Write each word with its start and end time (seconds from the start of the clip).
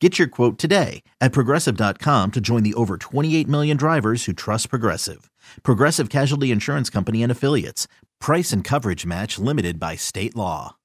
Get 0.00 0.18
your 0.18 0.28
quote 0.28 0.58
today 0.58 1.02
at 1.22 1.32
progressive.com 1.32 2.32
to 2.32 2.40
join 2.40 2.62
the 2.62 2.74
over 2.74 2.98
28 2.98 3.48
million 3.48 3.76
drivers 3.78 4.26
who 4.26 4.34
trust 4.34 4.68
Progressive. 4.68 5.30
Progressive 5.62 6.10
Casualty 6.10 6.50
Insurance 6.50 6.90
Company 6.90 7.22
and 7.22 7.32
Affiliates. 7.32 7.88
Price 8.20 8.52
and 8.52 8.62
coverage 8.62 9.06
match 9.06 9.38
limited 9.38 9.80
by 9.80 9.96
state 9.96 10.36
law. 10.36 10.76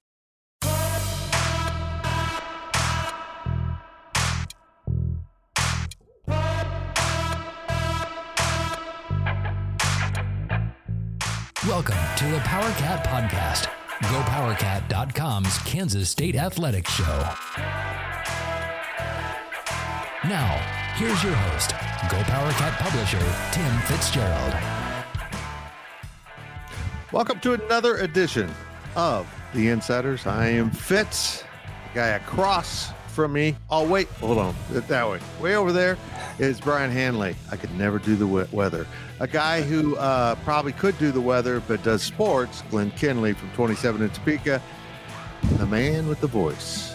Welcome 11.68 11.96
to 12.18 12.26
the 12.26 12.40
Powercat 12.40 13.06
Podcast, 13.06 13.68
GoPowerCat.com's 14.04 15.58
Kansas 15.60 16.10
State 16.10 16.36
Athletics 16.36 16.92
Show. 16.92 18.11
Now, 20.26 20.56
here's 20.98 21.24
your 21.24 21.34
host, 21.34 21.72
GoPowercat 21.72 22.78
publisher, 22.78 23.18
Tim 23.52 23.80
Fitzgerald. 23.88 24.54
Welcome 27.12 27.40
to 27.40 27.54
another 27.54 27.98
edition 27.98 28.48
of 28.96 29.28
The 29.56 29.70
Insiders. 29.70 30.28
I 30.28 30.50
am 30.50 30.70
Fitz, 30.70 31.40
the 31.40 31.96
guy 31.96 32.08
across 32.10 32.92
from 33.08 33.34
me. 33.34 33.56
Oh, 33.72 33.90
wait, 33.90 34.10
hold 34.20 34.38
on. 34.38 34.54
That 34.70 35.10
way. 35.10 35.20
Way 35.40 35.56
over 35.56 35.72
there 35.72 35.98
is 36.38 36.62
Brien 36.62 36.92
Hanley. 36.92 37.36
I 37.52 37.56
could 37.56 37.74
never 37.76 37.98
do 37.98 38.16
the 38.16 38.28
weather. 38.52 38.86
A 39.22 39.28
guy 39.28 39.64
who 39.64 39.96
uh, 39.96 40.36
probably 40.44 40.74
could 40.74 41.00
do 41.00 41.12
the 41.12 41.20
weather 41.20 41.64
but 41.68 41.82
does 41.82 42.04
sports, 42.04 42.62
Glenn 42.70 42.92
Kinley 42.92 43.34
from 43.34 43.50
27 43.54 44.04
in 44.04 44.10
Topeka. 44.12 44.62
The 45.58 45.66
man 45.66 46.08
with 46.08 46.22
the 46.22 46.28
voice, 46.28 46.94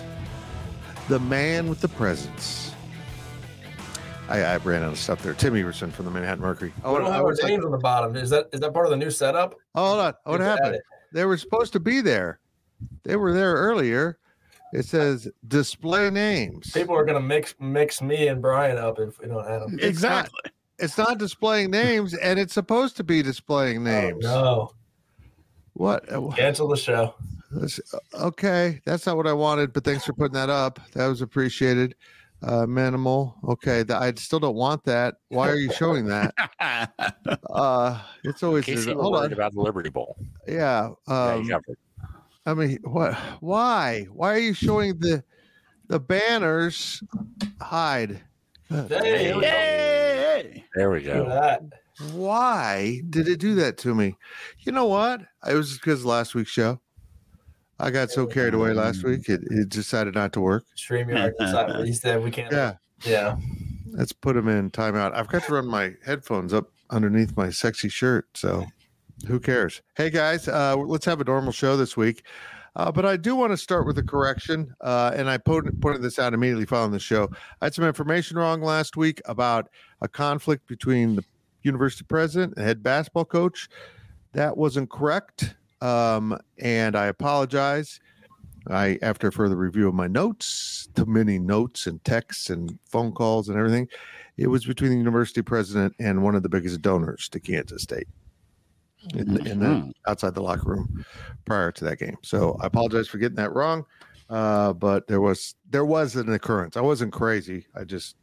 the 1.08 1.18
man 1.18 1.68
with 1.68 1.80
the 1.80 1.88
presence. 1.88 2.65
I, 4.28 4.42
I 4.42 4.56
ran 4.58 4.82
out 4.82 4.92
of 4.92 4.98
stuff 4.98 5.22
there. 5.22 5.34
Tim 5.34 5.56
Everson 5.56 5.90
from 5.90 6.04
the 6.04 6.10
Manhattan 6.10 6.42
Mercury. 6.42 6.72
Oh, 6.84 6.92
we 6.94 6.98
don't 7.00 7.12
have 7.12 7.24
our 7.24 7.34
names 7.44 7.64
on 7.64 7.70
the 7.70 7.78
bottom. 7.78 8.16
Is 8.16 8.30
that 8.30 8.48
is 8.52 8.60
that 8.60 8.72
part 8.74 8.86
of 8.86 8.90
the 8.90 8.96
new 8.96 9.10
setup? 9.10 9.54
Oh, 9.74 9.88
hold 9.88 10.00
on. 10.00 10.14
What 10.24 10.38
Just 10.38 10.58
happened? 10.62 10.80
They 11.12 11.24
were 11.24 11.36
supposed 11.36 11.72
to 11.74 11.80
be 11.80 12.00
there. 12.00 12.40
They 13.04 13.16
were 13.16 13.32
there 13.32 13.54
earlier. 13.54 14.18
It 14.72 14.84
says 14.84 15.28
display 15.46 16.10
names. 16.10 16.72
People 16.72 16.96
are 16.96 17.04
gonna 17.04 17.20
mix 17.20 17.54
mix 17.60 18.02
me 18.02 18.28
and 18.28 18.42
Brien 18.42 18.76
up 18.78 18.98
if 18.98 19.18
we 19.20 19.28
don't 19.28 19.46
add 19.46 19.62
them. 19.62 19.78
It's 19.80 20.02
not- 20.02 20.30
It's 20.78 20.98
not 20.98 21.16
displaying 21.16 21.70
names, 21.70 22.12
and 22.12 22.38
it's 22.38 22.52
supposed 22.52 22.98
to 22.98 23.04
be 23.04 23.22
displaying 23.22 23.82
names. 23.82 24.26
Oh, 24.26 24.72
What? 25.72 26.12
uh, 26.12 26.28
cancel 26.36 26.68
the 26.68 26.76
show. 26.76 27.14
Okay, 28.12 28.82
that's 28.84 29.06
not 29.06 29.16
what 29.16 29.26
I 29.26 29.32
wanted, 29.32 29.72
but 29.72 29.84
thanks 29.84 30.04
for 30.04 30.12
putting 30.12 30.34
that 30.34 30.50
up. 30.50 30.78
That 30.92 31.06
was 31.06 31.22
appreciated. 31.22 31.94
Uh, 32.46 32.64
minimal. 32.66 33.34
Okay, 33.42 33.82
th- 33.82 33.98
I 33.98 34.12
still 34.14 34.38
don't 34.38 34.54
want 34.54 34.84
that. 34.84 35.16
Why 35.30 35.48
are 35.50 35.56
you 35.56 35.72
showing 35.72 36.06
that? 36.06 36.32
Uh, 37.50 38.00
it's 38.22 38.42
always 38.42 38.64
case 38.64 38.84
hold 38.86 39.12
worried 39.12 39.26
on. 39.26 39.32
about 39.32 39.52
the 39.52 39.60
Liberty 39.60 39.88
Bowl. 39.88 40.16
Yeah. 40.46 40.90
Yeah, 41.08 41.32
Um, 41.34 41.42
you 41.42 41.50
covered. 41.50 41.78
I 42.44 42.54
mean, 42.54 42.78
what? 42.84 43.14
Why? 43.40 44.06
Why 44.12 44.34
are 44.34 44.38
you 44.38 44.52
showing 44.54 44.98
the 44.98 45.24
the 45.88 45.98
banners? 45.98 47.02
Hide. 47.60 48.20
Hey, 48.68 49.24
here 49.24 49.36
we. 49.36 49.44
Hey! 49.44 50.64
There 50.74 50.90
we 50.90 51.02
go. 51.02 51.58
Why 52.12 53.00
did 53.08 53.26
it 53.28 53.38
do 53.40 53.54
that 53.56 53.78
to 53.78 53.94
me? 53.94 54.16
You 54.60 54.72
know 54.72 54.86
what? 54.86 55.22
It 55.48 55.54
was 55.54 55.74
because 55.74 56.04
last 56.04 56.34
week's 56.34 56.50
show. 56.50 56.80
I 57.78 57.90
got 57.90 58.10
so 58.10 58.26
carried 58.26 58.54
away 58.54 58.72
last 58.72 59.04
week, 59.04 59.28
it, 59.28 59.42
it 59.50 59.68
decided 59.68 60.14
not 60.14 60.32
to 60.32 60.40
work. 60.40 60.64
StreamYard 60.76 61.34
decided 61.38 61.86
he 61.86 61.92
said 61.94 62.22
we 62.22 62.30
can't. 62.30 62.52
Yeah, 62.52 62.74
yeah. 63.04 63.36
let's 63.92 64.12
put 64.12 64.34
them 64.34 64.48
in 64.48 64.70
timeout. 64.70 65.14
I've 65.14 65.28
got 65.28 65.44
to 65.44 65.54
run 65.54 65.66
my 65.66 65.92
headphones 66.04 66.54
up 66.54 66.70
underneath 66.90 67.36
my 67.36 67.50
sexy 67.50 67.88
shirt, 67.88 68.26
so 68.34 68.64
who 69.26 69.40
cares? 69.40 69.82
Hey 69.94 70.10
guys, 70.10 70.48
uh, 70.48 70.76
let's 70.76 71.04
have 71.04 71.20
a 71.20 71.24
normal 71.24 71.52
show 71.52 71.76
this 71.76 71.96
week. 71.96 72.24
Uh, 72.76 72.92
but 72.92 73.06
I 73.06 73.16
do 73.16 73.34
want 73.34 73.52
to 73.52 73.56
start 73.56 73.86
with 73.86 73.96
a 73.96 74.02
correction, 74.02 74.74
uh, 74.82 75.10
and 75.14 75.30
I 75.30 75.38
pointed, 75.38 75.80
pointed 75.80 76.02
this 76.02 76.18
out 76.18 76.34
immediately 76.34 76.66
following 76.66 76.92
the 76.92 76.98
show. 76.98 77.30
I 77.62 77.66
had 77.66 77.74
some 77.74 77.86
information 77.86 78.36
wrong 78.36 78.60
last 78.60 78.98
week 78.98 79.22
about 79.24 79.70
a 80.02 80.08
conflict 80.08 80.66
between 80.66 81.16
the 81.16 81.24
university 81.62 82.04
president 82.04 82.54
and 82.56 82.66
head 82.66 82.82
basketball 82.82 83.24
coach. 83.24 83.68
That 84.32 84.58
wasn't 84.58 84.90
correct, 84.90 85.54
um, 85.80 86.38
and 86.58 86.96
I 86.96 87.06
apologize. 87.06 88.00
I, 88.68 88.98
after 89.00 89.30
further 89.30 89.54
review 89.54 89.86
of 89.88 89.94
my 89.94 90.08
notes, 90.08 90.88
the 90.94 91.06
many 91.06 91.38
notes 91.38 91.86
and 91.86 92.02
texts 92.04 92.50
and 92.50 92.78
phone 92.84 93.12
calls 93.12 93.48
and 93.48 93.56
everything, 93.56 93.88
it 94.36 94.48
was 94.48 94.64
between 94.64 94.90
the 94.90 94.96
university 94.96 95.40
president 95.40 95.94
and 96.00 96.22
one 96.22 96.34
of 96.34 96.42
the 96.42 96.48
biggest 96.48 96.82
donors 96.82 97.28
to 97.28 97.38
Kansas 97.40 97.82
State 97.82 98.08
in, 99.14 99.46
in 99.46 99.60
the 99.60 99.92
outside 100.06 100.34
the 100.34 100.42
locker 100.42 100.68
room 100.68 101.04
prior 101.44 101.70
to 101.72 101.84
that 101.84 101.98
game. 101.98 102.16
So 102.22 102.56
I 102.60 102.66
apologize 102.66 103.08
for 103.08 103.18
getting 103.18 103.36
that 103.36 103.54
wrong. 103.54 103.84
Uh, 104.28 104.72
but 104.72 105.06
there 105.06 105.20
was 105.20 105.54
there 105.70 105.84
was 105.84 106.16
an 106.16 106.32
occurrence. 106.32 106.76
I 106.76 106.80
wasn't 106.80 107.12
crazy. 107.12 107.66
I 107.76 107.84
just 107.84 108.16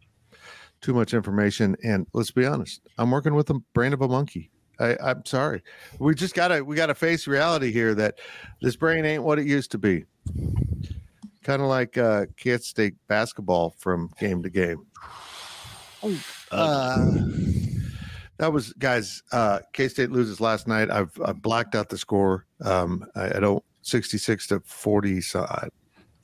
too 0.81 0.94
much 0.94 1.13
information. 1.13 1.78
And 1.84 2.06
let's 2.13 2.31
be 2.31 2.46
honest, 2.46 2.81
I'm 2.97 3.09
working 3.09 3.34
with 3.36 3.47
the 3.47 3.59
brain 3.74 3.94
of 3.94 4.02
a 4.02 4.08
monkey. 4.08 4.52
I, 4.80 4.98
I'm 5.04 5.24
sorry. 5.26 5.62
We 6.00 6.16
just 6.16 6.34
gotta 6.36 6.64
we 6.64 6.76
gotta 6.76 6.96
face 6.96 7.28
reality 7.28 7.72
here 7.72 7.94
that 7.96 8.20
this 8.62 8.76
brain 8.76 9.06
ain't 9.06 9.24
what 9.24 9.40
it 9.40 9.46
used 9.46 9.72
to 9.72 9.78
be. 9.78 10.06
Kind 11.44 11.62
of 11.62 11.68
like 11.68 11.98
uh, 11.98 12.25
Kansas 12.38 12.68
State 12.68 12.96
basketball 13.08 13.75
from 13.78 14.10
game 14.20 14.42
to 14.44 14.50
game. 14.50 14.86
Uh, 16.52 17.16
that 18.38 18.52
was 18.52 18.74
guys. 18.74 19.24
Uh, 19.31 19.60
K 19.74 19.88
State 19.88 20.12
loses 20.12 20.42
last 20.42 20.68
night. 20.68 20.90
I've, 20.90 21.12
I've 21.24 21.42
blacked 21.42 21.76
out 21.76 21.90
the 21.90 21.98
score. 21.98 22.46
Um, 22.62 23.06
I, 23.16 23.38
I 23.38 23.40
don't 23.40 23.64
sixty 23.81 24.18
six 24.18 24.48
to 24.48 24.62
forty. 24.66 25.22
So 25.22 25.42
I, 25.42 25.68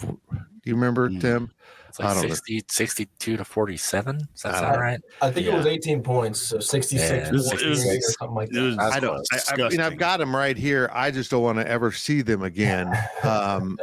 do 0.01 0.17
you 0.65 0.75
remember 0.75 1.09
Mm. 1.09 1.21
Tim? 1.21 1.51
It's 1.89 1.99
like 1.99 2.17
60, 2.17 2.63
62 2.69 3.37
to 3.37 3.43
47. 3.43 4.17
Does 4.17 4.41
that 4.43 4.55
I 4.55 4.59
sound 4.59 4.79
right? 4.81 4.99
I 5.21 5.31
think 5.31 5.47
it 5.47 5.53
was 5.53 5.65
18 5.65 6.03
points, 6.03 6.39
so 6.39 6.59
66 6.59 7.09
Yeah, 7.09 7.15
or 7.15 7.27
it 7.27 7.31
was- 7.33 7.51
it 7.61 7.67
was- 7.69 7.85
or 7.85 8.01
something 8.19 8.35
like 8.35 8.53
it 8.53 8.59
was- 8.61 8.77
that. 8.77 8.93
I 8.93 8.99
don't. 8.99 9.25
I, 9.31 9.39
I 9.65 9.69
mean, 9.69 9.81
I've 9.81 9.97
got 9.97 10.17
them 10.19 10.35
right 10.35 10.55
here. 10.55 10.89
I 10.93 11.09
just 11.11 11.31
don't 11.31 11.41
want 11.43 11.57
to 11.57 11.67
ever 11.67 11.91
see 11.91 12.21
them 12.21 12.43
again. 12.43 12.91
Um, 13.23 13.77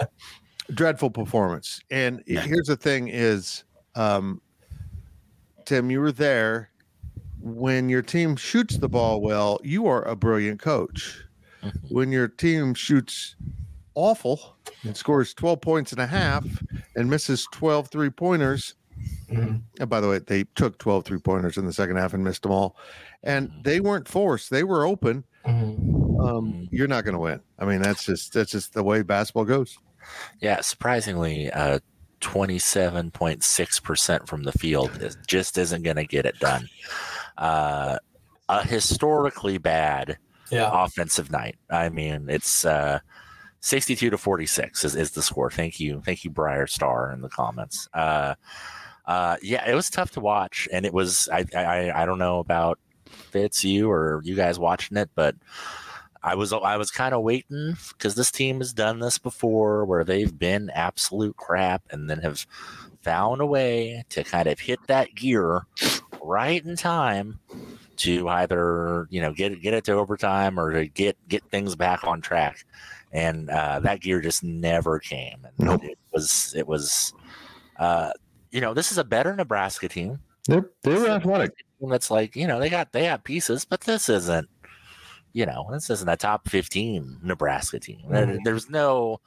dreadful 0.72 1.10
performance. 1.10 1.80
And 1.90 2.22
here's 2.26 2.66
the 2.66 2.76
thing: 2.76 3.08
is 3.08 3.64
um, 3.94 4.40
Tim, 5.64 5.90
you 5.90 6.00
were 6.00 6.12
there 6.12 6.70
when 7.40 7.88
your 7.88 8.02
team 8.02 8.34
shoots 8.36 8.78
the 8.78 8.88
ball 8.88 9.20
well. 9.20 9.60
You 9.62 9.86
are 9.88 10.02
a 10.02 10.16
brilliant 10.16 10.60
coach. 10.60 11.22
Mhm. 11.62 11.72
When 11.90 12.12
your 12.12 12.28
team 12.28 12.74
shoots 12.74 13.36
awful 13.96 14.56
and 14.84 14.96
scores 14.96 15.34
12 15.34 15.60
points 15.60 15.90
and 15.92 16.00
a 16.00 16.06
half 16.06 16.44
and 16.94 17.10
misses 17.10 17.46
12 17.52 17.88
three 17.88 18.10
pointers. 18.10 18.74
Mhm. 19.30 19.62
And 19.80 19.90
by 19.90 20.00
the 20.00 20.08
way, 20.08 20.18
they 20.20 20.44
took 20.54 20.78
12 20.78 21.04
three 21.04 21.18
pointers 21.18 21.56
in 21.56 21.66
the 21.66 21.72
second 21.72 21.96
half 21.96 22.14
and 22.14 22.22
missed 22.22 22.42
them 22.42 22.52
all. 22.52 22.76
And 23.24 23.50
they 23.64 23.80
weren't 23.80 24.06
forced, 24.06 24.50
they 24.50 24.62
were 24.64 24.84
open. 24.86 25.24
Mhm. 25.44 26.20
Um, 26.24 26.68
you're 26.70 26.86
not 26.88 27.02
going 27.04 27.14
to 27.14 27.20
win. 27.20 27.40
I 27.58 27.64
mean, 27.64 27.82
that's 27.82 28.04
just 28.04 28.32
that's 28.32 28.52
just 28.52 28.72
the 28.74 28.84
way 28.84 29.02
basketball 29.02 29.44
goes. 29.44 29.76
Yeah, 30.40 30.60
surprisingly, 30.60 31.50
uh, 31.50 31.80
27.6% 32.20 34.28
from 34.28 34.44
the 34.44 34.52
field 34.52 35.02
is, 35.02 35.16
just 35.26 35.58
isn't 35.58 35.82
going 35.82 35.96
to 35.96 36.06
get 36.06 36.24
it 36.26 36.38
done. 36.38 36.68
Uh, 37.36 37.98
a 38.48 38.64
historically 38.66 39.58
bad 39.58 40.16
Yeah. 40.50 40.70
offensive 40.72 41.30
night. 41.30 41.56
I 41.70 41.88
mean, 41.90 42.28
it's 42.30 42.64
uh, 42.64 43.00
62 43.60 44.10
to 44.10 44.18
46 44.18 44.84
is, 44.84 44.96
is 44.96 45.10
the 45.12 45.22
score. 45.22 45.50
Thank 45.50 45.80
you. 45.80 46.02
Thank 46.04 46.24
you, 46.24 46.30
Briar 46.30 46.66
Star, 46.66 47.12
in 47.12 47.20
the 47.20 47.28
comments. 47.28 47.88
Uh, 47.92 48.34
uh, 49.06 49.36
yeah, 49.42 49.68
it 49.68 49.74
was 49.74 49.90
tough 49.90 50.10
to 50.12 50.20
watch. 50.20 50.68
And 50.72 50.84
it 50.84 50.92
was, 50.92 51.28
I, 51.32 51.44
I, 51.54 52.02
I 52.02 52.06
don't 52.06 52.18
know 52.18 52.38
about 52.38 52.78
Fitz, 53.06 53.64
you 53.64 53.90
or 53.90 54.20
you 54.24 54.34
guys 54.34 54.58
watching 54.58 54.96
it, 54.96 55.10
but 55.14 55.34
I 56.26 56.34
was 56.34 56.52
I 56.52 56.76
was 56.76 56.90
kind 56.90 57.14
of 57.14 57.22
waiting 57.22 57.76
because 57.90 58.16
this 58.16 58.32
team 58.32 58.58
has 58.58 58.72
done 58.72 58.98
this 58.98 59.16
before, 59.16 59.84
where 59.84 60.02
they've 60.02 60.36
been 60.36 60.70
absolute 60.70 61.36
crap 61.36 61.82
and 61.90 62.10
then 62.10 62.18
have 62.18 62.44
found 63.02 63.40
a 63.40 63.46
way 63.46 64.04
to 64.08 64.24
kind 64.24 64.48
of 64.48 64.58
hit 64.58 64.80
that 64.88 65.14
gear 65.14 65.66
right 66.20 66.64
in 66.64 66.74
time 66.74 67.38
to 67.98 68.28
either 68.28 69.06
you 69.08 69.20
know 69.20 69.32
get 69.32 69.62
get 69.62 69.72
it 69.72 69.84
to 69.84 69.92
overtime 69.92 70.58
or 70.58 70.72
to 70.72 70.88
get 70.88 71.16
get 71.28 71.44
things 71.44 71.76
back 71.76 72.04
on 72.04 72.20
track. 72.20 72.64
And 73.12 73.48
uh, 73.50 73.80
that 73.80 74.00
gear 74.00 74.20
just 74.20 74.42
never 74.44 74.98
came. 74.98 75.44
And 75.44 75.66
Nope. 75.66 75.84
it 75.84 75.98
was 76.12 76.52
it 76.56 76.66
was 76.66 77.12
uh, 77.78 78.10
you 78.50 78.60
know 78.60 78.74
this 78.74 78.90
is 78.92 78.98
a 78.98 79.04
better 79.04 79.34
Nebraska 79.34 79.88
team 79.88 80.18
They're 80.48 80.70
they're 80.82 81.08
athletic. 81.08 81.52
team 81.80 81.88
that's 81.90 82.10
like 82.10 82.36
you 82.36 82.46
know 82.46 82.58
they 82.60 82.68
got 82.68 82.92
they 82.92 83.04
have 83.04 83.24
pieces, 83.24 83.64
but 83.64 83.82
this 83.82 84.08
isn't 84.08 84.48
you 85.32 85.44
know 85.46 85.66
this 85.70 85.88
isn't 85.90 86.08
a 86.08 86.16
top 86.16 86.48
fifteen 86.48 87.18
Nebraska 87.22 87.78
team. 87.78 88.02
There- 88.10 88.26
Mhm. 88.26 88.38
There's 88.44 88.68
no 88.70 89.20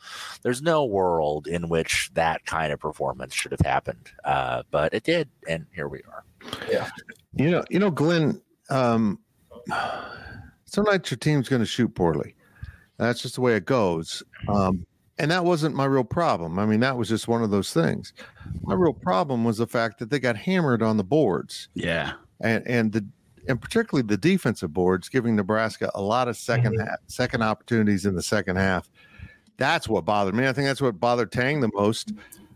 there's 0.43 0.61
no 0.61 0.85
world 0.85 1.47
in 1.47 1.69
which 1.69 2.09
that 2.15 2.45
kind 2.45 2.73
of 2.73 2.79
performance 2.79 3.33
should 3.33 3.51
have 3.51 3.61
happened, 3.61 4.11
uh, 4.25 4.63
but 4.71 4.93
it 4.93 5.03
did, 5.03 5.29
and 5.47 5.65
here 5.73 5.87
we 5.87 6.01
are. 6.11 6.23
Yeah, 6.69 6.89
you 7.33 7.49
know, 7.51 7.63
you 7.69 7.79
know, 7.79 7.91
Glenn. 7.91 8.41
Um, 8.69 9.19
some 10.65 10.83
nights 10.85 11.09
your 11.11 11.17
team's 11.17 11.49
going 11.49 11.61
to 11.61 11.65
shoot 11.65 11.93
poorly. 11.95 12.35
That's 12.99 13.21
just 13.21 13.35
the 13.35 13.41
way 13.41 13.55
it 13.55 13.65
goes. 13.65 14.21
Um, 14.47 14.85
and 15.17 15.31
that 15.31 15.43
wasn't 15.43 15.75
my 15.75 15.85
real 15.85 16.03
problem. 16.03 16.59
I 16.59 16.65
mean, 16.65 16.79
that 16.81 16.95
was 16.97 17.09
just 17.09 17.27
one 17.27 17.41
of 17.43 17.49
those 17.49 17.73
things. 17.73 18.13
My 18.61 18.73
real 18.75 18.93
problem 18.93 19.43
was 19.43 19.57
the 19.57 19.67
fact 19.67 19.99
that 19.99 20.09
they 20.09 20.19
got 20.19 20.35
hammered 20.37 20.81
on 20.83 20.97
the 20.97 21.03
boards, 21.03 21.69
Yeah. 21.73 22.13
and 22.41 22.65
and 22.67 22.91
the 22.91 23.05
and 23.47 23.59
particularly 23.59 24.05
the 24.07 24.17
defensive 24.17 24.71
boards, 24.73 25.09
giving 25.09 25.35
Nebraska 25.35 25.89
a 25.95 26.01
lot 26.01 26.27
of 26.27 26.37
2nd 26.37 26.75
Mhm. 26.77 26.87
half, 26.87 26.99
second 27.07 27.41
opportunities 27.41 28.05
in 28.05 28.13
the 28.15 28.21
second 28.21 28.57
half. 28.57 28.89
That's 29.57 29.87
what 29.89 30.05
bothered 30.05 30.35
me. 30.35 30.47
I 30.47 30.53
think 30.53 30.67
that's 30.67 30.81
what 30.81 30.99
bothered 30.99 31.31
Tang 31.31 31.59
the 31.59 31.71
most. 31.73 32.11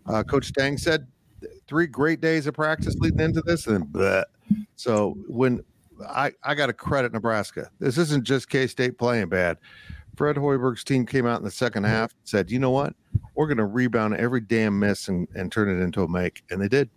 Uh, 0.05 0.21
Coach 0.23 0.53
Tang 0.53 0.77
said 0.77 1.07
three 1.67 1.87
great 1.87 2.21
days 2.21 2.47
of 2.47 2.53
practice 2.53 2.95
leading 2.99 3.21
into 3.21 3.41
this, 3.41 3.65
and 3.67 3.77
then 3.77 3.85
bleh. 3.87 4.23
so 4.75 5.17
when 5.27 5.61
I 6.07 6.31
I 6.43 6.53
got 6.55 6.67
to 6.67 6.73
credit 6.73 7.11
Nebraska. 7.13 7.69
This 7.79 7.97
isn't 7.97 8.23
just 8.25 8.49
K 8.49 8.67
State 8.67 8.97
playing 8.97 9.29
bad. 9.29 9.57
Fred 10.15 10.35
Hoiberg's 10.35 10.83
team 10.83 11.05
came 11.05 11.25
out 11.25 11.39
in 11.39 11.45
the 11.45 11.51
second 11.51 11.85
half 11.85 12.11
and 12.11 12.27
said, 12.27 12.51
"You 12.51 12.59
know 12.59 12.71
what? 12.71 12.93
We're 13.35 13.47
going 13.47 13.57
to 13.57 13.65
rebound 13.65 14.15
every 14.15 14.41
damn 14.41 14.79
miss 14.79 15.07
and, 15.07 15.27
and 15.35 15.51
turn 15.51 15.69
it 15.69 15.81
into 15.81 16.03
a 16.03 16.07
make," 16.07 16.43
and 16.49 16.61
they 16.61 16.67
did. 16.67 16.89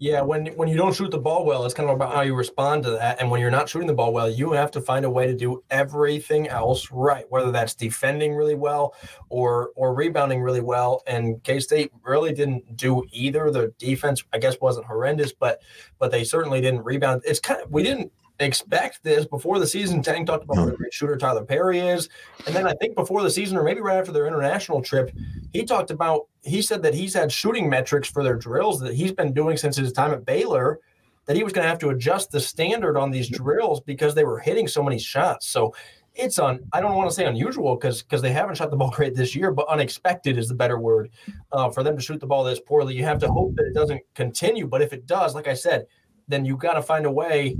Yeah, 0.00 0.22
when 0.22 0.46
when 0.48 0.68
you 0.68 0.76
don't 0.76 0.94
shoot 0.94 1.12
the 1.12 1.18
ball 1.18 1.46
well, 1.46 1.64
it's 1.64 1.72
kind 1.72 1.88
of 1.88 1.94
about 1.94 2.12
how 2.12 2.22
you 2.22 2.34
respond 2.34 2.82
to 2.82 2.90
that. 2.90 3.20
And 3.20 3.30
when 3.30 3.40
you're 3.40 3.50
not 3.50 3.68
shooting 3.68 3.86
the 3.86 3.94
ball 3.94 4.12
well, 4.12 4.28
you 4.28 4.52
have 4.52 4.70
to 4.72 4.80
find 4.80 5.04
a 5.04 5.10
way 5.10 5.26
to 5.26 5.34
do 5.34 5.62
everything 5.70 6.48
else 6.48 6.90
right, 6.90 7.24
whether 7.30 7.52
that's 7.52 7.74
defending 7.74 8.34
really 8.34 8.56
well 8.56 8.94
or 9.28 9.70
or 9.76 9.94
rebounding 9.94 10.42
really 10.42 10.60
well. 10.60 11.02
And 11.06 11.42
K 11.44 11.60
State 11.60 11.92
really 12.02 12.32
didn't 12.32 12.76
do 12.76 13.04
either. 13.12 13.50
The 13.52 13.72
defense, 13.78 14.24
I 14.32 14.38
guess, 14.38 14.56
wasn't 14.60 14.86
horrendous, 14.86 15.32
but 15.32 15.62
but 15.98 16.10
they 16.10 16.24
certainly 16.24 16.60
didn't 16.60 16.82
rebound. 16.82 17.22
It's 17.24 17.40
kind 17.40 17.62
of 17.62 17.70
we 17.70 17.84
didn't 17.84 18.12
expect 18.40 19.02
this 19.02 19.26
before 19.26 19.58
the 19.58 19.66
season. 19.66 20.02
Tang 20.02 20.26
talked 20.26 20.44
about 20.44 20.56
what 20.56 20.74
a 20.74 20.76
great 20.76 20.92
shooter 20.92 21.16
Tylor 21.16 21.44
Perry 21.44 21.78
is, 21.80 22.08
and 22.46 22.54
then 22.54 22.66
I 22.66 22.74
think 22.74 22.94
before 22.94 23.22
the 23.22 23.30
season, 23.30 23.56
or 23.56 23.62
maybe 23.62 23.80
right 23.80 23.98
after 23.98 24.12
their 24.12 24.26
international 24.26 24.82
trip, 24.82 25.10
he 25.52 25.64
talked 25.64 25.90
about 25.90 26.28
he 26.42 26.60
said 26.60 26.82
that 26.82 26.94
he's 26.94 27.14
had 27.14 27.30
shooting 27.30 27.68
metrics 27.68 28.08
for 28.08 28.22
their 28.22 28.36
drills 28.36 28.80
that 28.80 28.94
he's 28.94 29.12
been 29.12 29.32
doing 29.32 29.56
since 29.56 29.76
his 29.76 29.92
time 29.92 30.12
at 30.12 30.24
Baylor 30.24 30.80
that 31.26 31.36
he 31.36 31.44
was 31.44 31.52
going 31.52 31.64
to 31.64 31.68
have 31.68 31.78
to 31.78 31.90
adjust 31.90 32.30
the 32.30 32.40
standard 32.40 32.96
on 32.96 33.10
these 33.10 33.28
drills 33.28 33.80
because 33.80 34.14
they 34.14 34.24
were 34.24 34.38
hitting 34.38 34.68
so 34.68 34.82
many 34.82 34.98
shots. 34.98 35.46
So 35.46 35.74
it's 36.14 36.38
on 36.38 36.60
I 36.72 36.80
don't 36.80 36.94
want 36.94 37.10
to 37.10 37.14
say 37.14 37.24
unusual 37.24 37.74
because 37.76 38.02
because 38.02 38.22
they 38.22 38.32
haven't 38.32 38.56
shot 38.56 38.70
the 38.70 38.76
ball 38.76 38.90
great 38.94 39.14
this 39.14 39.34
year, 39.34 39.50
but 39.50 39.68
unexpected 39.68 40.38
is 40.38 40.48
the 40.48 40.54
better 40.54 40.78
word 40.78 41.10
uh, 41.52 41.70
for 41.70 41.82
them 41.82 41.96
to 41.96 42.02
shoot 42.02 42.20
the 42.20 42.26
ball 42.26 42.44
this 42.44 42.60
poorly. 42.60 42.94
You 42.94 43.04
have 43.04 43.18
to 43.20 43.30
hope 43.30 43.54
that 43.56 43.66
it 43.66 43.74
doesn't 43.74 44.02
continue, 44.14 44.66
but 44.66 44.82
if 44.82 44.92
it 44.92 45.06
does, 45.06 45.34
like 45.34 45.48
I 45.48 45.54
said, 45.54 45.86
then 46.28 46.44
you've 46.44 46.58
got 46.60 46.74
to 46.74 46.82
find 46.82 47.06
a 47.06 47.10
way. 47.10 47.56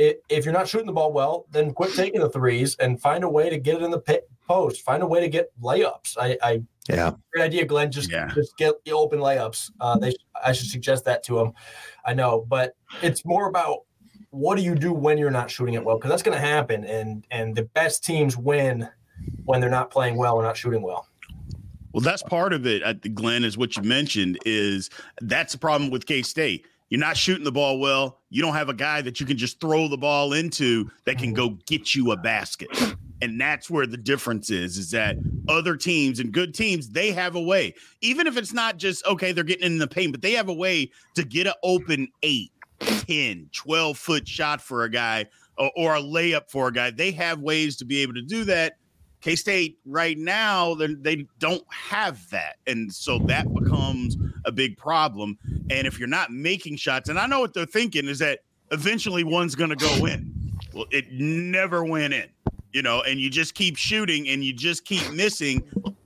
I- 0.00 0.16
If 0.28 0.44
you're 0.44 0.54
not 0.54 0.68
shooting 0.68 0.86
the 0.86 0.92
ball 0.92 1.12
well, 1.12 1.46
then 1.50 1.72
quit 1.72 1.94
taking 1.94 2.20
the 2.20 2.28
threes 2.30 2.76
and 2.80 3.00
find 3.00 3.24
a 3.24 3.28
way 3.28 3.50
to 3.50 3.58
get 3.58 3.76
it 3.76 3.82
in 3.82 3.90
the 3.90 4.00
pit 4.00 4.28
post. 4.46 4.82
Find 4.82 5.02
a 5.02 5.06
way 5.06 5.20
to 5.20 5.28
get 5.28 5.50
layups. 5.60 6.16
I, 6.18 6.36
I 6.42 6.62
Yeah, 6.88 7.12
Great 7.32 7.42
idea, 7.44 7.64
Glenn. 7.64 7.90
Just 7.90 8.10
Yeah. 8.10 8.30
just 8.34 8.56
get 8.56 8.74
the 8.84 8.92
open 8.92 9.18
layups. 9.18 9.70
Uh, 9.80 9.98
they 9.98 10.14
I 10.44 10.52
should 10.52 10.68
suggest 10.68 11.04
that 11.06 11.22
to 11.24 11.36
them. 11.38 11.52
I 12.04 12.14
know, 12.14 12.44
but 12.48 12.74
it's 13.02 13.24
more 13.24 13.48
about 13.48 13.80
what 14.30 14.56
do 14.56 14.62
you 14.62 14.74
do 14.74 14.92
when 14.92 15.16
you're 15.18 15.30
not 15.30 15.50
shooting 15.50 15.74
it 15.74 15.84
well 15.84 15.96
because 15.96 16.10
that's 16.10 16.22
going 16.22 16.36
to 16.38 16.44
happen, 16.46 16.84
and 16.84 17.24
and 17.30 17.56
the 17.56 17.62
best 17.64 18.04
teams 18.04 18.36
win 18.36 18.88
when 19.46 19.60
they're 19.60 19.70
not 19.70 19.90
playing 19.90 20.16
well 20.16 20.36
or 20.36 20.42
not 20.42 20.56
shooting 20.56 20.82
well. 20.82 21.08
Well, 21.92 22.02
that's 22.02 22.22
part 22.22 22.52
of 22.52 22.66
it, 22.66 22.82
I 22.82 22.92
think, 22.92 23.14
Glenn, 23.14 23.42
is 23.42 23.56
what 23.56 23.74
you 23.76 23.82
mentioned 23.82 24.38
is 24.44 24.90
that's 25.22 25.54
the 25.54 25.58
problem 25.58 25.90
with 25.90 26.04
K 26.04 26.20
State. 26.20 26.66
You're 26.88 27.00
not 27.00 27.16
shooting 27.16 27.44
the 27.44 27.52
ball 27.52 27.78
well. 27.78 28.20
You 28.30 28.42
don't 28.42 28.54
have 28.54 28.68
a 28.68 28.74
guy 28.74 29.02
that 29.02 29.18
you 29.18 29.26
can 29.26 29.36
just 29.36 29.60
throw 29.60 29.88
the 29.88 29.96
ball 29.96 30.32
into 30.32 30.88
that 31.04 31.18
can 31.18 31.32
go 31.32 31.50
get 31.66 31.94
you 31.94 32.12
a 32.12 32.16
basket. 32.16 32.68
And 33.22 33.40
that's 33.40 33.70
where 33.70 33.86
the 33.86 33.96
difference 33.96 34.50
is, 34.50 34.76
is 34.76 34.90
that 34.90 35.16
other 35.48 35.76
teams 35.76 36.20
and 36.20 36.32
good 36.32 36.54
teams, 36.54 36.90
they 36.90 37.12
have 37.12 37.34
a 37.34 37.40
way, 37.40 37.74
even 38.02 38.26
if 38.26 38.36
it's 38.36 38.52
not 38.52 38.76
just, 38.76 39.04
okay, 39.06 39.32
they're 39.32 39.42
getting 39.42 39.66
in 39.66 39.78
the 39.78 39.88
paint, 39.88 40.12
but 40.12 40.22
they 40.22 40.32
have 40.32 40.48
a 40.48 40.54
way 40.54 40.90
to 41.14 41.24
get 41.24 41.46
an 41.46 41.54
open 41.62 42.08
eight, 42.22 42.52
10, 42.80 43.48
12 43.52 43.98
foot 43.98 44.28
shot 44.28 44.60
for 44.60 44.84
a 44.84 44.90
guy 44.90 45.26
or, 45.56 45.70
or 45.76 45.94
a 45.96 46.00
layup 46.00 46.50
for 46.50 46.68
a 46.68 46.72
guy. 46.72 46.90
They 46.90 47.10
have 47.12 47.40
ways 47.40 47.76
to 47.78 47.84
be 47.84 48.02
able 48.02 48.14
to 48.14 48.22
do 48.22 48.44
that. 48.44 48.76
K 49.26 49.34
State 49.34 49.76
right 49.84 50.16
now, 50.16 50.76
they 50.76 50.94
they 50.94 51.26
don't 51.40 51.64
have 51.68 52.30
that. 52.30 52.58
And 52.68 52.92
so 52.92 53.18
that 53.26 53.52
becomes 53.52 54.16
a 54.44 54.52
big 54.52 54.76
problem. 54.76 55.36
And 55.68 55.84
if 55.84 55.98
you're 55.98 56.06
not 56.06 56.30
making 56.30 56.76
shots, 56.76 57.08
and 57.08 57.18
I 57.18 57.26
know 57.26 57.40
what 57.40 57.52
they're 57.52 57.66
thinking 57.66 58.06
is 58.06 58.20
that 58.20 58.44
eventually 58.70 59.24
one's 59.24 59.56
going 59.56 59.70
to 59.70 59.76
go 59.76 60.06
in. 60.06 60.32
Well, 60.72 60.86
it 60.92 61.10
never 61.10 61.84
went 61.84 62.14
in, 62.14 62.28
you 62.72 62.82
know, 62.82 63.02
and 63.02 63.18
you 63.20 63.28
just 63.28 63.56
keep 63.56 63.76
shooting 63.76 64.28
and 64.28 64.44
you 64.44 64.52
just 64.52 64.84
keep 64.84 65.10
missing. 65.12 65.60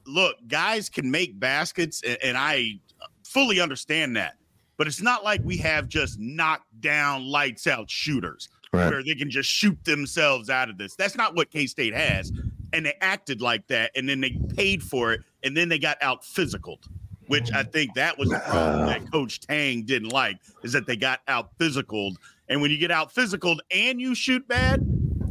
Look, 0.07 0.37
guys 0.49 0.89
can 0.89 1.11
make 1.11 1.39
baskets, 1.39 2.03
and, 2.03 2.17
and 2.25 2.39
I 2.39 2.81
fully 3.23 3.61
understand 3.61 4.17
that. 4.17 4.37
But 4.79 4.87
it's 4.87 5.03
not 5.03 5.25
like 5.25 5.43
we 5.45 5.59
have 5.59 5.89
just 5.89 6.19
knocked 6.19 6.81
down, 6.81 7.27
lights 7.27 7.67
out 7.67 7.91
shooters 7.91 8.49
Right. 8.73 8.89
where 8.89 9.03
they 9.03 9.17
can 9.17 9.29
just 9.31 9.51
shoot 9.51 9.77
themselves 9.85 10.49
out 10.49 10.71
of 10.71 10.79
this. 10.79 10.95
That's 10.95 11.17
not 11.17 11.35
what 11.35 11.51
K 11.51 11.67
State 11.67 11.93
has. 11.93 12.33
And 12.73 12.87
they 12.87 12.95
acted 13.01 13.41
like 13.41 13.67
that, 13.69 13.91
and 13.97 14.09
then 14.09 14.21
they 14.21 14.39
paid 14.57 14.83
for 14.83 15.13
it, 15.13 15.23
and 15.43 15.57
then 15.57 15.69
they 15.69 15.79
got 15.79 15.99
out 16.03 16.23
physicaled, 16.23 16.87
which 17.27 17.53
I 17.53 17.65
think 17.65 17.95
that 17.95 18.19
was 18.19 18.29
the 18.29 18.39
problem 18.39 18.87
that 18.87 19.11
Coach 19.11 19.41
Tang 19.41 19.83
didn't 19.83 20.11
like, 20.11 20.39
is 20.63 20.73
that 20.73 20.87
they 20.87 20.97
got 20.97 21.21
out 21.27 21.57
physicaled. 21.59 22.15
And 22.49 22.61
when 22.61 22.71
you 22.71 22.79
get 22.79 22.91
out 22.91 23.15
physicaled 23.15 23.59
and 23.71 24.01
you 24.01 24.15
shoot 24.15 24.47
bad, 24.47 24.81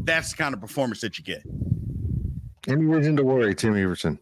that's 0.05 0.31
the 0.31 0.38
kind 0.38 0.53
of 0.53 0.62
performance 0.62 1.01
that 1.01 1.17
you 1.17 1.24
get. 1.24 1.43
any 2.67 2.86
reason 2.86 3.15
to 3.17 3.24
worry, 3.24 3.53
Tim 3.55 3.75
Everson? 3.75 4.19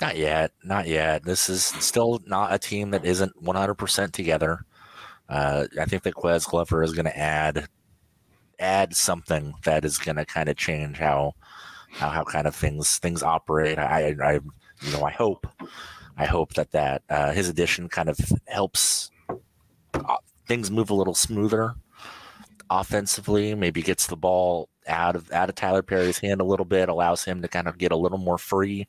Not 0.00 0.16
yet, 0.16 0.50
not 0.64 0.88
yet. 0.88 1.24
This 1.24 1.48
is 1.48 1.62
still 1.64 2.20
not 2.26 2.52
a 2.52 2.58
team 2.58 2.90
that 2.90 3.04
isn't 3.04 3.40
100% 3.42 4.12
together. 4.12 4.64
Uh, 5.28 5.66
I 5.80 5.84
think 5.84 6.02
that 6.02 6.14
Ques 6.14 6.44
Glover 6.44 6.82
is 6.82 6.92
going 6.92 7.04
to 7.04 7.16
add 7.16 7.68
add 8.58 8.94
something 8.94 9.54
that 9.64 9.84
is 9.84 9.98
going 9.98 10.16
to 10.16 10.24
kind 10.24 10.48
of 10.48 10.56
change 10.56 10.98
how 10.98 11.34
how 11.92 12.08
how 12.08 12.24
kind 12.24 12.46
of 12.46 12.54
things 12.54 12.98
things 12.98 13.22
operate. 13.22 13.78
I, 13.78 14.14
I 14.22 14.32
you 14.34 14.92
know 14.92 15.04
I 15.04 15.10
hope 15.10 15.46
I 16.16 16.26
hope 16.26 16.54
that 16.54 16.72
that 16.72 17.02
uh, 17.08 17.32
his 17.32 17.48
addition 17.48 17.88
kind 17.88 18.08
of 18.08 18.18
helps 18.46 19.10
uh, 19.94 20.16
things 20.46 20.70
move 20.70 20.90
a 20.90 20.94
little 20.94 21.14
smoother 21.14 21.74
offensively. 22.70 23.54
Maybe 23.54 23.82
gets 23.82 24.06
the 24.06 24.16
ball 24.16 24.68
out 24.86 25.16
of 25.16 25.30
out 25.32 25.48
of 25.48 25.54
Tylor 25.54 25.82
Perry's 25.82 26.18
hand 26.18 26.40
a 26.40 26.44
little 26.44 26.66
bit, 26.66 26.88
allows 26.88 27.24
him 27.24 27.42
to 27.42 27.48
kind 27.48 27.68
of 27.68 27.78
get 27.78 27.92
a 27.92 27.96
little 27.96 28.18
more 28.18 28.38
free, 28.38 28.88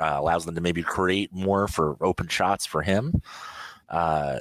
uh, 0.00 0.16
allows 0.18 0.44
them 0.44 0.54
to 0.54 0.60
maybe 0.60 0.82
create 0.82 1.32
more 1.32 1.68
for 1.68 1.96
open 2.00 2.28
shots 2.28 2.66
for 2.66 2.82
him. 2.82 3.22
Uh, 3.88 4.38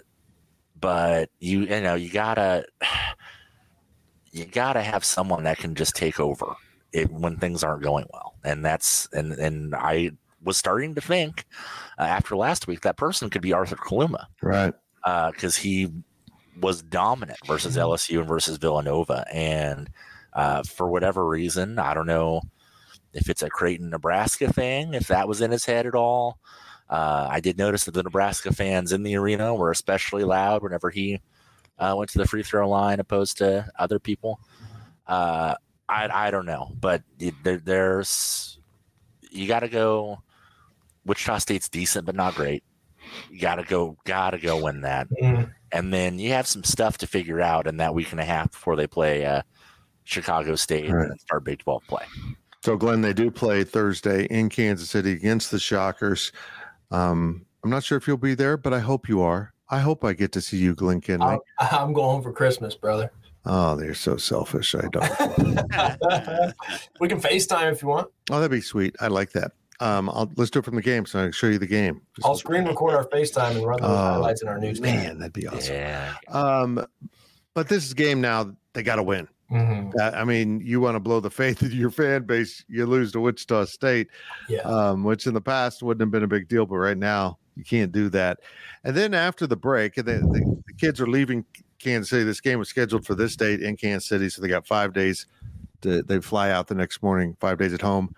but 0.80 1.30
you 1.40 1.62
you 1.62 1.82
know 1.82 1.96
you 1.96 2.10
gotta 2.10 2.66
you 4.32 4.46
gotta 4.46 4.82
have 4.82 5.04
someone 5.04 5.44
that 5.44 5.58
can 5.58 5.76
just 5.76 5.96
take 5.96 6.20
over 6.20 6.56
it 6.92 7.12
when 7.12 7.38
things 7.38 7.64
aren't 7.64 7.84
going 7.84 8.06
well, 8.12 8.36
and 8.44 8.66
that's 8.66 9.08
and 9.14 9.34
and 9.34 9.76
I 9.76 10.12
was 10.44 10.58
starting 10.58 10.96
to 10.96 11.02
think 11.02 11.46
uh, 11.98 12.04
after 12.04 12.36
last 12.36 12.68
week 12.68 12.82
that 12.82 12.98
person 12.98 13.30
could 13.30 13.42
be 13.42 13.54
Arthur 13.54 13.76
Kaluma, 13.76 14.26
right? 14.42 14.74
Because 15.04 15.58
uh, 15.58 15.62
he 15.62 15.90
was 16.60 16.82
dominant 16.82 17.40
versus 17.46 17.76
Mm-hmm. 17.76 17.90
LSU 17.90 18.20
and 18.20 18.28
versus 18.28 18.58
Villanova, 18.58 19.26
and 19.34 19.90
uh, 20.34 20.64
for 20.64 20.90
whatever 20.90 21.28
reason, 21.28 21.80
I 21.80 21.94
don't 21.94 22.08
know 22.08 22.42
if 23.14 23.30
it's 23.30 23.42
a 23.42 23.50
Creighton, 23.50 23.90
Nebraska 23.90 24.52
thing, 24.52 24.94
if 24.94 25.08
that 25.08 25.28
was 25.28 25.42
in 25.42 25.52
his 25.52 25.66
head 25.66 25.86
at 25.86 25.96
all. 25.96 26.40
Uh, 26.90 27.28
I 27.30 27.40
did 27.40 27.58
notice 27.58 27.86
that 27.86 27.94
the 27.94 28.04
Nebraska 28.04 28.52
fans 28.52 28.92
in 28.92 29.04
the 29.04 29.16
arena 29.16 29.54
were 29.54 29.72
especially 29.72 30.24
loud 30.24 30.64
whenever 30.64 30.90
he 30.90 31.20
uh, 31.78 31.94
went 31.98 32.10
to 32.12 32.18
the 32.18 32.28
free 32.28 32.44
throw 32.44 32.68
line, 32.68 33.00
opposed 33.00 33.38
to 33.38 33.68
other 33.78 34.00
people. 34.00 34.40
I 35.90 36.28
I 36.28 36.32
don't 36.32 36.46
know, 36.46 36.72
but 36.80 37.04
there, 37.44 37.58
there's 37.58 38.60
you 39.32 39.48
got 39.48 39.62
to 39.62 39.68
go. 39.70 40.22
Wichita 41.06 41.40
State's 41.40 41.70
decent, 41.70 42.06
but 42.06 42.14
not 42.16 42.36
great. 42.36 42.64
You 43.32 43.40
got 43.40 43.56
to 43.56 43.64
go, 43.64 43.98
got 44.04 44.32
to 44.32 44.38
go 44.38 44.64
win 44.64 44.82
that, 44.82 45.08
Mhm. 45.22 45.52
and 45.72 45.92
then 45.94 46.20
you 46.20 46.32
have 46.34 46.46
some 46.46 46.64
stuff 46.64 47.00
to 47.00 47.08
figure 47.08 47.42
out 47.42 47.66
in 47.66 47.78
that 47.78 47.96
week 47.96 48.12
and 48.12 48.20
a 48.20 48.26
half 48.26 48.52
before 48.52 48.76
they 48.76 48.86
play 48.86 49.26
uh, 49.26 49.42
Chicago 50.04 50.56
State 50.56 50.92
Right. 50.92 51.10
and 51.10 51.20
start 51.20 51.44
Big 51.46 51.60
Twelve 51.60 51.84
play. 51.88 52.06
So, 52.64 52.76
Glenn, 52.78 53.02
they 53.02 53.14
do 53.14 53.32
play 53.32 53.64
Thursday 53.64 54.26
in 54.26 54.50
Kansas 54.50 54.90
City 54.90 55.14
against 55.14 55.50
the 55.50 55.60
Shockers. 55.60 56.32
Um, 56.92 57.46
I'm 57.64 57.70
not 57.70 57.84
sure 57.84 57.98
if 57.98 58.08
you'll 58.08 58.18
be 58.18 58.36
there, 58.36 58.58
but 58.58 58.74
I 58.74 58.80
hope 58.80 59.08
you 59.10 59.22
are. 59.22 59.54
I 59.70 59.80
hope 59.80 60.04
I 60.04 60.14
get 60.14 60.32
to 60.34 60.42
see 60.42 60.58
you, 60.58 60.76
Glenn 60.76 61.00
Kinley. 61.02 61.26
I'm, 61.28 61.40
I'm 61.60 61.94
going 61.94 62.10
home 62.10 62.22
for 62.22 62.34
Christmas, 62.34 62.76
brother. 62.76 63.12
Oh, 63.46 63.76
they're 63.76 63.94
so 63.94 64.18
selfish. 64.18 64.76
I 64.76 64.88
don't. 64.92 65.04
we 67.00 67.08
can 67.08 67.20
FaceTime 67.22 67.72
if 67.72 67.82
you 67.82 67.88
want. 67.90 68.10
oh, 68.30 68.36
that'd 68.40 68.52
be 68.52 68.62
sweet. 68.62 68.96
I 69.00 69.08
like 69.08 69.32
that. 69.32 69.52
Um, 69.82 70.10
I'll, 70.10 70.30
let's 70.36 70.52
do 70.52 70.60
it 70.60 70.66
from 70.66 70.76
the 70.76 70.82
game 70.82 71.06
so 71.06 71.20
I 71.20 71.24
can 71.24 71.32
show 71.32 71.48
you 71.48 71.58
the 71.58 71.66
game. 71.68 72.02
Just- 72.16 72.28
I'll 72.28 72.36
screen 72.36 72.66
record 72.66 72.96
our 72.96 73.06
FaceTime 73.06 73.52
and 73.58 73.66
run 73.66 73.80
the 73.82 73.88
Oh, 73.88 73.96
highlights 73.96 74.42
in 74.42 74.50
our 74.50 74.60
news. 74.60 74.82
Man, 74.82 75.20
that'd 75.20 75.32
be 75.34 75.48
awesome. 75.48 75.74
Yeah, 75.74 76.14
Um, 76.28 76.86
but 77.54 77.70
this 77.70 77.86
is 77.86 77.94
game 77.94 78.20
now. 78.20 78.52
They 78.74 78.84
got 78.84 78.98
to 78.98 79.04
win. 79.04 79.28
Mhm. 79.52 79.92
Uh, 80.00 80.12
I 80.16 80.26
mean, 80.26 80.62
you 80.64 80.80
want 80.82 80.96
to 80.96 81.00
blow 81.00 81.20
the 81.22 81.32
faith 81.32 81.62
of 81.64 81.74
your 81.74 81.90
fan 81.90 82.24
base, 82.24 82.64
you 82.68 82.86
lose 82.86 83.12
to 83.14 83.20
Wichita 83.20 83.66
State, 83.66 84.10
Yeah. 84.48 84.60
um, 84.60 85.04
which 85.04 85.26
in 85.26 85.34
the 85.34 85.42
past 85.42 85.82
wouldn't 85.82 86.02
have 86.02 86.12
been 86.12 86.22
a 86.24 86.28
big 86.28 86.48
deal, 86.48 86.66
but 86.68 86.76
right 86.76 86.98
now 86.98 87.40
you 87.56 87.64
can't 87.64 87.92
do 87.92 88.10
that. 88.10 88.42
And 88.84 88.96
then 88.96 89.14
after 89.16 89.48
the 89.48 89.56
break, 89.56 89.98
and 89.98 90.08
then 90.08 90.22
the, 90.30 90.40
the 90.40 90.59
kids 90.80 91.02
are 91.02 91.08
leaving 91.08 91.46
Kansas 91.80 92.10
City. 92.10 92.24
This 92.24 92.42
game 92.42 92.60
was 92.60 92.70
scheduled 92.70 93.06
for 93.06 93.16
this 93.16 93.36
date 93.36 93.62
in 93.62 93.78
Kansas 93.78 94.08
City, 94.08 94.30
so 94.30 94.42
they 94.42 94.48
got 94.48 94.68
five 94.68 94.94
days. 94.94 95.26
To, 95.82 96.04
they 96.04 96.20
fly 96.20 96.52
out 96.52 96.68
the 96.68 96.76
next 96.76 97.02
morning, 97.02 97.38
five 97.40 97.58
days 97.58 97.74
at 97.74 97.82
home. 97.82 98.14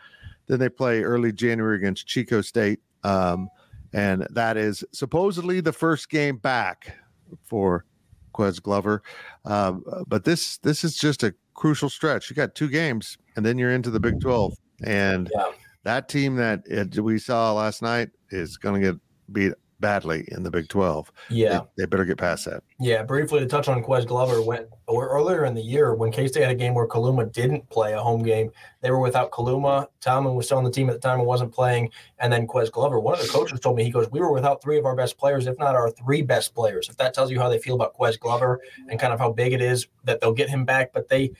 Then 0.47 0.59
they 0.59 0.69
play 0.69 1.03
early 1.03 1.31
January 1.31 1.77
against 1.77 2.09
Chicago 2.09 2.41
State, 2.41 2.79
um, 3.03 3.49
and 3.93 4.25
that 4.31 4.57
is 4.57 4.83
supposedly 4.91 5.61
the 5.61 5.71
first 5.71 6.09
game 6.09 6.37
back 6.37 6.97
for 7.45 7.85
Ques 8.33 8.57
Glover. 8.59 9.03
Um, 9.45 9.83
but 10.07 10.23
this 10.23 10.57
this 10.57 10.83
is 10.83 10.97
just 10.97 11.21
a 11.23 11.35
crucial 11.53 11.89
stretch. 11.89 12.29
You 12.29 12.35
got 12.35 12.55
two 12.55 12.67
games, 12.67 13.17
and 13.35 13.45
then 13.45 13.57
you're 13.59 13.71
into 13.71 13.91
the 13.91 13.99
Big 13.99 14.19
Twelve, 14.19 14.53
and 14.83 15.29
Yeah. 15.35 15.51
that 15.83 16.09
team 16.09 16.35
that 16.37 16.63
it, 16.65 16.99
we 16.99 17.19
saw 17.19 17.53
last 17.53 17.83
night 17.83 18.09
is 18.31 18.57
going 18.57 18.81
to 18.81 18.91
get 18.91 19.01
beat 19.31 19.53
badly 19.81 20.25
in 20.29 20.43
the 20.43 20.51
Big 20.51 20.69
Twelve. 20.69 21.11
Yeah. 21.29 21.61
They, 21.75 21.83
they 21.83 21.85
better 21.85 22.05
get 22.05 22.17
past 22.17 22.45
that. 22.45 22.63
Yeah, 22.79 23.03
briefly 23.03 23.39
to 23.39 23.45
touch 23.45 23.67
on 23.67 23.83
Ques 23.83 24.05
Glover, 24.05 24.41
went 24.41 24.67
or 24.87 25.09
earlier 25.09 25.45
in 25.45 25.53
the 25.53 25.61
year 25.61 25.93
when 25.93 26.11
K 26.11 26.27
State 26.27 26.43
had 26.43 26.51
a 26.51 26.55
game 26.55 26.73
where 26.73 26.87
Kaluma 26.87 27.31
didn't 27.31 27.69
play 27.69 27.93
a 27.93 27.99
home 27.99 28.23
game, 28.23 28.51
they 28.81 28.91
were 28.91 28.99
without 28.99 29.31
Kaluma. 29.31 29.87
Tomlin 29.99 30.35
was 30.35 30.45
still 30.45 30.57
on 30.57 30.63
the 30.63 30.71
team 30.71 30.89
at 30.89 30.93
the 30.93 30.99
time 30.99 31.19
and 31.19 31.27
wasn't 31.27 31.53
playing, 31.53 31.89
and 32.19 32.31
then 32.31 32.47
Ques 32.47 32.69
Glover. 32.69 32.99
One 32.99 33.15
of 33.15 33.21
the 33.21 33.27
coaches 33.27 33.59
told 33.59 33.75
me 33.75 33.83
he 33.83 33.91
goes, 33.91 34.09
"We 34.11 34.19
were 34.19 34.31
without 34.31 34.61
three 34.61 34.77
of 34.77 34.85
our 34.85 34.95
best 34.95 35.17
players, 35.17 35.47
if 35.47 35.57
not 35.59 35.75
our 35.75 35.89
three 35.89 36.21
best 36.21 36.53
players." 36.53 36.87
If 36.89 36.97
that 36.97 37.13
tells 37.13 37.31
you 37.31 37.39
how 37.39 37.49
they 37.49 37.59
feel 37.59 37.75
about 37.75 37.93
Ques 37.93 38.17
Glover 38.17 38.59
and 38.89 38.99
kind 38.99 39.13
of 39.13 39.19
how 39.19 39.31
big 39.31 39.53
it 39.53 39.61
is 39.61 39.87
that 40.03 40.21
they'll 40.21 40.33
get 40.33 40.49
him 40.49 40.65
back, 40.65 40.93
but 40.93 41.09
they 41.09 41.31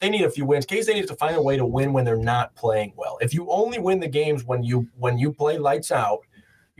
they 0.00 0.08
need 0.08 0.22
a 0.22 0.30
few 0.30 0.46
wins. 0.46 0.66
K 0.66 0.82
State 0.82 0.94
needs 0.94 1.08
to 1.08 1.16
find 1.16 1.36
a 1.36 1.42
way 1.42 1.56
to 1.56 1.66
win 1.66 1.92
when 1.92 2.04
they're 2.04 2.16
not 2.16 2.54
playing 2.54 2.92
well. 2.96 3.18
If 3.20 3.34
you 3.34 3.48
only 3.50 3.78
win 3.78 4.00
the 4.00 4.08
games 4.08 4.44
when 4.44 4.62
you 4.62 4.88
when 4.98 5.18
you 5.18 5.32
play 5.32 5.58
lights 5.58 5.92
out 5.92 6.20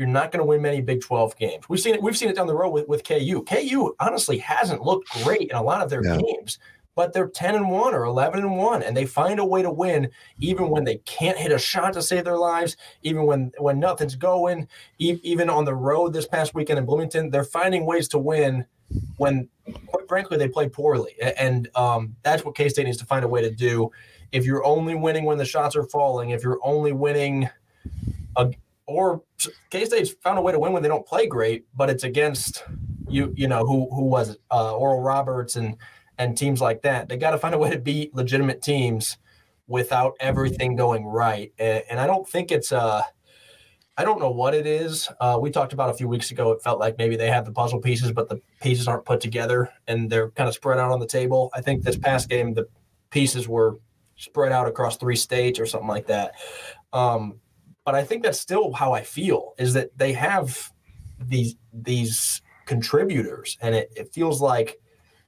you're 0.01 0.09
not 0.09 0.33
going 0.33 0.41
to 0.41 0.47
win 0.47 0.63
many 0.63 0.81
Big 0.81 1.03
12 1.03 1.37
games. 1.37 1.69
We've 1.69 1.79
seen 1.79 1.95
it. 1.95 2.03
We've 2.03 2.17
seen 2.17 2.31
it 2.31 2.35
down 2.37 2.47
the 2.47 2.55
road 2.57 2.71
with, 2.71 2.89
with 2.89 3.05
KU. 3.05 3.45
KU 3.47 3.95
honestly 4.01 4.39
hasn't 4.39 4.81
looked 4.81 5.11
great 5.23 5.51
in 5.51 5.57
a 5.57 5.63
lot 5.63 5.83
of 5.83 5.91
their 5.91 6.03
Yeah. 6.03 6.17
games, 6.17 6.59
but 6.95 7.13
they're 7.13 7.29
10 7.29 7.55
and 7.55 7.71
1 7.71 7.93
or 7.95 8.05
11 8.05 8.41
and 8.41 8.57
1 8.57 8.83
and 8.83 8.97
they 8.97 9.05
find 9.05 9.39
a 9.39 9.45
way 9.45 9.61
to 9.61 9.71
win 9.71 10.09
even 10.39 10.71
when 10.71 10.85
they 10.85 10.97
can't 11.05 11.37
hit 11.37 11.53
a 11.53 11.59
shot 11.59 11.93
to 11.93 12.01
save 12.03 12.25
their 12.25 12.39
lives, 12.39 12.79
even 13.03 13.27
when 13.27 13.53
when 13.59 13.79
nothing's 13.79 14.15
going, 14.15 14.67
e- 14.99 15.21
even 15.23 15.51
on 15.51 15.67
the 15.67 15.75
road 15.75 16.15
this 16.15 16.27
past 16.27 16.55
weekend 16.55 16.79
in 16.79 16.87
Bloomington, 16.87 17.29
they're 17.29 17.45
finding 17.45 17.85
ways 17.85 18.09
to 18.09 18.19
win 18.19 18.65
when 19.19 19.51
quite 19.89 20.09
frankly 20.09 20.39
they 20.39 20.49
play 20.49 20.67
poorly. 20.67 21.15
And 21.39 21.69
um, 21.75 22.17
that's 22.23 22.43
what 22.43 22.55
K-State 22.57 22.87
needs 22.87 22.97
to 22.97 23.05
find 23.05 23.23
a 23.23 23.29
way 23.29 23.43
to 23.43 23.51
do. 23.51 23.91
If 24.33 24.47
you're 24.47 24.65
only 24.65 24.95
winning 24.95 25.25
when 25.27 25.37
the 25.37 25.45
shots 25.45 25.77
are 25.77 25.85
falling, 25.85 26.31
if 26.31 26.43
you're 26.43 26.59
only 26.63 26.93
winning 26.93 27.51
a, 28.37 28.51
or 28.91 29.23
K 29.71 29.85
State's 29.85 30.11
found 30.11 30.39
a 30.39 30.43
way 30.43 30.53
to 30.53 30.59
win 30.59 30.73
when 30.73 30.83
they 30.83 30.89
don't 30.89 31.07
play 31.07 31.27
great, 31.27 31.65
but 31.77 31.89
it's 31.89 32.05
against 32.05 32.65
you. 33.09 33.33
You 33.37 33.49
know 33.49 33.65
who 33.65 33.89
who 33.95 34.05
was 34.05 34.31
it? 34.31 34.39
Uh, 34.51 34.77
Oral 34.77 35.01
Roberts 35.01 35.57
and 35.57 35.77
and 36.19 36.37
teams 36.37 36.61
like 36.61 36.83
that. 36.83 37.09
They 37.09 37.17
got 37.17 37.31
to 37.31 37.39
find 37.39 37.55
a 37.55 37.59
way 37.59 37.71
to 37.71 37.79
beat 37.79 38.15
legitimate 38.15 38.63
teams 38.63 39.17
without 39.69 40.15
everything 40.19 40.75
going 40.75 41.07
right. 41.07 41.53
And, 41.59 41.85
and 41.89 42.01
I 42.01 42.07
don't 42.07 42.29
think 42.29 42.51
it's 42.51 42.73
uh 42.73 43.03
I 43.97 44.05
don't 44.05 44.19
know 44.19 44.31
what 44.31 44.55
it 44.55 44.67
is. 44.67 45.09
Uh, 45.21 45.39
we 45.41 45.51
talked 45.51 45.75
about 45.75 45.91
a 45.91 45.95
few 45.95 46.09
weeks 46.09 46.31
ago. 46.31 46.53
It 46.53 46.63
felt 46.63 46.81
like 46.81 46.97
maybe 46.97 47.17
they 47.17 47.29
have 47.29 47.45
the 47.45 47.53
puzzle 47.53 47.81
pieces, 47.81 48.13
but 48.13 48.29
the 48.31 48.41
pieces 48.63 48.89
aren't 48.89 49.05
put 49.05 49.21
together 49.21 49.71
and 49.89 50.09
they're 50.09 50.31
kind 50.31 50.49
of 50.49 50.55
spread 50.55 50.79
out 50.79 50.91
on 50.91 51.01
the 51.01 51.07
table. 51.07 51.51
I 51.55 51.61
think 51.61 51.83
this 51.83 51.99
past 51.99 52.29
game, 52.31 52.55
the 52.55 52.67
pieces 53.11 53.47
were 53.47 53.79
spread 54.17 54.53
out 54.53 54.67
across 54.67 54.97
three 54.97 55.17
states 55.17 55.61
or 55.61 55.67
something 55.67 55.89
like 55.89 56.07
that. 56.07 56.33
Um, 56.93 57.41
but 57.85 57.95
I 57.95 58.05
think 58.05 58.23
that's 58.23 58.41
still 58.41 58.73
how 58.73 58.93
I 58.93 59.03
feel 59.03 59.55
is 59.59 59.75
that 59.75 59.97
they 59.97 60.13
have 60.13 60.71
these 61.19 61.57
these 61.73 62.43
contributors, 62.67 63.59
and 63.61 63.75
it, 63.75 63.93
it 63.97 64.13
feels 64.13 64.41
like 64.41 64.81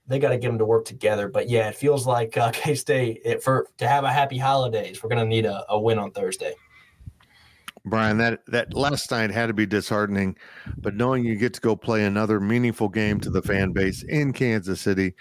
they 0.06 0.18
got 0.18 0.30
to 0.30 0.38
get 0.38 0.48
them 0.48 0.58
to 0.58 0.64
work 0.64 0.84
together. 0.84 1.28
But 1.28 1.48
yeah, 1.48 1.68
it 1.68 1.76
feels 1.76 2.06
like 2.06 2.36
uh, 2.36 2.50
K 2.54 2.74
State 2.74 3.42
for 3.42 3.66
to 3.78 3.88
have 3.88 4.04
a 4.04 4.12
happy 4.12 4.38
holidays. 4.38 5.02
We're 5.02 5.10
gonna 5.10 5.24
need 5.24 5.46
a, 5.46 5.64
a 5.68 5.78
win 5.78 5.98
on 5.98 6.10
Thursday. 6.12 6.54
Brien, 7.84 8.16
that 8.18 8.46
that 8.46 8.74
last 8.74 9.10
night 9.10 9.32
had 9.32 9.46
to 9.46 9.52
be 9.52 9.66
disheartening, 9.66 10.36
but 10.78 10.94
knowing 10.94 11.24
you 11.24 11.34
get 11.34 11.52
to 11.54 11.60
go 11.60 11.74
play 11.74 12.04
another 12.04 12.38
meaningful 12.38 12.88
game 12.88 13.18
to 13.20 13.30
the 13.30 13.42
fan 13.42 13.72
base 13.72 14.04
in 14.04 14.32
Kansas 14.32 14.80
City, 14.80 15.14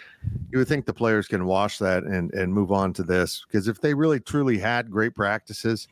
you 0.52 0.60
would 0.60 0.68
think 0.68 0.86
the 0.86 0.94
players 0.94 1.28
can 1.28 1.46
wash 1.46 1.80
that 1.80 2.04
and 2.04 2.32
and 2.34 2.54
move 2.54 2.72
on 2.72 2.94
to 2.94 3.04
this 3.04 3.44
because 3.48 3.68
if 3.68 3.82
they 3.82 3.96
really 3.96 4.20
truly 4.20 4.60
had 4.60 4.92
great 4.92 5.16
practices, 5.16 5.88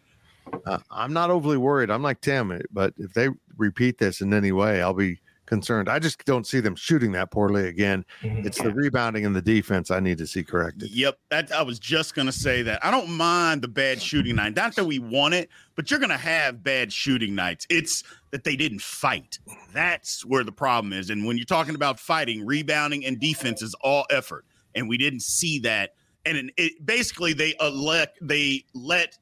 uh, 0.66 0.80
I'm 0.92 1.14
not 1.14 1.30
overly 1.30 1.58
worried. 1.58 1.90
I'm 1.90 2.04
like 2.04 2.22
Tim, 2.22 2.60
but 2.72 2.94
if 2.98 3.14
they 3.14 3.30
repeat 3.58 3.98
this 3.98 4.22
in 4.22 4.34
any 4.34 4.52
way, 4.52 4.82
I'll 4.82 4.94
be 4.94 5.20
concerned. 5.50 5.90
I 5.90 6.00
just 6.00 6.24
don't 6.26 6.46
see 6.46 6.60
them 6.60 6.76
shooting 6.76 7.12
that 7.14 7.32
poorly 7.32 7.68
again. 7.68 8.06
It's 8.22 8.62
the 8.62 8.72
rebounding 8.72 9.26
and 9.26 9.36
the 9.36 9.42
defense 9.42 9.90
I 9.90 10.00
need 10.00 10.20
to 10.20 10.28
see 10.28 10.44
corrected. 10.44 10.92
Yep, 10.92 11.18
that 11.32 11.52
I 11.52 11.64
was 11.64 11.80
just 11.80 12.14
gonna 12.14 12.32
say 12.32 12.62
that. 12.62 12.86
I 12.86 12.92
don't 12.92 13.10
mind 13.10 13.64
the 13.64 13.68
bad 13.68 14.02
shooting 14.02 14.36
night. 14.36 14.56
Not 14.56 14.76
that 14.76 14.86
we 14.86 15.00
want 15.00 15.34
it, 15.34 15.50
but 15.76 15.90
you're 15.90 16.00
gonna 16.00 16.18
have 16.18 16.64
bad 16.64 16.94
shooting 16.94 17.36
nights. 17.36 17.66
It's 17.70 18.04
that 18.32 18.44
they 18.44 18.56
didn't 18.56 18.82
fight. 18.82 19.40
That's 19.74 20.24
where 20.24 20.44
the 20.44 20.52
problem 20.52 20.94
is. 20.94 21.10
And 21.10 21.26
when 21.26 21.36
you're 21.36 21.46
talking 21.46 21.76
about 21.76 22.00
fighting, 22.00 22.46
rebounding 22.46 23.04
and 23.06 23.20
defense 23.20 23.62
is 23.62 23.74
all 23.82 24.06
effort, 24.12 24.46
and 24.76 24.88
we 24.88 24.98
didn't 24.98 25.24
see 25.24 25.60
that. 25.60 25.96
And 26.26 26.52
it, 26.58 26.86
basically, 26.86 27.34
they 27.34 27.56
elect 27.60 28.20
they 28.22 28.66
let 28.76 29.18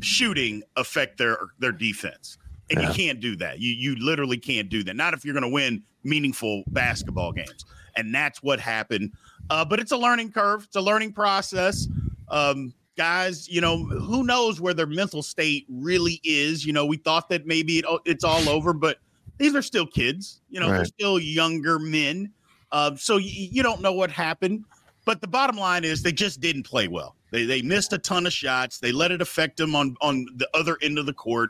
shooting 0.00 0.62
affect 0.76 1.18
their 1.18 1.38
their 1.58 1.72
defense. 1.72 2.38
And 2.70 2.80
Yeah. 2.80 2.88
you 2.88 2.94
can't 2.94 3.20
do 3.20 3.36
that. 3.36 3.60
You 3.60 3.72
you 3.72 3.96
literally 3.96 4.38
can't 4.38 4.68
do 4.68 4.82
that. 4.84 4.94
Not 4.96 5.14
if 5.14 5.24
you're 5.24 5.34
going 5.34 5.42
to 5.42 5.48
win 5.48 5.82
meaningful 6.04 6.64
basketball 6.68 7.32
games. 7.32 7.64
And 7.96 8.14
that's 8.14 8.42
what 8.42 8.60
happened. 8.60 9.12
Uh, 9.50 9.64
but 9.64 9.80
it's 9.80 9.92
a 9.92 9.96
learning 9.96 10.30
curve. 10.32 10.64
It's 10.64 10.76
a 10.76 10.80
learning 10.80 11.12
process. 11.12 11.88
Um, 12.28 12.72
guys, 12.96 13.48
you 13.48 13.60
know, 13.60 13.84
who 13.84 14.22
knows 14.24 14.60
where 14.60 14.74
their 14.74 14.86
mental 14.86 15.22
state 15.22 15.66
really 15.68 16.20
is? 16.22 16.64
You 16.64 16.72
know, 16.72 16.84
we 16.84 16.96
thought 16.98 17.28
that 17.30 17.46
maybe 17.46 17.78
it, 17.78 17.84
it's 18.04 18.24
all 18.24 18.48
over, 18.48 18.72
but 18.72 18.98
these 19.38 19.54
are 19.54 19.62
still 19.62 19.86
kids. 19.86 20.40
You 20.50 20.60
know, 20.60 20.68
they're 20.68 20.84
still 20.84 21.18
younger 21.18 21.78
men. 21.78 22.32
Uh, 22.70 22.94
so 22.96 23.16
you, 23.16 23.30
you 23.50 23.62
don't 23.62 23.80
know 23.80 23.92
what 23.92 24.10
happened. 24.10 24.64
But 25.08 25.22
the 25.22 25.26
bottom 25.26 25.56
line 25.56 25.84
is 25.84 26.02
they 26.02 26.12
just 26.12 26.38
didn't 26.38 26.64
play 26.64 26.86
well. 26.86 27.16
They 27.30 27.46
they 27.46 27.62
missed 27.62 27.94
a 27.94 27.98
ton 27.98 28.26
of 28.26 28.32
shots. 28.34 28.78
They 28.78 28.92
let 28.92 29.10
it 29.10 29.22
affect 29.22 29.56
them 29.56 29.74
on 29.74 29.96
on 30.02 30.26
the 30.36 30.46
other 30.52 30.76
end 30.82 30.98
of 30.98 31.06
the 31.06 31.14
court, 31.14 31.48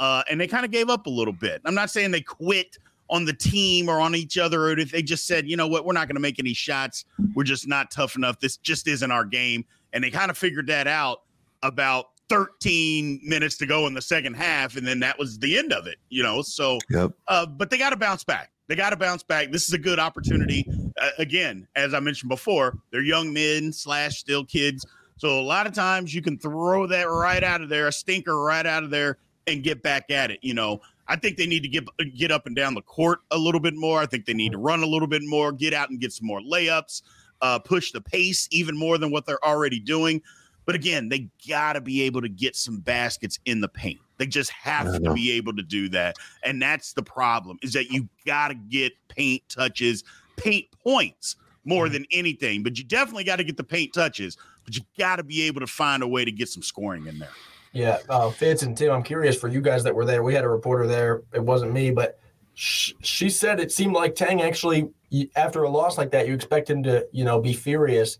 uh, 0.00 0.24
and 0.28 0.40
they 0.40 0.48
kind 0.48 0.64
of 0.64 0.72
gave 0.72 0.90
up 0.90 1.06
a 1.06 1.10
little 1.10 1.32
bit. 1.32 1.60
I'm 1.64 1.74
not 1.76 1.88
saying 1.88 2.10
they 2.10 2.20
quit 2.20 2.78
on 3.08 3.24
the 3.24 3.32
team 3.32 3.88
or 3.88 4.00
on 4.00 4.16
each 4.16 4.38
other, 4.38 4.60
or 4.64 4.76
if 4.76 4.90
they 4.90 5.02
just 5.02 5.24
said, 5.28 5.48
you 5.48 5.56
know 5.56 5.68
what, 5.68 5.84
we're 5.84 5.92
not 5.92 6.08
going 6.08 6.16
to 6.16 6.20
make 6.20 6.40
any 6.40 6.52
shots. 6.52 7.04
We're 7.36 7.44
just 7.44 7.68
not 7.68 7.92
tough 7.92 8.16
enough. 8.16 8.40
This 8.40 8.56
just 8.56 8.88
isn't 8.88 9.12
our 9.12 9.24
game. 9.24 9.64
And 9.92 10.02
they 10.02 10.10
kind 10.10 10.28
of 10.28 10.36
figured 10.36 10.66
that 10.66 10.88
out 10.88 11.22
about 11.62 12.06
13 12.28 13.20
minutes 13.22 13.56
to 13.58 13.66
go 13.66 13.86
in 13.86 13.94
the 13.94 14.02
second 14.02 14.34
half, 14.34 14.76
and 14.76 14.84
then 14.84 14.98
that 14.98 15.16
was 15.16 15.38
the 15.38 15.56
end 15.56 15.72
of 15.72 15.86
it. 15.86 15.98
You 16.08 16.24
know, 16.24 16.42
so 16.42 16.78
Yep. 16.90 17.12
uh, 17.28 17.46
but 17.46 17.70
they 17.70 17.78
got 17.78 17.90
to 17.90 17.96
bounce 17.96 18.24
back. 18.24 18.50
They 18.68 18.74
got 18.74 18.90
to 18.90 18.96
bounce 18.96 19.22
back. 19.22 19.52
This 19.52 19.68
is 19.68 19.74
a 19.74 19.78
good 19.78 19.98
opportunity. 19.98 20.66
Uh, 21.00 21.10
again, 21.18 21.68
as 21.76 21.94
I 21.94 22.00
mentioned 22.00 22.28
before, 22.28 22.78
they're 22.90 23.02
young 23.02 23.32
men 23.32 23.72
slash 23.72 24.18
still 24.18 24.44
kids. 24.44 24.84
So 25.18 25.40
a 25.40 25.42
lot 25.42 25.66
of 25.66 25.72
times 25.72 26.14
you 26.14 26.20
can 26.20 26.38
throw 26.38 26.86
that 26.88 27.04
right 27.04 27.42
out 27.42 27.62
of 27.62 27.68
there, 27.68 27.86
a 27.86 27.92
stinker 27.92 28.42
right 28.42 28.66
out 28.66 28.82
of 28.82 28.90
there, 28.90 29.18
and 29.46 29.62
get 29.62 29.82
back 29.82 30.10
at 30.10 30.30
it. 30.30 30.40
You 30.42 30.54
know, 30.54 30.80
I 31.08 31.16
think 31.16 31.36
they 31.36 31.46
need 31.46 31.62
to 31.62 31.68
get 31.68 31.84
get 32.16 32.30
up 32.30 32.46
and 32.46 32.56
down 32.56 32.74
the 32.74 32.82
court 32.82 33.20
a 33.30 33.38
little 33.38 33.60
bit 33.60 33.74
more. 33.74 34.00
I 34.00 34.06
think 34.06 34.26
they 34.26 34.34
need 34.34 34.52
to 34.52 34.58
run 34.58 34.82
a 34.82 34.86
little 34.86 35.08
bit 35.08 35.22
more, 35.24 35.52
get 35.52 35.72
out 35.72 35.90
and 35.90 36.00
get 36.00 36.12
some 36.12 36.26
more 36.26 36.40
layups, 36.40 37.02
uh, 37.40 37.58
push 37.60 37.92
the 37.92 38.00
pace 38.00 38.48
even 38.50 38.76
more 38.76 38.98
than 38.98 39.10
what 39.10 39.26
they're 39.26 39.44
already 39.44 39.78
doing. 39.78 40.20
But 40.64 40.74
again, 40.74 41.08
they 41.08 41.28
got 41.48 41.74
to 41.74 41.80
be 41.80 42.02
able 42.02 42.22
to 42.22 42.28
get 42.28 42.56
some 42.56 42.80
baskets 42.80 43.38
in 43.44 43.60
the 43.60 43.68
paint. 43.68 44.00
They 44.18 44.26
just 44.26 44.50
have 44.50 44.92
to 44.92 44.98
know. 44.98 45.14
be 45.14 45.32
able 45.32 45.54
to 45.56 45.62
do 45.62 45.88
that. 45.90 46.16
And 46.42 46.60
that's 46.60 46.92
the 46.92 47.02
problem 47.02 47.58
is 47.62 47.72
that 47.74 47.90
you 47.90 48.08
got 48.24 48.48
to 48.48 48.54
get 48.54 48.92
paint 49.08 49.42
touches, 49.48 50.04
paint 50.36 50.66
points 50.82 51.36
more 51.64 51.88
than 51.88 52.06
anything. 52.12 52.62
But 52.62 52.78
you 52.78 52.84
definitely 52.84 53.24
got 53.24 53.36
to 53.36 53.44
get 53.44 53.56
the 53.56 53.64
paint 53.64 53.92
touches, 53.92 54.36
but 54.64 54.76
you 54.76 54.82
got 54.98 55.16
to 55.16 55.22
be 55.22 55.42
able 55.42 55.60
to 55.60 55.66
find 55.66 56.02
a 56.02 56.08
way 56.08 56.24
to 56.24 56.32
get 56.32 56.48
some 56.48 56.62
scoring 56.62 57.06
in 57.06 57.18
there. 57.18 57.30
Yeah, 57.72 57.98
uh, 58.08 58.30
Fitz 58.30 58.62
and 58.62 58.74
Tim, 58.74 58.90
I'm 58.90 59.02
curious 59.02 59.36
for 59.36 59.48
you 59.48 59.60
guys 59.60 59.84
that 59.84 59.94
were 59.94 60.06
there. 60.06 60.22
We 60.22 60.32
had 60.32 60.44
a 60.44 60.48
reporter 60.48 60.86
there. 60.86 61.24
It 61.34 61.42
wasn't 61.42 61.74
me, 61.74 61.90
but 61.90 62.18
sh- 62.54 62.92
she 63.02 63.28
said 63.28 63.60
it 63.60 63.70
seemed 63.70 63.92
like 63.92 64.14
Tang 64.14 64.40
actually, 64.40 64.88
after 65.36 65.64
a 65.64 65.68
loss 65.68 65.98
like 65.98 66.10
that, 66.12 66.26
you 66.26 66.32
expect 66.32 66.70
him 66.70 66.82
to, 66.84 67.06
you 67.12 67.24
know, 67.24 67.38
be 67.38 67.52
furious. 67.52 68.16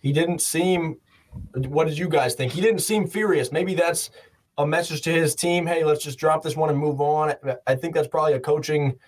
He 0.00 0.12
didn't 0.12 0.40
seem. 0.40 0.96
What 1.54 1.86
did 1.86 1.98
you 1.98 2.08
guys 2.08 2.34
think? 2.34 2.50
He 2.50 2.60
didn't 2.60 2.80
seem 2.80 3.06
furious. 3.06 3.52
Maybe 3.52 3.74
that's 3.74 4.10
a 4.58 4.66
message 4.66 5.02
to 5.02 5.12
his 5.12 5.34
team. 5.34 5.66
Hey, 5.66 5.84
let's 5.84 6.02
just 6.02 6.18
drop 6.18 6.42
this 6.42 6.56
one 6.56 6.70
and 6.70 6.78
move 6.78 7.00
on. 7.00 7.34
I 7.66 7.74
think 7.74 7.94
that's 7.94 8.08
probably 8.08 8.34
a 8.34 8.40
coaching 8.40 8.98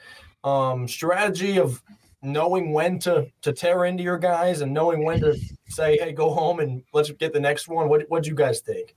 um, 0.45 0.87
strategy 0.87 1.59
of 1.59 1.83
knowing 2.23 2.73
when 2.73 2.99
to 3.01 3.31
to 3.43 3.53
tear 3.53 3.85
into 3.85 4.03
your 4.03 4.19
guys 4.19 4.61
and 4.61 4.73
knowing 4.73 5.05
when 5.05 5.21
to 5.21 5.39
say, 5.69 5.99
"Hey, 5.99 6.13
go 6.13 6.31
home 6.31 6.61
and 6.61 6.83
let's 6.93 7.11
get 7.13 7.33
the 7.33 7.41
next 7.41 7.69
one." 7.69 7.89
What 7.89 8.05
what 8.09 8.23
do 8.23 8.31
you 8.31 8.37
guys 8.37 8.61
think? 8.61 8.95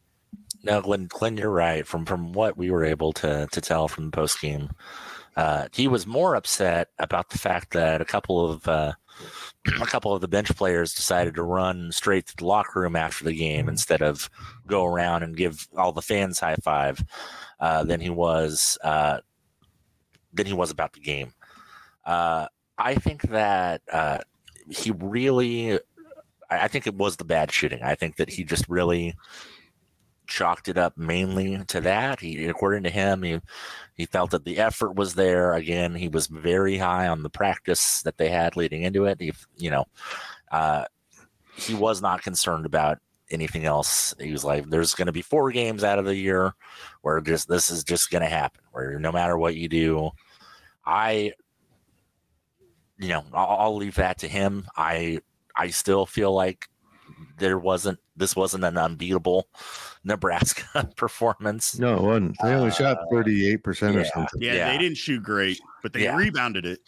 No, 0.64 0.82
Glenn, 0.82 1.08
Glenn, 1.08 1.38
you're 1.38 1.50
right. 1.50 1.86
From 1.86 2.06
from 2.06 2.34
what 2.34 2.58
we 2.58 2.72
were 2.72 2.86
able 2.86 3.14
to 3.14 3.48
to 3.52 3.62
tell 3.62 3.88
from 3.88 4.06
the 4.06 4.12
post 4.12 4.42
game, 4.42 4.70
uh, 5.36 5.68
he 5.74 5.88
was 5.88 6.06
more 6.06 6.36
upset 6.36 6.90
about 7.00 7.30
the 7.30 7.38
fact 7.38 7.72
that 7.74 8.02
a 8.02 8.06
couple 8.06 8.50
of 8.50 8.68
uh, 8.68 8.94
a 9.66 9.86
couple 9.86 10.14
of 10.14 10.22
the 10.22 10.28
bench 10.28 10.56
players 10.56 10.94
decided 10.94 11.36
to 11.36 11.44
run 11.44 11.92
straight 11.92 12.26
to 12.28 12.36
the 12.38 12.46
locker 12.46 12.82
room 12.82 12.96
after 12.96 13.24
the 13.24 13.36
game 13.36 13.70
instead 13.70 14.02
of 14.02 14.30
go 14.66 14.86
around 14.86 15.24
and 15.24 15.38
give 15.38 15.68
all 15.78 15.92
the 15.92 16.02
fans 16.02 16.40
high 16.40 16.56
five 16.64 17.04
uh, 17.60 17.84
than 17.84 18.00
he 18.00 18.10
was 18.10 18.78
uh, 18.84 19.20
than 20.34 20.48
he 20.48 20.54
was 20.54 20.72
about 20.72 20.94
the 20.94 21.00
game. 21.00 21.34
Uh, 22.06 22.48
I 22.78 22.96
think 22.96 23.22
that 23.30 23.82
uh, 23.92 24.20
he 24.70 24.92
really, 24.92 25.74
I 25.74 25.80
I 26.50 26.68
think 26.68 26.88
it 26.88 26.96
was 26.96 27.18
the 27.18 27.24
bad 27.24 27.52
shooting. 27.52 27.84
I 27.84 27.96
think 27.96 28.16
that 28.16 28.30
he 28.30 28.44
just 28.44 28.68
really 28.68 29.16
chalked 30.32 30.70
it 30.70 30.78
up 30.78 30.98
mainly 30.98 31.64
to 31.66 31.82
that. 31.82 32.20
He, 32.20 32.46
according 32.46 32.84
to 32.84 32.90
him, 32.90 33.22
he 33.24 33.40
he 33.96 34.06
felt 34.06 34.32
that 34.32 34.46
the 34.46 34.58
effort 34.58 34.96
was 34.96 35.14
there. 35.14 35.54
Again, 35.54 35.94
he 35.94 36.08
was 36.08 36.28
very 36.28 36.78
high 36.78 37.08
on 37.08 37.22
the 37.22 37.30
practice 37.30 38.02
that 38.04 38.18
they 38.18 38.30
had 38.30 38.56
leading 38.56 38.84
into 38.84 39.06
it. 39.06 39.20
He, 39.20 39.34
you 39.58 39.70
know, 39.70 39.86
uh, 40.52 40.86
he 41.56 41.74
was 41.76 42.02
not 42.02 42.24
concerned 42.24 42.66
about 42.66 43.00
anything 43.30 43.66
else. 43.66 44.16
He 44.20 44.32
was 44.32 44.46
like, 44.46 44.70
"There's 44.70 44.96
going 44.96 45.08
to 45.08 45.12
be 45.12 45.22
four 45.22 45.52
games 45.52 45.84
out 45.84 46.00
of 46.00 46.06
the 46.06 46.16
year 46.16 46.54
where 47.02 47.20
just 47.22 47.50
this 47.50 47.70
is 47.70 47.84
just 47.84 48.10
going 48.10 48.24
to 48.24 48.30
happen. 48.30 48.62
Where 48.72 48.98
no 49.00 49.12
matter 49.12 49.38
what 49.38 49.56
you 49.56 49.68
do, 49.68 50.12
I." 50.86 51.34
You 52.98 53.08
know, 53.08 53.24
I'll, 53.34 53.58
I'll 53.60 53.76
leave 53.76 53.96
that 53.96 54.20
to 54.20 54.28
him. 54.28 54.68
I 54.78 55.22
I 55.56 55.70
still 55.70 56.06
feel 56.06 56.32
like 56.34 56.70
there 57.38 57.58
wasn't 57.60 58.00
this 58.16 58.36
wasn't 58.36 58.64
an 58.64 58.78
unbeatable 58.78 59.48
Nebraska 60.04 60.90
performance. 60.96 61.78
No, 61.80 61.96
it 61.98 62.02
wasn't. 62.02 62.38
They 62.42 62.54
only 62.54 62.72
shot 62.72 62.98
Uh, 62.98 63.06
38% 63.12 63.96
or 63.96 64.06
something. 64.06 64.42
Yeah, 64.42 64.54
Yeah. 64.54 64.72
they 64.72 64.78
didn't 64.78 64.98
shoot 64.98 65.24
great, 65.24 65.60
but 65.82 65.94
they 65.94 66.04
Yeah. 66.04 66.16
rebounded 66.16 66.66
it. 66.66 66.80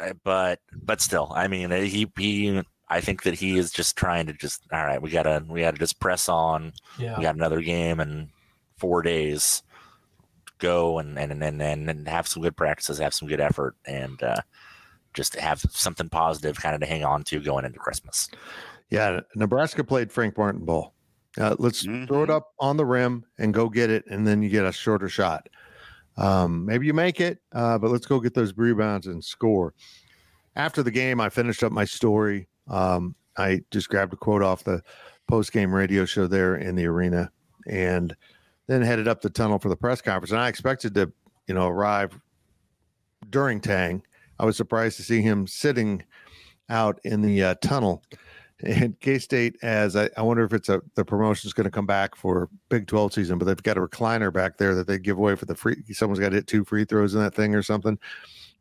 Uh, 0.00 0.12
but 0.24 0.60
but 0.82 1.00
still, 1.00 1.32
I 1.34 1.48
mean, 1.48 1.72
uh, 1.72 1.80
he 1.80 2.10
he. 2.16 2.62
I 2.90 3.00
think 3.02 3.24
that 3.24 3.34
he 3.34 3.58
is 3.58 3.70
just 3.70 3.96
trying 3.96 4.26
to 4.28 4.32
just 4.32 4.62
all 4.72 4.84
right. 4.84 5.02
We 5.02 5.10
gotta 5.10 5.44
we 5.48 5.60
gotta 5.60 5.76
just 5.78 6.00
press 6.00 6.28
on. 6.28 6.72
Yeah. 6.98 7.16
We 7.18 7.22
got 7.24 7.34
another 7.34 7.60
game 7.60 8.00
in 8.00 8.30
four 8.76 9.02
days. 9.02 9.62
Go 10.58 10.98
and 10.98 11.18
and 11.18 11.30
and 11.32 11.60
and, 11.62 11.90
and 11.90 12.08
have 12.08 12.26
some 12.26 12.42
good 12.42 12.56
practices, 12.56 12.98
have 12.98 13.14
some 13.14 13.28
good 13.28 13.40
effort, 13.40 13.74
and 13.86 14.20
uh, 14.22 14.36
just 15.14 15.34
have 15.36 15.60
something 15.70 16.08
positive 16.08 16.60
kind 16.60 16.74
of 16.74 16.80
to 16.80 16.86
hang 16.86 17.04
on 17.04 17.22
to 17.24 17.40
going 17.40 17.64
into 17.64 17.78
Christmas. 17.78 18.28
Yeah, 18.90 19.20
Nebraska 19.34 19.84
played 19.84 20.10
Frank 20.10 20.36
Martin 20.38 20.64
ball. 20.64 20.94
Uh, 21.38 21.54
let's 21.58 21.82
throw 21.82 22.22
it 22.22 22.28
Mhm. 22.28 22.30
up 22.30 22.54
on 22.58 22.76
the 22.76 22.86
rim 22.86 23.24
and 23.38 23.52
go 23.52 23.68
get 23.68 23.90
it, 23.90 24.04
and 24.06 24.26
then 24.26 24.42
you 24.42 24.48
get 24.48 24.64
a 24.64 24.72
shorter 24.72 25.08
shot. 25.08 25.48
Um, 26.16 26.64
maybe 26.64 26.86
you 26.86 26.94
make 26.94 27.20
it, 27.20 27.40
uh, 27.52 27.78
but 27.78 27.90
let's 27.90 28.06
go 28.06 28.18
get 28.18 28.34
those 28.34 28.56
rebounds 28.56 29.06
and 29.06 29.22
score. 29.22 29.74
After 30.56 30.82
the 30.82 30.90
game, 30.90 31.20
I 31.20 31.28
finished 31.28 31.62
up 31.62 31.70
my 31.70 31.84
story. 31.84 32.48
Um, 32.66 33.14
I 33.36 33.62
just 33.70 33.88
grabbed 33.88 34.14
a 34.14 34.16
quote 34.16 34.42
off 34.42 34.64
the 34.64 34.82
post 35.28 35.52
game 35.52 35.72
radio 35.72 36.04
show 36.04 36.26
there 36.26 36.56
in 36.56 36.74
the 36.74 36.86
arena, 36.86 37.30
and 37.68 38.16
then 38.66 38.82
headed 38.82 39.06
up 39.06 39.20
the 39.20 39.30
tunnel 39.30 39.58
for 39.58 39.68
the 39.68 39.76
press 39.76 40.00
conference. 40.00 40.32
And 40.32 40.40
I 40.40 40.48
expected 40.48 40.94
to, 40.94 41.12
you 41.46 41.54
know, 41.54 41.68
arrive 41.68 42.18
during 43.30 43.60
Tang. 43.60 44.02
I 44.40 44.44
was 44.44 44.56
surprised 44.56 44.96
to 44.96 45.02
see 45.02 45.22
him 45.22 45.46
sitting 45.46 46.02
out 46.68 46.98
in 47.04 47.22
the 47.22 47.42
uh, 47.42 47.54
tunnel. 47.62 48.02
And 48.62 48.98
K 48.98 49.18
State, 49.18 49.56
as 49.62 49.94
I, 49.94 50.10
I 50.16 50.22
wonder 50.22 50.44
if 50.44 50.52
it's 50.52 50.68
a 50.68 50.82
the 50.94 51.04
promotion's 51.04 51.52
going 51.52 51.66
to 51.66 51.70
come 51.70 51.86
back 51.86 52.16
for 52.16 52.48
Big 52.68 52.88
Twelve 52.88 53.12
season, 53.12 53.38
but 53.38 53.44
they've 53.44 53.62
got 53.62 53.78
a 53.78 53.80
recliner 53.80 54.32
back 54.32 54.58
there 54.58 54.74
that 54.74 54.88
they 54.88 54.98
give 54.98 55.16
away 55.16 55.36
for 55.36 55.44
the 55.44 55.54
free. 55.54 55.76
Someone's 55.92 56.18
got 56.18 56.30
to 56.30 56.36
hit 56.36 56.48
two 56.48 56.64
free 56.64 56.84
throws 56.84 57.14
in 57.14 57.20
that 57.20 57.34
thing 57.34 57.54
or 57.54 57.62
something, 57.62 57.96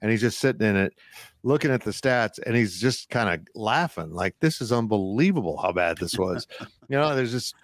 and 0.02 0.12
he's 0.12 0.22
just 0.22 0.40
sitting 0.40 0.68
in 0.68 0.76
it, 0.76 0.94
looking 1.42 1.72
at 1.72 1.82
the 1.82 1.92
stats, 1.92 2.40
and 2.46 2.56
he's 2.56 2.80
just 2.80 3.10
kind 3.10 3.30
of 3.30 3.48
laughing 3.56 4.12
like 4.12 4.36
this 4.40 4.62
is 4.62 4.72
unbelievable 4.72 5.58
how 5.58 5.72
bad 5.72 5.98
this 5.98 6.18
was. 6.18 6.46
you 6.90 6.98
know, 6.98 7.16
there's 7.16 7.32
just 7.32 7.56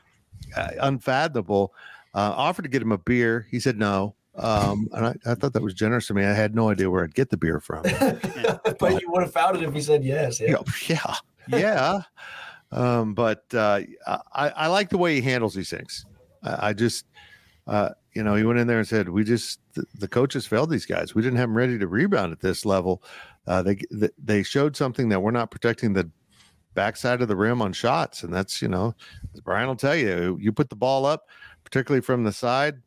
uh, 0.55 0.71
unfathomable. 0.81 1.73
Uh, 2.15 2.33
offered 2.35 2.63
to 2.63 2.69
get 2.69 2.81
him 2.81 2.91
a 2.91 2.97
beer, 2.97 3.47
he 3.51 3.59
said 3.59 3.77
no. 3.77 4.15
Um, 4.35 4.87
and 4.93 5.05
I, 5.05 5.15
I 5.25 5.35
thought 5.35 5.53
that 5.53 5.61
was 5.61 5.73
generous 5.73 6.09
of 6.09 6.15
me. 6.15 6.25
I 6.25 6.33
had 6.33 6.55
no 6.55 6.69
idea 6.69 6.89
where 6.89 7.03
I'd 7.03 7.13
get 7.13 7.29
the 7.29 7.37
beer 7.37 7.59
from. 7.59 7.83
but 8.79 9.01
you 9.01 9.11
would 9.11 9.21
have 9.21 9.31
found 9.31 9.57
it 9.57 9.63
if 9.63 9.73
he 9.73 9.81
said 9.81 10.03
yes. 10.03 10.39
Yeah. 10.39 10.55
yeah, 10.87 11.15
yeah. 11.47 12.01
Um, 12.71 13.13
but 13.13 13.43
uh, 13.53 13.81
I, 14.07 14.49
I 14.49 14.67
like 14.67 14.89
the 14.89 14.97
way 14.97 15.15
he 15.15 15.21
handles 15.21 15.53
these 15.53 15.69
things. 15.69 16.05
I, 16.41 16.69
I 16.69 16.73
just, 16.73 17.05
uh, 17.67 17.89
you 18.13 18.23
know, 18.23 18.35
he 18.35 18.43
went 18.43 18.59
in 18.59 18.67
there 18.67 18.79
and 18.79 18.87
said, 18.87 19.09
"We 19.09 19.23
just 19.23 19.59
the, 19.73 19.85
the 19.99 20.07
coaches 20.07 20.45
failed 20.45 20.69
these 20.69 20.85
guys. 20.85 21.13
We 21.13 21.21
didn't 21.21 21.37
have 21.37 21.49
them 21.49 21.57
ready 21.57 21.77
to 21.77 21.87
rebound 21.87 22.31
at 22.31 22.39
this 22.39 22.65
level. 22.65 23.03
Uh, 23.47 23.61
they 23.61 23.77
they 24.17 24.43
showed 24.43 24.75
something 24.75 25.09
that 25.09 25.21
we're 25.21 25.31
not 25.31 25.51
protecting 25.51 25.93
the 25.93 26.09
backside 26.73 27.21
of 27.21 27.27
the 27.27 27.35
rim 27.35 27.61
on 27.61 27.73
shots, 27.73 28.23
and 28.23 28.33
that's 28.33 28.61
you 28.61 28.67
know, 28.67 28.95
Brien 29.43 29.67
will 29.67 29.75
tell 29.75 29.95
you, 29.95 30.37
you 30.41 30.51
put 30.51 30.69
the 30.69 30.75
ball 30.75 31.05
up, 31.05 31.27
particularly 31.63 32.01
from 32.01 32.23
the 32.23 32.33
side, 32.33 32.81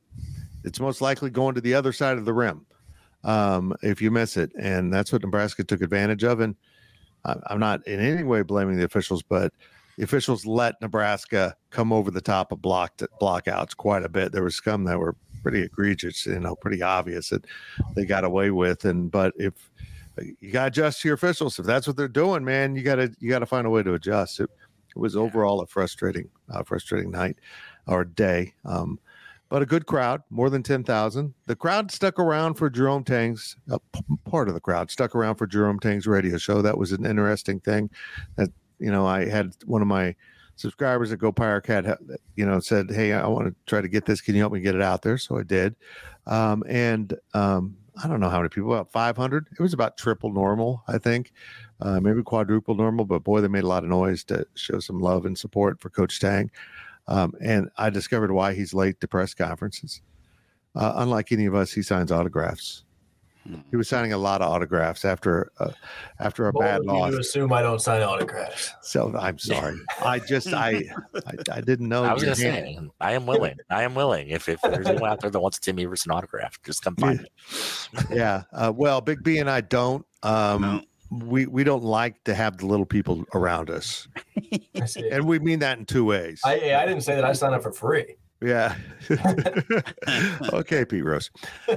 it's 0.64 0.80
most 0.80 1.00
likely 1.00 1.30
going 1.30 1.54
to 1.54 1.60
the 1.60 1.74
other 1.74 1.92
side 1.92 2.18
of 2.18 2.24
the 2.24 2.34
rim." 2.34 2.66
um, 3.26 3.74
if 3.82 4.00
you 4.00 4.10
miss 4.10 4.36
it. 4.36 4.52
And 4.58 4.92
that's 4.92 5.12
what 5.12 5.22
Nebraska 5.22 5.64
took 5.64 5.82
advantage 5.82 6.24
of. 6.24 6.40
And 6.40 6.54
I'm 7.46 7.60
not 7.60 7.86
in 7.86 8.00
any 8.00 8.22
way 8.22 8.42
blaming 8.42 8.76
the 8.76 8.84
officials, 8.84 9.22
but 9.22 9.52
the 9.96 10.04
officials 10.04 10.44
let 10.46 10.80
Nebraska 10.80 11.56
come 11.70 11.92
over 11.92 12.10
the 12.10 12.20
top 12.20 12.52
of 12.52 12.60
blocked 12.60 13.02
blockouts 13.20 13.76
quite 13.76 14.04
a 14.04 14.08
bit. 14.08 14.32
There 14.32 14.42
was 14.42 14.60
some 14.62 14.84
that 14.84 14.98
were 14.98 15.16
pretty 15.42 15.62
egregious, 15.62 16.26
you 16.26 16.40
know, 16.40 16.56
pretty 16.56 16.82
obvious 16.82 17.30
that 17.30 17.44
they 17.94 18.04
got 18.04 18.24
away 18.24 18.50
with. 18.50 18.84
And 18.84 19.10
but 19.10 19.32
if 19.36 19.54
you 20.40 20.50
got 20.50 20.62
to 20.62 20.66
adjust 20.68 21.02
to 21.02 21.08
your 21.08 21.14
officials, 21.14 21.58
if 21.58 21.66
that's 21.66 21.86
what 21.86 21.96
they're 21.96 22.08
doing, 22.08 22.44
man, 22.44 22.76
you 22.76 22.82
got 22.82 22.96
to 22.96 23.12
you 23.20 23.30
got 23.30 23.40
to 23.40 23.46
find 23.46 23.66
a 23.66 23.70
way 23.70 23.82
to 23.82 23.94
adjust. 23.94 24.40
It, 24.40 24.50
it 24.94 24.98
was 24.98 25.16
overall 25.16 25.60
a 25.60 25.66
frustrating, 25.66 26.28
uh, 26.50 26.62
frustrating 26.62 27.10
night 27.10 27.36
or 27.86 28.04
day. 28.04 28.54
Um, 28.64 28.98
but 29.56 29.62
a 29.62 29.64
good 29.64 29.86
crowd, 29.86 30.20
more 30.28 30.50
than 30.50 30.62
10,000. 30.62 31.32
The 31.46 31.56
crowd 31.56 31.90
stuck 31.90 32.18
around 32.18 32.56
for 32.56 32.68
Jerome 32.68 33.04
Tang's, 33.04 33.56
uh, 33.72 33.78
part 34.26 34.48
of 34.48 34.54
the 34.54 34.60
crowd 34.60 34.90
stuck 34.90 35.14
around 35.14 35.36
for 35.36 35.46
Jerome 35.46 35.80
Tang's 35.80 36.06
radio 36.06 36.36
show. 36.36 36.60
That 36.60 36.76
was 36.76 36.92
an 36.92 37.06
interesting 37.06 37.60
thing. 37.60 37.88
That, 38.36 38.50
you 38.78 38.90
know, 38.90 39.06
I 39.06 39.26
had 39.26 39.54
one 39.64 39.80
of 39.80 39.88
my 39.88 40.14
subscribers 40.56 41.10
at 41.10 41.20
Go 41.20 41.32
you 42.34 42.44
know, 42.44 42.60
said, 42.60 42.90
"Hey, 42.90 43.14
I 43.14 43.26
want 43.28 43.46
to 43.46 43.54
try 43.64 43.80
to 43.80 43.88
get 43.88 44.04
this. 44.04 44.20
Can 44.20 44.34
you 44.34 44.42
help 44.42 44.52
me 44.52 44.60
get 44.60 44.74
it 44.74 44.82
out 44.82 45.00
there?" 45.00 45.16
So 45.16 45.38
I 45.38 45.42
did, 45.42 45.74
um, 46.26 46.62
and 46.68 47.14
um, 47.32 47.78
I 48.04 48.08
don't 48.08 48.20
know 48.20 48.28
how 48.28 48.40
many 48.40 48.50
people, 48.50 48.74
about 48.74 48.92
500. 48.92 49.48
It 49.58 49.62
was 49.62 49.72
about 49.72 49.96
triple 49.96 50.34
normal, 50.34 50.82
I 50.86 50.98
think, 50.98 51.32
uh, 51.80 51.98
maybe 51.98 52.22
quadruple 52.22 52.74
normal. 52.74 53.06
But 53.06 53.24
boy, 53.24 53.40
they 53.40 53.48
made 53.48 53.64
a 53.64 53.68
lot 53.68 53.84
of 53.84 53.88
noise 53.88 54.22
to 54.24 54.46
show 54.54 54.80
some 54.80 54.98
love 54.98 55.24
and 55.24 55.38
support 55.38 55.80
for 55.80 55.88
Coach 55.88 56.20
Tang. 56.20 56.50
Um, 57.08 57.32
and 57.40 57.70
I 57.76 57.90
discovered 57.90 58.32
why 58.32 58.54
he's 58.54 58.74
late 58.74 59.00
to 59.00 59.08
press 59.08 59.34
conferences. 59.34 60.02
Uh, 60.74 60.94
unlike 60.96 61.32
any 61.32 61.46
of 61.46 61.54
us, 61.54 61.72
he 61.72 61.82
signs 61.82 62.10
autographs. 62.12 62.82
He 63.70 63.76
was 63.76 63.88
signing 63.88 64.12
a 64.12 64.18
lot 64.18 64.42
of 64.42 64.50
autographs 64.50 65.04
after 65.04 65.52
uh, 65.60 65.70
after 66.18 66.48
a 66.48 66.52
Bold 66.52 66.64
bad 66.64 66.78
of 66.80 66.86
you 66.86 66.92
loss. 66.92 67.12
To 67.12 67.20
assume 67.20 67.52
I 67.52 67.62
don't 67.62 67.80
sign 67.80 68.02
autographs. 68.02 68.72
So 68.82 69.16
I'm 69.16 69.38
sorry. 69.38 69.78
I 70.04 70.18
just 70.18 70.52
I, 70.52 70.82
I 71.24 71.34
I 71.52 71.60
didn't 71.60 71.88
know. 71.88 72.02
I 72.02 72.12
was 72.12 72.24
your 72.24 72.34
gonna 72.34 72.36
say, 72.36 72.78
I 73.00 73.12
am 73.12 73.24
willing. 73.24 73.56
I 73.70 73.84
am 73.84 73.94
willing. 73.94 74.30
If 74.30 74.48
if 74.48 74.60
there's 74.62 74.88
anyone 74.88 75.10
out 75.10 75.20
there 75.20 75.30
that 75.30 75.38
wants 75.38 75.58
a 75.58 75.60
Tim 75.60 75.78
Everson 75.78 76.10
autograph, 76.10 76.60
just 76.64 76.82
come 76.82 76.96
find 76.96 77.20
me. 77.20 77.28
Yeah. 78.10 78.42
Uh, 78.52 78.72
well, 78.74 79.00
Big 79.00 79.22
B 79.22 79.38
and 79.38 79.48
I 79.48 79.60
don't. 79.60 80.04
Um, 80.24 80.62
No. 80.62 80.82
We 81.10 81.46
we 81.46 81.64
don't 81.64 81.84
like 81.84 82.22
to 82.24 82.34
have 82.34 82.58
the 82.58 82.66
little 82.66 82.86
people 82.86 83.24
around 83.34 83.70
us, 83.70 84.08
and 85.12 85.24
we 85.24 85.38
mean 85.38 85.60
that 85.60 85.78
in 85.78 85.86
two 85.86 86.04
ways. 86.04 86.40
I, 86.44 86.74
I 86.74 86.86
didn't 86.86 87.02
say 87.02 87.14
that 87.14 87.24
I 87.24 87.32
signed 87.32 87.54
up 87.54 87.62
for 87.62 87.72
free. 87.72 88.16
Yeah. 88.42 88.76
okay, 90.52 90.84
Pete 90.84 91.04
Rose. 91.04 91.30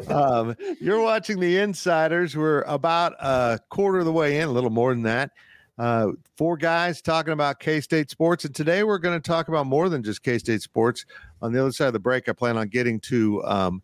Um, 0.09 0.55
you're 0.81 1.01
watching 1.01 1.39
The 1.39 1.57
Insiders. 1.57 2.35
We're 2.35 2.63
about 2.63 3.13
a 3.19 3.59
quarter 3.69 3.99
of 3.99 4.05
the 4.05 4.11
way 4.11 4.39
in, 4.39 4.49
a 4.49 4.51
little 4.51 4.69
more 4.69 4.93
than 4.93 5.03
that. 5.03 5.31
Uh, 5.77 6.11
four 6.35 6.57
guys 6.57 7.01
talking 7.01 7.31
about 7.31 7.59
K 7.59 7.79
State 7.79 8.09
sports. 8.09 8.43
And 8.43 8.53
today 8.53 8.83
we're 8.83 8.97
going 8.97 9.19
to 9.19 9.25
talk 9.25 9.47
about 9.47 9.65
more 9.65 9.87
than 9.87 10.03
just 10.03 10.21
K 10.23 10.37
State 10.37 10.61
sports. 10.61 11.05
On 11.41 11.53
the 11.53 11.61
other 11.61 11.71
side 11.71 11.87
of 11.87 11.93
the 11.93 11.99
break, 11.99 12.27
I 12.27 12.33
plan 12.33 12.57
on 12.57 12.67
getting 12.67 12.99
to 13.01 13.41
um, 13.45 13.81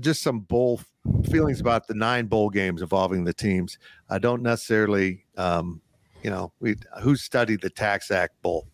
just 0.00 0.22
some 0.22 0.40
bowl 0.40 0.82
feelings 1.30 1.60
about 1.60 1.86
the 1.86 1.94
nine 1.94 2.26
bowl 2.26 2.50
games 2.50 2.82
involving 2.82 3.24
the 3.24 3.32
teams. 3.32 3.78
I 4.08 4.18
don't 4.18 4.42
necessarily, 4.42 5.24
um, 5.36 5.80
you 6.22 6.30
know, 6.30 6.52
we 6.60 6.76
who 7.02 7.16
studied 7.16 7.60
the 7.60 7.70
TaxAct 7.70 8.30
Bowl. 8.42 8.66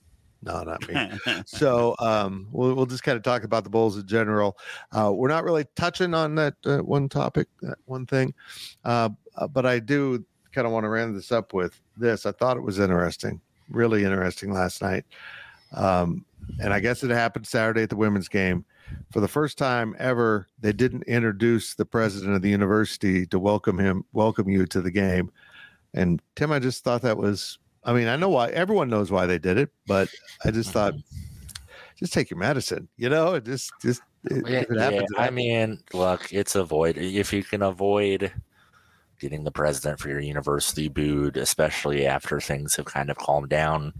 No, 0.42 0.62
not 0.62 0.88
me 0.88 1.10
so 1.44 1.94
um, 1.98 2.48
we'll, 2.50 2.74
we'll 2.74 2.86
just 2.86 3.02
kind 3.02 3.16
of 3.16 3.22
talk 3.22 3.44
about 3.44 3.62
the 3.62 3.70
bowls 3.70 3.98
in 3.98 4.06
general. 4.06 4.56
Uh, 4.90 5.12
we're 5.12 5.28
not 5.28 5.44
really 5.44 5.66
touching 5.76 6.14
on 6.14 6.34
that 6.36 6.54
uh, 6.64 6.78
one 6.78 7.08
topic, 7.10 7.46
that 7.60 7.76
one 7.84 8.06
thing, 8.06 8.32
uh, 8.84 9.10
uh, 9.36 9.46
but 9.46 9.66
I 9.66 9.80
do 9.80 10.24
kind 10.52 10.66
of 10.66 10.72
want 10.72 10.84
to 10.84 10.88
round 10.88 11.14
this 11.14 11.30
up 11.30 11.52
with 11.52 11.80
this. 11.96 12.24
I 12.24 12.32
thought 12.32 12.56
it 12.56 12.62
was 12.62 12.78
interesting, 12.78 13.40
really 13.68 14.04
interesting 14.04 14.52
last 14.52 14.80
night, 14.80 15.04
um, 15.74 16.24
and 16.58 16.72
I 16.72 16.80
guess 16.80 17.02
it 17.02 17.10
happened 17.10 17.46
Saturday 17.46 17.82
at 17.82 17.90
the 17.90 17.96
women's 17.96 18.28
game. 18.28 18.64
For 19.12 19.20
the 19.20 19.28
first 19.28 19.56
time 19.56 19.94
ever, 19.98 20.48
they 20.58 20.72
didn't 20.72 21.04
introduce 21.04 21.74
the 21.74 21.84
president 21.84 22.34
of 22.34 22.42
the 22.42 22.50
university 22.50 23.26
to 23.26 23.38
welcome 23.38 23.78
him, 23.78 24.04
welcome 24.12 24.48
you 24.48 24.66
to 24.66 24.80
the 24.80 24.90
game. 24.90 25.30
And 25.94 26.20
Tim, 26.36 26.50
I 26.52 26.58
just 26.58 26.82
thought 26.82 27.02
that 27.02 27.18
was 27.18 27.58
I 27.84 27.92
mean, 27.92 28.08
I 28.08 28.16
know 28.16 28.28
why 28.28 28.48
everyone 28.50 28.88
knows 28.88 29.10
why 29.10 29.26
they 29.26 29.38
did 29.38 29.56
it, 29.56 29.70
but 29.86 30.08
I 30.44 30.50
just 30.50 30.70
mm-hmm. 30.70 30.78
thought, 30.78 30.94
just 31.98 32.12
take 32.12 32.30
your 32.30 32.38
medicine, 32.38 32.88
you 32.96 33.08
know, 33.08 33.34
it 33.34 33.44
just, 33.44 33.72
just, 33.80 34.02
it, 34.24 34.46
Yeah, 34.46 34.60
it 34.60 34.68
yeah, 34.70 34.82
happens, 34.82 35.10
it 35.10 35.18
I 35.18 35.30
mean, 35.30 35.78
look, 35.92 36.32
it's 36.32 36.54
avoid 36.54 36.98
if 36.98 37.32
you 37.32 37.42
can 37.42 37.62
avoid 37.62 38.32
getting 39.18 39.44
the 39.44 39.50
president 39.50 39.98
for 39.98 40.08
your 40.08 40.20
university 40.20 40.88
booed, 40.88 41.36
especially 41.36 42.06
after 42.06 42.40
things 42.40 42.76
have 42.76 42.86
kind 42.86 43.10
of 43.10 43.18
calmed 43.18 43.48
down 43.48 43.92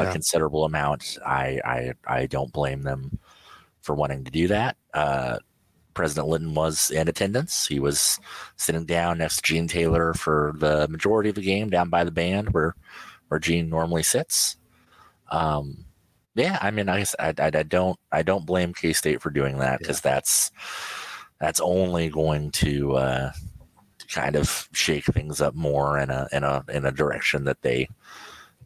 a 0.00 0.04
Yeah. 0.04 0.12
considerable 0.12 0.64
amount. 0.64 1.18
I, 1.24 1.60
I 1.64 1.92
I 2.06 2.26
don't 2.26 2.52
blame 2.52 2.82
them 2.82 3.18
for 3.82 3.94
wanting 3.94 4.24
to 4.24 4.30
do 4.30 4.48
that. 4.48 4.76
Uh, 4.94 5.38
President 5.94 6.28
Linton 6.28 6.54
was 6.54 6.90
in 6.90 7.08
attendance. 7.08 7.66
He 7.66 7.80
was 7.80 8.18
sitting 8.56 8.84
down 8.84 9.18
next 9.18 9.36
to 9.36 9.42
Gene 9.42 9.68
Taylor 9.68 10.14
for 10.14 10.54
the 10.56 10.86
majority 10.88 11.28
of 11.30 11.34
the 11.34 11.42
game, 11.42 11.68
down 11.70 11.90
by 11.90 12.04
the 12.04 12.10
band 12.12 12.50
where 12.50 12.74
where 13.28 13.40
Gene 13.40 13.68
normally 13.68 14.02
sits. 14.02 14.56
Um, 15.30 15.84
yeah, 16.34 16.58
I 16.60 16.70
mean, 16.70 16.88
I, 16.88 17.04
I, 17.18 17.34
I, 17.38 17.50
don't 17.50 17.98
I 18.12 18.22
don't 18.22 18.46
blame 18.46 18.72
K 18.72 18.92
State 18.92 19.20
for 19.20 19.30
doing 19.30 19.58
that 19.58 19.78
because 19.80 20.00
that's 20.00 20.50
that's 21.40 21.60
only 21.60 22.08
going 22.08 22.50
to 22.52 22.94
uh, 22.94 23.32
to 23.98 24.06
kind 24.06 24.36
of 24.36 24.68
shake 24.72 25.04
things 25.06 25.40
up 25.40 25.54
more 25.54 25.98
in 25.98 26.10
a 26.10 26.28
in 26.32 26.44
a 26.44 26.64
in 26.68 26.84
a 26.84 26.92
direction 26.92 27.44
that 27.44 27.62
they 27.62 27.88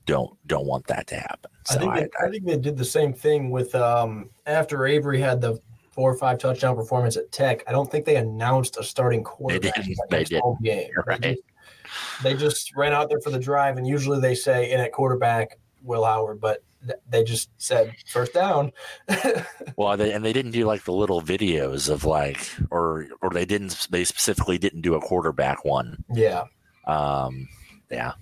don't 0.06 0.36
don't 0.46 0.66
want 0.66 0.86
that 0.88 1.06
to 1.08 1.16
happen. 1.16 1.50
So 1.66 1.76
I 1.76 1.78
think 1.78 1.92
I, 1.92 2.00
they, 2.00 2.08
I, 2.26 2.30
think 2.30 2.44
they 2.44 2.58
did 2.58 2.76
the 2.76 2.84
same 2.84 3.12
thing 3.12 3.50
with 3.50 3.74
um, 3.74 4.30
after 4.46 4.86
Avery 4.86 5.20
had 5.20 5.40
the 5.40 5.60
four 5.92 6.12
or 6.12 6.16
five 6.16 6.38
touchdown 6.38 6.74
performance 6.74 7.16
at 7.16 7.30
Tech. 7.30 7.62
I 7.68 7.72
don't 7.72 7.90
think 7.90 8.04
they 8.04 8.16
announced 8.16 8.76
a 8.76 8.82
starting 8.82 9.22
quarterback. 9.22 9.74
didn't. 9.74 9.98
They 10.10 10.24
didn't. 10.24 10.62
game. 10.62 10.90
Right. 11.06 11.20
They, 11.20 11.34
just, 11.34 11.42
they 12.22 12.34
just 12.34 12.76
ran 12.76 12.92
out 12.92 13.08
there 13.08 13.20
for 13.20 13.30
the 13.30 13.38
drive, 13.38 13.76
and 13.76 13.86
usually 13.86 14.20
they 14.20 14.34
say 14.34 14.70
in 14.72 14.80
at 14.80 14.92
quarterback 14.92 15.58
Will 15.82 16.04
Howard, 16.04 16.40
but 16.40 16.62
they 17.08 17.24
just 17.24 17.50
said 17.58 17.94
first 18.08 18.34
down. 18.34 18.72
Well, 19.76 19.96
they, 19.96 20.12
and 20.12 20.24
they 20.24 20.32
didn't 20.32 20.52
do 20.52 20.66
like 20.66 20.84
the 20.84 20.92
little 20.92 21.20
videos 21.20 21.90
of 21.90 22.04
like, 22.04 22.48
or 22.70 23.08
or 23.22 23.30
they 23.30 23.44
didn't. 23.44 23.88
They 23.90 24.04
specifically 24.04 24.56
didn't 24.56 24.82
do 24.82 24.94
a 24.94 25.00
quarterback 25.00 25.64
one. 25.64 26.04
yeah, 26.12 26.44
Um, 26.86 27.48
yeah, 27.90 28.12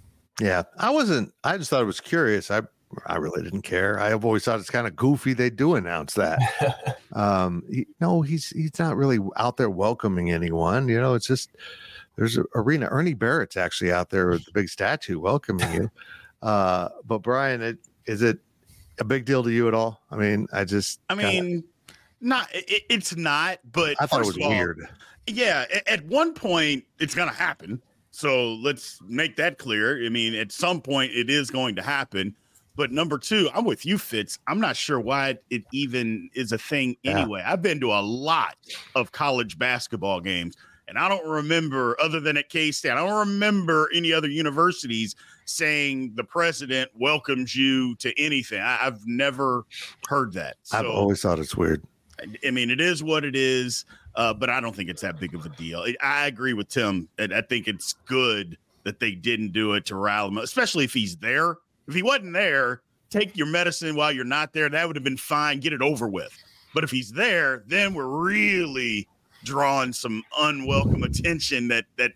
yeah, 0.41 0.63
I 0.79 0.91
wasn't, 0.91 1.33
I 1.45 1.59
just 1.59 1.71
thought 1.71 1.83
it 1.83 1.87
was 1.87 2.01
curious. 2.01 2.51
I, 2.51 2.63
I 3.07 3.17
really 3.17 3.43
didn't 3.43 3.63
care. 3.63 3.99
I've 3.99 4.25
always 4.25 4.45
thought 4.45 4.61
it's 4.61 4.71
kind 4.71 4.87
of 4.87 4.95
goofy. 4.97 5.33
They 5.33 5.51
do 5.51 5.75
announce 5.77 6.15
that. 6.15 6.99
um, 7.13 7.63
he, 7.71 7.87
no, 8.01 8.23
he's, 8.23 8.51
he's 8.51 8.79
not 8.79 8.97
really 8.97 9.19
out 9.37 9.57
there 9.57 9.71
welcoming 9.71 10.31
anyone. 10.31 10.89
You 10.89 11.01
know, 11.01 11.15
it's 11.15 11.27
just, 11.27 11.51
there's 12.17 12.37
a 12.37 12.45
arena. 12.55 12.89
Ernie 12.91 13.15
Barrett's 13.15 13.57
actually 13.57 13.93
out 13.93 14.11
there 14.11 14.29
with 14.29 14.45
the 14.45 14.53
big 14.53 14.69
statue 14.69 15.19
welcoming 15.19 15.73
you. 15.73 15.91
Uh, 16.43 16.89
but 17.07 17.19
Brien, 17.19 17.63
it, 17.63 17.79
is 18.07 18.21
it 18.21 18.37
a 18.99 19.05
big 19.05 19.25
deal 19.25 19.45
to 19.45 19.51
you 19.53 19.69
at 19.69 19.75
all? 19.75 20.03
I 20.11 20.17
mean, 20.17 20.49
I 20.53 20.65
just, 20.65 20.99
I 21.09 21.15
kinda- 21.15 21.41
mean, 21.41 21.65
not 22.21 22.49
it, 22.53 22.83
it's 22.91 23.15
not, 23.15 23.61
but 23.71 23.95
I 24.01 24.07
thought 24.07 24.23
it 24.23 24.27
was 24.27 24.37
of 24.37 24.43
all, 24.43 24.49
weird. 24.49 24.89
Yeah, 25.29 25.67
a- 25.73 25.89
at 25.89 26.05
one 26.07 26.35
point 26.35 26.85
it's 26.99 27.15
going 27.15 27.29
to 27.29 27.35
happen. 27.35 27.81
So 28.13 28.55
let's 28.55 28.99
make 29.09 29.37
that 29.37 29.59
clear. 29.59 30.05
I 30.05 30.09
mean, 30.11 30.35
at 30.35 30.53
some 30.53 30.81
point 30.81 31.13
it 31.13 31.29
is 31.31 31.51
going 31.51 31.75
to 31.77 31.83
happen. 31.83 32.37
But 32.77 32.91
number 32.91 33.19
two, 33.19 33.51
I'm 33.55 33.65
with 33.65 33.85
you, 33.85 33.99
Fitz. 33.99 34.39
I'm 34.47 34.61
not 34.61 34.77
sure 34.77 34.99
why 35.01 35.39
it 35.51 35.63
even 35.73 36.31
is 36.35 36.53
a 36.53 36.59
thing 36.59 36.97
Yeah. 37.03 37.19
anyway. 37.19 37.43
I've 37.45 37.61
been 37.63 37.81
to 37.81 37.93
a 37.93 38.01
lot 38.01 38.57
of 38.95 39.13
college 39.13 39.59
basketball 39.59 40.21
games, 40.21 40.57
and 40.89 40.99
I 40.99 41.09
don't 41.09 41.27
remember, 41.29 41.97
other 42.03 42.19
than 42.19 42.37
at 42.39 42.49
K 42.49 42.71
State, 42.71 42.93
I 42.93 42.95
don't 42.95 43.29
remember 43.29 43.91
any 43.95 44.13
other 44.13 44.29
universities 44.29 45.17
saying 45.45 46.13
the 46.15 46.25
president 46.25 46.91
welcomes 46.99 47.55
you 47.55 47.95
to 47.97 48.19
anything. 48.19 48.61
I, 48.63 48.79
I've 48.87 49.07
never 49.07 49.67
heard 50.09 50.33
that. 50.35 50.57
I've 50.73 50.87
always 50.87 51.21
thought 51.21 51.39
it's 51.39 51.57
weird. 51.57 51.83
I 52.45 52.51
mean, 52.51 52.71
it 52.71 52.81
is 52.81 53.03
what 53.03 53.25
it 53.25 53.35
is, 53.35 53.85
uh, 54.15 54.35
but 54.35 54.51
I 54.51 54.61
don't 54.61 54.75
think 54.77 54.91
it's 54.91 55.03
that 55.03 55.19
big 55.19 55.35
of 55.35 55.45
a 55.47 55.49
deal. 55.51 55.85
I- 56.01 56.27
agree 56.27 56.53
with 56.53 56.69
Tim. 56.69 57.09
and 57.19 57.33
I 57.33 57.41
think 57.41 57.69
it's 57.69 57.95
good 58.07 58.59
that 58.85 59.01
they 59.01 59.13
didn't 59.13 59.53
do 59.53 59.73
it 59.75 59.87
to 59.87 59.97
rile 59.97 60.29
him, 60.29 60.39
especially 60.39 60.85
if 60.85 60.93
he's 60.93 61.17
there. 61.17 61.57
If 61.89 61.95
he 61.95 62.03
wasn't 62.03 62.33
there, 62.33 62.83
take 63.11 63.37
your 63.37 63.47
medicine 63.47 63.97
while 63.97 64.13
you're 64.13 64.25
not 64.25 64.53
there. 64.53 64.69
That 64.69 64.87
would 64.87 64.97
have 64.97 65.05
been 65.05 65.17
fine. 65.17 65.61
Get 65.61 65.73
it 65.73 65.83
over 65.83 66.09
with. 66.09 66.37
But 66.75 66.85
if 66.85 66.91
he's 66.91 67.11
there, 67.13 67.65
then 67.67 67.95
we're 67.95 68.07
really 68.07 69.09
drawing 69.45 69.93
some 69.93 70.23
unwelcome 70.39 71.03
attention. 71.03 71.69
That 71.69 71.85
that 71.97 72.13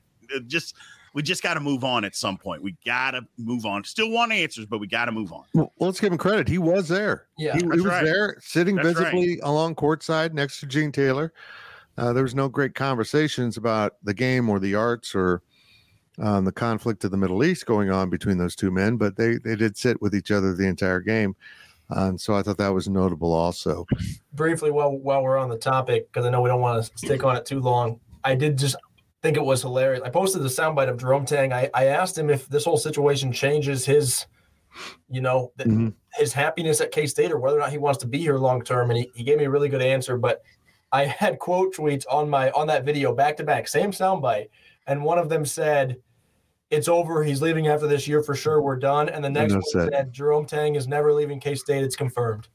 just 0.47 0.75
we 1.17 1.23
just 1.23 1.43
got 1.43 1.55
to 1.55 1.61
move 1.61 1.83
on 1.83 2.05
at 2.05 2.15
some 2.15 2.37
point. 2.37 2.63
We 2.63 2.77
got 2.85 3.13
to 3.13 3.23
move 3.39 3.65
on. 3.65 3.83
Still 3.85 4.11
want 4.11 4.33
answers, 4.33 4.67
but 4.67 4.81
we 4.81 4.87
got 4.87 5.07
to 5.07 5.13
move 5.13 5.33
on. 5.33 5.45
Well, 5.55 5.73
let's 5.81 5.99
give 5.99 6.13
him 6.13 6.19
credit. 6.19 6.47
He 6.47 6.59
was 6.59 6.89
there. 6.89 7.29
Yeah, 7.39 7.55
he, 7.55 7.61
he 7.61 7.67
was 7.67 7.87
right. 7.87 8.05
there, 8.05 8.37
sitting 8.41 8.77
That's 8.77 8.89
right. 8.89 9.15
visibly 9.15 9.41
along 9.41 9.77
courtside 9.77 10.35
next 10.35 10.61
to 10.61 10.67
Gene 10.67 10.93
Taylor. 10.93 11.33
Uh, 11.97 12.13
there 12.13 12.23
was 12.23 12.35
no 12.35 12.51
great 12.51 12.75
conversations 12.75 13.57
about 13.57 13.97
the 14.03 14.13
game 14.13 14.51
or 14.51 14.59
the 14.59 14.75
arts 14.75 15.15
or 15.15 15.41
um, 16.19 16.45
the 16.45 16.53
conflict 16.53 17.03
of 17.03 17.13
the 17.13 17.17
Middle 17.17 17.43
East 17.43 17.65
going 17.65 17.91
on 17.91 18.11
between 18.11 18.37
those 18.37 18.55
two 18.55 18.71
men, 18.71 18.99
but 18.99 19.17
they 19.17 19.39
they 19.39 19.57
did 19.57 19.79
sit 19.79 20.03
with 20.03 20.15
each 20.15 20.31
other 20.31 20.53
the 20.55 20.67
entire 20.67 21.01
game, 21.01 21.35
uh, 21.97 22.09
and 22.09 22.21
so 22.21 22.35
I 22.35 22.43
thought 22.43 22.59
that 22.59 22.75
was 22.75 22.91
notable 22.91 23.33
also. 23.33 23.87
briefly 24.35 24.71
while 24.71 24.91
while 24.91 25.23
we're 25.23 25.39
on 25.39 25.49
the 25.49 25.57
topic 25.57 26.13
because 26.13 26.27
I 26.27 26.31
know 26.31 26.43
we 26.43 26.51
don't 26.51 26.61
want 26.61 26.85
to 26.85 26.99
stick 26.99 27.25
on 27.25 27.37
it 27.37 27.47
too 27.47 27.61
long. 27.61 28.01
I 28.23 28.35
did 28.35 28.59
just 28.59 28.77
think 29.27 29.37
it 29.37 29.45
was 29.45 29.63
hilarious. 29.63 30.03
I 30.05 30.11
posted 30.11 30.43
the 30.43 30.49
soundbite 30.49 30.89
of 30.89 30.99
Jerome 30.99 31.27
Tang. 31.27 31.53
I, 31.53 31.69
I 31.75 31.87
asked 31.87 32.17
him 32.17 32.31
if 32.31 32.47
this 32.49 32.65
whole 32.65 32.77
situation 32.77 33.33
changes 33.33 33.85
his, 33.85 34.27
you 35.11 35.21
know, 35.21 35.51
Mhm. 35.59 35.95
his 36.15 36.33
happiness 36.33 36.81
at 36.81 36.93
K 36.93 37.07
State 37.09 37.33
or 37.33 37.39
whether 37.41 37.57
or 37.57 37.61
not 37.61 37.73
he 37.73 37.79
wants 37.79 37.99
to 38.01 38.07
be 38.07 38.19
here 38.19 38.39
long 38.39 38.63
term. 38.63 38.91
And 38.91 39.01
he, 39.01 39.11
he 39.17 39.25
gave 39.25 39.39
me 39.39 39.45
a 39.47 39.51
really 39.51 39.69
good 39.69 39.83
answer. 39.83 40.17
But 40.17 40.43
I 40.93 41.07
had 41.07 41.41
quote 41.41 41.75
tweets 41.75 42.05
on 42.09 42.31
my 42.31 42.53
on 42.53 42.69
that 42.69 42.85
video 42.85 43.13
back 43.13 43.37
to 43.39 43.45
back, 43.45 43.67
same 43.67 43.91
soundbite, 43.91 44.49
and 44.87 45.03
one 45.03 45.19
of 45.19 45.29
them 45.29 45.45
said, 45.45 45.97
it's 46.71 46.89
over. 46.89 47.23
He's 47.23 47.41
leaving 47.41 47.69
after 47.69 47.87
this 47.87 48.09
year 48.09 48.23
for 48.23 48.35
sure. 48.35 48.61
We're 48.61 48.77
done. 48.77 49.09
And 49.09 49.25
the 49.25 49.31
next 49.31 49.53
one 49.53 49.63
said. 49.63 49.89
said 49.93 50.13
Jerome 50.13 50.47
Tang 50.47 50.75
is 50.75 50.89
never 50.89 51.13
leaving 51.13 51.39
K 51.39 51.55
State. 51.55 51.85
It's 51.85 51.95
confirmed. 51.95 52.49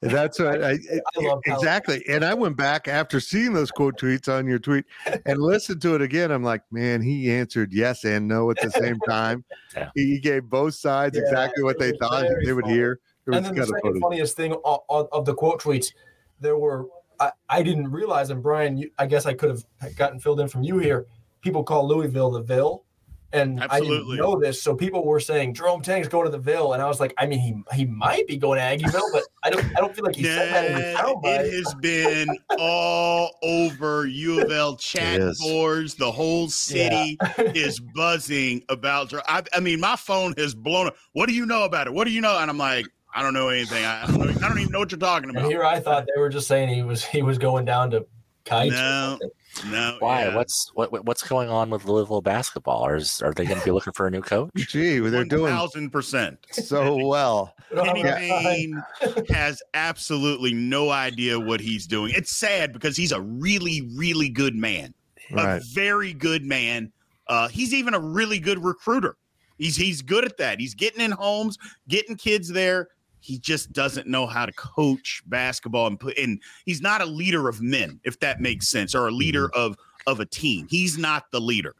That's 0.00 0.38
what 0.38 0.62
I, 0.62 0.70
I 1.16 1.20
love 1.20 1.40
how- 1.46 1.54
exactly. 1.56 2.04
And 2.08 2.24
I 2.24 2.32
went 2.34 2.56
back 2.56 2.86
after 2.86 3.18
seeing 3.18 3.52
those 3.52 3.70
quote 3.72 3.98
tweets 3.98 4.32
on 4.32 4.46
your 4.46 4.58
tweet 4.60 4.84
and 5.26 5.38
listened 5.40 5.82
to 5.82 5.94
it 5.96 6.02
again. 6.02 6.30
I'm 6.30 6.44
like, 6.44 6.62
man, 6.70 7.02
he 7.02 7.30
answered 7.30 7.72
yes 7.72 8.04
and 8.04 8.28
no 8.28 8.50
at 8.50 8.56
the 8.62 8.70
same 8.70 8.98
time. 9.00 9.44
Yeah. 9.76 9.90
He 9.94 10.18
gave 10.20 10.44
both 10.44 10.74
sides 10.74 11.16
Yeah, 11.18 11.24
exactly 11.24 11.62
what 11.62 11.78
they 11.78 11.92
thought 11.98 12.22
very 12.22 12.46
they 12.46 12.54
would 12.54 12.64
funny. 12.64 12.76
hear. 12.76 12.92
It 13.26 13.30
was 13.30 13.36
And 13.36 13.44
then 13.46 13.54
the 13.56 13.60
of 13.62 13.68
second 13.68 13.82
funny. 13.82 14.00
funniest 14.00 14.34
thing 14.34 14.54
of, 14.64 14.80
of, 14.88 15.08
of 15.12 15.26
the 15.26 15.34
quote 15.34 15.60
tweets, 15.60 15.92
there 16.40 16.56
were 16.56 16.86
I, 17.20 17.32
I 17.50 17.62
didn't 17.62 17.90
realize, 17.90 18.30
and 18.30 18.42
Brien, 18.42 18.78
you, 18.78 18.90
I 18.98 19.04
guess 19.04 19.26
I 19.26 19.34
could 19.34 19.50
have 19.50 19.96
gotten 19.96 20.18
filled 20.18 20.40
in 20.40 20.48
from 20.48 20.62
you 20.62 20.78
here. 20.78 21.06
People 21.42 21.62
call 21.62 21.86
Louisville 21.86 22.30
the 22.30 22.40
Ville, 22.40 22.85
and 23.32 23.62
I 23.64 23.80
didn't 23.80 24.16
know 24.16 24.38
this. 24.38 24.62
So 24.62 24.74
people 24.74 25.04
were 25.04 25.20
saying 25.20 25.54
Jerome 25.54 25.82
Tang's 25.82 26.08
going 26.08 26.24
to 26.26 26.30
the 26.30 26.38
Ville, 26.38 26.72
and 26.72 26.82
I 26.82 26.86
was 26.86 27.00
like, 27.00 27.12
I 27.18 27.26
mean, 27.26 27.38
he 27.40 27.54
he 27.76 27.84
might 27.84 28.26
be 28.26 28.36
going 28.36 28.58
to 28.58 28.62
Aggieville, 28.64 29.12
but 29.12 29.24
I 29.42 29.50
don't 29.50 29.64
I 29.76 29.80
don't 29.80 29.94
feel 29.94 30.04
like 30.04 30.16
he 30.16 30.24
said 30.24 30.52
that 30.52 30.64
in 30.70 30.76
his 30.76 30.94
Nah, 30.94 31.02
soundbite. 31.02 31.40
it 31.44 31.52
has 31.64 31.74
been 31.74 32.38
all 32.58 33.30
over 33.42 34.06
U 34.06 34.40
of 34.42 34.50
L 34.50 34.76
chat 34.76 35.20
boards. 35.40 35.94
The 35.94 36.10
whole 36.10 36.48
city 36.48 37.18
is 37.38 37.80
buzzing 37.80 38.62
about. 38.68 39.08
Jer- 39.10 39.22
I, 39.28 39.42
I 39.54 39.60
mean, 39.60 39.80
my 39.80 39.96
phone 39.96 40.34
has 40.38 40.54
blown 40.54 40.86
up. 40.88 40.96
What 41.12 41.28
do 41.28 41.34
you 41.34 41.46
know 41.46 41.64
about 41.64 41.86
it? 41.86 41.92
What 41.92 42.04
do 42.06 42.12
you 42.12 42.20
know? 42.20 42.38
And 42.38 42.48
I'm 42.50 42.58
like, 42.58 42.86
I 43.14 43.22
don't 43.22 43.34
know 43.34 43.48
anything. 43.48 43.84
I, 43.84 44.04
I 44.04 44.06
don't 44.06 44.18
know. 44.18 44.34
I 44.44 44.48
don't 44.48 44.58
even 44.58 44.72
know 44.72 44.78
what 44.78 44.90
you're 44.92 44.98
talking 44.98 45.30
And 45.30 45.38
about. 45.38 45.50
here 45.50 45.64
I 45.64 45.80
thought 45.80 46.06
they 46.14 46.20
were 46.20 46.28
just 46.28 46.46
saying 46.48 46.68
he 46.68 46.82
was 46.82 47.04
he 47.04 47.22
was 47.22 47.38
going 47.38 47.64
down 47.64 47.90
to 47.92 48.06
kites. 48.44 48.74
or 48.74 48.78
No. 48.78 49.18
Something. 49.56 49.72
No, 49.72 49.96
Why? 50.00 50.24
yeah. 50.26 50.36
What's 50.36 50.70
what 50.74 50.92
what- 50.92 51.04
what's 51.04 51.22
going 51.26 51.48
on 51.48 51.70
with 51.70 51.84
Louisville 51.84 52.20
basketball? 52.22 52.86
Or 52.86 52.96
is, 52.96 53.20
are 53.22 53.32
they 53.32 53.44
going 53.44 53.58
to 53.58 53.64
be 53.64 53.70
looking 53.70 53.92
for 53.92 54.06
a 54.06 54.10
new 54.10 54.22
coach? 54.22 54.50
Gee, 54.56 54.98
they're 54.98 55.24
doing 55.24 55.52
thousand 55.52 55.90
percent. 55.90 56.38
so 56.50 56.96
well. 57.06 57.54
We 57.72 58.02
Kenny. 58.02 58.28
Payne 58.28 58.82
has 59.28 59.62
absolutely 59.74 60.54
no 60.54 60.90
idea 60.90 61.38
what 61.38 61.60
he's 61.60 61.86
doing. 61.86 62.12
It's 62.16 62.30
sad 62.36 62.72
because 62.72 62.96
he's 62.96 63.12
a 63.12 63.20
really, 63.20 63.88
really 63.96 64.28
good 64.28 64.54
man, 64.54 64.94
Right. 65.32 65.56
a 65.56 65.60
very 65.72 66.12
good 66.12 66.44
man. 66.44 66.92
Uh, 67.28 67.48
he's 67.48 67.74
even 67.74 67.92
a 67.94 67.98
really 68.00 68.38
good 68.38 68.62
recruiter. 68.62 69.16
He's 69.58 69.74
he's 69.74 70.02
good 70.02 70.24
at 70.24 70.36
that. 70.36 70.60
He's 70.60 70.74
getting 70.74 71.00
in 71.00 71.10
homes, 71.12 71.58
getting 71.88 72.16
kids 72.16 72.48
there. 72.48 72.88
He 73.26 73.40
just 73.40 73.72
doesn't 73.72 74.06
know 74.06 74.24
how 74.26 74.46
to 74.46 74.52
coach 74.52 75.20
basketball 75.26 75.88
and 75.88 75.98
put 75.98 76.16
in. 76.16 76.38
He's 76.64 76.80
not 76.80 77.00
a 77.00 77.06
leader 77.06 77.48
of 77.48 77.60
men, 77.60 77.98
if 78.04 78.20
that 78.20 78.40
makes 78.40 78.68
sense, 78.68 78.94
or 78.94 79.08
a 79.08 79.10
leader 79.10 79.50
of 79.52 79.76
of 80.06 80.20
a 80.20 80.24
team. 80.24 80.68
He's 80.70 80.96
not 80.96 81.24
the 81.32 81.40
leader, 81.40 81.74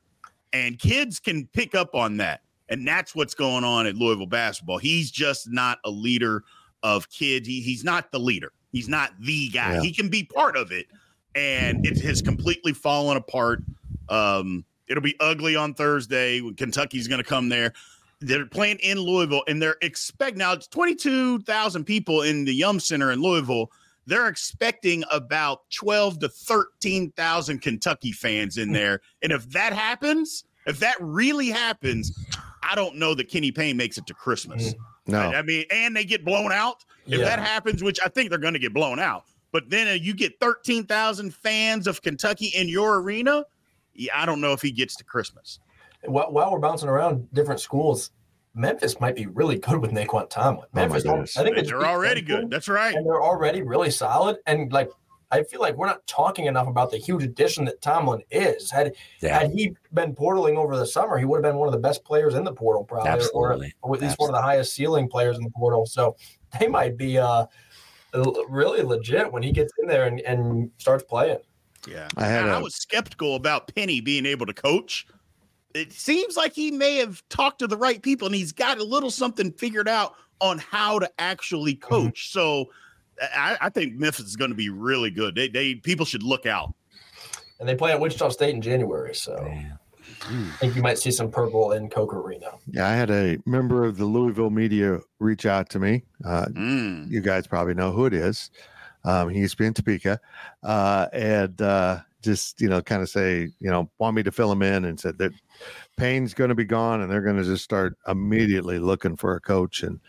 and 0.52 0.76
kids 0.76 1.20
can 1.20 1.46
pick 1.52 1.76
up 1.76 1.94
on 1.94 2.16
that. 2.16 2.40
And 2.68 2.86
that's 2.86 3.14
what's 3.14 3.34
going 3.34 3.62
on 3.62 3.86
at 3.86 3.94
Louisville 3.94 4.26
basketball. 4.26 4.78
He's 4.78 5.12
just 5.12 5.48
not 5.48 5.78
a 5.84 5.90
leader 5.90 6.42
of 6.82 7.08
kids. 7.10 7.46
He, 7.46 7.60
he's 7.60 7.84
not 7.84 8.10
the 8.10 8.18
leader. 8.18 8.50
He's 8.72 8.88
not 8.88 9.12
the 9.20 9.48
guy. 9.50 9.74
Yeah. 9.74 9.82
He 9.82 9.92
can 9.92 10.08
be 10.08 10.24
part 10.24 10.56
of 10.56 10.72
it, 10.72 10.86
and 11.36 11.86
it 11.86 12.00
has 12.00 12.22
completely 12.22 12.72
fallen 12.72 13.16
apart. 13.16 13.62
Um, 14.08 14.64
it'll 14.88 15.02
be 15.02 15.14
ugly 15.20 15.54
on 15.54 15.74
Thursday. 15.74 16.40
when 16.40 16.54
Kentucky's 16.54 17.06
going 17.06 17.22
to 17.22 17.28
come 17.28 17.48
there. 17.48 17.72
They're 18.20 18.46
playing 18.46 18.78
in 18.78 18.98
Louisville, 18.98 19.42
and 19.46 19.60
they're 19.60 19.76
expect 19.82 20.36
now 20.36 20.52
it's 20.52 20.66
twenty 20.66 20.94
two 20.94 21.40
thousand 21.40 21.84
people 21.84 22.22
in 22.22 22.44
the 22.44 22.54
Yum 22.54 22.80
Center 22.80 23.12
in 23.12 23.20
Louisville. 23.20 23.70
They're 24.06 24.28
expecting 24.28 25.04
about 25.10 25.68
twelve 25.70 26.18
to 26.20 26.28
thirteen 26.28 27.10
thousand 27.12 27.60
Kentucky 27.60 28.12
fans 28.12 28.56
in 28.56 28.72
there, 28.72 29.00
and 29.22 29.32
if 29.32 29.48
that 29.50 29.72
happens, 29.74 30.44
if 30.66 30.78
that 30.78 30.96
really 31.00 31.48
happens, 31.48 32.16
I 32.62 32.74
don't 32.74 32.96
know 32.96 33.14
that 33.14 33.28
Kenny 33.28 33.52
Payne 33.52 33.76
makes 33.76 33.98
it 33.98 34.06
to 34.06 34.14
Christmas. 34.14 34.74
No. 35.06 35.20
I, 35.20 35.36
I 35.38 35.42
mean, 35.42 35.64
and 35.70 35.94
they 35.94 36.04
get 36.04 36.24
blown 36.24 36.52
out. 36.52 36.84
If 37.06 37.18
Yeah. 37.20 37.24
that 37.26 37.38
happens, 37.38 37.82
which 37.82 38.00
I 38.04 38.08
think 38.08 38.30
they're 38.30 38.38
going 38.38 38.54
to 38.54 38.58
get 38.58 38.72
blown 38.74 38.98
out, 38.98 39.24
but 39.52 39.68
then 39.70 39.86
uh, 39.88 39.92
you 39.92 40.14
get 40.14 40.40
13,000 40.40 41.32
fans 41.34 41.86
of 41.86 42.02
Kentucky 42.02 42.50
in 42.56 42.68
your 42.68 43.00
arena. 43.00 43.44
Yeah, 43.94 44.20
I 44.20 44.26
don't 44.26 44.40
know 44.40 44.52
if 44.52 44.62
he 44.62 44.72
gets 44.72 44.96
to 44.96 45.04
Christmas. 45.04 45.60
While, 46.08 46.32
while 46.32 46.52
we're 46.52 46.58
bouncing 46.58 46.88
around 46.88 47.32
different 47.32 47.60
schools, 47.60 48.10
Memphis 48.54 49.00
might 49.00 49.14
be 49.16 49.26
really 49.26 49.58
good 49.58 49.78
with 49.78 49.90
Nae'Qwan 49.92 50.30
Tomlin. 50.30 50.66
Memphis, 50.72 51.02
goodness. 51.02 51.36
I 51.36 51.42
think 51.44 51.66
They're 51.66 51.84
already 51.86 52.22
good. 52.22 52.50
That's 52.50 52.68
right. 52.68 52.94
and 52.94 53.04
they're 53.06 53.22
already 53.22 53.62
really 53.62 53.90
solid. 53.90 54.36
And 54.46 54.72
like, 54.72 54.90
I 55.30 55.42
feel 55.42 55.60
like 55.60 55.76
we're 55.76 55.86
not 55.88 56.06
talking 56.06 56.46
enough 56.46 56.68
about 56.68 56.90
the 56.92 56.98
huge 56.98 57.24
addition 57.24 57.64
that 57.66 57.82
Tomlin 57.82 58.22
is. 58.30 58.70
Had 58.70 58.94
Yeah, 59.20 59.40
had 59.40 59.50
he 59.50 59.74
been 59.92 60.14
portaling 60.14 60.56
over 60.56 60.76
the 60.76 60.86
summer, 60.86 61.18
he 61.18 61.24
would 61.24 61.44
have 61.44 61.52
been 61.52 61.58
one 61.58 61.66
of 61.68 61.72
the 61.72 61.80
best 61.80 62.04
players 62.04 62.34
in 62.34 62.44
the 62.44 62.52
portal, 62.52 62.84
probably, 62.84 63.10
Absolutely. 63.10 63.74
or, 63.82 63.90
or 63.90 63.96
at 63.96 64.02
least 64.02 64.18
one 64.18 64.30
of 64.30 64.34
the 64.36 64.40
highest 64.42 64.72
ceiling 64.74 65.08
players 65.08 65.36
in 65.36 65.42
the 65.44 65.50
portal. 65.50 65.84
So 65.84 66.16
they 66.60 66.68
might 66.68 66.96
be 66.96 67.18
uh, 67.18 67.46
really 68.48 68.82
legit 68.82 69.30
when 69.32 69.42
he 69.42 69.52
gets 69.52 69.72
in 69.82 69.88
there 69.88 70.06
and, 70.06 70.20
and 70.20 70.70
starts 70.78 71.04
playing. 71.04 71.38
Yeah. 71.88 72.08
I 72.16 72.26
had 72.26 72.48
I 72.48 72.58
a- 72.58 72.62
was 72.62 72.74
skeptical 72.76 73.34
about 73.34 73.74
Penny 73.74 74.00
being 74.00 74.26
able 74.26 74.46
to 74.46 74.54
coach. 74.54 75.06
It 75.76 75.92
seems 75.92 76.36
like 76.36 76.52
he 76.54 76.70
may 76.70 76.96
have 76.96 77.22
talked 77.28 77.58
to 77.60 77.66
the 77.66 77.76
right 77.76 78.00
people 78.02 78.26
and 78.26 78.34
he's 78.34 78.52
got 78.52 78.78
a 78.78 78.84
little 78.84 79.10
something 79.10 79.52
figured 79.52 79.88
out 79.88 80.14
on 80.40 80.58
how 80.58 80.98
to 80.98 81.10
actually 81.18 81.74
Mm-hmm. 81.76 81.88
coach. 82.06 82.32
So 82.32 82.66
I, 83.34 83.56
I 83.60 83.68
think 83.70 83.94
Memphis 83.94 84.26
is 84.26 84.36
going 84.36 84.50
to 84.50 84.56
be 84.56 84.68
really 84.70 85.10
good. 85.10 85.34
They, 85.34 85.48
they 85.48 85.74
people 85.76 86.04
should 86.06 86.22
look 86.22 86.46
out. 86.46 86.74
And 87.60 87.68
they 87.68 87.74
play 87.74 87.92
at 87.92 88.00
Wichita 88.00 88.28
State 88.30 88.54
in 88.54 88.60
January. 88.60 89.14
So 89.14 89.36
I 89.38 89.72
think 90.60 90.76
you 90.76 90.82
might 90.82 90.98
see 90.98 91.10
some 91.10 91.30
purple 91.30 91.72
in 91.72 91.88
Koch 91.88 92.12
Arena. 92.12 92.48
Yeah, 92.70 92.86
I 92.86 92.92
had 92.92 93.10
a 93.10 93.38
member 93.46 93.84
of 93.84 93.96
the 93.96 94.04
Louisville 94.04 94.50
media 94.50 95.00
reach 95.20 95.46
out 95.46 95.70
to 95.70 95.78
me. 95.78 96.02
Uh, 96.24 96.46
Mm. 96.50 97.10
you 97.10 97.20
guys 97.22 97.46
probably 97.46 97.74
know 97.74 97.92
who 97.92 98.04
it 98.06 98.12
is. 98.12 98.50
Um, 99.06 99.30
he 99.30 99.38
used 99.38 99.52
to 99.52 99.62
be 99.62 99.66
in 99.66 99.72
Topeka, 99.72 100.20
uh, 100.62 101.06
and 101.12 101.62
uh, 101.62 102.00
just 102.22 102.60
you 102.60 102.68
know, 102.68 102.82
kind 102.82 103.02
of 103.02 103.08
say, 103.08 103.48
you 103.60 103.70
know, 103.70 103.88
want 103.98 104.16
me 104.16 104.22
to 104.24 104.32
fill 104.32 104.50
him 104.50 104.62
in, 104.62 104.84
and 104.84 104.98
said 104.98 105.16
that 105.18 105.32
Payne's 105.96 106.34
going 106.34 106.48
to 106.48 106.54
be 106.54 106.64
gone, 106.64 107.00
and 107.00 107.10
they're 107.10 107.22
going 107.22 107.36
to 107.36 107.44
just 107.44 107.64
start 107.64 107.96
immediately 108.08 108.78
looking 108.78 109.16
for 109.16 109.36
a 109.36 109.40
coach, 109.40 109.82
and 109.82 110.00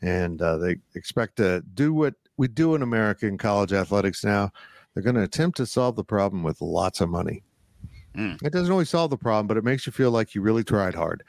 and 0.00 0.40
uh, 0.42 0.56
they 0.56 0.76
expect 0.94 1.36
to 1.36 1.62
do 1.74 1.92
what 1.92 2.14
we 2.36 2.48
do 2.48 2.74
in 2.74 2.82
America 2.82 3.26
in 3.26 3.36
college 3.36 3.72
athletics 3.72 4.24
now. 4.24 4.50
They're 4.94 5.02
going 5.02 5.16
to 5.16 5.22
attempt 5.22 5.58
to 5.58 5.66
solve 5.66 5.96
the 5.96 6.04
problem 6.04 6.42
with 6.42 6.60
lots 6.60 7.00
of 7.00 7.08
money. 7.08 7.42
Mm. 8.16 8.42
It 8.42 8.52
doesn't 8.52 8.72
always 8.72 8.88
solve 8.88 9.10
the 9.10 9.16
problem, 9.16 9.46
but 9.46 9.56
it 9.56 9.64
makes 9.64 9.86
you 9.86 9.92
feel 9.92 10.10
like 10.10 10.34
you 10.34 10.40
really 10.40 10.64
tried 10.64 10.94
hard. 10.94 11.22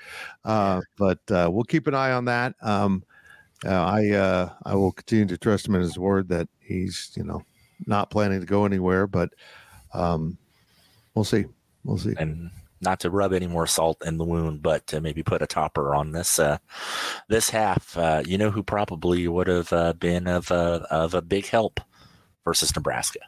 Uh, 0.45 0.82
but 0.97 1.19
uh, 1.29 1.49
we'll 1.51 1.65
keep 1.65 1.86
an 1.88 1.93
eye 1.93 2.12
on 2.12 2.25
that. 2.25 2.55
Um, 2.62 3.03
uh, 3.65 3.69
I 3.69 4.09
uh, 4.11 4.49
I 4.65 4.75
will 4.75 4.91
continue 4.91 5.25
to 5.27 5.37
trust 5.37 5.67
him 5.67 5.75
in 5.75 5.81
his 5.81 5.97
word 5.97 6.29
that 6.29 6.47
he's 6.59 7.11
you 7.15 7.23
know 7.23 7.43
not 7.85 8.09
planning 8.09 8.39
to 8.39 8.45
go 8.45 8.65
anywhere, 8.65 9.07
but 9.07 9.29
um, 9.93 10.37
we'll 11.13 11.25
see. 11.25 11.45
We'll 11.83 11.97
see. 11.97 12.13
and 12.17 12.51
not 12.81 12.99
to 13.01 13.09
rub 13.09 13.33
any 13.33 13.47
more 13.47 13.67
salt 13.67 14.01
in 14.05 14.17
the 14.17 14.23
wound, 14.23 14.61
but 14.61 14.87
to 14.87 15.01
maybe 15.01 15.23
put 15.23 15.41
a 15.41 15.47
topper 15.47 15.93
on 15.93 16.11
this 16.11 16.39
uh, 16.39 16.57
this 17.27 17.49
half. 17.49 17.97
Uh, 17.97 18.23
you 18.25 18.37
know 18.37 18.51
who 18.51 18.63
probably 18.63 19.27
would 19.27 19.47
have 19.47 19.73
uh, 19.73 19.93
been 19.93 20.27
of 20.27 20.51
a 20.51 20.85
of 20.89 21.13
a 21.13 21.21
big 21.21 21.47
help 21.47 21.79
versus 22.45 22.73
Nebraska. 22.75 23.19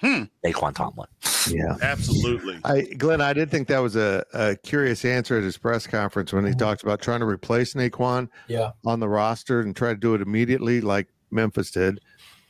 Hmm. 0.00 0.24
Nae'Qwan 0.44 0.74
Tomlin. 0.74 1.08
Yeah. 1.50 1.76
Absolutely. 1.82 2.58
I 2.64 2.82
Glenn, 2.82 3.20
I 3.20 3.32
did 3.32 3.50
think 3.50 3.66
that 3.68 3.78
was 3.80 3.96
a, 3.96 4.24
a 4.32 4.54
curious 4.56 5.04
answer 5.04 5.38
at 5.38 5.42
his 5.42 5.56
press 5.58 5.86
conference 5.86 6.32
when 6.32 6.46
he 6.46 6.54
talked 6.54 6.82
about 6.82 7.00
trying 7.00 7.20
to 7.20 7.26
replace 7.26 7.74
Nae'Qwan 7.74 8.28
Yeah. 8.46 8.70
on 8.86 9.00
the 9.00 9.08
roster 9.08 9.60
and 9.60 9.74
try 9.74 9.88
to 9.90 9.98
do 9.98 10.14
it 10.14 10.20
immediately, 10.20 10.80
like 10.80 11.08
Memphis 11.30 11.70
did. 11.70 12.00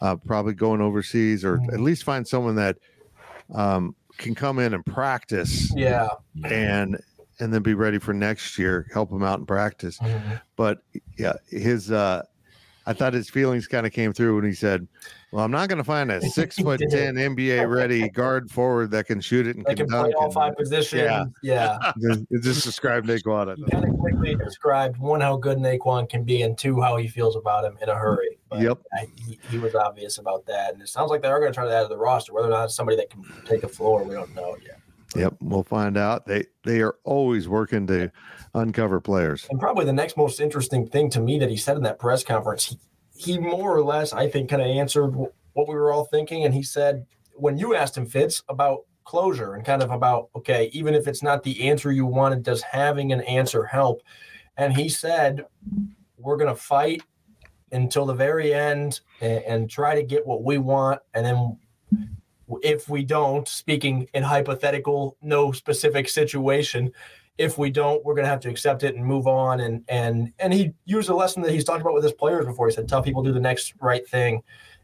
Uh, 0.01 0.15
probably 0.15 0.53
going 0.55 0.81
overseas, 0.81 1.45
or 1.45 1.59
at 1.73 1.81
least 1.81 2.05
find 2.05 2.27
someone 2.29 2.55
that 2.55 2.77
um, 3.55 3.97
can 4.17 4.33
come 4.35 4.59
in 4.61 4.73
and 4.75 4.85
practice 4.87 5.73
Yeah. 5.75 6.09
and 6.45 6.99
and 7.41 7.55
then 7.55 7.63
be 7.63 7.75
ready 7.75 7.99
for 7.99 8.13
next 8.13 8.59
year. 8.59 8.87
Help 8.93 9.11
him 9.11 9.23
out 9.23 9.39
in 9.41 9.47
practice. 9.47 9.99
But 10.57 10.79
yeah, 11.19 11.33
his 11.49 11.91
uh, 11.91 12.23
I 12.87 12.93
thought 12.93 13.13
his 13.13 13.29
feelings 13.31 13.67
kind 13.67 13.87
of 13.87 13.93
came 13.93 14.13
through 14.13 14.37
when 14.37 14.45
he 14.45 14.53
said, 14.55 14.87
"Well, 15.31 15.45
I'm 15.45 15.51
not 15.51 15.69
going 15.69 15.79
to 15.79 15.85
find 15.85 16.11
a 16.11 16.21
six 16.23 16.57
foot 16.57 16.81
ten 16.91 17.15
NBA 17.17 17.69
ready 17.69 18.09
guard 18.09 18.51
forward 18.51 18.91
that 18.93 19.07
can 19.07 19.21
shoot 19.21 19.47
it 19.47 19.57
and 19.57 19.65
They 19.67 19.75
can 19.75 19.87
play 19.87 20.03
dunk." 20.03 20.15
all 20.17 20.25
and- 20.27 20.35
five 20.35 20.57
positions. 20.57 21.03
Yeah. 21.03 21.25
Yeah. 21.43 21.93
Just, 22.01 22.25
just 22.43 22.65
described 22.65 23.07
Nae'Qwan. 23.09 23.57
Thought. 23.57 23.71
kind 23.71 23.85
of 23.85 23.99
quickly 23.99 24.35
described 24.37 24.97
one, 24.99 25.21
how 25.21 25.37
good 25.37 25.59
Nae'Qwan 25.59 26.09
can 26.09 26.25
be, 26.25 26.43
and 26.43 26.57
two, 26.57 26.81
how 26.81 26.97
he 26.97 27.09
feels 27.09 27.37
about 27.37 27.65
him 27.65 27.77
in 27.83 27.89
a 27.89 27.95
hurry. 27.95 28.39
But 28.49 28.61
Yep. 28.61 28.79
I, 28.95 29.07
he, 29.27 29.39
he 29.51 29.59
was 29.59 29.75
obvious 29.75 30.19
about 30.19 30.47
that. 30.47 30.73
And 30.73 30.83
it 30.83 30.89
sounds 30.89 31.11
like 31.11 31.21
they 31.23 31.29
are 31.29 31.39
going 31.41 31.53
to 31.53 31.55
try 31.55 31.67
to 31.67 31.73
add 31.75 31.83
to 31.83 31.89
the 31.89 31.99
roster. 31.99 32.33
Whether 32.33 32.49
or 32.49 32.53
not 32.53 32.65
it's 32.65 32.75
somebody 32.75 32.97
that 32.97 33.11
can 33.11 33.25
take 33.45 33.63
a 33.63 33.69
floor, 33.69 34.03
we 34.05 34.15
don't 34.15 34.35
know 34.35 34.57
yet. 34.65 34.81
Yep, 35.17 35.37
we'll 35.41 35.63
find 35.65 35.97
out. 35.97 36.27
They 36.27 36.45
they 36.65 36.83
are 36.83 36.97
always 37.05 37.49
working 37.49 37.87
to 37.87 38.13
uncover 38.55 39.01
players. 39.01 39.47
And 39.51 39.59
probably 39.59 39.85
the 39.87 39.93
next 39.93 40.17
most 40.19 40.39
interesting 40.39 40.87
thing 40.87 41.09
to 41.11 41.21
me 41.21 41.39
that 41.39 41.49
he 41.49 41.57
said 41.57 41.77
in 41.79 41.83
that 41.85 41.99
press 41.99 42.23
conference, 42.23 42.67
he, 42.67 42.79
he 43.19 43.37
more 43.37 43.77
or 43.77 43.83
less, 43.83 44.13
I 44.13 44.29
think, 44.29 44.49
kind 44.49 44.63
of 44.63 44.69
answered 44.69 45.15
what 45.15 45.69
we 45.69 45.75
were 45.75 45.93
all 45.93 46.05
thinking. 46.05 46.45
And 46.45 46.55
he 46.55 46.63
said, 46.63 47.05
when 47.35 47.59
you 47.59 47.75
asked 47.75 47.97
him, 47.97 48.07
Fitz, 48.07 48.43
about 48.49 48.85
closure 49.05 49.55
and 49.55 49.65
kind 49.65 49.83
of 49.83 49.91
about 49.91 50.29
okay, 50.37 50.71
even 50.73 50.95
if 50.95 51.09
it's 51.09 51.23
not 51.23 51.43
the 51.43 51.69
answer 51.69 51.91
you 51.91 52.07
wanted, 52.07 52.43
does 52.43 52.63
having 52.63 53.13
an 53.13 53.23
answer 53.23 53.65
help? 53.65 54.03
And 54.57 54.77
he 54.77 54.89
said, 54.89 55.47
"We're 56.17 56.37
going 56.37 56.55
to 56.55 56.61
fight 56.61 57.03
until 57.73 58.07
the 58.07 58.15
very 58.15 58.53
end 58.55 59.01
and, 59.21 59.43
and 59.45 59.71
try 59.71 59.95
to 59.95 60.03
get 60.03 60.27
what 60.27 60.45
we 60.45 60.59
want, 60.59 61.01
and 61.15 61.27
then." 61.27 61.59
If 62.63 62.89
we 62.89 63.05
don't, 63.05 63.47
speaking 63.47 64.09
in 64.15 64.23
hypothetical, 64.23 65.19
no 65.21 65.53
specific 65.53 66.09
situation, 66.09 66.91
if 67.39 67.57
we 67.57 67.71
don't, 67.71 68.05
we're 68.05 68.15
going 68.15 68.25
to 68.25 68.31
have 68.31 68.41
to 68.41 68.51
accept 68.51 68.83
it 68.83 68.97
and 68.97 69.05
move 69.05 69.27
on. 69.27 69.61
And 69.61 69.85
and 69.89 70.33
and 70.41 70.53
he 70.53 70.73
used 70.85 71.09
a 71.09 71.15
lesson 71.15 71.43
that 71.43 71.53
he's 71.53 71.65
talked 71.65 71.81
about 71.81 71.95
with 71.95 72.03
his 72.03 72.13
players 72.13 72.45
before. 72.45 72.67
He 72.67 72.75
said, 72.75 72.89
"Tell 72.89 73.03
people 73.03 73.23
do 73.23 73.33
the 73.33 73.41
next 73.41 73.75
right 73.81 74.07
thing." 74.07 74.43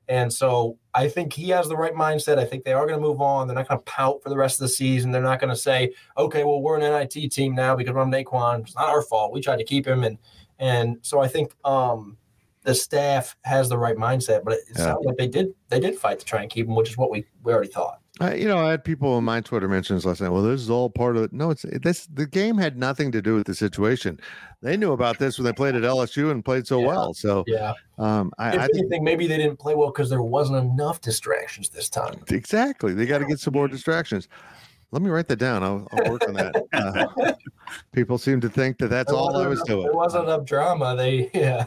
And 0.08 0.32
so 0.32 0.78
I 0.92 1.08
think 1.08 1.32
he 1.32 1.48
has 1.48 1.66
the 1.66 1.76
right 1.76 1.94
mindset. 1.94 2.38
I 2.38 2.44
think 2.44 2.64
they 2.64 2.74
are 2.74 2.86
going 2.86 3.00
to 3.00 3.04
move 3.04 3.22
on. 3.22 3.46
They're 3.46 3.56
not 3.56 3.68
going 3.68 3.78
to 3.78 3.84
pout 3.84 4.22
for 4.22 4.28
the 4.28 4.36
rest 4.36 4.60
of 4.60 4.64
the 4.64 4.68
season. 4.68 5.10
They're 5.10 5.22
not 5.22 5.40
going 5.40 5.50
to 5.50 5.56
say, 5.56 5.92
"Okay, 6.16 6.44
well, 6.44 6.62
we're 6.62 6.78
an 6.78 6.82
NIT 6.82 7.32
team 7.32 7.54
now 7.54 7.74
because 7.74 7.94
we're 7.94 8.04
Nae'Qwan. 8.04 8.60
It's 8.60 8.76
not 8.76 8.88
our 8.88 9.02
fault. 9.02 9.32
We 9.32 9.40
tried 9.40 9.58
to 9.58 9.64
keep 9.64 9.86
him." 9.86 10.04
And 10.04 10.18
and 10.58 10.98
so 11.02 11.20
I 11.20 11.28
think 11.28 11.52
um, 11.64 12.16
the 12.62 12.74
staff 12.74 13.36
has 13.42 13.68
the 13.68 13.78
right 13.78 13.96
mindset. 13.96 14.44
But 14.44 14.54
it, 14.54 14.60
it 14.70 14.78
yeah. 14.78 14.84
sounds 14.84 15.04
like 15.04 15.16
they 15.16 15.28
did 15.28 15.48
they 15.70 15.80
did 15.80 15.98
fight 15.98 16.20
to 16.20 16.24
try 16.24 16.42
and 16.42 16.50
keep 16.50 16.66
him, 16.66 16.76
which 16.76 16.90
is 16.90 16.96
what 16.96 17.10
we 17.10 17.24
we 17.42 17.52
already 17.52 17.70
thought. 17.70 18.00
I, 18.20 18.34
you 18.34 18.46
know, 18.46 18.64
I 18.64 18.70
had 18.70 18.84
people 18.84 19.18
in 19.18 19.24
my 19.24 19.40
Twitter 19.40 19.66
mentions 19.66 20.06
last 20.06 20.20
night. 20.20 20.28
Well, 20.28 20.42
this 20.42 20.60
is 20.60 20.70
all 20.70 20.88
part 20.88 21.16
of 21.16 21.24
it. 21.24 21.32
No, 21.32 21.50
it's 21.50 21.64
this. 21.82 22.06
The 22.06 22.26
game 22.26 22.56
had 22.56 22.78
nothing 22.78 23.10
to 23.10 23.20
do 23.20 23.34
with 23.34 23.46
the 23.46 23.56
situation. 23.56 24.20
They 24.62 24.76
knew 24.76 24.92
about 24.92 25.18
this 25.18 25.36
when 25.36 25.46
they 25.46 25.52
played 25.52 25.74
at 25.74 25.82
LSU 25.82 26.30
and 26.30 26.44
played 26.44 26.64
so 26.64 26.80
yeah. 26.80 26.86
well. 26.86 27.12
So 27.12 27.42
yeah, 27.48 27.72
um, 27.98 28.32
I, 28.38 28.50
I 28.50 28.64
anything, 28.64 28.88
think, 28.88 29.02
maybe 29.02 29.26
they 29.26 29.36
didn't 29.36 29.58
play 29.58 29.74
well 29.74 29.90
because 29.90 30.10
there 30.10 30.22
wasn't 30.22 30.58
enough 30.58 31.00
distractions 31.00 31.70
this 31.70 31.88
time. 31.88 32.22
Exactly, 32.28 32.94
they 32.94 33.04
got 33.04 33.18
to 33.18 33.24
get 33.24 33.40
some 33.40 33.52
more 33.52 33.66
distractions. 33.66 34.28
Let 34.92 35.02
me 35.02 35.10
write 35.10 35.26
that 35.26 35.40
down. 35.40 35.64
I'll, 35.64 35.88
I'll 35.90 36.12
work 36.12 36.22
on 36.28 36.34
that. 36.34 36.54
Uh, 36.72 37.32
people 37.92 38.18
seem 38.18 38.40
to 38.42 38.48
think 38.48 38.78
that 38.78 38.88
that's 38.88 39.10
all 39.10 39.34
I 39.36 39.46
was 39.46 39.58
enough, 39.60 39.66
doing. 39.66 39.82
There 39.84 39.94
wasn't 39.94 40.24
enough 40.24 40.44
drama. 40.44 40.94
They 40.94 41.30
yeah. 41.34 41.64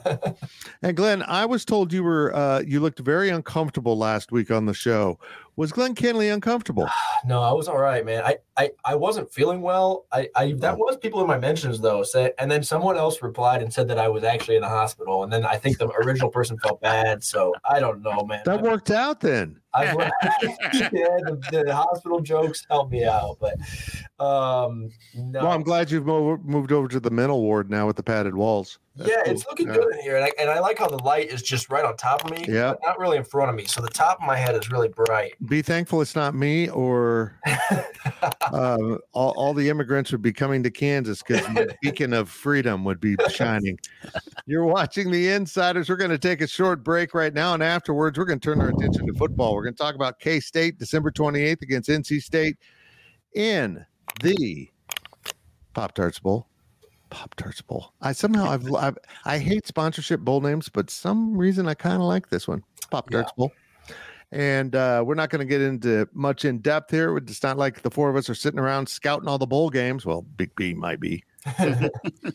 and 0.83 0.95
Glenn, 0.95 1.23
I 1.23 1.45
was 1.45 1.65
told 1.65 1.91
you 1.91 2.03
were 2.03 2.33
uh, 2.35 2.61
you 2.65 2.79
looked 2.79 2.99
very 2.99 3.29
uncomfortable 3.29 3.97
last 3.97 4.31
week 4.31 4.51
on 4.51 4.67
the 4.67 4.73
show. 4.73 5.19
Was 5.57 5.71
Glenn 5.71 5.95
Kinley 5.95 6.29
uncomfortable? 6.29 6.87
no, 7.25 7.41
I 7.41 7.51
was 7.51 7.67
all 7.67 7.79
right, 7.79 8.05
man. 8.05 8.23
I, 8.23 8.37
I 8.55 8.71
I 8.85 8.95
wasn't 8.95 9.33
feeling 9.33 9.61
well. 9.61 10.05
I, 10.11 10.29
I 10.35 10.53
oh. 10.53 10.55
that 10.57 10.75
oh. 10.75 10.77
was 10.77 10.97
people 10.97 11.19
in 11.19 11.27
my 11.27 11.39
mentions 11.39 11.81
though. 11.81 12.03
Say, 12.03 12.31
and 12.37 12.49
then 12.49 12.63
someone 12.63 12.95
else 12.95 13.21
replied 13.23 13.63
and 13.63 13.73
said 13.73 13.87
that 13.87 13.97
I 13.97 14.07
was 14.07 14.23
actually 14.23 14.55
in 14.55 14.61
the 14.61 14.69
hospital. 14.69 15.23
And 15.23 15.33
then 15.33 15.45
I 15.45 15.57
think 15.57 15.79
the 15.79 15.89
original 16.05 16.29
person 16.29 16.59
felt 16.59 16.79
bad. 16.79 17.23
So 17.23 17.55
I 17.67 17.79
don't 17.79 18.03
know, 18.03 18.23
man. 18.23 18.43
That 18.45 18.61
worked 18.61 18.91
out 18.91 19.19
then. 19.19 19.59
I, 19.73 19.83
yeah, 19.93 21.17
the, 21.25 21.63
the, 21.65 21.75
hospital 21.75 22.19
jokes 22.19 22.65
helped 22.69 22.91
me 22.91 23.03
out, 23.03 23.37
but 23.39 23.55
um, 24.19 24.89
no. 25.13 25.43
Well, 25.43 25.51
I'm 25.51 25.61
glad 25.61 25.91
you've 25.91 26.07
moved 26.07 26.71
over 26.71 26.87
to 26.87 26.99
the 26.99 27.11
mental 27.11 27.41
ward 27.41 27.69
now 27.69 27.85
with 27.85 27.97
the 27.97 28.03
padded 28.03 28.35
walls. 28.35 28.79
That's 28.95 29.11
yeah, 29.11 29.23
cool. 29.23 29.33
it's 29.33 29.45
looking 29.45 29.67
yeah. 29.67 29.73
good 29.75 29.93
in 29.93 30.01
here, 30.01 30.15
and 30.15 30.25
I, 30.25 30.31
and 30.39 30.49
I 30.49 30.59
like 30.59 30.79
how 30.79 30.87
the 30.87 30.97
light 31.03 31.29
is 31.29 31.43
just 31.43 31.69
right 31.69 31.85
on 31.85 31.95
top 31.97 32.25
of 32.25 32.31
me. 32.31 32.43
Yeah, 32.47 32.73
not 32.83 32.97
really 32.97 33.17
in 33.17 33.23
front 33.23 33.51
of 33.51 33.55
me, 33.55 33.65
so 33.65 33.79
the 33.79 33.89
top 33.89 34.19
of 34.19 34.25
my 34.25 34.35
head 34.35 34.55
is 34.55 34.71
really 34.71 34.87
bright. 34.87 35.33
Be 35.47 35.61
thankful 35.61 36.01
it's 36.01 36.15
not 36.15 36.33
me, 36.33 36.67
or 36.69 37.39
uh, 38.51 38.97
all, 39.13 39.33
all 39.37 39.53
the 39.53 39.69
immigrants 39.69 40.11
would 40.11 40.23
be 40.23 40.33
coming 40.33 40.63
to 40.63 40.71
Kansas 40.71 41.21
because 41.21 41.45
the 41.53 41.75
beacon 41.83 42.11
of 42.11 42.27
freedom 42.27 42.83
would 42.85 42.99
be 42.99 43.15
shining. 43.29 43.77
You're 44.47 44.65
watching 44.65 45.11
the 45.11 45.29
Insiders. 45.29 45.89
We're 45.89 45.95
going 45.95 46.09
to 46.09 46.17
take 46.17 46.41
a 46.41 46.47
short 46.47 46.83
break 46.83 47.13
right 47.13 47.35
now, 47.35 47.53
and 47.53 47.61
afterwards, 47.61 48.17
we're 48.17 48.25
going 48.25 48.39
to 48.39 48.43
turn 48.43 48.59
our 48.61 48.69
attention 48.69 49.05
to 49.05 49.13
football. 49.13 49.53
We're 49.53 49.63
going 49.63 49.75
to 49.75 49.83
talk 49.83 49.93
about 49.93 50.19
K 50.19 50.39
State 50.39 50.79
December 50.79 51.11
28th 51.11 51.61
against 51.61 51.87
NC 51.87 52.19
State 52.19 52.57
in 53.35 53.85
the 54.21 54.69
Pop 55.73 55.93
Tarts 55.93 56.19
Bowl. 56.19 56.47
Pop 57.09 57.35
Tarts 57.35 57.61
Bowl. 57.61 57.93
I 58.01 58.11
somehow 58.11 58.49
I've, 58.49 58.73
I've, 58.73 58.97
i 59.25 59.37
hate 59.37 59.65
sponsorship 59.67 60.21
bowl 60.21 60.41
names, 60.41 60.69
but 60.69 60.89
some 60.89 61.37
reason 61.37 61.67
I 61.67 61.73
kind 61.73 61.95
of 61.95 62.01
like 62.01 62.29
this 62.29 62.47
one. 62.47 62.63
Pop 62.89 63.09
Tarts 63.09 63.31
yeah. 63.31 63.37
Bowl. 63.37 63.51
And 64.31 64.75
uh, 64.75 65.03
we're 65.05 65.15
not 65.15 65.29
going 65.29 65.39
to 65.39 65.45
get 65.45 65.61
into 65.61 66.07
much 66.13 66.43
in 66.43 66.59
depth 66.59 66.91
here. 66.91 67.15
It's 67.17 67.43
not 67.43 67.57
like 67.57 67.81
the 67.81 67.89
four 67.89 68.09
of 68.09 68.15
us 68.17 68.29
are 68.29 68.35
sitting 68.35 68.59
around 68.59 68.89
scouting 68.89 69.27
all 69.29 69.37
the 69.37 69.47
bowl 69.47 69.69
games. 69.69 70.05
Well, 70.05 70.23
Big 70.35 70.53
B 70.55 70.73
might 70.73 70.99
be. 70.99 71.23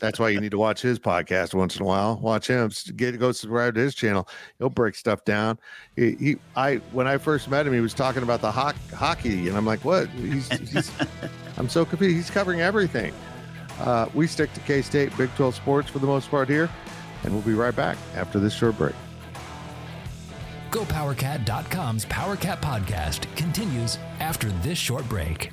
That's 0.01 0.19
why 0.19 0.31
you 0.31 0.41
need 0.41 0.53
to 0.53 0.59
watch 0.59 0.81
his 0.81 0.99
podcast 0.99 1.55
once 1.55 1.77
in 1.77 1.83
a 1.83 1.85
while. 1.85 2.19
Watch 2.19 2.47
him. 2.47 2.71
Get 2.97 3.19
go 3.19 3.33
subscribe 3.33 3.75
to 3.75 3.81
his 3.81 3.95
channel. 3.95 4.29
He'll 4.59 4.71
break 4.71 4.95
stuff 4.95 5.25
down. 5.25 5.59
He, 5.97 6.13
he 6.13 6.37
I 6.57 6.77
when 6.93 7.07
I 7.07 7.19
first 7.19 7.49
met 7.51 7.67
him, 7.67 7.75
he 7.75 7.81
was 7.81 7.95
talking 7.95 8.23
about 8.23 8.41
the 8.41 8.51
ho- 8.51 8.73
hockey, 8.95 9.49
and 9.49 9.57
I'm 9.57 9.67
like, 9.67 9.85
what? 9.85 10.09
He's, 10.11 10.49
he's 10.49 10.91
I'm 11.59 11.69
so 11.69 11.85
confused. 11.85 12.17
He's 12.17 12.31
covering 12.31 12.61
everything. 12.61 13.13
Uh, 13.81 14.09
we 14.15 14.27
stick 14.27 14.53
to 14.55 14.61
K 14.61 14.83
State 14.83 15.17
Big 15.17 15.35
12 15.37 15.57
sports 15.57 15.91
for 15.91 15.99
the 15.99 16.07
most 16.07 16.31
part 16.31 16.49
here, 16.49 16.71
and 17.25 17.33
we'll 17.33 17.43
be 17.43 17.55
right 17.55 17.75
back 17.75 17.99
after 18.15 18.39
this 18.39 18.55
short 18.55 18.79
break. 18.79 18.95
GoPowercat.com's 20.73 22.07
Powercat 22.07 22.63
podcast 22.63 23.37
continues 23.37 23.99
after 24.21 24.49
this 24.63 24.79
short 24.79 25.07
break. 25.07 25.53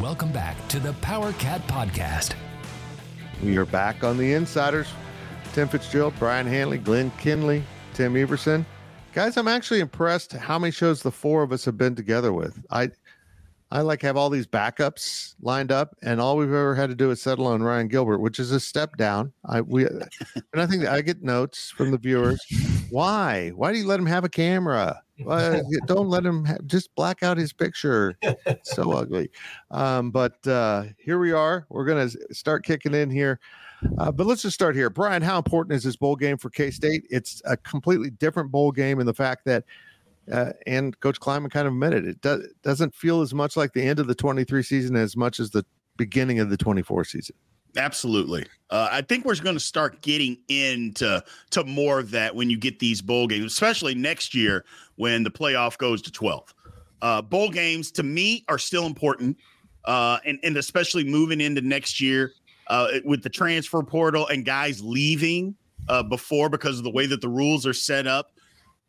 Welcome 0.00 0.30
back 0.30 0.68
to 0.68 0.78
the 0.78 0.92
Powercat 0.92 1.60
Podcast. 1.62 2.34
We 3.42 3.56
are 3.56 3.64
back 3.64 4.04
on 4.04 4.16
the 4.16 4.32
Insiders. 4.32 4.86
Tim 5.54 5.66
Fitzgerald, 5.66 6.16
Brien 6.20 6.46
Hanley, 6.46 6.78
Glenn 6.78 7.10
Kinley, 7.18 7.64
Tim 7.94 8.16
Everson. 8.16 8.64
Guys, 9.12 9.36
I'm 9.36 9.48
actually 9.48 9.80
impressed 9.80 10.34
how 10.34 10.56
many 10.56 10.70
shows 10.70 11.02
the 11.02 11.10
four 11.10 11.42
of 11.42 11.50
us 11.50 11.64
have 11.64 11.76
been 11.76 11.96
together 11.96 12.32
with. 12.32 12.64
I 12.70 12.92
I 13.70 13.82
like 13.82 14.00
have 14.02 14.16
all 14.16 14.30
these 14.30 14.46
backups 14.46 15.34
lined 15.42 15.70
up, 15.70 15.94
and 16.02 16.20
all 16.20 16.36
we've 16.36 16.48
ever 16.48 16.74
had 16.74 16.88
to 16.88 16.96
do 16.96 17.10
is 17.10 17.20
settle 17.20 17.46
on 17.46 17.62
Ryan 17.62 17.88
Gilbert, 17.88 18.18
which 18.18 18.38
is 18.38 18.50
a 18.50 18.60
step 18.60 18.96
down. 18.96 19.32
I 19.44 19.60
we 19.60 19.86
and 19.86 20.08
I 20.54 20.66
think 20.66 20.86
I 20.86 21.02
get 21.02 21.22
notes 21.22 21.70
from 21.70 21.90
the 21.90 21.98
viewers. 21.98 22.40
Why? 22.90 23.50
Why 23.50 23.72
do 23.72 23.78
you 23.78 23.86
let 23.86 24.00
him 24.00 24.06
have 24.06 24.24
a 24.24 24.28
camera? 24.28 25.02
Well, 25.20 25.62
don't 25.86 26.08
let 26.08 26.24
him 26.24 26.44
have, 26.44 26.64
just 26.66 26.94
black 26.94 27.22
out 27.22 27.36
his 27.36 27.52
picture. 27.52 28.16
so 28.62 28.92
ugly. 28.92 29.30
Um, 29.70 30.10
but 30.10 30.46
uh, 30.46 30.84
here 30.96 31.18
we 31.18 31.32
are. 31.32 31.66
We're 31.68 31.84
going 31.84 32.08
to 32.08 32.34
start 32.34 32.64
kicking 32.64 32.94
in 32.94 33.10
here. 33.10 33.40
Uh, 33.98 34.10
but 34.10 34.26
let's 34.26 34.42
just 34.42 34.54
start 34.54 34.74
here. 34.74 34.90
Brien, 34.90 35.22
how 35.22 35.36
important 35.36 35.76
is 35.76 35.84
this 35.84 35.96
bowl 35.96 36.16
game 36.16 36.36
for 36.36 36.50
K 36.50 36.70
State? 36.70 37.04
It's 37.10 37.42
a 37.44 37.56
completely 37.56 38.10
different 38.10 38.50
bowl 38.50 38.72
game 38.72 39.00
in 39.00 39.06
the 39.06 39.14
fact 39.14 39.44
that, 39.46 39.64
uh, 40.32 40.52
and 40.66 40.98
Coach 41.00 41.20
Klieman 41.20 41.50
kind 41.50 41.66
of 41.66 41.72
admitted 41.72 42.06
it 42.06 42.20
do- 42.20 42.46
doesn't 42.62 42.94
feel 42.94 43.20
as 43.20 43.34
much 43.34 43.56
like 43.56 43.72
the 43.72 43.82
end 43.82 43.98
of 43.98 44.06
the 44.06 44.14
23 44.14 44.62
season 44.62 44.96
as 44.96 45.16
much 45.16 45.40
as 45.40 45.50
the 45.50 45.64
beginning 45.96 46.38
of 46.40 46.50
the 46.50 46.56
24 46.56 47.04
season. 47.04 47.34
Absolutely. 47.76 48.46
Uh, 48.70 48.88
I 48.90 49.02
think 49.02 49.24
we're 49.24 49.36
going 49.36 49.56
to 49.56 49.60
start 49.60 50.00
getting 50.02 50.38
into 50.48 51.22
to 51.50 51.64
more 51.64 51.98
of 51.98 52.10
that 52.12 52.34
when 52.34 52.50
you 52.50 52.58
get 52.58 52.78
these 52.78 53.02
bowl 53.02 53.26
games, 53.26 53.52
especially 53.52 53.94
next 53.94 54.34
year 54.34 54.64
when 54.96 55.22
the 55.22 55.30
playoff 55.30 55.78
goes 55.78 56.02
to 56.02 56.12
12. 56.12 56.54
Uh, 57.00 57.22
bowl 57.22 57.50
games 57.50 57.90
to 57.92 58.02
me 58.02 58.44
are 58.48 58.58
still 58.58 58.86
important, 58.86 59.36
uh, 59.84 60.18
and 60.24 60.38
and 60.42 60.56
especially 60.56 61.04
moving 61.04 61.40
into 61.40 61.60
next 61.60 62.00
year 62.00 62.32
uh, 62.66 62.88
with 63.04 63.22
the 63.22 63.28
transfer 63.28 63.82
portal 63.82 64.26
and 64.26 64.44
guys 64.44 64.82
leaving 64.82 65.54
uh, 65.88 66.02
before 66.02 66.48
because 66.48 66.78
of 66.78 66.84
the 66.84 66.90
way 66.90 67.06
that 67.06 67.20
the 67.20 67.28
rules 67.28 67.66
are 67.66 67.72
set 67.72 68.06
up. 68.06 68.32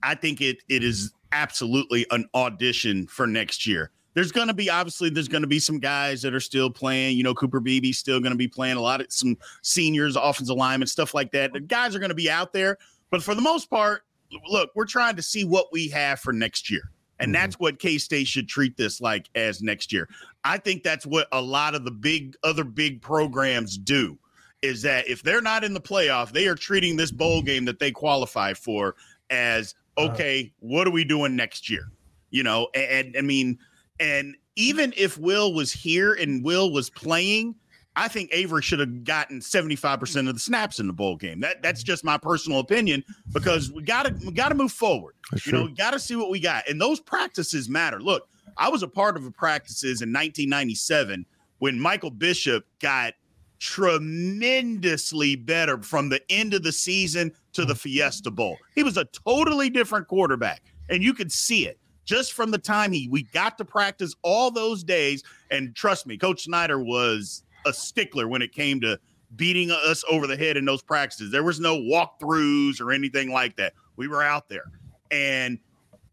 I 0.01 0.15
think 0.15 0.41
it 0.41 0.63
it 0.69 0.83
is 0.83 1.13
absolutely 1.31 2.05
an 2.11 2.27
audition 2.33 3.07
for 3.07 3.27
next 3.27 3.65
year 3.67 3.91
there's 4.13 4.31
going 4.31 4.47
to 4.47 4.53
be 4.53 4.69
obviously 4.69 5.09
there's 5.09 5.27
going 5.27 5.43
to 5.43 5.47
be 5.47 5.59
some 5.59 5.79
guys 5.79 6.21
that 6.21 6.33
are 6.33 6.39
still 6.39 6.69
playing. 6.69 7.17
You 7.17 7.23
know, 7.23 7.33
Cooper 7.33 7.59
Beebe's 7.59 7.97
still 7.97 8.19
going 8.19 8.31
to 8.31 8.37
be 8.37 8.47
playing 8.47 8.77
a 8.77 8.81
lot 8.81 9.01
of 9.01 9.07
some 9.09 9.37
seniors, 9.61 10.15
offensive 10.15 10.55
linemen, 10.55 10.87
stuff 10.87 11.13
like 11.13 11.31
that. 11.31 11.53
The 11.53 11.59
guys 11.59 11.95
are 11.95 11.99
going 11.99 12.09
to 12.09 12.15
be 12.15 12.29
out 12.29 12.51
there, 12.53 12.77
but 13.11 13.23
for 13.23 13.35
the 13.35 13.41
most 13.41 13.69
part, 13.69 14.03
look, 14.49 14.71
we're 14.75 14.85
trying 14.85 15.15
to 15.15 15.21
see 15.21 15.43
what 15.43 15.67
we 15.71 15.87
have 15.89 16.19
for 16.19 16.33
next 16.33 16.69
year. 16.69 16.81
And 17.19 17.27
mm-hmm. 17.27 17.41
that's 17.41 17.59
what 17.59 17.79
K 17.79 17.97
State 17.97 18.27
should 18.27 18.47
treat 18.47 18.77
this 18.77 18.99
like 18.99 19.29
as 19.35 19.61
next 19.61 19.93
year. 19.93 20.09
I 20.43 20.57
think 20.57 20.83
that's 20.83 21.05
what 21.05 21.27
a 21.31 21.41
lot 21.41 21.75
of 21.75 21.85
the 21.85 21.91
big 21.91 22.35
other 22.43 22.63
big 22.63 23.01
programs 23.01 23.77
do 23.77 24.17
is 24.61 24.81
that 24.81 25.07
if 25.07 25.23
they're 25.23 25.41
not 25.41 25.63
in 25.63 25.73
the 25.73 25.79
playoff, 25.79 26.33
they 26.33 26.47
are 26.47 26.55
treating 26.55 26.97
this 26.97 27.11
bowl 27.11 27.41
game 27.41 27.63
that 27.65 27.79
they 27.79 27.91
qualify 27.91 28.53
for 28.53 28.95
as 29.29 29.75
uh-huh. 29.99 30.13
okay, 30.13 30.53
what 30.59 30.87
are 30.87 30.91
we 30.91 31.03
doing 31.03 31.35
next 31.35 31.69
year? 31.69 31.91
You 32.31 32.43
know, 32.43 32.69
and, 32.73 33.07
and 33.07 33.17
I 33.17 33.21
mean, 33.21 33.57
and 33.99 34.35
even 34.55 34.93
if 34.97 35.17
Will 35.17 35.53
was 35.53 35.71
here 35.71 36.13
and 36.13 36.43
Will 36.43 36.71
was 36.71 36.89
playing, 36.89 37.55
I 37.95 38.07
think 38.07 38.29
Avery 38.31 38.61
should 38.61 38.79
have 38.79 39.03
gotten 39.03 39.39
75% 39.39 40.27
of 40.27 40.33
the 40.33 40.39
snaps 40.39 40.79
in 40.79 40.87
the 40.87 40.93
bowl 40.93 41.15
game. 41.17 41.39
That 41.41 41.61
that's 41.61 41.83
just 41.83 42.03
my 42.03 42.17
personal 42.17 42.59
opinion 42.59 43.03
because 43.33 43.71
we 43.71 43.83
gotta 43.83 44.15
we 44.25 44.31
gotta 44.31 44.55
move 44.55 44.71
forward. 44.71 45.15
That's 45.31 45.45
you 45.45 45.51
know, 45.51 45.59
true. 45.59 45.67
we 45.67 45.73
gotta 45.73 45.99
see 45.99 46.15
what 46.15 46.29
we 46.29 46.39
got. 46.39 46.67
And 46.69 46.79
those 46.79 46.99
practices 46.99 47.67
matter. 47.67 47.99
Look, 47.99 48.29
I 48.57 48.69
was 48.69 48.83
a 48.83 48.87
part 48.87 49.17
of 49.17 49.23
the 49.23 49.31
practices 49.31 50.01
in 50.01 50.09
1997 50.09 51.25
when 51.57 51.79
Michael 51.79 52.11
Bishop 52.11 52.65
got 52.79 53.13
tremendously 53.59 55.35
better 55.35 55.77
from 55.81 56.09
the 56.09 56.21
end 56.31 56.53
of 56.53 56.63
the 56.63 56.71
season 56.71 57.31
to 57.53 57.65
the 57.65 57.75
Fiesta 57.75 58.31
Bowl. 58.31 58.57
He 58.75 58.83
was 58.83 58.97
a 58.97 59.05
totally 59.05 59.69
different 59.69 60.07
quarterback, 60.07 60.61
and 60.89 61.03
you 61.03 61.13
could 61.13 61.31
see 61.31 61.67
it 61.67 61.79
just 62.05 62.33
from 62.33 62.51
the 62.51 62.57
time 62.57 62.91
he 62.91 63.07
we 63.09 63.23
got 63.23 63.57
to 63.57 63.65
practice 63.65 64.15
all 64.23 64.49
those 64.49 64.83
days. 64.83 65.23
And 65.51 65.75
trust 65.75 66.07
me, 66.07 66.17
Coach 66.17 66.43
Snyder 66.43 66.81
was 66.81 67.43
a 67.65 67.73
stickler 67.73 68.27
when 68.27 68.41
it 68.41 68.51
came 68.51 68.81
to 68.81 68.99
beating 69.35 69.69
us 69.69 70.03
over 70.09 70.25
the 70.25 70.37
head 70.37 70.57
in 70.57 70.65
those 70.65 70.81
practices. 70.81 71.31
There 71.31 71.43
was 71.43 71.59
no 71.59 71.77
walkthroughs 71.77 72.81
or 72.81 72.91
anything 72.91 73.31
like 73.31 73.57
that. 73.57 73.73
We 73.95 74.07
were 74.07 74.23
out 74.23 74.49
there, 74.49 74.71
and 75.11 75.59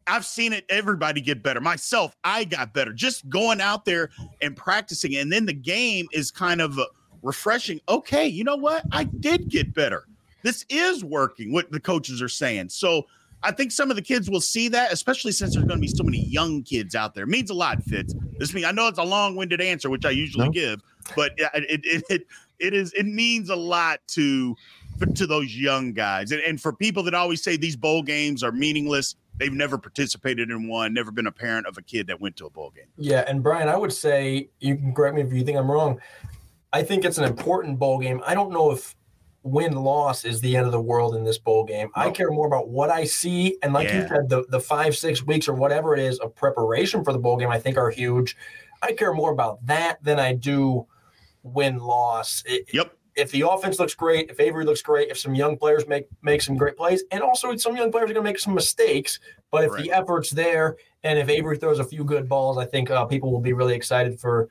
I've 0.06 0.26
seen 0.26 0.52
it. 0.52 0.64
Everybody 0.68 1.20
get 1.20 1.42
better. 1.42 1.60
Myself, 1.60 2.16
I 2.24 2.44
got 2.44 2.72
better 2.72 2.92
just 2.92 3.28
going 3.28 3.60
out 3.60 3.84
there 3.84 4.10
and 4.40 4.56
practicing. 4.56 5.16
And 5.16 5.32
then 5.32 5.46
the 5.46 5.52
game 5.52 6.06
is 6.12 6.30
kind 6.30 6.60
of 6.60 6.78
uh, 6.78 6.84
refreshing. 7.26 7.80
Okay, 7.88 8.26
you 8.26 8.44
know 8.44 8.56
what? 8.56 8.84
I 8.92 9.04
did 9.04 9.48
get 9.48 9.74
better. 9.74 10.06
This 10.42 10.64
is 10.70 11.04
working. 11.04 11.52
What 11.52 11.70
the 11.72 11.80
coaches 11.80 12.22
are 12.22 12.28
saying. 12.28 12.68
So 12.68 13.06
I 13.42 13.50
think 13.50 13.72
some 13.72 13.90
of 13.90 13.96
the 13.96 14.02
kids 14.02 14.30
will 14.30 14.40
see 14.40 14.68
that, 14.68 14.92
especially 14.92 15.32
since 15.32 15.54
there's 15.54 15.66
going 15.66 15.78
to 15.78 15.82
be 15.82 15.88
so 15.88 16.04
many 16.04 16.24
young 16.24 16.62
kids 16.62 16.94
out 16.94 17.14
there. 17.14 17.24
It 17.24 17.28
means 17.28 17.50
a 17.50 17.54
lot, 17.54 17.82
Fitz. 17.82 18.14
This 18.38 18.54
mean 18.54 18.64
I 18.64 18.70
know 18.70 18.86
it's 18.86 18.98
a 18.98 19.04
long-winded 19.04 19.60
answer, 19.60 19.90
which 19.90 20.04
I 20.04 20.10
usually 20.10 20.46
No. 20.46 20.52
give, 20.52 20.82
but 21.14 21.32
it 21.36 21.50
it, 21.54 21.80
it 21.84 22.04
it 22.08 22.26
it 22.58 22.74
is 22.74 22.92
it 22.92 23.06
means 23.06 23.50
a 23.50 23.56
lot 23.56 24.00
to 24.08 24.56
to 25.14 25.26
those 25.26 25.54
young 25.54 25.92
guys. 25.92 26.32
And, 26.32 26.40
and 26.40 26.60
for 26.60 26.72
people 26.72 27.02
that 27.02 27.14
always 27.14 27.42
say 27.42 27.56
these 27.56 27.76
bowl 27.76 28.02
games 28.02 28.42
are 28.42 28.52
meaningless, 28.52 29.16
they've 29.36 29.52
never 29.52 29.76
participated 29.76 30.50
in 30.50 30.68
one, 30.68 30.94
never 30.94 31.10
been 31.10 31.26
a 31.26 31.32
parent 31.32 31.66
of 31.66 31.76
a 31.76 31.82
kid 31.82 32.06
that 32.06 32.18
went 32.20 32.36
to 32.36 32.46
a 32.46 32.50
bowl 32.50 32.70
game. 32.70 32.86
Yeah, 32.96 33.24
and 33.26 33.42
Brien, 33.42 33.68
I 33.68 33.76
would 33.76 33.92
say 33.92 34.48
you 34.60 34.76
can 34.76 34.94
correct 34.94 35.16
me 35.16 35.22
if 35.22 35.32
you 35.32 35.44
think 35.44 35.58
I'm 35.58 35.70
wrong. 35.70 36.00
I 36.76 36.82
think 36.82 37.06
it's 37.06 37.16
an 37.16 37.24
important 37.24 37.78
bowl 37.78 37.98
game. 37.98 38.20
I 38.26 38.34
don't 38.34 38.52
know 38.52 38.70
if 38.70 38.94
win 39.42 39.72
loss 39.72 40.26
is 40.26 40.42
the 40.42 40.54
end 40.54 40.66
of 40.66 40.72
the 40.72 40.80
world 40.80 41.14
in 41.14 41.24
this 41.24 41.38
bowl 41.38 41.64
game. 41.64 41.88
I 41.94 42.10
care 42.10 42.30
more 42.30 42.46
about 42.46 42.68
what 42.68 42.90
I 42.90 43.04
see, 43.04 43.56
and 43.62 43.72
like 43.72 43.90
you 43.90 44.06
said, 44.06 44.28
the 44.28 44.44
the 44.50 44.60
five 44.60 44.94
six 44.94 45.24
weeks 45.24 45.48
or 45.48 45.54
whatever 45.54 45.94
it 45.94 46.00
is 46.00 46.18
of 46.18 46.34
preparation 46.34 47.02
for 47.02 47.14
the 47.14 47.18
bowl 47.18 47.38
game, 47.38 47.48
I 47.48 47.58
think 47.58 47.78
are 47.78 47.88
huge. 47.88 48.36
I 48.82 48.92
care 48.92 49.14
more 49.14 49.32
about 49.32 49.64
that 49.64 50.04
than 50.04 50.20
I 50.20 50.34
do 50.34 50.86
win 51.42 51.78
loss. 51.78 52.44
Yep. 52.46 52.92
If 53.14 53.30
the 53.30 53.48
offense 53.48 53.78
looks 53.78 53.94
great, 53.94 54.28
if 54.28 54.38
Avery 54.38 54.66
looks 54.66 54.82
great, 54.82 55.08
if 55.08 55.18
some 55.18 55.34
young 55.34 55.56
players 55.56 55.88
make 55.88 56.08
make 56.20 56.42
some 56.42 56.58
great 56.58 56.76
plays, 56.76 57.04
and 57.10 57.22
also 57.22 57.56
some 57.56 57.74
young 57.74 57.90
players 57.90 58.10
are 58.10 58.12
going 58.12 58.26
to 58.26 58.30
make 58.30 58.38
some 58.38 58.54
mistakes, 58.54 59.18
but 59.50 59.64
if 59.64 59.72
the 59.82 59.90
effort's 59.92 60.28
there 60.28 60.76
and 61.04 61.18
if 61.18 61.30
Avery 61.30 61.56
throws 61.56 61.78
a 61.78 61.84
few 61.84 62.04
good 62.04 62.28
balls, 62.28 62.58
I 62.58 62.66
think 62.66 62.90
uh, 62.90 63.06
people 63.06 63.32
will 63.32 63.40
be 63.40 63.54
really 63.54 63.74
excited 63.74 64.20
for 64.20 64.50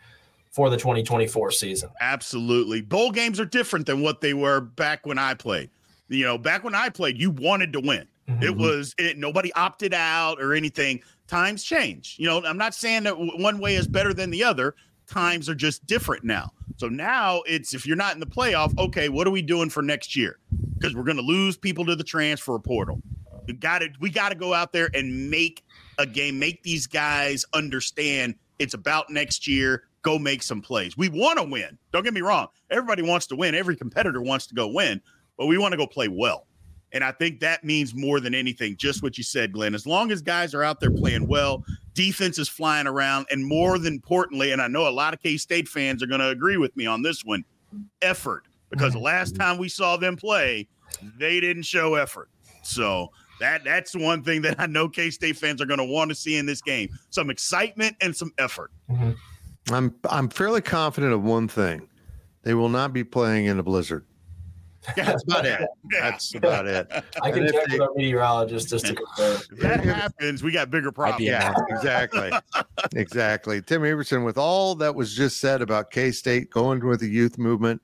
for 0.56 0.70
the 0.70 0.78
2024 0.78 1.52
season. 1.52 1.90
Absolutely. 2.00 2.82
Bowl 2.82 3.12
games 3.12 3.42
are 3.42 3.46
different 3.46 3.86
than 3.86 4.02
what 4.02 4.22
they 4.22 4.34
were 4.34 4.62
back 4.62 5.06
when 5.06 5.20
I 5.20 5.34
played. 5.34 5.70
You 6.08 6.24
know, 6.24 6.38
back 6.38 6.64
when 6.64 6.74
I 6.74 6.88
played, 6.88 7.20
you 7.20 7.30
wanted 7.30 7.74
to 7.74 7.82
win. 7.82 8.08
It 8.28 8.32
mm-hmm. 8.32 8.62
was 8.62 8.96
it, 8.98 9.18
nobody 9.18 9.52
opted 9.54 9.94
out 9.94 10.42
or 10.42 10.54
anything. 10.54 11.02
Times 11.28 11.62
change. 11.62 12.16
You 12.18 12.28
know, 12.28 12.42
I'm 12.46 12.58
not 12.58 12.74
saying 12.74 13.04
that 13.04 13.16
one 13.18 13.60
way 13.60 13.76
is 13.76 13.86
better 13.86 14.14
than 14.14 14.30
the 14.30 14.46
other. 14.46 14.76
Times 15.08 15.50
are 15.50 15.56
just 15.56 15.86
different 15.86 16.24
now. 16.24 16.52
So 16.78 16.88
now 16.88 17.42
it's 17.46 17.74
if 17.74 17.86
you're 17.86 17.98
not 17.98 18.14
in 18.14 18.22
the 18.22 18.26
playoff, 18.26 18.78
okay, 18.80 19.10
what 19.10 19.28
are 19.28 19.32
we 19.32 19.42
doing 19.42 19.70
for 19.70 19.84
next 19.84 20.16
year? 20.16 20.40
Because 20.74 20.96
we're 20.96 21.04
going 21.04 21.18
to 21.18 21.24
lose 21.24 21.58
people 21.58 21.86
to 21.86 21.98
the 21.98 22.04
transfer 22.04 22.58
portal. 22.60 23.02
We 23.46 23.54
got 23.54 23.80
to 23.80 23.90
we 24.00 24.10
got 24.10 24.30
to 24.30 24.36
go 24.36 24.54
out 24.54 24.72
there 24.72 24.90
and 24.94 25.30
make 25.30 25.66
a 25.98 26.06
game, 26.06 26.40
make 26.40 26.64
these 26.64 26.88
guys 26.88 27.46
understand 27.54 28.36
it's 28.60 28.74
about 28.74 29.10
next 29.10 29.48
year. 29.48 29.84
Go 30.06 30.20
make 30.20 30.44
some 30.44 30.62
plays. 30.62 30.96
We 30.96 31.10
want 31.10 31.40
to 31.40 31.44
win. 31.44 31.80
Don't 31.92 32.04
get 32.04 32.14
me 32.14 32.22
wrong. 32.22 32.48
Everybody 32.70 33.02
wants 33.02 33.26
to 33.28 33.36
win. 33.36 33.56
Every 33.56 33.76
competitor 33.76 34.22
wants 34.22 34.46
to 34.46 34.54
go 34.54 34.68
win, 34.68 35.02
but 35.36 35.48
we 35.48 35.58
want 35.58 35.72
to 35.72 35.78
go 35.78 35.88
play 35.88 36.08
well. 36.08 36.46
And 36.92 37.04
I 37.04 37.12
think 37.12 37.40
that 37.40 37.64
means 37.64 37.96
more 37.96 38.20
than 38.20 38.36
anything, 38.36 38.78
just 38.78 39.02
what 39.02 39.18
you 39.18 39.24
said, 39.24 39.52
Glenn. 39.52 39.74
As 39.74 39.88
long 39.88 40.12
as 40.12 40.22
guys 40.22 40.54
are 40.54 40.62
out 40.62 40.80
there 40.80 40.92
playing 40.92 41.28
well, 41.28 41.66
defense 41.96 42.38
is 42.38 42.48
flying 42.48 42.86
around, 42.86 43.26
and 43.32 43.44
more 43.44 43.80
than 43.80 43.94
importantly, 43.94 44.52
and 44.52 44.62
I 44.62 44.68
know 44.68 44.88
a 44.88 44.92
lot 44.92 45.16
of 45.16 45.24
K 45.24 45.38
State 45.38 45.68
fans 45.68 46.04
are 46.04 46.08
going 46.08 46.22
to 46.22 46.30
agree 46.30 46.58
with 46.58 46.78
me 46.78 46.86
on 46.86 47.02
this 47.02 47.26
one 47.26 47.44
effort. 48.04 48.44
Because 48.70 48.94
the 48.94 49.00
last 49.00 49.34
mm-hmm. 49.34 49.42
time 49.42 49.58
we 49.58 49.70
saw 49.70 49.98
them 49.98 50.16
play, 50.16 50.68
they 51.18 51.40
didn't 51.40 51.64
show 51.64 51.96
effort. 51.96 52.30
So 52.62 53.10
that 53.40 53.64
that's 53.64 53.96
one 53.96 54.24
thing 54.24 54.44
that 54.44 54.60
I 54.60 54.68
know 54.68 54.88
K 54.88 55.10
State 55.10 55.38
fans 55.38 55.62
are 55.62 55.66
going 55.66 55.80
to 55.80 55.84
want 55.84 56.10
to 56.10 56.16
see 56.16 56.38
in 56.38 56.46
this 56.46 56.62
game: 56.62 56.90
some 57.10 57.32
excitement 57.32 57.96
and 58.02 58.16
some 58.16 58.32
effort. 58.38 58.72
Mm-hmm. 58.88 59.12
I'm 59.72 59.96
I'm 60.10 60.30
fairly 60.30 60.62
confident 60.62 61.14
of 61.14 61.24
one 61.24 61.48
thing. 61.48 61.88
They 62.44 62.54
will 62.54 62.70
not 62.70 62.94
be 62.94 63.04
playing 63.04 63.46
in 63.46 63.58
a 63.60 63.64
blizzard. 63.64 64.06
That's 64.96 65.24
about 65.24 65.48
it. 65.48 65.68
That's 65.90 66.36
about 66.36 66.68
it. 66.68 66.88
I 67.24 67.32
can 67.32 67.40
And 67.40 67.48
if 67.48 67.54
check 67.54 67.66
they- 67.70 67.80
with 67.80 67.82
our 67.90 67.94
meteorologist 67.96 68.70
just 68.70 68.86
to 68.86 68.94
confirm. 68.94 69.42
If 69.52 69.60
that 69.62 69.84
happens, 69.84 70.44
we 70.44 70.52
got 70.52 70.70
bigger 70.70 70.92
problems. 70.92 71.24
Yeah, 71.24 71.52
exactly. 71.70 72.32
exactly. 72.94 73.62
Tim 73.64 73.84
Everson, 73.84 74.24
with 74.24 74.38
all 74.38 74.76
that 74.76 74.94
was 74.94 75.16
just 75.16 75.40
said 75.40 75.64
about 75.64 75.90
K 75.90 76.12
State 76.12 76.52
going 76.52 76.86
with 76.86 77.00
the 77.00 77.10
youth 77.10 77.40
movement, 77.40 77.82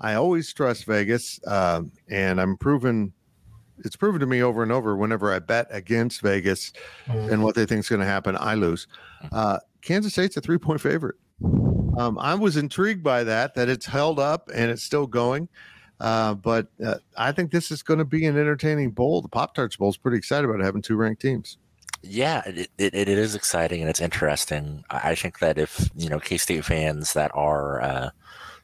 I 0.00 0.14
always 0.14 0.52
trust 0.52 0.84
Vegas. 0.84 1.40
Um, 1.46 1.90
and 2.10 2.38
I'm 2.38 2.58
proven, 2.58 3.14
it's 3.82 3.96
proven 3.96 4.20
to 4.20 4.26
me 4.26 4.42
over 4.42 4.62
and 4.62 4.70
over 4.70 4.96
whenever 4.96 5.32
I 5.32 5.38
bet 5.38 5.66
against 5.70 6.20
Vegas 6.20 6.74
and 7.06 7.42
what 7.42 7.54
they 7.54 7.64
think 7.64 7.80
is 7.80 7.88
going 7.88 8.00
to 8.00 8.06
happen, 8.06 8.36
I 8.38 8.54
lose. 8.54 8.86
Uh, 9.32 9.60
Kansas 9.84 10.12
State's 10.12 10.36
a 10.36 10.40
three 10.40 10.58
point 10.58 10.80
favorite. 10.80 11.16
Um, 11.96 12.18
I 12.18 12.34
was 12.34 12.56
intrigued 12.56 13.02
by 13.02 13.22
that, 13.24 13.54
that 13.54 13.68
it's 13.68 13.86
held 13.86 14.18
up 14.18 14.50
and 14.52 14.70
it's 14.70 14.82
still 14.82 15.06
going. 15.06 15.48
Uh, 16.00 16.34
but 16.34 16.68
uh, 16.84 16.96
I 17.16 17.32
think 17.32 17.52
this 17.52 17.70
is 17.70 17.82
going 17.82 17.98
to 17.98 18.04
be 18.04 18.26
an 18.26 18.36
entertaining 18.36 18.90
bowl. 18.90 19.22
The 19.22 19.28
Pop 19.28 19.54
Tarts 19.54 19.76
Bowl 19.76 19.90
is 19.90 19.96
pretty 19.96 20.18
excited 20.18 20.48
about 20.48 20.64
having 20.64 20.82
two 20.82 20.96
ranked 20.96 21.22
teams. 21.22 21.58
Yeah, 22.02 22.42
it, 22.46 22.70
it, 22.78 22.94
it 22.94 23.08
is 23.08 23.34
exciting 23.34 23.80
and 23.80 23.88
it's 23.88 24.00
interesting. 24.00 24.84
I 24.90 25.10
I 25.10 25.14
think 25.14 25.38
that 25.38 25.56
if 25.56 25.88
you 25.94 26.08
know 26.08 26.18
K 26.18 26.36
State 26.36 26.64
fans 26.64 27.12
that 27.14 27.30
are 27.34 27.80
uh, 27.80 28.10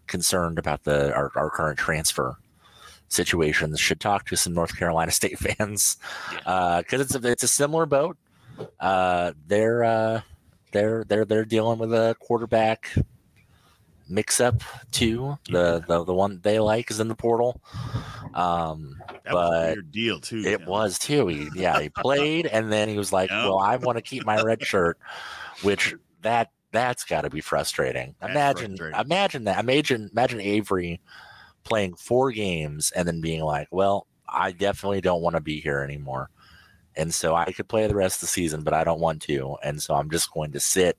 concerned 0.09 0.59
about 0.59 0.85
the 0.85 1.14
our, 1.14 1.33
our 1.37 1.51
current 1.51 1.79
transfer 1.79 2.37
situations 3.09 3.81
should 3.81 4.01
talk 4.01 4.27
to 4.27 4.37
some 4.37 4.53
North 4.53 4.77
Carolina 4.77 5.11
State 5.21 5.39
fans 5.39 5.97
because 6.35 7.01
it's 7.01 7.14
a 7.14 7.31
it's 7.31 7.43
a 7.43 7.49
similar 7.49 7.87
boat. 7.87 8.18
Uh, 8.79 9.33
they're 9.47 9.85
uh, 9.85 10.21
they're 10.73 11.05
they're 11.05 11.25
they're 11.25 11.45
dealing 11.45 11.79
with 11.79 11.93
a 11.93 12.16
quarterback 12.21 12.93
mix 14.09 14.41
up 14.41 14.62
too. 14.91 15.39
The, 15.51 15.85
the 15.87 16.05
the 16.05 16.14
one 16.14 16.41
they 16.43 16.59
like 16.59 16.91
is 16.91 16.99
in 17.01 17.09
the 17.09 17.14
portal. 17.14 17.61
Um, 18.35 18.97
That 19.25 19.35
was 19.35 19.49
a 19.49 19.51
but 19.51 19.75
weird 19.77 19.91
deal 19.93 20.21
too. 20.21 20.39
it 20.45 20.59
Tim. 20.59 20.66
was 20.66 20.99
too. 20.99 21.27
He 21.29 21.49
yeah, 21.55 21.81
he 21.81 21.89
played 21.89 22.47
and 22.47 22.73
then 22.73 22.89
he 22.89 22.99
was 22.99 23.12
like, 23.12 23.31
Yeah. 23.31 23.45
"Well, 23.47 23.59
I 23.59 23.77
want 23.77 23.97
to 23.99 24.03
keep 24.03 24.25
my 24.25 24.41
red 24.43 24.64
shirt," 24.64 24.99
which 25.62 25.95
that 26.23 26.51
that's 26.73 27.05
got 27.05 27.23
to 27.23 27.31
be 27.31 27.41
frustrating. 27.41 28.14
That's 28.21 28.31
imagine 28.33 28.77
frustrating. 28.77 29.01
imagine 29.01 29.45
that. 29.45 29.59
Imagine 29.61 30.09
imagine 30.12 30.41
Avery 30.41 31.01
playing 31.64 31.95
four 31.95 32.33
games 32.33 32.91
and 32.93 33.07
then 33.07 33.21
being 33.21 33.43
like, 33.43 33.68
"Well, 33.71 34.07
I 34.29 34.53
definitely 34.53 35.01
don't 35.01 35.23
want 35.23 35.37
to 35.37 35.41
be 35.41 35.61
here 35.61 35.81
anymore." 35.81 36.31
And 36.97 37.14
so 37.14 37.34
I 37.34 37.53
could 37.53 37.68
play 37.68 37.86
the 37.86 37.95
rest 37.95 38.16
of 38.16 38.20
the 38.22 38.26
season, 38.26 38.62
but 38.62 38.74
I 38.74 38.84
don't 38.84 39.01
want 39.01 39.22
to. 39.22 39.57
And 39.62 39.80
so 39.82 39.95
I'm 39.95 40.11
just 40.11 40.32
going 40.32 40.53
to 40.53 40.61
sit 40.61 40.99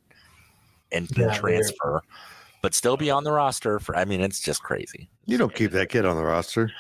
and 0.91 1.07
Yeah, 1.17 1.25
weird. 1.27 1.35
transfer, 1.35 2.01
but 2.61 2.73
still 2.73 2.97
be 2.97 3.11
on 3.11 3.23
the 3.23 3.31
roster 3.31 3.79
for. 3.79 3.95
I 3.95 4.05
mean, 4.05 4.21
it's 4.21 4.39
just 4.39 4.63
crazy. 4.63 5.09
You 5.25 5.37
don't 5.37 5.53
keep 5.53 5.71
that 5.71 5.89
kid 5.89 6.05
on 6.05 6.15
the 6.15 6.23
roster. 6.23 6.71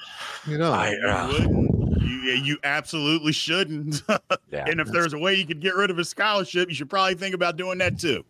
You 0.47 0.57
know, 0.57 0.71
I, 0.71 0.91
You 0.91 1.07
uh, 1.07 1.27
wouldn't. 1.27 2.01
You, 2.01 2.17
you 2.31 2.57
absolutely 2.63 3.31
shouldn't. 3.31 4.01
yeah. 4.51 4.65
and 4.67 4.79
if 4.79 4.87
there's 4.87 5.13
a 5.13 5.17
way 5.19 5.35
you 5.35 5.45
could 5.45 5.59
get 5.61 5.75
rid 5.75 5.89
of 5.91 5.97
his 5.97 6.09
scholarship, 6.09 6.69
you 6.69 6.75
should 6.75 6.89
probably 6.89 7.15
think 7.15 7.35
about 7.35 7.57
doing 7.57 7.77
that 7.79 7.99
too. 7.99 8.23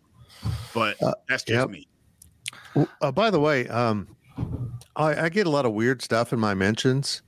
But 0.74 1.02
Uh, 1.02 1.14
that's 1.28 1.42
just 1.44 1.56
yep. 1.56 1.70
me. 1.70 1.86
Uh, 3.00 3.12
by 3.12 3.30
the 3.30 3.40
way, 3.40 3.68
um, 3.68 4.08
I, 4.96 5.24
I 5.24 5.28
get 5.28 5.46
a 5.46 5.50
lot 5.50 5.64
of 5.66 5.72
weird 5.72 6.02
stuff 6.02 6.32
in 6.32 6.40
my 6.40 6.54
mentions. 6.54 7.22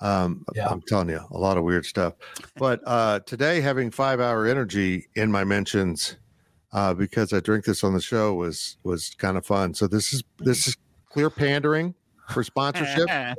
Um, 0.00 0.44
Yeah. 0.54 0.68
I'm 0.68 0.80
telling 0.82 1.08
you, 1.10 1.20
a 1.30 1.38
lot 1.38 1.56
of 1.58 1.64
weird 1.64 1.84
stuff. 1.84 2.14
But 2.56 2.80
uh, 2.86 3.20
today, 3.20 3.60
having 3.60 3.90
five 3.90 4.20
hour 4.20 4.46
energy 4.46 5.08
in 5.14 5.30
my 5.30 5.44
mentions 5.44 6.16
uh, 6.72 6.94
because 6.94 7.32
I 7.32 7.40
drink 7.40 7.64
this 7.64 7.84
on 7.84 7.92
the 7.94 8.00
show 8.00 8.34
was 8.34 8.76
was 8.84 9.14
kind 9.18 9.36
of 9.36 9.44
fun. 9.44 9.74
So 9.74 9.86
this 9.86 10.12
is 10.12 10.22
this 10.38 10.68
is 10.68 10.76
clear 11.10 11.28
pandering 11.30 11.94
for 12.30 12.42
sponsorship. 12.44 13.08
I 13.10 13.34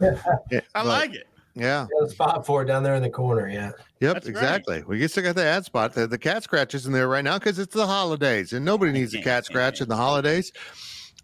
Yeah, 0.00 0.60
but- 0.74 0.86
like 0.86 1.14
it. 1.14 1.26
Yeah. 1.56 1.88
A 2.00 2.08
spot 2.08 2.46
for 2.46 2.62
it 2.62 2.66
down 2.66 2.84
there 2.84 2.94
in 2.94 3.02
the 3.02 3.10
corner. 3.10 3.48
Yeah. 3.48 3.72
Yep, 3.98 4.14
That's 4.14 4.26
right. 4.26 4.30
exactly. 4.30 4.84
We 4.86 5.06
still 5.08 5.24
got 5.24 5.34
the 5.34 5.44
ad 5.44 5.64
spot. 5.64 5.92
The, 5.94 6.06
the 6.06 6.16
cat 6.16 6.44
scratch 6.44 6.74
is 6.76 6.86
in 6.86 6.92
there 6.92 7.08
right 7.08 7.24
now 7.24 7.38
because 7.40 7.58
it's 7.58 7.74
the 7.74 7.88
holidays 7.88 8.52
and 8.52 8.64
nobody 8.64 8.92
needs 8.92 9.12
a 9.14 9.20
cat 9.20 9.44
scratch 9.46 9.80
in 9.80 9.88
the 9.88 9.96
holidays. 10.06 10.52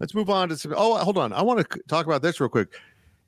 Let's 0.00 0.14
move 0.16 0.28
on 0.28 0.48
to 0.48 0.56
some. 0.58 0.74
Oh, 0.76 0.96
hold 0.96 1.16
on. 1.16 1.32
I 1.32 1.42
want 1.42 1.60
to 1.70 1.80
talk 1.86 2.06
about 2.06 2.22
this 2.22 2.40
real 2.40 2.48
quick. 2.50 2.74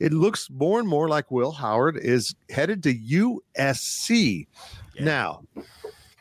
It 0.01 0.12
looks 0.12 0.49
more 0.51 0.78
and 0.78 0.88
more 0.88 1.09
like 1.09 1.30
Will 1.30 1.53
Howard 1.53 1.96
is 1.96 2.34
headed 2.51 2.82
to 2.84 2.94
USC. 2.94 4.46
Yeah. 4.94 5.05
Now, 5.05 5.42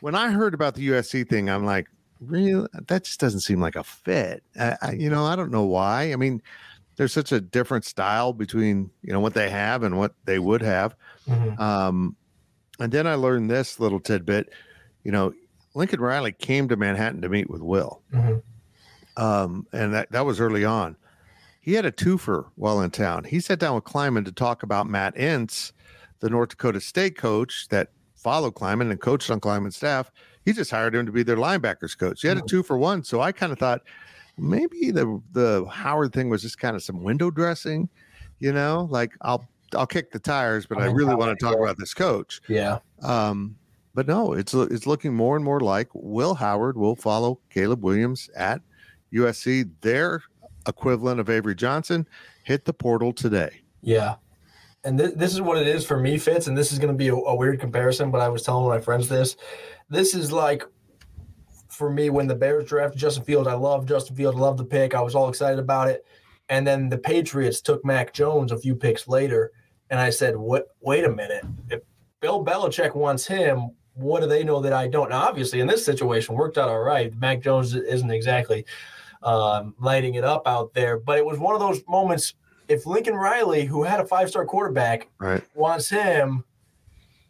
when 0.00 0.14
I 0.14 0.30
heard 0.30 0.54
about 0.54 0.74
the 0.74 0.88
USC 0.88 1.28
thing, 1.28 1.48
I'm 1.48 1.64
like, 1.64 1.86
really? 2.20 2.66
That 2.88 3.04
just 3.04 3.20
doesn't 3.20 3.40
seem 3.40 3.60
like 3.60 3.76
a 3.76 3.84
fit. 3.84 4.42
I, 4.58 4.76
I, 4.82 4.92
you 4.92 5.08
know, 5.10 5.24
I 5.24 5.36
don't 5.36 5.50
know 5.52 5.64
why. 5.64 6.12
I 6.12 6.16
mean, 6.16 6.42
there's 6.96 7.12
such 7.12 7.30
a 7.30 7.40
different 7.40 7.84
style 7.84 8.32
between 8.32 8.90
you 9.02 9.12
know 9.12 9.20
what 9.20 9.34
they 9.34 9.50
have 9.50 9.84
and 9.84 9.96
what 9.98 10.14
they 10.24 10.38
would 10.40 10.62
have. 10.62 10.96
Mhm. 11.28 11.58
Um, 11.60 12.16
and 12.80 12.90
then 12.90 13.06
I 13.06 13.14
learned 13.14 13.48
this 13.50 13.78
little 13.78 14.00
tidbit. 14.00 14.52
You 15.04 15.12
know, 15.12 15.32
Lincoln 15.74 16.00
Riley 16.00 16.32
came 16.32 16.68
to 16.68 16.76
Manhattan 16.76 17.22
to 17.22 17.28
meet 17.28 17.48
with 17.48 17.62
Will, 17.62 18.02
Mhm. 18.12 18.42
um, 19.16 19.66
and 19.72 19.94
that, 19.94 20.10
that 20.10 20.26
was 20.26 20.40
early 20.40 20.64
on. 20.64 20.96
He 21.68 21.74
had 21.74 21.84
a 21.84 21.92
twofer 21.92 22.46
while 22.54 22.80
in 22.80 22.90
town. 22.90 23.24
He 23.24 23.40
sat 23.40 23.58
down 23.58 23.74
with 23.74 23.84
Klieman 23.84 24.24
to 24.24 24.32
talk 24.32 24.62
about 24.62 24.88
Matt 24.88 25.14
Entz, 25.16 25.72
the 26.20 26.30
North 26.30 26.48
Dakota 26.48 26.80
State 26.80 27.18
coach 27.18 27.68
that 27.68 27.90
followed 28.16 28.54
Klieman 28.54 28.90
and 28.90 28.98
coached 28.98 29.30
on 29.30 29.38
Klieman's 29.38 29.76
staff. 29.76 30.10
He 30.46 30.54
just 30.54 30.70
hired 30.70 30.94
him 30.94 31.04
to 31.04 31.12
be 31.12 31.22
their 31.22 31.36
linebackers 31.36 31.94
coach. 31.98 32.22
He 32.22 32.28
had 32.28 32.38
a 32.38 32.40
two 32.40 32.62
for 32.62 32.78
one. 32.78 33.04
So 33.04 33.20
I 33.20 33.32
kind 33.32 33.52
of 33.52 33.58
thought 33.58 33.82
maybe 34.38 34.90
the 34.90 35.20
the 35.32 35.66
Howard 35.70 36.14
thing 36.14 36.30
was 36.30 36.40
just 36.40 36.58
kind 36.58 36.74
of 36.74 36.82
some 36.82 37.02
window 37.02 37.30
dressing, 37.30 37.90
you 38.38 38.50
know, 38.50 38.88
like 38.90 39.12
I'll 39.20 39.46
I'll 39.74 39.86
kick 39.86 40.10
the 40.10 40.18
tires, 40.18 40.64
but 40.64 40.78
I 40.78 40.86
Oh, 40.86 40.92
really 40.92 41.14
want 41.14 41.38
to 41.38 41.44
talk 41.44 41.58
about 41.58 41.76
this 41.76 41.92
coach. 41.92 42.40
Yeah. 42.48 42.78
Um, 43.02 43.58
but 43.94 44.06
no, 44.06 44.32
it's 44.32 44.54
it's 44.54 44.86
looking 44.86 45.12
more 45.12 45.36
and 45.36 45.44
more 45.44 45.60
like 45.60 45.90
Will 45.92 46.32
Howard 46.32 46.78
will 46.78 46.96
follow 46.96 47.40
Caleb 47.50 47.84
Williams 47.84 48.30
at 48.34 48.62
USC. 49.12 49.68
Their 49.82 50.22
equivalent 50.68 51.18
of 51.18 51.28
Avery 51.30 51.54
Johnson 51.54 52.06
hit 52.44 52.64
the 52.64 52.72
portal 52.72 53.12
today. 53.12 53.62
Yeah. 53.80 54.16
And 54.84 54.98
th- 54.98 55.14
this 55.16 55.32
is 55.32 55.40
what 55.40 55.58
it 55.58 55.66
is 55.66 55.84
for 55.84 55.98
me, 55.98 56.18
Fitz. 56.18 56.46
And 56.46 56.56
this 56.56 56.72
is 56.72 56.78
going 56.78 56.92
to 56.92 56.96
be 56.96 57.08
a, 57.08 57.14
a 57.14 57.34
weird 57.34 57.58
comparison, 57.58 58.10
but 58.10 58.20
I 58.20 58.28
was 58.28 58.42
telling 58.42 58.68
my 58.68 58.80
friends 58.80 59.08
this. 59.08 59.36
This 59.90 60.14
is 60.14 60.30
like 60.30 60.64
for 61.68 61.90
me 61.90 62.10
when 62.10 62.26
the 62.26 62.34
Bears 62.34 62.64
drafted 62.64 63.00
Justin 63.00 63.24
Fields. 63.24 63.48
I 63.48 63.54
love 63.54 63.86
Justin 63.86 64.16
Fields. 64.16 64.36
I 64.36 64.40
love 64.40 64.56
the 64.56 64.64
pick. 64.64 64.94
I 64.94 65.00
was 65.00 65.14
all 65.14 65.28
excited 65.28 65.58
about 65.58 65.88
it. 65.88 66.04
And 66.48 66.66
then 66.66 66.88
the 66.88 66.98
Patriots 66.98 67.60
took 67.60 67.84
Mac 67.84 68.12
Jones 68.12 68.52
a 68.52 68.58
few 68.58 68.74
picks 68.74 69.08
later. 69.08 69.52
And 69.90 70.00
I 70.00 70.10
said, 70.10 70.36
what, 70.36 70.68
wait 70.80 71.04
a 71.04 71.10
minute. 71.10 71.44
If 71.70 71.80
Bill 72.20 72.44
Belichick 72.44 72.94
wants 72.94 73.26
him, 73.26 73.70
what 73.94 74.20
do 74.20 74.28
they 74.28 74.44
know 74.44 74.60
that 74.60 74.72
I 74.72 74.86
don't? 74.86 75.10
Now, 75.10 75.22
obviously, 75.22 75.60
in 75.60 75.66
this 75.66 75.84
situation, 75.84 76.34
worked 76.34 76.56
out 76.56 76.68
all 76.68 76.80
right. 76.80 77.12
Mac 77.18 77.42
Jones 77.42 77.74
isn't 77.74 78.10
exactly 78.10 78.64
um, 79.22 79.74
lighting 79.80 80.14
it 80.14 80.24
up 80.24 80.42
out 80.46 80.72
there, 80.74 80.98
but 80.98 81.18
it 81.18 81.26
was 81.26 81.38
one 81.38 81.54
of 81.54 81.60
those 81.60 81.82
moments. 81.88 82.34
If 82.68 82.84
Lincoln 82.86 83.14
Riley, 83.14 83.64
who 83.64 83.82
had 83.82 83.98
a 84.00 84.04
five 84.06 84.28
star 84.28 84.44
quarterback, 84.44 85.08
Right. 85.18 85.42
wants 85.54 85.88
him, 85.88 86.44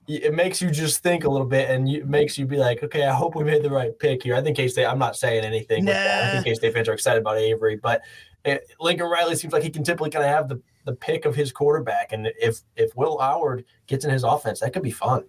it 0.09 0.32
makes 0.34 0.62
you 0.62 0.70
just 0.70 1.03
think 1.03 1.24
a 1.24 1.28
little 1.28 1.47
bit 1.47 1.68
and 1.68 1.89
you, 1.89 1.99
it 2.01 2.09
makes 2.09 2.39
you 2.39 2.47
be 2.47 2.57
like, 2.57 2.82
okay, 2.82 3.05
I 3.07 3.12
hope 3.12 3.36
we 3.36 3.45
made 3.45 3.62
the 3.62 3.70
right 3.70 3.97
pick 3.99 4.22
here. 4.22 4.34
I 4.34 4.41
think 4.41 4.57
K 4.57 4.66
State, 4.68 4.86
I'm 4.86 4.99
not 4.99 5.16
saying 5.16 5.45
anything. 5.45 5.84
with 5.84 5.95
that. 5.95 6.28
I 6.28 6.32
think 6.32 6.47
K 6.47 6.55
State 6.55 6.72
fans 6.74 6.89
are 6.89 6.95
excited 6.95 7.20
about 7.20 7.36
Avery, 7.36 7.76
but 7.76 8.01
it, 8.45 8.62
Lincoln 8.80 9.07
Riley 9.07 9.36
seems 9.36 9.53
like 9.53 9.62
he 9.62 9.70
can 9.70 9.84
typically 9.84 10.11
kind 10.11 10.24
of 10.24 10.30
have 10.30 10.49
the, 10.49 10.61
the 10.86 10.95
pick 10.95 11.24
of 11.26 11.34
his 11.34 11.53
quarterback. 11.53 12.12
And 12.12 12.26
if, 12.41 12.61
if 12.76 12.97
Will 12.97 13.18
Howard 13.18 13.64
gets 13.86 14.05
in 14.07 14.11
his 14.11 14.24
offense, 14.24 14.61
that 14.61 14.72
could 14.72 14.82
be 14.82 14.91
fun. 14.91 15.24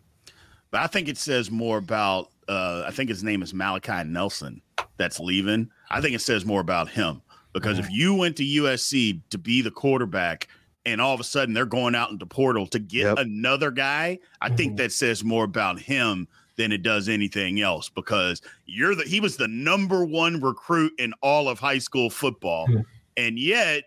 But 0.72 0.82
I 0.82 0.88
think 0.88 1.08
it 1.10 1.18
says 1.18 1.52
more 1.52 1.78
about. 1.78 2.30
Uh, 2.48 2.84
I 2.88 2.92
think 2.92 3.10
his 3.10 3.24
name 3.24 3.42
is 3.44 3.54
Malachi 3.54 4.04
Nelson. 4.06 4.62
That's 4.98 5.20
leaving. 5.20 5.70
I 5.92 6.02
think 6.02 6.16
it 6.16 6.22
says 6.22 6.46
more 6.46 6.62
about 6.62 6.90
him 6.90 7.22
because 7.54 7.80
if 7.80 7.90
you 7.90 8.14
went 8.14 8.38
to 8.38 8.44
USC 8.44 9.22
to 9.32 9.38
be 9.38 9.62
the 9.62 9.72
quarterback, 9.72 10.48
and 10.86 11.02
all 11.02 11.14
of 11.14 11.20
a 11.20 11.24
sudden 11.24 11.54
they're 11.54 11.66
going 11.66 11.96
out 11.96 12.12
into 12.12 12.26
portal 12.26 12.66
to 12.68 12.80
get 12.80 13.04
Yep. 13.04 13.18
another 13.20 13.70
guy, 13.72 14.20
I 14.42 14.50
think 14.50 14.74
Mhm. 14.74 14.78
that 14.78 14.92
says 14.92 15.24
more 15.24 15.44
about 15.44 15.80
him 15.80 16.28
than 16.58 16.72
it 16.72 16.84
does 16.84 17.10
anything 17.10 17.62
else 17.62 17.90
because 17.90 18.42
you're 18.66 18.96
the 18.96 19.04
he 19.04 19.20
was 19.20 19.38
the 19.38 19.48
number 19.48 20.04
one 20.06 20.40
recruit 20.42 20.94
in 21.00 21.14
all 21.22 21.48
of 21.50 21.60
high 21.60 21.78
school 21.80 22.10
football, 22.10 22.68
Mhm. 22.68 22.86
and 23.18 23.40
yet 23.40 23.86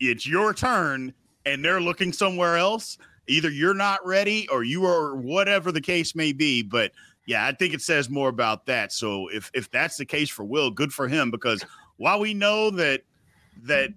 it's 0.00 0.26
your 0.26 0.52
turn 0.54 1.12
and 1.44 1.64
they're 1.64 1.80
looking 1.80 2.12
somewhere 2.12 2.56
else 2.56 2.98
either 3.26 3.50
you're 3.50 3.74
not 3.74 4.04
ready 4.06 4.48
or 4.48 4.64
you 4.64 4.86
are 4.86 5.14
whatever 5.14 5.70
the 5.70 5.80
case 5.82 6.14
may 6.14 6.32
be 6.32 6.62
but 6.62 6.92
yeah 7.28 7.46
i 7.46 7.52
think 7.52 7.72
it 7.74 7.80
says 7.82 8.08
more 8.10 8.28
about 8.28 8.66
that. 8.66 8.92
So 8.92 9.28
if 9.28 9.50
if 9.54 9.70
that's 9.70 9.96
the 9.96 10.04
case 10.06 10.28
for 10.30 10.44
will 10.44 10.70
good 10.72 10.92
for 10.92 11.06
him 11.06 11.30
because 11.30 11.64
while 11.98 12.18
we 12.18 12.34
know 12.34 12.70
that 12.70 13.02
that 13.62 13.90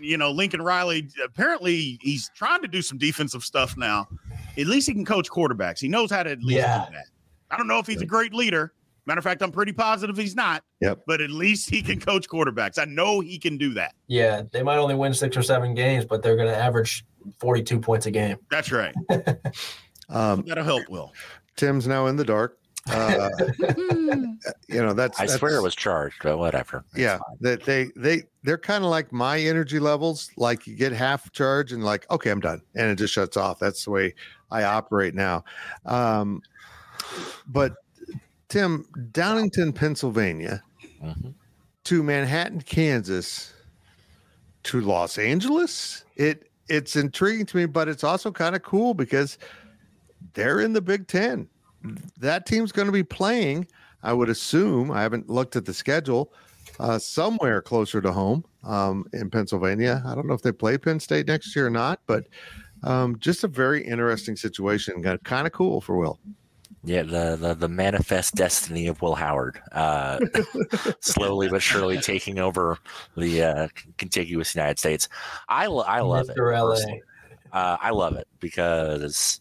you 0.00 0.16
know 0.16 0.30
lincoln 0.30 0.60
riley 0.62 1.08
apparently 1.24 1.98
he's 2.02 2.30
trying 2.36 2.60
to 2.62 2.68
do 2.68 2.82
some 2.82 2.98
defensive 2.98 3.42
stuff 3.42 3.76
now 3.76 4.06
at 4.58 4.66
least 4.66 4.86
he 4.86 4.92
can 4.94 5.04
coach 5.04 5.28
quarterbacks. 5.30 5.80
He 5.80 5.88
knows 5.88 6.10
how 6.12 6.22
to 6.22 6.30
at 6.30 6.38
least 6.42 6.58
Yeah. 6.58 6.86
do 6.88 6.92
that. 6.94 7.06
I 7.50 7.56
don't 7.56 7.66
know 7.66 7.78
if 7.80 7.86
he's 7.88 8.02
a 8.02 8.06
great 8.06 8.32
leader. 8.34 8.72
Matter 9.06 9.18
of 9.18 9.24
fact 9.24 9.42
i'm 9.42 9.50
pretty 9.52 9.72
positive 9.72 10.16
he's 10.16 10.34
not 10.34 10.62
Yep. 10.80 11.02
but 11.06 11.20
at 11.20 11.30
least 11.30 11.68
he 11.70 11.82
can 11.82 12.00
coach 12.00 12.28
quarterbacks. 12.28 12.78
I 12.78 12.84
know 12.86 13.20
he 13.20 13.38
can 13.38 13.56
do 13.58 13.74
that. 13.74 13.94
Yeah, 14.08 14.42
they 14.52 14.62
might 14.62 14.78
only 14.78 14.94
win 14.94 15.12
six 15.14 15.36
or 15.36 15.42
seven 15.42 15.74
games, 15.74 16.04
but 16.04 16.22
they're 16.22 16.36
going 16.36 16.48
to 16.48 16.56
average 16.56 17.04
42 17.40 17.78
points 17.80 18.06
a 18.06 18.10
game. 18.10 18.36
that's 18.50 18.70
right. 18.72 18.94
Um, 20.08 20.42
that'll 20.46 20.64
help 20.64 20.88
will. 20.88 21.12
Tim's 21.56 21.86
now 21.86 22.06
in 22.06 22.16
the 22.16 22.24
dark. 22.24 22.58
Uh, 22.90 23.30
you 24.68 24.82
know 24.82 24.92
that's. 24.92 25.18
I 25.18 25.26
swear 25.26 25.56
it 25.56 25.62
was 25.62 25.74
charged, 25.74 26.16
but 26.22 26.38
whatever. 26.38 26.84
It's 26.90 26.98
yeah, 27.00 27.18
fine. 27.18 27.36
that 27.40 27.64
they 27.64 27.88
they 27.96 28.24
they're 28.42 28.58
kind 28.58 28.84
of 28.84 28.90
like 28.90 29.12
my 29.12 29.38
energy 29.40 29.78
levels. 29.78 30.30
Like 30.36 30.66
you 30.66 30.76
get 30.76 30.92
half 30.92 31.32
charge 31.32 31.72
and 31.72 31.82
like, 31.82 32.10
okay, 32.10 32.30
I'm 32.30 32.40
done, 32.40 32.60
and 32.74 32.90
it 32.90 32.96
just 32.96 33.14
shuts 33.14 33.36
off. 33.36 33.58
That's 33.58 33.84
the 33.84 33.90
way 33.90 34.14
I 34.50 34.64
operate 34.64 35.14
now. 35.14 35.44
Um, 35.86 36.42
but 37.46 37.72
Tim, 38.48 38.86
Downingtown, 39.12 39.74
Pennsylvania, 39.74 40.62
Mhm. 41.02 41.34
to 41.84 42.02
Manhattan, 42.02 42.60
Kansas, 42.60 43.52
to 44.64 44.80
Los 44.80 45.16
Angeles. 45.18 46.04
It 46.16 46.50
it's 46.68 46.96
intriguing 46.96 47.46
to 47.46 47.56
me, 47.56 47.66
but 47.66 47.88
it's 47.88 48.04
also 48.04 48.30
kind 48.30 48.54
of 48.54 48.62
cool 48.62 48.94
because 48.94 49.38
they're 50.34 50.60
in 50.60 50.72
the 50.74 50.80
Big 50.82 51.06
Ten. 51.08 51.48
That 52.18 52.46
team's 52.46 52.72
going 52.72 52.86
to 52.86 52.92
be 52.92 53.02
playing. 53.02 53.66
I 54.02 54.12
would 54.12 54.28
assume. 54.28 54.90
I 54.90 55.02
haven't 55.02 55.28
looked 55.28 55.56
at 55.56 55.64
the 55.64 55.74
schedule. 55.74 56.32
Uh, 56.80 56.98
somewhere 56.98 57.62
closer 57.62 58.00
to 58.00 58.10
home 58.10 58.44
um, 58.64 59.06
in 59.12 59.30
Pennsylvania. 59.30 60.02
I 60.04 60.14
don't 60.14 60.26
know 60.26 60.34
if 60.34 60.42
they 60.42 60.50
play 60.50 60.76
Penn 60.76 60.98
State 60.98 61.28
next 61.28 61.54
year 61.54 61.66
or 61.68 61.70
not, 61.70 62.00
but 62.06 62.26
um, 62.82 63.16
just 63.18 63.44
a 63.44 63.48
very 63.48 63.84
interesting 63.86 64.34
situation. 64.34 65.02
Kind 65.22 65.46
of 65.46 65.52
cool 65.52 65.80
for 65.80 65.96
Will. 65.96 66.18
Yeah, 66.86 67.02
the, 67.02 67.36
the 67.36 67.54
the 67.54 67.68
manifest 67.68 68.34
destiny 68.34 68.88
of 68.88 69.00
Will 69.00 69.14
Howard, 69.14 69.58
uh, 69.72 70.20
slowly 71.00 71.48
but 71.48 71.62
surely 71.62 71.98
taking 71.98 72.38
over 72.38 72.78
the 73.16 73.42
uh, 73.42 73.68
contiguous 73.96 74.54
United 74.54 74.78
States. 74.78 75.08
I 75.48 75.64
I 75.64 76.00
love 76.00 76.28
it. 76.28 76.36
Mr. 76.36 76.52
LA. 76.52 76.70
personally. 76.74 77.02
Uh, 77.52 77.76
I 77.80 77.90
love 77.90 78.16
it 78.16 78.28
because 78.38 79.40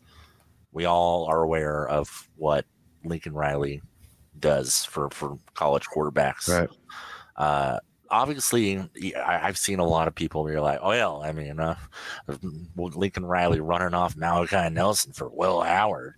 we 0.73 0.85
all 0.85 1.25
are 1.25 1.41
aware 1.41 1.87
of 1.87 2.27
what 2.35 2.65
Lincoln 3.05 3.33
Riley 3.33 3.81
does 4.39 4.83
for 4.85 5.09
for 5.11 5.37
college 5.53 5.85
quarterbacks. 5.85 6.49
Right. 6.49 6.69
Uh, 7.37 7.79
obviously, 8.09 8.77
I, 9.15 9.47
I've 9.47 9.57
seen 9.57 9.79
a 9.79 9.85
lot 9.85 10.07
of 10.07 10.15
people 10.15 10.43
where 10.43 10.53
you're 10.53 10.61
like, 10.61 10.79
oh, 10.81 10.89
well, 10.89 11.21
I 11.23 11.31
mean, 11.31 11.59
uh, 11.59 11.75
Lincoln 12.75 13.25
Riley 13.25 13.59
running 13.59 13.93
off 13.93 14.15
Malachi 14.15 14.69
Nelson 14.69 15.13
for 15.13 15.29
Will 15.29 15.61
Howard. 15.61 16.15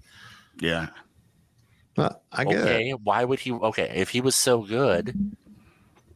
yeah 0.59 0.87
Well, 1.97 2.21
I 2.31 2.43
get 2.45 2.55
it. 2.55 2.61
okay, 2.61 2.91
why 2.91 3.23
would 3.23 3.39
he? 3.39 3.51
Okay, 3.51 3.91
if 3.95 4.09
he 4.09 4.21
was 4.21 4.35
so 4.35 4.63
good, 4.63 5.35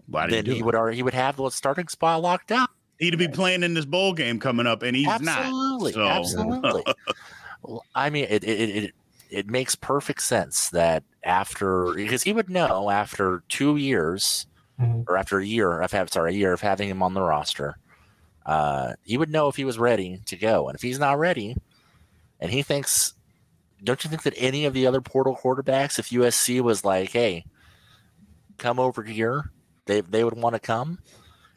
why 0.07 0.27
then 0.27 0.45
he, 0.45 0.55
he 0.55 0.63
would 0.63 0.75
already 0.75 0.97
he 0.97 1.03
would 1.03 1.13
have 1.13 1.37
the 1.37 1.49
starting 1.49 1.87
spot 1.87 2.21
locked 2.21 2.51
up. 2.51 2.69
he'd 2.99 3.17
be 3.17 3.27
playing 3.27 3.63
in 3.63 3.73
this 3.73 3.85
bowl 3.85 4.13
game 4.13 4.39
coming 4.39 4.67
up 4.67 4.83
and 4.83 4.95
he's 4.95 5.07
absolutely, 5.07 5.91
not 5.93 6.25
so 6.25 6.41
absolutely. 6.41 6.83
Well, 6.85 6.95
I 7.95 8.09
mean, 8.09 8.25
it, 8.29 8.43
it 8.43 8.69
it 8.69 8.93
it 9.29 9.47
makes 9.47 9.75
perfect 9.75 10.21
sense 10.23 10.69
that 10.71 11.03
after 11.23 11.93
because 11.93 12.23
he 12.23 12.33
would 12.33 12.49
know 12.49 12.89
after 12.89 13.43
two 13.49 13.75
years 13.77 14.45
Mhm. 14.79 15.03
or 15.09 15.17
after 15.17 15.39
a 15.39 15.45
year 15.45 15.81
of 15.81 15.91
have 15.91 16.09
sorry 16.09 16.33
a 16.33 16.37
year 16.37 16.53
of 16.53 16.61
having 16.61 16.87
him 16.89 17.03
on 17.03 17.13
the 17.13 17.21
roster, 17.21 17.77
uh, 18.45 18.93
he 19.03 19.17
would 19.17 19.29
know 19.29 19.49
if 19.49 19.57
he 19.57 19.65
was 19.65 19.77
ready 19.77 20.21
to 20.25 20.37
go, 20.37 20.67
and 20.69 20.75
if 20.75 20.81
he's 20.81 20.99
not 20.99 21.19
ready, 21.19 21.55
and 22.39 22.51
he 22.51 22.61
thinks. 22.63 23.13
Don't 23.83 24.03
you 24.03 24.09
think 24.09 24.23
that 24.23 24.33
any 24.35 24.65
of 24.65 24.73
the 24.73 24.85
other 24.87 24.99
portal 24.99 25.37
quarterbacks, 25.41 25.99
if 25.99 26.09
USC 26.11 26.59
was 26.61 26.83
like, 26.83 27.11
"Hey, 27.11 27.45
come 28.57 28.79
over 28.79 29.03
here," 29.03 29.51
they 29.85 30.01
they 30.01 30.23
would 30.23 30.35
want 30.37 30.53
to 30.55 30.59
come. 30.59 30.99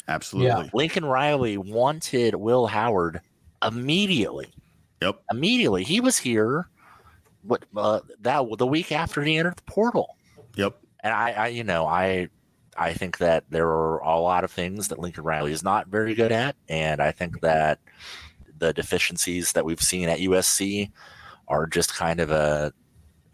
absolutely 0.08 0.48
Lincoln 0.74 1.04
Riley 1.04 1.56
wanted 1.56 2.34
Will 2.34 2.66
Howard 2.66 3.20
immediately. 3.64 4.52
Yep. 5.02 5.22
Immediately, 5.30 5.84
he 5.84 6.00
was 6.00 6.18
here. 6.18 6.68
What 7.42 7.64
uh, 7.76 8.00
that 8.20 8.44
the 8.58 8.66
week 8.66 8.92
after 8.92 9.22
he 9.22 9.36
entered 9.36 9.56
the 9.56 9.62
portal, 9.62 10.16
Yep. 10.54 10.78
and 11.02 11.12
I, 11.12 11.30
I, 11.32 11.46
you 11.48 11.64
know, 11.64 11.86
I, 11.86 12.28
I 12.76 12.92
think 12.92 13.18
that 13.18 13.44
there 13.50 13.66
are 13.66 13.98
a 13.98 14.18
lot 14.20 14.44
of 14.44 14.52
things 14.52 14.88
that 14.88 15.00
Lincoln 15.00 15.24
Riley 15.24 15.50
is 15.50 15.64
not 15.64 15.88
very 15.88 16.14
good 16.14 16.30
at, 16.30 16.54
and 16.68 17.02
I 17.02 17.10
think 17.10 17.40
that 17.40 17.80
the 18.58 18.72
deficiencies 18.72 19.52
that 19.52 19.64
we've 19.64 19.82
seen 19.82 20.08
at 20.08 20.20
USC 20.20 20.92
are 21.48 21.66
just 21.66 21.96
kind 21.96 22.20
of 22.20 22.30
a, 22.30 22.72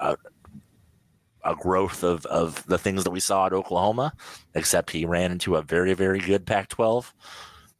a 0.00 0.16
a 1.44 1.54
growth 1.54 2.02
of, 2.02 2.26
of 2.26 2.64
the 2.66 2.78
things 2.78 3.04
that 3.04 3.10
we 3.10 3.20
saw 3.20 3.46
at 3.46 3.52
Oklahoma, 3.52 4.12
except 4.54 4.90
he 4.90 5.04
ran 5.04 5.32
into 5.32 5.56
a 5.56 5.62
very, 5.62 5.94
very 5.94 6.18
good 6.18 6.44
Pac 6.46 6.68
12 6.68 7.14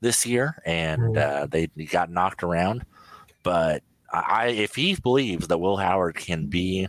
this 0.01 0.25
year 0.25 0.63
and 0.65 1.17
uh, 1.19 1.47
they 1.51 1.69
he 1.77 1.85
got 1.85 2.11
knocked 2.11 2.43
around. 2.43 2.85
But 3.43 3.83
I, 4.13 4.49
if 4.49 4.75
he 4.75 4.95
believes 4.97 5.49
that 5.49 5.59
Will 5.59 5.77
Howard 5.77 6.17
can 6.17 6.47
be 6.47 6.89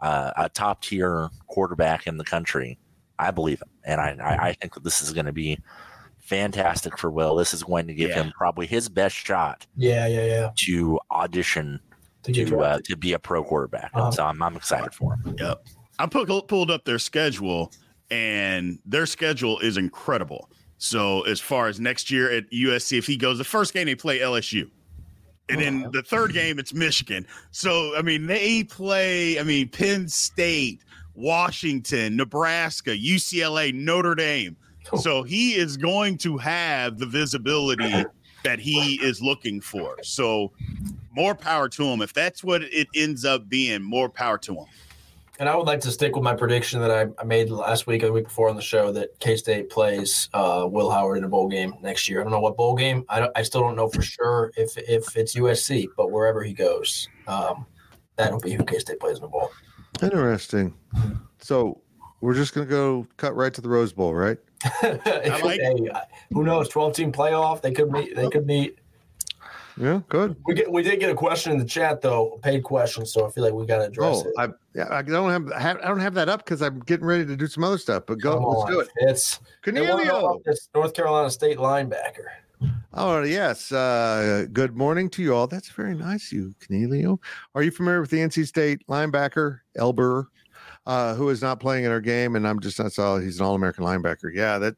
uh, 0.00 0.32
a 0.36 0.48
top 0.48 0.82
tier 0.82 1.28
quarterback 1.46 2.06
in 2.06 2.16
the 2.16 2.24
country, 2.24 2.78
I 3.18 3.30
believe 3.30 3.60
him. 3.62 3.68
And 3.84 4.00
I, 4.00 4.16
I, 4.22 4.48
I 4.48 4.52
think 4.54 4.74
that 4.74 4.84
this 4.84 5.00
is 5.02 5.12
going 5.12 5.26
to 5.26 5.32
be 5.32 5.58
fantastic 6.18 6.98
for 6.98 7.10
Will. 7.10 7.36
This 7.36 7.54
is 7.54 7.62
going 7.62 7.86
to 7.86 7.94
give 7.94 8.10
Yeah. 8.10 8.24
him 8.24 8.32
probably 8.36 8.66
his 8.66 8.88
best 8.88 9.14
shot 9.14 9.66
Yeah, 9.76 10.06
yeah, 10.06 10.24
yeah. 10.26 10.50
to 10.66 10.98
audition 11.10 11.80
To 12.24 12.32
to, 12.32 12.58
uh, 12.60 12.78
to 12.84 12.96
be 12.96 13.12
a 13.12 13.18
pro 13.18 13.44
quarterback. 13.44 13.90
Uh-huh. 13.94 14.10
So 14.10 14.24
I'm, 14.24 14.42
I'm 14.42 14.56
excited 14.56 14.92
for 14.92 15.14
him. 15.14 15.36
Yep. 15.38 15.64
I 15.98 16.06
put, 16.06 16.28
pulled 16.48 16.70
up 16.70 16.84
their 16.84 16.98
schedule, 16.98 17.72
and 18.10 18.78
their 18.84 19.06
schedule 19.06 19.58
is 19.60 19.76
incredible. 19.78 20.50
So 20.78 21.22
as 21.22 21.40
far 21.40 21.68
as 21.68 21.80
next 21.80 22.10
year 22.10 22.30
at 22.30 22.50
USC, 22.50 22.98
if 22.98 23.06
he 23.06 23.16
goes, 23.16 23.38
the 23.38 23.44
first 23.44 23.72
game 23.72 23.86
they 23.86 23.94
play 23.94 24.18
LSU. 24.18 24.68
And 25.48 25.60
then 25.60 25.90
the 25.92 26.02
third 26.02 26.32
game, 26.32 26.58
it's 26.58 26.74
Michigan. 26.74 27.26
So, 27.52 27.96
I 27.96 28.02
mean, 28.02 28.26
they 28.26 28.64
play, 28.64 29.38
I 29.38 29.44
mean, 29.44 29.68
Penn 29.68 30.08
State, 30.08 30.80
Washington, 31.14 32.16
Nebraska, 32.16 32.90
UCLA, 32.90 33.72
Notre 33.72 34.14
Dame. 34.14 34.56
So 34.98 35.22
he 35.22 35.54
is 35.54 35.76
going 35.76 36.18
to 36.18 36.36
have 36.36 36.98
the 36.98 37.06
visibility 37.06 38.04
that 38.44 38.58
he 38.58 39.00
is 39.02 39.20
looking 39.20 39.60
for. 39.60 39.96
So 40.02 40.52
more 41.12 41.34
power 41.34 41.68
to 41.70 41.84
him. 41.84 42.02
If 42.02 42.12
that's 42.12 42.44
what 42.44 42.62
it 42.62 42.86
ends 42.94 43.24
up 43.24 43.48
being, 43.48 43.82
more 43.82 44.08
power 44.08 44.38
to 44.38 44.54
him. 44.54 44.66
And 45.38 45.48
I 45.48 45.56
would 45.56 45.66
like 45.66 45.80
to 45.80 45.90
stick 45.90 46.14
with 46.14 46.24
my 46.24 46.34
prediction 46.34 46.80
that 46.80 46.90
I, 46.90 47.06
I 47.20 47.24
made 47.24 47.50
last 47.50 47.86
week 47.86 48.02
or 48.02 48.06
the 48.06 48.12
week 48.12 48.24
before 48.24 48.48
on 48.48 48.56
the 48.56 48.62
show 48.62 48.90
that 48.92 49.18
K 49.20 49.36
State 49.36 49.68
plays 49.68 50.30
uh, 50.32 50.66
Will 50.70 50.90
Howard 50.90 51.18
in 51.18 51.24
a 51.24 51.28
bowl 51.28 51.46
game 51.48 51.74
next 51.82 52.08
year. 52.08 52.20
I 52.20 52.22
don't 52.24 52.32
know 52.32 52.40
what 52.40 52.56
bowl 52.56 52.74
game. 52.74 53.04
I, 53.10 53.20
don't, 53.20 53.32
I 53.36 53.42
still 53.42 53.60
don't 53.60 53.76
know 53.76 53.88
for 53.88 54.00
sure 54.02 54.50
if 54.56 54.76
if 54.78 55.14
it's 55.16 55.34
USC, 55.36 55.88
but 55.96 56.10
wherever 56.10 56.42
he 56.42 56.54
goes, 56.54 57.08
um, 57.26 57.66
that'll 58.16 58.40
be 58.40 58.52
who 58.52 58.64
K 58.64 58.78
State 58.78 58.98
plays 58.98 59.16
in 59.18 59.22
the 59.22 59.28
bowl. 59.28 59.50
Interesting. 60.02 60.74
So 61.38 61.82
we're 62.22 62.34
just 62.34 62.54
gonna 62.54 62.66
go 62.66 63.06
cut 63.18 63.36
right 63.36 63.52
to 63.52 63.60
the 63.60 63.68
Rose 63.68 63.92
Bowl, 63.92 64.14
right? 64.14 64.38
I 64.82 65.40
like- 65.44 65.60
who 66.30 66.44
knows? 66.44 66.70
Twelve 66.70 66.94
team 66.94 67.12
playoff. 67.12 67.60
They 67.60 67.72
could 67.72 67.90
meet. 67.90 68.16
They 68.16 68.28
could 68.30 68.46
meet. 68.46 68.78
Yeah, 69.78 70.00
good. 70.08 70.36
We 70.46 70.54
get. 70.54 70.72
We 70.72 70.82
did 70.82 71.00
get 71.00 71.10
a 71.10 71.14
question 71.14 71.52
in 71.52 71.58
the 71.58 71.64
chat 71.64 72.00
though, 72.00 72.32
a 72.32 72.38
paid 72.38 72.62
question. 72.62 73.04
So 73.04 73.26
I 73.26 73.30
feel 73.30 73.44
like 73.44 73.52
we 73.52 73.66
got 73.66 73.78
to 73.78 73.84
address 73.84 74.22
Oh, 74.24 74.28
it. 74.28 74.34
I 74.38 74.48
yeah, 74.74 74.88
I 74.90 75.02
don't 75.02 75.30
have, 75.30 75.52
I 75.52 75.60
have 75.60 75.78
I 75.82 75.88
don't 75.88 76.00
have 76.00 76.14
that 76.14 76.30
up 76.30 76.44
because 76.44 76.62
I'm 76.62 76.80
getting 76.80 77.04
ready 77.04 77.26
to 77.26 77.36
do 77.36 77.46
some 77.46 77.62
other 77.62 77.76
stuff. 77.76 78.04
But 78.06 78.20
go, 78.20 78.34
Come 78.34 78.44
let's 78.44 78.62
on, 78.62 78.72
do 78.72 78.80
it. 78.80 78.88
It's 78.96 79.40
Cornelio. 79.62 80.40
North 80.74 80.94
Carolina 80.94 81.30
State 81.30 81.58
linebacker. 81.58 82.24
Oh 82.94 83.22
yes. 83.22 83.70
Uh, 83.70 84.46
good 84.50 84.74
morning 84.76 85.10
to 85.10 85.22
you 85.22 85.34
all. 85.34 85.46
That's 85.46 85.68
very 85.68 85.94
nice, 85.94 86.32
you 86.32 86.54
Cornelio. 86.66 87.20
Are 87.54 87.62
you 87.62 87.70
familiar 87.70 88.00
with 88.00 88.10
the 88.10 88.18
NC 88.18 88.46
State 88.46 88.86
linebacker 88.88 89.58
Elber, 89.76 90.28
uh, 90.86 91.14
who 91.14 91.28
is 91.28 91.42
not 91.42 91.60
playing 91.60 91.84
in 91.84 91.90
our 91.90 92.00
game? 92.00 92.34
And 92.34 92.48
I'm 92.48 92.60
just 92.60 92.78
not 92.78 92.92
saw 92.92 93.18
he's 93.18 93.40
an 93.40 93.44
All 93.44 93.54
American 93.54 93.84
linebacker. 93.84 94.34
Yeah, 94.34 94.58
that 94.58 94.76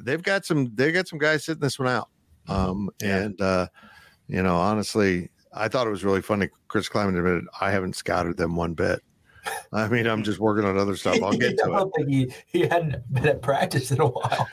they've 0.00 0.22
got 0.22 0.44
some 0.44 0.74
they 0.74 0.90
got 0.90 1.06
some 1.06 1.20
guys 1.20 1.44
sitting 1.44 1.60
this 1.60 1.78
one 1.78 1.88
out. 1.88 2.08
Um, 2.48 2.90
and 3.00 3.40
uh, 3.40 3.68
you 4.28 4.42
know, 4.42 4.56
honestly, 4.56 5.30
I 5.54 5.68
thought 5.68 5.86
it 5.86 5.90
was 5.90 6.04
really 6.04 6.22
funny. 6.22 6.48
Chris 6.68 6.88
Klieman 6.88 7.16
admitted 7.18 7.44
I 7.60 7.70
haven't 7.70 7.96
scouted 7.96 8.36
them 8.36 8.56
one 8.56 8.74
bit. 8.74 9.00
I 9.72 9.88
mean, 9.88 10.06
I'm 10.06 10.22
just 10.22 10.38
working 10.38 10.64
on 10.64 10.78
other 10.78 10.94
stuff. 10.94 11.20
I'll 11.20 11.32
get 11.36 11.58
to 11.58 11.90
it. 11.96 12.08
he, 12.08 12.32
he 12.46 12.60
hadn't 12.60 13.12
been 13.12 13.26
at 13.26 13.42
practice 13.42 13.90
in 13.90 14.00
a 14.00 14.06
while. 14.06 14.48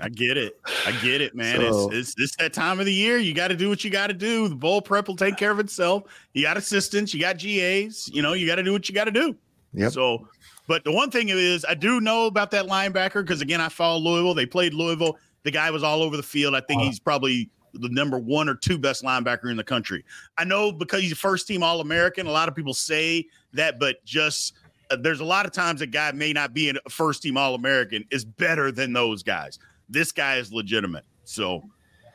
I 0.00 0.08
get 0.10 0.36
it. 0.36 0.60
I 0.86 0.92
get 1.02 1.22
it, 1.22 1.34
man. 1.34 1.60
So- 1.60 1.90
it's, 1.90 2.10
it's 2.10 2.14
it's 2.20 2.36
that 2.36 2.52
time 2.52 2.78
of 2.78 2.84
the 2.86 2.92
year. 2.92 3.16
You 3.16 3.32
got 3.34 3.48
to 3.48 3.56
do 3.56 3.68
what 3.70 3.82
you 3.84 3.90
got 3.90 4.08
to 4.08 4.14
do. 4.14 4.48
The 4.48 4.54
bowl 4.54 4.82
prep 4.82 5.08
will 5.08 5.16
take 5.16 5.36
care 5.38 5.50
of 5.50 5.58
itself. 5.60 6.02
You 6.34 6.42
got 6.42 6.56
assistants. 6.58 7.14
You 7.14 7.20
got 7.20 7.38
GAs. 7.38 8.08
You 8.12 8.20
know, 8.22 8.34
you 8.34 8.46
got 8.46 8.56
to 8.56 8.62
do 8.62 8.72
what 8.72 8.86
you 8.88 8.94
got 8.94 9.04
to 9.04 9.10
do. 9.10 9.34
Yep. 9.72 9.92
So, 9.92 10.28
but 10.68 10.84
the 10.84 10.92
one 10.92 11.10
thing 11.10 11.30
is, 11.30 11.64
I 11.66 11.72
do 11.74 11.98
know 12.00 12.26
about 12.26 12.50
that 12.50 12.66
linebacker 12.66 13.22
because 13.22 13.40
again, 13.40 13.62
I 13.62 13.70
follow 13.70 13.98
Louisville. 13.98 14.34
They 14.34 14.44
played 14.46 14.74
Louisville. 14.74 15.16
The 15.44 15.50
guy 15.50 15.70
was 15.70 15.82
all 15.82 16.02
over 16.02 16.18
the 16.18 16.22
field. 16.22 16.54
I 16.54 16.60
think 16.60 16.80
Uh-huh. 16.82 16.90
he's 16.90 17.00
probably 17.00 17.48
the 17.74 17.88
number 17.88 18.18
one 18.18 18.48
or 18.48 18.54
two 18.54 18.78
best 18.78 19.02
linebacker 19.02 19.50
in 19.50 19.56
the 19.56 19.64
country. 19.64 20.04
I 20.38 20.44
know 20.44 20.72
because 20.72 21.02
he's 21.02 21.12
a 21.12 21.16
first 21.16 21.46
team 21.46 21.62
All 21.62 21.80
American. 21.80 22.26
A 22.26 22.32
lot 22.32 22.48
of 22.48 22.54
people 22.54 22.74
say 22.74 23.26
that, 23.52 23.78
but 23.78 24.04
just 24.04 24.54
uh, 24.90 24.96
there's 24.96 25.20
a 25.20 25.24
lot 25.24 25.46
of 25.46 25.52
times 25.52 25.80
a 25.80 25.86
guy 25.86 26.12
may 26.12 26.32
not 26.32 26.54
be 26.54 26.70
a 26.70 26.90
first 26.90 27.22
team 27.22 27.36
All 27.36 27.54
American 27.54 28.04
is 28.10 28.24
better 28.24 28.70
than 28.70 28.92
those 28.92 29.22
guys. 29.22 29.58
This 29.88 30.12
guy 30.12 30.36
is 30.36 30.52
legitimate. 30.52 31.04
So 31.24 31.62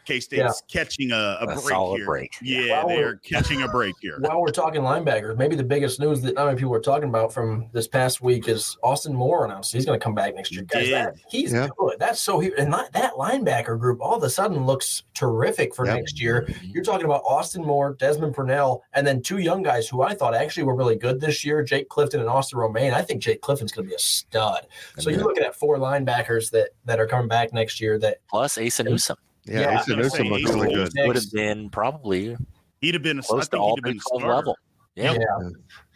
K 0.07 0.19
State's 0.21 0.63
Yeah. 0.73 0.81
catching 0.83 1.11
a, 1.11 1.15
a, 1.15 1.37
A 1.41 1.45
break 1.47 1.59
solid 1.59 1.97
here. 1.97 2.05
break. 2.05 2.31
Yeah, 2.41 2.85
Well, 2.85 2.95
they're 2.95 3.15
catching 3.17 3.61
a 3.63 3.67
break 3.67 3.93
here. 3.99 4.17
While 4.19 4.41
we're 4.41 4.51
talking 4.51 4.81
linebackers, 4.81 5.37
maybe 5.37 5.55
the 5.57 5.63
biggest 5.63 5.99
news 5.99 6.21
that 6.21 6.35
not 6.35 6.45
many 6.45 6.57
people 6.57 6.73
are 6.73 6.79
talking 6.79 7.09
about 7.09 7.33
from 7.33 7.67
this 7.73 7.87
past 7.87 8.21
week 8.21 8.47
is 8.47 8.77
Austin 8.83 9.13
Moore 9.13 9.43
announced 9.45 9.73
he's 9.73 9.85
going 9.85 9.99
to 9.99 10.03
come 10.03 10.15
back 10.15 10.33
next 10.33 10.53
year. 10.53 10.63
Guys, 10.63 10.85
did. 10.85 10.93
that, 10.93 11.15
he's 11.29 11.51
Yeah. 11.51 11.67
good. 11.77 11.97
That's 11.99 12.21
so 12.21 12.39
he 12.39 12.51
and 12.57 12.71
that, 12.73 12.93
that 12.93 13.13
linebacker 13.13 13.77
group 13.77 13.99
all 14.01 14.15
of 14.15 14.23
a 14.23 14.29
sudden 14.29 14.65
looks 14.65 15.03
terrific 15.13 15.75
for 15.75 15.85
Yep. 15.85 15.95
next 15.95 16.21
year. 16.21 16.45
Mm-hmm. 16.47 16.67
You're 16.73 16.83
talking 16.83 17.05
about 17.05 17.23
Austin 17.25 17.63
Moore, 17.65 17.95
Desmond 17.99 18.33
Purnell, 18.33 18.83
and 18.93 19.05
then 19.05 19.21
two 19.21 19.39
young 19.39 19.61
guys 19.61 19.89
who 19.89 20.01
I 20.03 20.13
thought 20.13 20.33
actually 20.33 20.63
were 20.63 20.75
really 20.75 20.95
good 20.95 21.19
this 21.19 21.43
year, 21.43 21.63
Jake 21.63 21.89
Clifton 21.89 22.21
and 22.21 22.29
Austin 22.29 22.59
Romaine. 22.59 22.93
I 22.93 23.01
think 23.01 23.21
Jake 23.21 23.41
Clifton's 23.41 23.71
going 23.73 23.85
to 23.85 23.89
be 23.89 23.95
a 23.95 23.99
stud. 23.99 24.67
So 24.99 25.09
you're 25.09 25.23
looking 25.23 25.43
at 25.43 25.55
four 25.55 25.77
linebackers 25.77 26.49
that 26.51 26.69
that 26.85 26.99
are 26.99 27.07
coming 27.07 27.27
back 27.27 27.51
next 27.51 27.81
year 27.81 27.97
that 27.99 28.17
Plus 28.29 28.57
Asa 28.57 28.83
Newsom 28.83 29.17
Yeah, 29.47 29.53
Yeah, 29.53 29.61
yeah 29.61 29.67
I 29.69 29.75
was 29.77 29.85
gonna 29.87 30.01
Newsom 30.03 30.27
looks 30.27 30.51
really 30.51 30.73
good. 30.73 30.91
would 31.07 31.15
have 31.15 31.31
been 31.31 31.69
probably 31.69 32.35
He'd 32.81 32.93
have 32.93 33.01
been, 33.03 33.21
close 33.21 33.45
to 33.45 33.51
think 33.51 33.61
all 33.63 33.75
he'd 33.75 33.83
been 33.83 33.93
Big 33.93 34.01
a 34.13 34.19
12 34.19 34.23
level. 34.37 34.57
Yeah. 34.95 35.13
Yeah. 35.13 35.49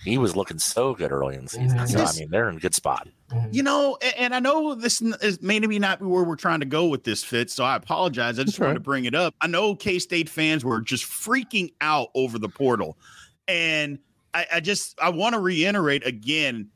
he 0.03 0.17
was 0.19 0.35
looking 0.35 0.59
so 0.59 0.93
good 0.93 1.11
early 1.11 1.35
in 1.35 1.43
the 1.45 1.49
season. 1.49 1.87
So 1.87 2.03
I 2.03 2.13
mean, 2.13 2.29
they're 2.29 2.49
in 2.49 2.57
a 2.57 2.59
good 2.59 2.75
spot. 2.75 3.07
Mm-hmm. 3.31 3.49
You 3.51 3.63
know, 3.63 3.97
a- 4.01 4.19
and 4.21 4.33
I 4.35 4.39
know 4.39 4.75
this 4.75 5.01
n- 5.01 5.15
is 5.23 5.41
maybe 5.41 5.79
not 5.79 6.01
where 6.01 6.23
we're 6.23 6.35
trying 6.35 6.59
to 6.59 6.65
go 6.67 6.85
with 6.87 7.03
this 7.03 7.23
fit, 7.23 7.49
so 7.49 7.63
I 7.63 7.75
apologize. 7.75 8.37
I 8.37 8.43
just 8.43 8.57
That's 8.57 8.59
wanted 8.59 8.69
right. 8.69 8.73
to 8.75 8.79
bring 8.81 9.05
it 9.05 9.15
up. 9.15 9.33
I 9.41 9.47
know 9.47 9.75
K 9.75 9.97
State 9.99 10.29
fans 10.29 10.63
were 10.63 10.81
just 10.81 11.03
freaking 11.05 11.73
out 11.81 12.09
over 12.13 12.37
the 12.37 12.49
portal, 12.49 12.95
and 13.47 13.97
I, 14.35 14.45
I 14.55 14.59
just 14.59 14.99
I 15.01 15.09
want 15.09 15.33
to 15.33 15.39
reiterate 15.39 16.05
again: 16.05 16.67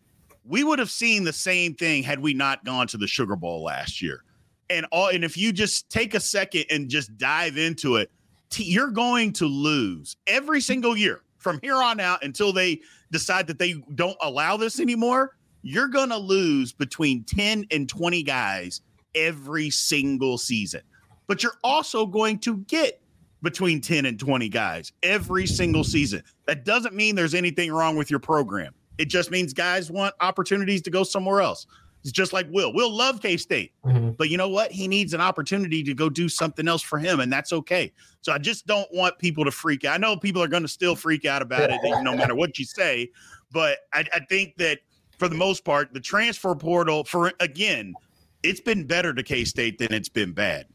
we 0.43 0.63
would 0.63 0.79
have 0.79 0.89
seen 0.91 1.25
the 1.25 1.33
same 1.33 1.75
thing 1.75 2.01
had 2.03 2.19
we 2.19 2.33
not 2.33 2.65
gone 2.65 2.87
to 2.87 2.97
the 2.97 3.07
Sugar 3.07 3.35
Bowl 3.35 3.63
last 3.63 4.01
year. 4.01 4.23
And 4.69 4.85
all, 4.91 5.09
and 5.09 5.23
if 5.23 5.37
you 5.37 5.53
just 5.53 5.89
take 5.89 6.13
a 6.13 6.19
second 6.19 6.65
and 6.69 6.89
just 6.89 7.17
dive 7.17 7.57
into 7.57 7.97
it, 7.97 8.11
you're 8.57 8.91
going 8.91 9.33
to 9.33 9.45
lose 9.45 10.15
every 10.27 10.61
single 10.61 10.95
year 10.95 11.21
from 11.37 11.59
here 11.61 11.75
on 11.75 11.99
out 11.99 12.23
until 12.23 12.53
they 12.53 12.79
decide 13.11 13.47
that 13.47 13.59
they 13.59 13.73
don't 13.93 14.17
allow 14.21 14.57
this 14.57 14.79
anymore 14.79 15.35
you're 15.67 15.87
going 15.87 16.09
to 16.09 16.17
lose 16.17 16.73
between 16.73 17.23
10 17.23 17.65
and 17.71 17.89
20 17.89 18.21
guys 18.21 18.81
every 19.15 19.71
single 19.71 20.37
season. 20.37 20.81
But 21.25 21.41
you're 21.41 21.57
also 21.63 22.05
going 22.05 22.37
to 22.39 22.57
get 22.57 23.01
between 23.41 23.81
10 23.81 24.05
and 24.05 24.19
20 24.19 24.47
guys 24.47 24.91
every 25.01 25.47
single 25.47 25.83
season. 25.83 26.21
That 26.45 26.65
doesn't 26.65 26.93
mean 26.93 27.15
there's 27.15 27.33
anything 27.33 27.71
wrong 27.71 27.95
with 27.95 28.11
your 28.11 28.19
program. 28.19 28.75
It 28.99 29.09
just 29.09 29.31
means 29.31 29.53
guys 29.53 29.89
want 29.89 30.13
opportunities 30.21 30.83
to 30.83 30.91
go 30.91 31.01
somewhere 31.01 31.41
else. 31.41 31.65
It's 32.05 32.11
just 32.11 32.33
like 32.33 32.45
Will. 32.51 32.71
Will 32.71 32.91
love 32.95 33.19
K 33.19 33.35
State, 33.35 33.71
Mhm. 33.83 34.15
but 34.15 34.29
you 34.29 34.37
know 34.37 34.47
what? 34.47 34.71
He 34.71 34.87
needs 34.87 35.15
an 35.15 35.21
opportunity 35.21 35.81
to 35.81 35.93
go 35.95 36.07
do 36.07 36.29
something 36.29 36.67
else 36.67 36.83
for 36.83 36.99
him, 36.99 37.19
and 37.19 37.33
that's 37.33 37.51
okay. 37.51 37.91
So 38.21 38.31
I 38.31 38.37
just 38.37 38.67
don't 38.67 38.87
want 38.93 39.17
people 39.17 39.43
to 39.43 39.49
freak 39.49 39.85
out. 39.85 39.95
I 39.95 39.97
know 39.97 40.15
people 40.15 40.43
are 40.43 40.47
going 40.47 40.61
to 40.61 40.69
still 40.69 40.95
freak 40.95 41.25
out 41.25 41.41
about 41.41 41.71
it, 41.71 41.79
no 42.03 42.15
matter 42.15 42.35
what 42.35 42.59
you 42.59 42.65
say. 42.65 43.09
But 43.51 43.79
I, 43.91 44.05
I 44.13 44.19
think 44.29 44.55
that 44.57 44.81
for 45.17 45.27
the 45.27 45.33
most 45.35 45.65
part, 45.65 45.95
the 45.95 45.99
transfer 45.99 46.53
portal 46.53 47.05
for 47.05 47.33
again, 47.39 47.95
it's 48.43 48.61
been 48.61 48.85
better 48.85 49.11
to 49.11 49.23
K 49.23 49.43
State 49.43 49.79
than 49.79 49.91
it's 49.91 50.09
been 50.09 50.31
bad. 50.31 50.67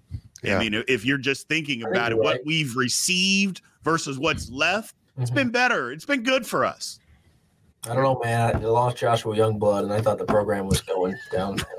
Yeah. 0.43 0.57
I 0.57 0.59
mean, 0.59 0.83
if 0.89 1.05
you're 1.05 1.17
just 1.19 1.47
thinking 1.47 1.81
think 1.83 1.91
about 1.95 2.11
it, 2.11 2.17
you're 2.17 2.25
what 2.25 2.41
we've 2.45 2.75
received 2.75 3.61
versus 3.85 4.19
what's 4.19 4.51
left, 4.51 4.97
it's 5.19 5.31
Mhm. 5.31 5.35
been 5.35 5.51
better. 5.51 5.93
It's 5.93 6.07
been 6.07 6.23
good 6.25 6.45
for 6.47 6.65
us. 6.65 6.99
I 7.89 7.95
don't 7.95 8.03
know, 8.03 8.21
man. 8.23 8.57
I 8.57 8.59
lost 8.61 8.99
Joshua 8.99 9.35
Youngblood, 9.35 9.85
and 9.85 9.93
I 9.93 10.01
thought 10.03 10.19
the 10.19 10.27
program 10.27 10.67
was 10.67 10.81
going 10.83 11.17
down. 11.33 11.57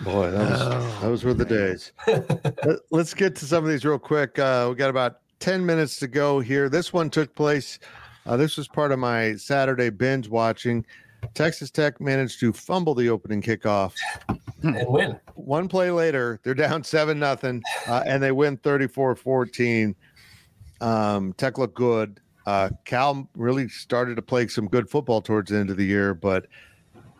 Boy, 0.00 0.30
that 0.30 0.50
was, 0.50 0.58
that 0.60 0.98
Those 1.02 1.24
were 1.24 1.34
the 1.34 1.44
days. 1.44 1.92
Let- 2.06 2.78
Let's 2.90 3.12
get 3.12 3.36
to 3.36 3.44
some 3.44 3.62
of 3.64 3.70
these 3.70 3.84
real 3.84 3.98
quick. 3.98 4.38
Uh, 4.38 4.68
we 4.70 4.74
got 4.76 4.88
about 4.88 5.20
10 5.40 5.64
minutes 5.64 5.96
to 5.98 6.08
go 6.08 6.40
here. 6.40 6.70
This 6.70 6.92
one 6.94 7.10
took 7.10 7.34
place. 7.34 7.78
Uh, 8.24 8.36
this 8.38 8.56
was 8.56 8.66
part 8.68 8.92
of 8.92 8.98
my 8.98 9.34
Saturday 9.36 9.90
binge 9.90 10.28
watching. 10.28 10.86
Texas 11.34 11.70
Tech 11.70 12.00
managed 12.00 12.40
to 12.40 12.50
fumble 12.54 12.94
the 12.94 13.10
opening 13.10 13.42
kickoff. 13.42 13.92
and 14.62 14.88
win. 14.88 15.20
One 15.34 15.68
play 15.68 15.90
later, 15.90 16.40
they're 16.42 16.54
down 16.54 16.82
7 16.82 17.18
nothing, 17.18 17.62
uh, 17.86 18.02
and 18.06 18.22
they 18.22 18.32
win 18.32 18.56
34 18.56 19.14
14. 19.16 19.94
Um, 20.80 21.34
Tech 21.34 21.58
looked 21.58 21.74
good. 21.74 22.18
Uh, 22.50 22.68
Cal 22.84 23.28
really 23.36 23.68
started 23.68 24.16
to 24.16 24.22
play 24.22 24.48
some 24.48 24.66
good 24.66 24.90
football 24.90 25.22
towards 25.22 25.52
the 25.52 25.56
end 25.56 25.70
of 25.70 25.76
the 25.76 25.84
year, 25.84 26.14
but 26.14 26.48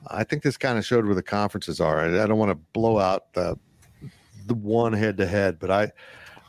I 0.08 0.24
think 0.24 0.42
this 0.42 0.56
kind 0.56 0.76
of 0.76 0.84
showed 0.84 1.06
where 1.06 1.14
the 1.14 1.22
conferences 1.22 1.80
are. 1.80 2.00
I, 2.00 2.24
I 2.24 2.26
don't 2.26 2.36
want 2.36 2.50
to 2.50 2.58
blow 2.72 2.98
out 2.98 3.32
the 3.34 3.56
the 4.46 4.54
one 4.54 4.92
head 4.92 5.16
to 5.18 5.26
head, 5.28 5.60
but 5.60 5.70
I 5.70 5.92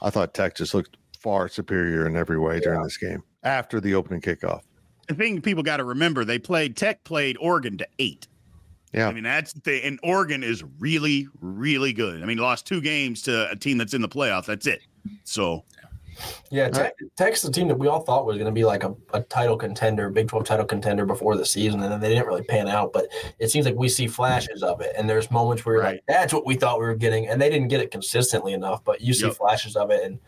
I 0.01 0.09
thought 0.09 0.33
Tech 0.33 0.55
just 0.55 0.73
looked 0.73 0.97
far 1.19 1.47
superior 1.47 2.07
in 2.07 2.17
every 2.17 2.39
way 2.39 2.59
during 2.59 2.81
this 2.81 2.97
game 2.97 3.21
after 3.43 3.79
the 3.79 3.93
opening 3.93 4.19
kickoff. 4.19 4.61
The 5.07 5.13
thing 5.13 5.43
people 5.43 5.61
got 5.61 5.77
to 5.77 5.83
remember, 5.83 6.25
they 6.25 6.39
played 6.39 6.75
Tech 6.75 7.03
played 7.03 7.37
Oregon 7.39 7.77
to 7.77 7.87
eight. 7.99 8.27
Yeah. 8.95 9.09
I 9.09 9.13
mean 9.13 9.23
that's 9.23 9.53
the. 9.53 9.85
And 9.85 9.99
Oregon 10.01 10.41
is 10.41 10.63
really, 10.79 11.27
really 11.39 11.93
good. 11.93 12.23
I 12.23 12.25
mean, 12.25 12.39
lost 12.39 12.65
two 12.65 12.81
games 12.81 13.21
to 13.23 13.47
a 13.51 13.55
team 13.55 13.77
that's 13.77 13.93
in 13.93 14.01
the 14.01 14.09
playoff. 14.09 14.47
That's 14.47 14.65
it. 14.65 14.81
So 15.23 15.65
Yeah, 16.49 16.69
Tech, 16.69 16.93
Tech's 17.15 17.41
the 17.41 17.51
team 17.51 17.67
that 17.69 17.79
we 17.79 17.87
all 17.87 18.01
thought 18.01 18.25
was 18.25 18.35
going 18.37 18.45
to 18.45 18.51
be 18.51 18.65
like 18.65 18.83
a, 18.83 18.93
a 19.13 19.21
title 19.21 19.55
contender, 19.57 20.09
Big 20.09 20.27
12 20.27 20.45
title 20.45 20.65
contender 20.65 21.05
before 21.05 21.37
the 21.37 21.45
season, 21.45 21.81
and 21.81 21.91
then 21.91 21.99
they 21.99 22.09
didn't 22.09 22.27
really 22.27 22.43
pan 22.43 22.67
out. 22.67 22.91
But 22.93 23.07
it 23.39 23.49
seems 23.49 23.65
like 23.65 23.75
we 23.75 23.87
see 23.89 24.07
flashes 24.07 24.61
of 24.63 24.81
it, 24.81 24.93
and 24.97 25.09
there's 25.09 25.31
moments 25.31 25.65
where 25.65 25.75
you're 25.75 25.83
like, 25.83 26.03
that's 26.07 26.33
what 26.33 26.45
we 26.45 26.55
thought 26.55 26.79
we 26.79 26.85
were 26.85 26.95
getting, 26.95 27.27
and 27.27 27.41
they 27.41 27.49
didn't 27.49 27.69
get 27.69 27.79
it 27.81 27.91
consistently 27.91 28.53
enough. 28.53 28.83
But 28.83 29.01
you 29.01 29.13
see 29.13 29.27
Yep. 29.27 29.35
flashes 29.35 29.75
of 29.75 29.91
it, 29.91 30.03
and 30.03 30.19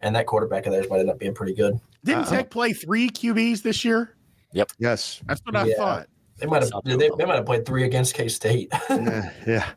and 0.00 0.14
that 0.14 0.26
quarterback 0.26 0.66
of 0.66 0.72
theirs 0.72 0.86
might 0.88 1.00
end 1.00 1.10
up 1.10 1.18
being 1.18 1.34
pretty 1.34 1.54
good. 1.54 1.78
didn't 2.04 2.20
Uh-uh. 2.22 2.30
Tech 2.30 2.50
play 2.50 2.72
three 2.72 3.08
QBs 3.10 3.62
this 3.62 3.84
year? 3.84 4.14
Yep. 4.52 4.70
Yes. 4.78 5.20
That's 5.26 5.40
what 5.44 5.56
I 5.56 5.66
Yeah. 5.66 5.76
thought. 5.76 6.06
They 6.38 6.46
might 6.46 6.62
have 6.62 6.70
they, 6.84 6.94
they 6.96 7.24
might 7.24 7.34
have 7.34 7.46
played 7.46 7.66
three 7.66 7.82
against 7.82 8.14
K 8.14 8.28
State. 8.28 8.72
yeah, 8.90 9.30
yeah. 9.46 9.68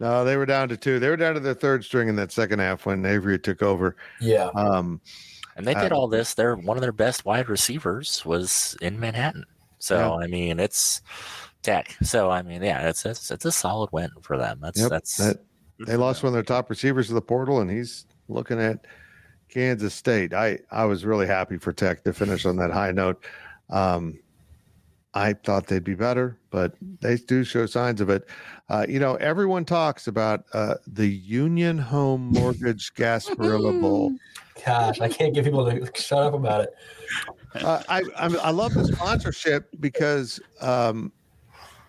No, 0.00 0.24
they 0.24 0.36
were 0.36 0.46
down 0.46 0.68
to 0.70 0.76
two. 0.76 0.98
They 0.98 1.08
were 1.08 1.16
down 1.16 1.34
to 1.34 1.40
their 1.40 1.54
third 1.54 1.84
string 1.84 2.08
in 2.08 2.16
that 2.16 2.32
second 2.32 2.58
half 2.58 2.84
when 2.86 3.04
Avery 3.06 3.38
took 3.38 3.62
over. 3.62 3.96
yeah, 4.20 4.48
Um, 4.54 5.00
And 5.56 5.64
they 5.64 5.74
did 5.74 5.92
Uh, 5.92 5.96
all 5.96 6.08
this. 6.08 6.34
They're 6.34 6.56
one 6.56 6.76
of 6.76 6.80
their 6.80 6.90
best 6.92 7.24
wide 7.24 7.48
receivers 7.48 8.24
was 8.26 8.76
in 8.82 8.98
Manhattan. 8.98 9.44
So 9.78 10.18
I 10.20 10.26
mean, 10.26 10.58
it's 10.58 11.00
Tech. 11.62 11.94
So 12.02 12.28
I 12.30 12.42
mean, 12.42 12.62
yeah, 12.62 12.88
it's 12.88 13.06
it's, 13.06 13.30
it's 13.30 13.44
a 13.44 13.52
solid 13.52 13.90
win 13.92 14.10
for 14.22 14.36
them. 14.36 14.58
That's 14.60 14.80
Yep, 14.80 14.90
that's 14.90 15.16
that, 15.18 15.36
they 15.86 15.96
lost 15.96 16.22
one 16.24 16.28
of 16.28 16.34
their 16.34 16.42
top 16.42 16.70
receivers 16.70 17.06
to 17.08 17.14
the 17.14 17.20
portal, 17.22 17.60
and 17.60 17.70
he's 17.70 18.06
looking 18.28 18.60
at 18.60 18.84
Kansas 19.48 19.94
State. 19.94 20.34
I 20.34 20.58
I 20.72 20.86
was 20.86 21.04
really 21.04 21.26
happy 21.26 21.56
for 21.56 21.72
Tech 21.72 22.02
to 22.04 22.12
finish 22.12 22.46
on 22.46 22.56
that 22.56 22.72
high 22.72 22.90
note. 22.90 23.24
Um, 23.70 24.18
I 25.16 25.32
thought 25.34 25.68
they'd 25.68 25.84
be 25.84 25.94
better, 25.94 26.36
but 26.50 26.74
they 27.00 27.16
do 27.16 27.44
show 27.44 27.66
signs 27.66 28.00
of 28.00 28.10
it. 28.10 28.28
Uh, 28.68 28.84
you 28.88 28.98
know, 28.98 29.14
everyone 29.16 29.64
talks 29.64 30.08
about 30.08 30.44
uh, 30.52 30.74
the 30.88 31.06
Union 31.06 31.78
Home 31.78 32.26
Mortgage 32.32 32.92
Gasparilla 32.96 33.80
Bowl. 33.80 34.12
gosh, 34.66 35.00
I 35.00 35.08
can't 35.08 35.32
get 35.32 35.44
people 35.44 35.64
to 35.70 35.90
shut 35.94 36.18
up 36.24 36.34
about 36.34 36.62
it. 36.62 36.74
Uh, 37.54 37.82
I 37.88 38.02
I'm, 38.16 38.36
I 38.40 38.50
love 38.50 38.74
the 38.74 38.84
sponsorship 38.86 39.68
because 39.78 40.40
um, 40.60 41.12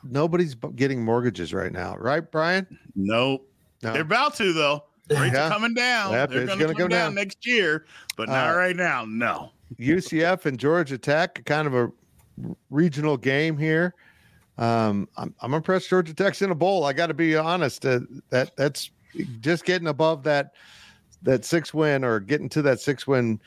nobody's 0.04 0.54
getting 0.76 1.04
mortgages 1.04 1.52
right 1.54 1.72
now, 1.72 1.96
right, 1.98 2.30
Brien? 2.32 2.68
Nope. 2.96 3.50
No. 3.82 3.94
They're 3.94 4.02
about 4.04 4.36
to 4.36 4.54
though. 4.54 4.84
Rates 5.10 5.34
Yeah. 5.34 5.48
are 5.48 5.50
coming 5.50 5.74
down. 5.74 6.12
Yep, 6.14 6.30
They're 6.30 6.46
going 6.46 6.60
to 6.60 6.64
gonna 6.66 6.74
come 6.74 6.82
come 6.84 6.90
down, 6.90 7.00
down. 7.08 7.16
next 7.16 7.46
year, 7.46 7.86
but 8.18 8.28
not 8.30 8.54
Uh, 8.54 8.58
right 8.58 8.76
now. 8.76 9.06
No. 9.08 9.52
UCF 9.80 10.46
and 10.46 10.60
Georgia 10.60 10.98
Tech, 10.98 11.44
kind 11.46 11.68
of 11.68 11.74
a 11.76 11.92
regional 12.70 13.18
game 13.18 13.58
here. 13.58 13.94
Um, 14.58 15.08
I'm, 15.18 15.34
I'm 15.42 15.54
impressed 15.54 15.90
Georgia 15.90 16.14
Tech's 16.14 16.42
in 16.42 16.52
a 16.52 16.56
bowl. 16.56 16.86
I 16.86 16.94
got 16.94 17.08
to 17.08 17.14
be 17.14 17.36
honest. 17.36 17.86
Uh, 17.86 18.00
that 18.30 18.56
that's 18.56 18.92
just 19.42 19.66
getting 19.66 19.88
above 19.88 20.24
that 20.24 20.52
that 21.24 21.44
six 21.46 21.74
win 21.74 22.04
or 22.04 22.20
getting 22.20 22.50
to 22.50 22.62
that 22.62 22.80
six 22.80 23.06
win 23.08 23.40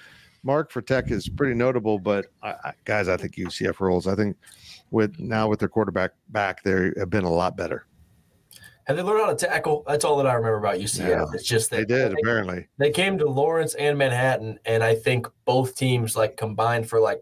mark 0.43 0.71
for 0.71 0.83
Tech 0.83 1.11
is 1.11 1.29
pretty 1.29 1.55
notable. 1.55 1.99
But 1.99 2.27
I, 2.43 2.51
I, 2.65 2.73
guys, 2.85 3.09
I 3.09 3.17
think 3.17 3.37
UCF 3.37 3.81
rolls. 3.81 4.07
I 4.07 4.15
think 4.15 4.37
with 4.91 5.19
now 5.19 5.49
with 5.49 5.61
their 5.61 5.69
quarterback 5.69 6.13
back, 6.29 6.63
they 6.63 6.91
have 6.99 7.11
been 7.11 7.25
a 7.25 7.33
lot 7.33 7.57
better. 7.57 7.87
And 8.87 8.97
they 8.97 9.03
learned 9.03 9.21
how 9.21 9.35
to 9.35 9.47
tackle. 9.47 9.85
That's 9.87 10.03
all 10.05 10.17
that 10.17 10.27
I 10.27 10.33
remember 10.33 10.57
about 10.57 10.79
UCF. 10.79 11.09
Yeah, 11.09 11.25
it's 11.35 11.45
just 11.45 11.71
They 11.71 11.85
did 11.85 12.13
apparently. 12.13 12.69
they 12.79 12.91
came 12.91 13.19
to 13.19 13.29
Lawrence 13.29 13.75
and 13.75 13.99
Manhattan, 13.99 14.59
and 14.65 14.83
I 14.83 14.95
think 14.95 15.27
both 15.45 15.77
teams 15.77 16.17
like 16.17 16.39
combined 16.39 16.89
for 16.89 16.99
like 16.99 17.21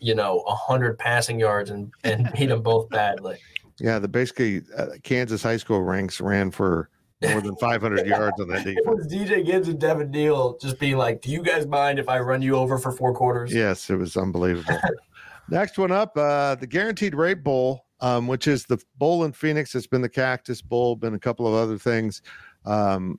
you 0.00 0.14
know 0.14 0.44
hundred 0.46 0.98
passing 0.98 1.38
yards 1.38 1.70
and 1.70 1.92
and 2.04 2.30
beat 2.38 2.46
them 2.46 2.62
both 2.62 2.88
badly. 2.88 3.38
Yeah, 3.80 3.98
the 3.98 4.08
basically 4.08 4.62
uh, 4.76 4.86
Kansas 5.02 5.42
high 5.42 5.56
school 5.56 5.82
ranks 5.82 6.20
ran 6.20 6.50
for 6.50 6.90
more 7.22 7.40
than 7.40 7.56
500 7.56 8.06
yards 8.06 8.40
on 8.40 8.48
that 8.48 8.66
It 8.66 8.84
was 8.86 9.06
DJ 9.06 9.46
Giddens 9.46 9.68
and 9.68 9.80
Devin 9.80 10.10
Neal 10.10 10.56
just 10.58 10.78
being 10.78 10.96
like, 10.96 11.22
"Do 11.22 11.30
you 11.30 11.42
guys 11.42 11.66
mind 11.66 11.98
if 11.98 12.08
I 12.08 12.18
run 12.20 12.42
you 12.42 12.56
over 12.56 12.78
for 12.78 12.92
four 12.92 13.14
quarters?" 13.14 13.52
Yes, 13.52 13.88
it 13.90 13.96
was 13.96 14.16
unbelievable. 14.16 14.78
Next 15.50 15.78
one 15.78 15.92
up, 15.92 16.16
uh, 16.16 16.56
the 16.56 16.66
Guaranteed 16.66 17.14
Rate 17.14 17.42
Bowl, 17.42 17.86
um, 18.00 18.26
which 18.26 18.46
is 18.46 18.66
the 18.66 18.78
bowl 18.98 19.24
in 19.24 19.32
Phoenix. 19.32 19.74
It's 19.74 19.86
been 19.86 20.02
the 20.02 20.08
Cactus 20.08 20.60
Bowl, 20.60 20.94
been 20.94 21.14
a 21.14 21.18
couple 21.18 21.46
of 21.46 21.54
other 21.54 21.78
things. 21.78 22.20
Um, 22.66 23.18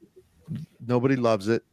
nobody 0.86 1.16
loves 1.16 1.48
it. 1.48 1.64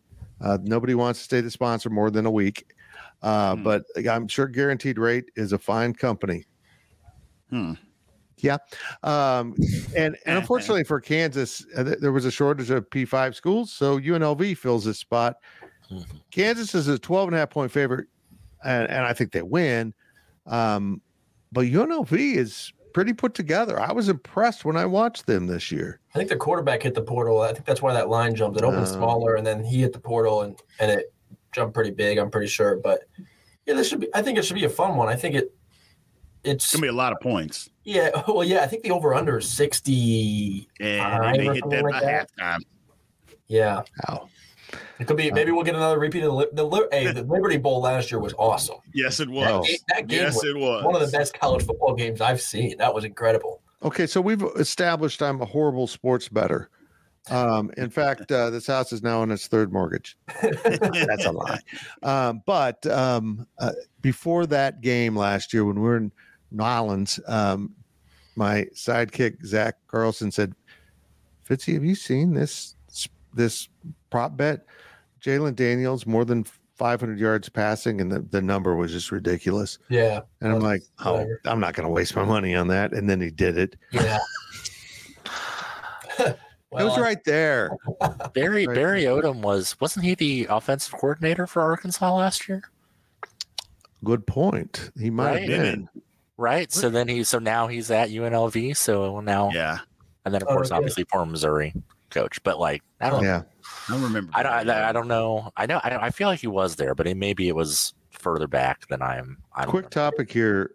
Uh, 0.40 0.58
nobody 0.62 0.94
wants 0.94 1.20
to 1.20 1.24
stay 1.24 1.40
the 1.40 1.50
sponsor 1.50 1.90
more 1.90 2.10
than 2.10 2.26
a 2.26 2.30
week. 2.30 2.74
Uh, 3.22 3.56
Hmm. 3.56 3.62
But 3.62 3.84
I'm 4.08 4.28
sure 4.28 4.46
Guaranteed 4.46 4.98
Rate 4.98 5.30
is 5.36 5.52
a 5.52 5.58
fine 5.58 5.94
company. 5.94 6.44
Hmm. 7.50 7.72
Yeah. 8.38 8.58
Um, 9.02 9.54
and, 9.96 10.16
and 10.26 10.38
unfortunately 10.38 10.84
for 10.84 11.00
Kansas, 11.00 11.64
uh, 11.76 11.84
th- 11.84 11.98
there 12.00 12.12
was 12.12 12.26
a 12.26 12.30
shortage 12.30 12.70
of 12.70 12.88
P5 12.90 13.34
schools. 13.34 13.72
So 13.72 13.98
UNLV 13.98 14.58
fills 14.58 14.84
this 14.84 14.98
spot. 14.98 15.36
Kansas 16.30 16.74
is 16.74 16.88
a 16.88 16.98
12 16.98 17.28
and 17.28 17.36
a 17.36 17.38
half 17.38 17.50
point 17.50 17.70
favorite, 17.72 18.08
and, 18.64 18.88
and 18.90 19.06
I 19.06 19.12
think 19.14 19.32
they 19.32 19.42
win. 19.42 19.94
Um, 20.46 21.00
but 21.52 21.64
UNLV 21.66 22.12
is 22.36 22.72
pretty 22.92 23.12
put 23.14 23.34
together. 23.34 23.80
I 23.80 23.92
was 23.92 24.08
impressed 24.08 24.64
when 24.64 24.76
I 24.76 24.84
watched 24.84 25.26
them 25.26 25.46
this 25.46 25.70
year. 25.72 26.00
I 26.14 26.18
think 26.18 26.28
the 26.28 26.36
quarterback 26.36 26.82
hit 26.82 26.94
the 26.94 27.02
portal. 27.02 27.40
I 27.40 27.52
think 27.52 27.64
that's 27.64 27.80
why 27.82 27.92
that 27.94 28.08
line 28.08 28.34
jumped. 28.34 28.58
It 28.58 28.64
opened 28.64 28.82
Uh. 28.82 28.86
smaller, 28.86 29.36
and 29.36 29.46
then 29.46 29.64
he 29.64 29.80
hit 29.80 29.92
the 29.92 30.00
portal, 30.00 30.42
and 30.42 30.58
and 30.80 30.90
it 30.90 31.12
jumped 31.56 31.74
pretty 31.74 31.90
big. 31.90 32.18
I'm 32.18 32.30
pretty 32.30 32.46
sure, 32.48 32.76
but 32.76 33.00
yeah, 33.66 33.74
this 33.74 33.88
should 33.88 34.00
be. 34.00 34.08
I 34.14 34.22
think 34.22 34.38
it 34.38 34.44
should 34.44 34.54
be 34.54 34.64
a 34.64 34.68
fun 34.68 34.96
one. 34.96 35.08
I 35.08 35.16
think 35.16 35.34
it. 35.34 35.52
It's 36.44 36.66
It's 36.66 36.72
going 36.74 36.82
to 36.82 36.86
be 36.86 36.88
a 36.88 36.92
lot 36.92 37.12
of 37.12 37.18
points. 37.20 37.70
yeah. 37.82 38.22
Well, 38.28 38.44
yeah. 38.44 38.60
I 38.62 38.66
think 38.68 38.84
the 38.84 38.92
over 38.92 39.14
under 39.14 39.38
is 39.38 39.48
sixty. 39.50 40.68
And 40.78 41.34
they 41.40 41.44
hit 41.54 41.68
that 41.70 41.82
like 41.82 41.92
by 41.94 42.00
that. 42.00 42.30
halftime. 42.38 42.58
Yeah, 43.48 43.82
Wow. 44.08 44.28
it 44.98 45.06
could 45.06 45.16
be. 45.16 45.30
Maybe 45.30 45.50
we'll 45.52 45.64
get 45.64 45.74
another 45.76 45.98
repeat 45.98 46.22
of 46.24 46.36
the 46.38 46.48
the, 46.52 46.88
hey, 46.92 47.10
the 47.12 47.22
Liberty 47.34 47.56
Bowl 47.56 47.80
last 47.80 48.10
year 48.12 48.20
was 48.20 48.34
awesome. 48.38 48.76
Yes, 48.94 49.18
it 49.20 49.28
was. 49.28 49.66
That, 49.66 49.78
that 49.96 50.06
game 50.08 50.20
Yes, 50.22 50.34
was 50.34 50.44
it 50.44 50.56
was. 50.56 50.84
one 50.84 50.94
of 50.94 51.00
the 51.10 51.16
best 51.16 51.38
college 51.38 51.64
football 51.64 51.94
games 51.94 52.20
I've 52.20 52.40
seen. 52.40 52.76
That 52.78 52.92
was 52.94 53.04
incredible. 53.04 53.62
Okay, 53.82 54.06
so 54.06 54.20
we've 54.20 54.42
established 54.56 55.22
I'm 55.22 55.40
a 55.40 55.44
horrible 55.46 55.86
sports 55.86 56.28
better. 56.28 56.68
Um, 57.30 57.70
in 57.76 57.90
fact, 57.90 58.30
uh, 58.30 58.50
this 58.50 58.66
house 58.66 58.92
is 58.92 59.02
now 59.02 59.20
on 59.20 59.30
its 59.30 59.48
third 59.48 59.72
mortgage. 59.72 60.16
That's 60.42 61.24
a 61.24 61.32
lie. 61.32 61.60
Um, 62.02 62.42
but 62.46 62.86
um, 62.86 63.46
uh, 63.58 63.72
before 64.00 64.46
that 64.46 64.80
game 64.80 65.16
last 65.16 65.52
year, 65.52 65.64
when 65.64 65.76
we 65.76 65.82
were 65.82 65.96
in 65.96 66.12
Nolans, 66.52 67.18
um, 67.26 67.74
my 68.36 68.66
sidekick 68.74 69.44
Zach 69.44 69.76
Carlson 69.88 70.30
said, 70.30 70.54
"Fitzy, 71.48 71.74
have 71.74 71.84
you 71.84 71.94
seen 71.94 72.34
this 72.34 72.76
this 73.34 73.68
prop 74.10 74.36
bet? 74.36 74.66
Jalon 75.20 75.56
Daniels 75.56 76.06
more 76.06 76.24
than 76.24 76.44
500 76.76 77.18
yards 77.18 77.48
passing, 77.48 78.00
and 78.00 78.12
the, 78.12 78.20
the 78.20 78.42
number 78.42 78.76
was 78.76 78.92
just 78.92 79.10
ridiculous." 79.10 79.78
Yeah. 79.88 80.20
And 80.40 80.52
I'm 80.52 80.60
like, 80.60 80.82
"Oh, 81.04 81.14
Whatever. 81.14 81.40
I'm 81.46 81.60
not 81.60 81.74
going 81.74 81.86
to 81.86 81.92
waste 81.92 82.14
my 82.14 82.24
money 82.24 82.54
on 82.54 82.68
that." 82.68 82.92
And 82.92 83.10
then 83.10 83.20
he 83.20 83.30
did 83.30 83.58
it. 83.58 83.76
Yeah. 83.90 84.18
it 86.78 86.84
was 86.84 86.98
right 86.98 87.22
there. 87.24 87.70
Barry 88.34 88.66
Right. 88.66 88.74
Barry 88.74 89.02
Odom 89.04 89.40
was 89.42 89.78
wasn't 89.80 90.04
he 90.04 90.14
the 90.14 90.46
offensive 90.50 90.94
coordinator 90.94 91.46
for 91.46 91.62
Arkansas 91.62 92.14
last 92.14 92.48
year? 92.48 92.62
Good 94.04 94.26
point. 94.26 94.90
He 94.98 95.10
might 95.10 95.30
Right. 95.32 95.48
have 95.48 95.62
been. 95.62 95.88
Right. 96.36 96.70
So 96.72 96.90
then 96.90 97.08
he 97.08 97.24
so 97.24 97.38
now 97.38 97.66
he's 97.66 97.90
at 97.90 98.10
UNLV. 98.10 98.76
So 98.76 99.20
now 99.20 99.50
Yeah. 99.52 99.78
and 100.24 100.34
then 100.34 100.42
of 100.42 100.48
Oh, 100.48 100.54
course 100.54 100.68
okay. 100.70 100.76
obviously 100.76 101.04
former 101.04 101.30
Missouri 101.32 101.74
coach. 102.10 102.42
But 102.42 102.58
like 102.60 102.82
I 103.00 103.10
don't 103.10 103.24
Yeah. 103.24 103.42
I 103.88 103.92
don't 103.92 104.02
remember. 104.02 104.30
I 104.34 104.42
don't 104.42 104.70
I, 104.70 104.88
I 104.90 104.92
don't 104.92 105.08
know. 105.08 105.50
I 105.56 105.66
know 105.66 105.80
I, 105.82 105.88
don't- 105.90 106.02
I 106.02 106.10
feel 106.10 106.28
like 106.28 106.40
he 106.40 106.46
was 106.46 106.76
there, 106.76 106.94
but 106.94 107.06
it, 107.06 107.16
maybe 107.16 107.48
it 107.48 107.56
was 107.56 107.94
further 108.10 108.46
back 108.46 108.86
than 108.88 109.02
I'm. 109.02 109.38
I 109.54 109.62
don't 109.62 109.70
Quick 109.70 109.84
know. 109.86 109.88
topic 110.10 110.30
here. 110.30 110.72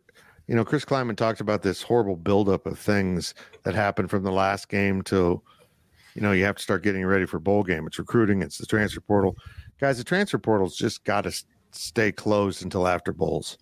You 0.48 0.56
know, 0.56 0.66
Chris 0.66 0.84
Klieman 0.84 1.16
talked 1.16 1.40
about 1.40 1.62
this 1.62 1.82
horrible 1.82 2.18
buildup 2.18 2.66
of 2.66 2.78
things 2.78 3.34
that 3.64 3.74
happened 3.74 4.10
from 4.10 4.24
the 4.24 4.32
last 4.32 4.68
game 4.68 5.02
to 5.04 5.42
you 6.16 6.22
know, 6.22 6.32
you 6.32 6.44
have 6.46 6.56
to 6.58 6.62
start 6.64 6.84
getting 6.84 7.06
ready 7.06 7.26
for 7.26 7.40
bowl 7.40 7.64
game. 7.64 7.88
It's 7.88 8.00
recruiting, 8.00 8.42
it's 8.42 8.58
the 8.58 8.66
transfer 8.66 9.02
portal. 9.02 9.36
Guys, 9.80 9.98
the 9.98 10.04
transfer 10.04 10.38
portal's 10.38 10.76
just 10.76 11.04
got 11.04 11.22
to 11.22 11.34
stay 11.72 12.12
closed 12.12 12.64
until 12.64 12.88
after 12.88 13.12
bowls. 13.14 13.58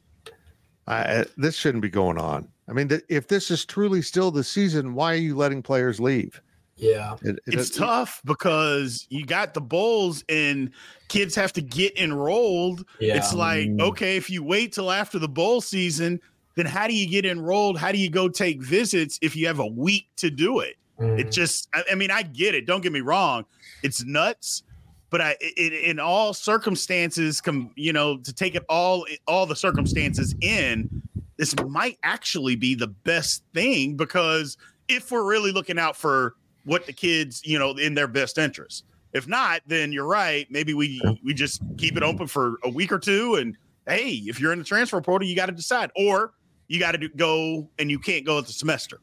I, 0.88 1.26
this 1.38 1.56
shouldn't 1.56 1.82
be 1.84 1.89
going 1.89 2.18
on. 2.18 2.47
I 2.68 2.74
mean, 2.74 2.88
th- 2.89 3.04
if 3.10 3.28
this 3.28 3.52
is 3.52 3.66
truly 3.66 4.02
still 4.02 4.32
the 4.32 4.43
season, 4.43 4.93
why 4.95 5.14
are 5.14 5.18
you 5.18 5.36
letting 5.36 5.62
players 5.62 6.00
leave? 6.00 6.41
Yeah, 6.76 7.16
It- 7.22 7.39
it- 7.45 7.54
It's 7.56 7.70
it- 7.70 7.78
tough 7.78 8.22
because 8.26 9.06
you 9.10 9.26
got 9.26 9.54
the 9.54 9.62
bowls 9.62 10.24
and 10.30 10.72
kids 11.10 11.36
have 11.36 11.54
to 11.54 11.62
get 11.62 11.97
enrolled. 11.97 12.86
yeah. 13.00 13.18
It's 13.18 13.34
like, 13.34 13.68
mm. 13.70 13.82
okay, 13.82 14.18
if 14.18 14.30
you 14.30 14.43
wait 14.43 14.74
till 14.74 14.89
after 14.91 15.20
the 15.20 15.28
bowl 15.28 15.62
season, 15.62 16.20
then 16.56 16.66
how 16.66 16.88
do 16.88 16.93
you 16.95 17.08
get 17.08 17.26
enrolled? 17.26 17.78
How 17.78 17.91
do 17.91 17.97
you 18.00 18.10
go 18.10 18.28
take 18.30 18.62
visits 18.62 19.20
if 19.22 19.36
you 19.36 19.45
have 19.47 19.60
a 19.60 19.68
week 19.68 20.08
to 20.18 20.32
do 20.32 20.60
it? 20.60 20.76
Mm. 21.00 21.20
It 21.20 21.32
just, 21.32 21.70
I, 21.74 21.84
I 21.91 21.95
mean, 21.95 22.12
I 22.12 22.24
get 22.24 22.56
it. 22.56 22.66
Don't 22.66 22.82
get 22.82 22.91
me 22.91 23.02
wrong. 23.02 23.45
It's 23.84 24.04
nuts. 24.04 24.64
But 25.12 25.22
I, 25.22 25.36
it, 25.39 25.74
in 25.74 26.00
all 26.00 26.34
circumstances, 26.34 27.41
com, 27.41 27.72
you 27.76 27.91
know, 27.91 28.18
to 28.20 28.32
take 28.32 28.54
it 28.54 28.64
all, 28.70 29.06
all 29.28 29.47
the 29.47 29.56
circumstances 29.56 30.36
in, 30.41 31.02
this 31.38 31.56
might 31.68 31.97
actually 32.04 32.56
be 32.56 32.76
the 32.76 32.88
best 32.88 33.43
thing 33.54 33.95
because 33.95 34.58
if 34.88 35.12
we're 35.12 35.24
really 35.24 35.52
looking 35.52 35.80
out 35.80 35.95
for 35.95 36.36
what 36.66 36.86
the 36.86 36.93
kids, 36.93 37.41
you 37.45 37.58
know, 37.58 37.72
in 37.72 37.95
their 37.95 38.08
best 38.08 38.38
interest. 38.38 38.86
If 39.14 39.28
not, 39.28 39.62
then 39.66 39.91
you're 39.91 40.06
right. 40.06 40.45
Maybe 40.52 40.74
we 40.76 41.02
we 41.24 41.34
just 41.34 41.62
keep 41.78 41.97
it 41.97 42.04
open 42.04 42.28
for 42.28 42.60
a 42.64 42.70
week 42.70 42.91
or 42.91 43.00
two, 43.00 43.36
and 43.36 43.58
hey, 43.88 44.22
if 44.28 44.39
you're 44.39 44.54
in 44.54 44.60
the 44.60 44.66
transfer 44.66 45.02
portal, 45.02 45.28
you 45.28 45.36
got 45.36 45.47
to 45.47 45.52
decide, 45.52 45.89
or 45.95 46.34
you 46.68 46.80
got 46.80 46.91
to 46.91 47.10
go 47.10 47.68
and 47.80 47.89
you 47.89 47.97
can't 47.97 48.24
go 48.24 48.38
at 48.38 48.45
the 48.45 48.54
semester. 48.54 49.00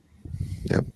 Yep. 0.71 0.87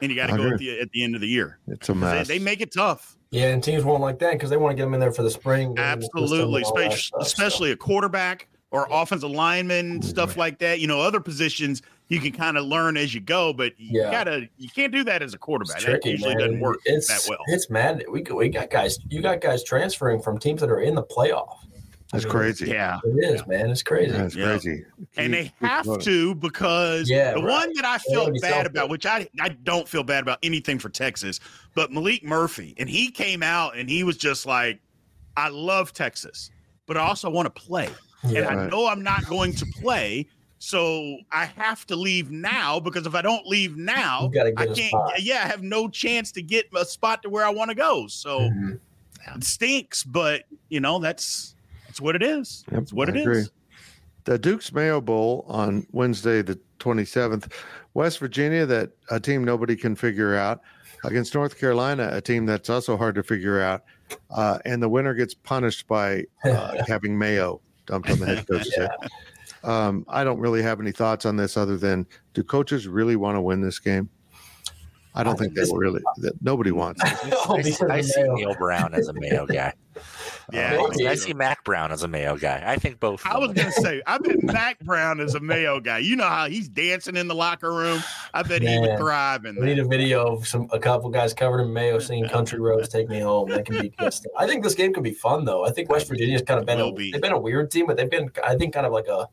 And 0.00 0.10
you 0.10 0.16
got 0.16 0.28
to 0.28 0.36
go 0.36 0.48
at 0.50 0.58
the 0.58 0.80
at 0.80 0.90
the 0.92 1.02
end 1.04 1.14
of 1.14 1.20
the 1.20 1.26
year. 1.28 1.58
it's 1.66 1.88
a 1.88 1.92
They, 1.92 1.98
mess. 1.98 2.28
they 2.28 2.38
make 2.38 2.60
it 2.60 2.72
tough. 2.72 3.16
yeah, 3.30 3.46
and 3.48 3.62
teams 3.62 3.84
won't 3.84 4.00
like 4.00 4.18
that 4.20 4.32
because 4.32 4.50
they 4.50 4.56
want 4.56 4.72
to 4.72 4.76
get 4.76 4.84
them 4.84 4.94
in 4.94 5.00
there 5.00 5.12
for 5.12 5.22
the 5.22 5.30
spring. 5.30 5.74
get 5.74 5.84
'em 5.84 6.00
the 6.00 6.06
system 6.06 6.22
Absolutely, 6.22 6.62
and 6.62 6.92
all 7.14 7.20
especially, 7.20 7.68
so. 7.70 7.74
a 7.74 7.76
quarterback 7.76 8.48
or 8.70 8.86
offensive 8.90 9.30
lineman, 9.30 10.02
stuff 10.02 10.36
like 10.36 10.58
that. 10.58 10.78
You 10.80 10.86
know, 10.86 11.00
other 11.00 11.20
positions 11.20 11.82
you 12.08 12.20
can 12.20 12.32
kind 12.32 12.56
of 12.56 12.64
learn 12.64 12.96
as 12.96 13.12
you 13.14 13.20
go, 13.20 13.52
but 13.52 13.72
you 13.78 14.00
Yeah. 14.00 14.10
gotta 14.10 14.48
you 14.56 14.68
can't 14.68 14.92
do 14.92 15.04
that 15.04 15.22
as 15.22 15.34
a 15.34 15.38
quarterback. 15.38 15.76
It's 15.76 15.84
that 15.86 16.04
usually 16.06 16.34
man. 16.34 16.38
doesn't 16.44 16.60
work 16.60 16.78
it's, 16.84 17.08
that 17.08 17.28
well. 17.28 17.38
It's 17.48 17.68
mad. 17.70 18.04
We 18.10 18.22
we 18.22 18.48
got 18.48 18.70
guys. 18.70 18.98
You 19.08 19.20
got 19.20 19.40
guys 19.40 19.62
transferring 19.64 20.20
from 20.22 20.38
teams 20.38 20.60
that 20.60 20.70
are 20.70 20.80
in 20.80 20.94
the 20.94 21.02
playoff. 21.02 21.56
That's 22.12 22.24
I 22.24 22.28
mean, 22.28 22.36
crazy. 22.36 22.68
Yeah. 22.68 22.98
It 23.04 23.34
is, 23.34 23.46
man. 23.46 23.70
It's 23.70 23.82
crazy. 23.82 24.12
That's 24.12 24.34
Yeah. 24.34 24.46
crazy. 24.46 24.84
and 25.16 25.34
they 25.34 25.42
Keep- 25.44 25.58
keep 25.58 25.68
have 25.68 25.98
to 25.98 26.34
because 26.36 27.08
Yeah, 27.10 27.32
the 27.34 27.42
right. 27.42 27.44
one 27.66 27.72
that 27.74 27.84
I 27.84 27.98
They 27.98 28.14
gotta 28.14 28.24
felt 28.30 28.40
bad 28.40 28.50
selfish. 28.50 28.66
about, 28.70 28.88
which 28.88 29.04
I 29.06 29.28
I 29.40 29.48
don't 29.50 29.86
feel 29.88 30.02
bad 30.02 30.22
about 30.22 30.38
anything 30.42 30.78
for 30.78 30.88
Texas, 30.88 31.38
but 31.74 31.90
Maalik 31.90 32.22
Murphy, 32.24 32.74
and 32.78 32.88
he 32.88 33.10
came 33.10 33.42
out 33.42 33.76
and 33.76 33.90
he 33.90 34.04
was 34.04 34.16
just 34.16 34.46
like, 34.46 34.80
I 35.36 35.48
love 35.50 35.92
Texas, 35.92 36.50
but 36.86 36.96
I 36.96 37.00
also 37.00 37.28
want 37.30 37.46
to 37.54 37.62
play, 37.62 37.88
and 38.22 38.32
Yeah. 38.32 38.48
I 38.48 38.54
Right. 38.54 38.70
know 38.70 38.86
I'm 38.86 39.02
not 39.02 39.26
going 39.26 39.52
to 39.54 39.66
play. 39.80 40.26
So 40.60 41.18
I 41.30 41.44
have 41.44 41.86
to 41.86 41.94
leave 41.94 42.30
now 42.32 42.80
because 42.80 43.06
if 43.06 43.14
I 43.14 43.22
don't 43.22 43.46
leave 43.46 43.76
now, 43.76 44.28
I 44.56 44.66
can't. 44.66 44.92
Yeah, 45.20 45.42
I 45.44 45.46
have 45.46 45.62
no 45.62 45.88
chance 45.88 46.32
to 46.32 46.42
get 46.42 46.66
a 46.74 46.84
spot 46.84 47.22
to 47.22 47.28
where 47.30 47.44
I 47.44 47.50
want 47.50 47.68
to 47.70 47.76
go. 47.76 48.06
So 48.08 48.40
Mhm. 48.40 48.80
it 49.36 49.44
stinks, 49.44 50.02
but 50.02 50.44
you 50.68 50.80
know 50.80 50.98
that's 50.98 51.54
that's 51.98 52.04
what 52.04 52.14
it 52.14 52.22
is. 52.22 52.64
Yep, 52.70 52.80
That's 52.80 52.92
what 52.92 53.08
I 53.08 53.12
it 53.12 53.16
is. 53.16 53.22
agree. 53.26 53.44
The 54.24 54.38
Duke's 54.38 54.72
Mayo 54.72 55.00
Bowl 55.00 55.44
on 55.48 55.86
Wednesday, 55.92 56.42
the 56.42 56.58
27th. 56.78 57.50
West 57.94 58.18
Virginia, 58.20 58.66
that 58.66 58.90
a 59.10 59.18
team 59.18 59.42
nobody 59.42 59.74
can 59.74 59.96
figure 59.96 60.36
out, 60.36 60.60
against 61.04 61.34
North 61.34 61.58
Carolina, 61.58 62.10
a 62.12 62.20
team 62.20 62.46
that's 62.46 62.70
also 62.70 62.96
hard 62.96 63.14
to 63.16 63.22
figure 63.22 63.60
out. 63.60 63.82
Uh, 64.30 64.58
and 64.64 64.82
the 64.82 64.88
winner 64.88 65.14
gets 65.14 65.34
punished 65.34 65.86
by 65.88 66.24
uh, 66.44 66.76
having 66.88 67.18
mayo 67.18 67.60
dumped 67.86 68.10
on 68.10 68.18
the 68.20 68.26
head 68.26 68.46
coach's 68.46 68.74
head. 68.76 68.90
Um, 69.64 70.04
I 70.08 70.22
don't 70.22 70.38
really 70.38 70.62
have 70.62 70.80
any 70.80 70.92
thoughts 70.92 71.26
on 71.26 71.36
this 71.36 71.56
other 71.56 71.76
than 71.76 72.06
do 72.34 72.44
coaches 72.44 72.86
really 72.86 73.16
want 73.16 73.36
to 73.36 73.40
win 73.40 73.60
this 73.60 73.78
game? 73.80 74.08
I 75.18 75.24
don't 75.24 75.34
I 75.34 75.36
think 75.36 75.38
think 75.40 75.54
they 75.54 75.60
this- 75.62 75.70
will 75.70 75.78
really. 75.78 76.00
That 76.18 76.32
nobody 76.42 76.70
wants 76.70 77.02
it. 77.04 77.34
Oh, 77.48 77.56
I, 77.56 77.62
see- 77.62 77.84
I 77.86 78.00
see 78.02 78.22
Neal 78.22 78.54
Brown 78.54 78.94
as 78.94 79.08
a 79.08 79.12
Mayo 79.12 79.46
guy. 79.48 79.72
Yeah, 80.52 80.80
Maybe. 80.90 81.06
I 81.08 81.14
see 81.14 81.34
Mack 81.34 81.62
Brown 81.64 81.92
as 81.92 82.02
a 82.04 82.08
Mayo 82.08 82.36
guy. 82.38 82.62
I 82.64 82.76
think 82.76 83.00
both. 83.00 83.26
I 83.26 83.36
was 83.36 83.52
gonna 83.52 83.70
say, 83.72 84.00
I 84.06 84.16
bet 84.18 84.36
Mack 84.42 84.78
Brown 84.80 85.20
is 85.20 85.34
a 85.34 85.40
Mayo 85.40 85.78
guy. 85.80 85.98
You 85.98 86.16
know 86.16 86.24
how 86.28 86.48
he's 86.48 86.68
dancing 86.70 87.16
in 87.16 87.28
the 87.28 87.34
locker 87.34 87.70
room. 87.72 88.02
I 88.32 88.42
bet 88.44 88.62
he 88.62 88.78
would 88.78 88.88
Man, 88.88 88.98
thrive 88.98 89.44
in 89.44 89.56
We 89.56 89.66
need 89.66 89.78
a 89.78 89.84
video 89.84 90.24
of 90.36 90.46
some 90.46 90.68
a 90.72 90.78
couple 90.78 91.10
guys 91.10 91.34
covered 91.34 91.60
in 91.60 91.72
mayo 91.72 91.98
singing 91.98 92.28
"Country 92.30 92.60
Roads 92.60 92.88
Take 92.88 93.08
Me 93.10 93.20
Home." 93.20 93.50
That 93.50 93.66
can 93.66 93.78
be 93.82 93.88
good 93.90 94.12
stuff. 94.12 94.32
I 94.38 94.46
think 94.46 94.62
this 94.64 94.74
game 94.74 94.94
could 94.94 95.04
be 95.04 95.12
fun 95.12 95.44
though. 95.44 95.66
I 95.66 95.70
think 95.70 95.90
West 95.90 96.08
Virginia's 96.08 96.42
kind 96.42 96.58
of 96.60 96.64
been 96.64 96.80
a, 96.80 96.92
be. 96.92 97.10
they've 97.12 97.20
been 97.20 97.32
a 97.32 97.38
weird 97.40 97.70
team, 97.70 97.86
but 97.86 97.96
they've 97.98 98.10
been 98.10 98.30
I 98.42 98.54
think 98.56 98.72
kind 98.72 98.86
of 98.86 98.92
like 98.92 99.08
a 99.08 99.26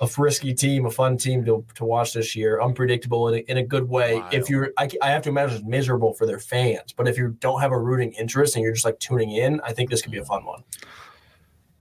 a 0.00 0.06
frisky 0.06 0.52
team, 0.52 0.86
a 0.86 0.90
fun 0.90 1.16
team 1.16 1.44
to, 1.44 1.64
to 1.74 1.84
watch 1.84 2.12
this 2.12 2.34
year. 2.34 2.60
Unpredictable 2.60 3.28
in 3.28 3.34
a, 3.34 3.50
in 3.50 3.56
a 3.58 3.62
good 3.62 3.88
way. 3.88 4.18
Wild. 4.18 4.34
If 4.34 4.50
you're, 4.50 4.72
I, 4.76 4.88
I 5.00 5.10
have 5.10 5.22
to 5.22 5.28
imagine 5.28 5.56
it's 5.56 5.64
miserable 5.64 6.14
for 6.14 6.26
their 6.26 6.40
fans. 6.40 6.92
But 6.92 7.06
if 7.06 7.16
you 7.16 7.36
don't 7.40 7.60
have 7.60 7.72
a 7.72 7.78
rooting 7.78 8.12
interest 8.12 8.56
and 8.56 8.62
you're 8.62 8.72
just 8.72 8.84
like 8.84 8.98
tuning 8.98 9.30
in, 9.30 9.60
I 9.62 9.72
think 9.72 9.90
this 9.90 10.02
could 10.02 10.12
be 10.12 10.18
a 10.18 10.24
fun 10.24 10.44
one. 10.44 10.64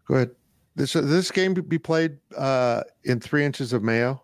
Go 0.07 0.15
ahead. 0.15 0.31
This 0.75 0.93
this 0.93 1.29
game 1.29 1.53
be 1.53 1.77
played 1.77 2.17
uh, 2.35 2.81
in 3.03 3.19
three 3.19 3.45
inches 3.45 3.73
of 3.73 3.83
mayo, 3.83 4.23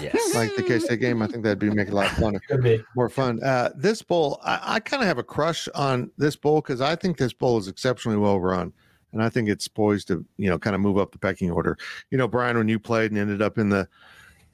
yes. 0.00 0.32
like 0.32 0.54
the 0.54 0.62
K 0.62 0.78
State 0.78 1.00
game. 1.00 1.20
I 1.22 1.26
think 1.26 1.42
that'd 1.42 1.58
be 1.58 1.70
make 1.70 1.88
it 1.88 1.92
a 1.92 1.96
lot 1.96 2.06
funner. 2.10 2.38
Could 2.48 2.62
be. 2.62 2.84
more 2.94 3.08
fun. 3.08 3.42
Uh, 3.42 3.70
this 3.74 4.00
bowl, 4.00 4.38
I, 4.44 4.60
I 4.62 4.80
kind 4.80 5.02
of 5.02 5.08
have 5.08 5.18
a 5.18 5.24
crush 5.24 5.66
on 5.74 6.08
this 6.18 6.36
bowl 6.36 6.60
because 6.60 6.80
I 6.80 6.94
think 6.94 7.16
this 7.16 7.32
bowl 7.32 7.58
is 7.58 7.66
exceptionally 7.66 8.16
well 8.16 8.38
run, 8.38 8.72
and 9.12 9.22
I 9.22 9.28
think 9.28 9.48
it's 9.48 9.68
poised 9.68 10.08
to 10.08 10.24
you 10.36 10.48
know 10.48 10.58
kind 10.58 10.74
of 10.74 10.80
move 10.80 10.98
up 10.98 11.12
the 11.12 11.18
pecking 11.18 11.50
order. 11.50 11.76
You 12.10 12.18
know, 12.18 12.28
Brien, 12.28 12.56
when 12.56 12.68
you 12.68 12.78
played 12.78 13.10
and 13.10 13.20
ended 13.20 13.42
up 13.42 13.58
in 13.58 13.68
the 13.68 13.88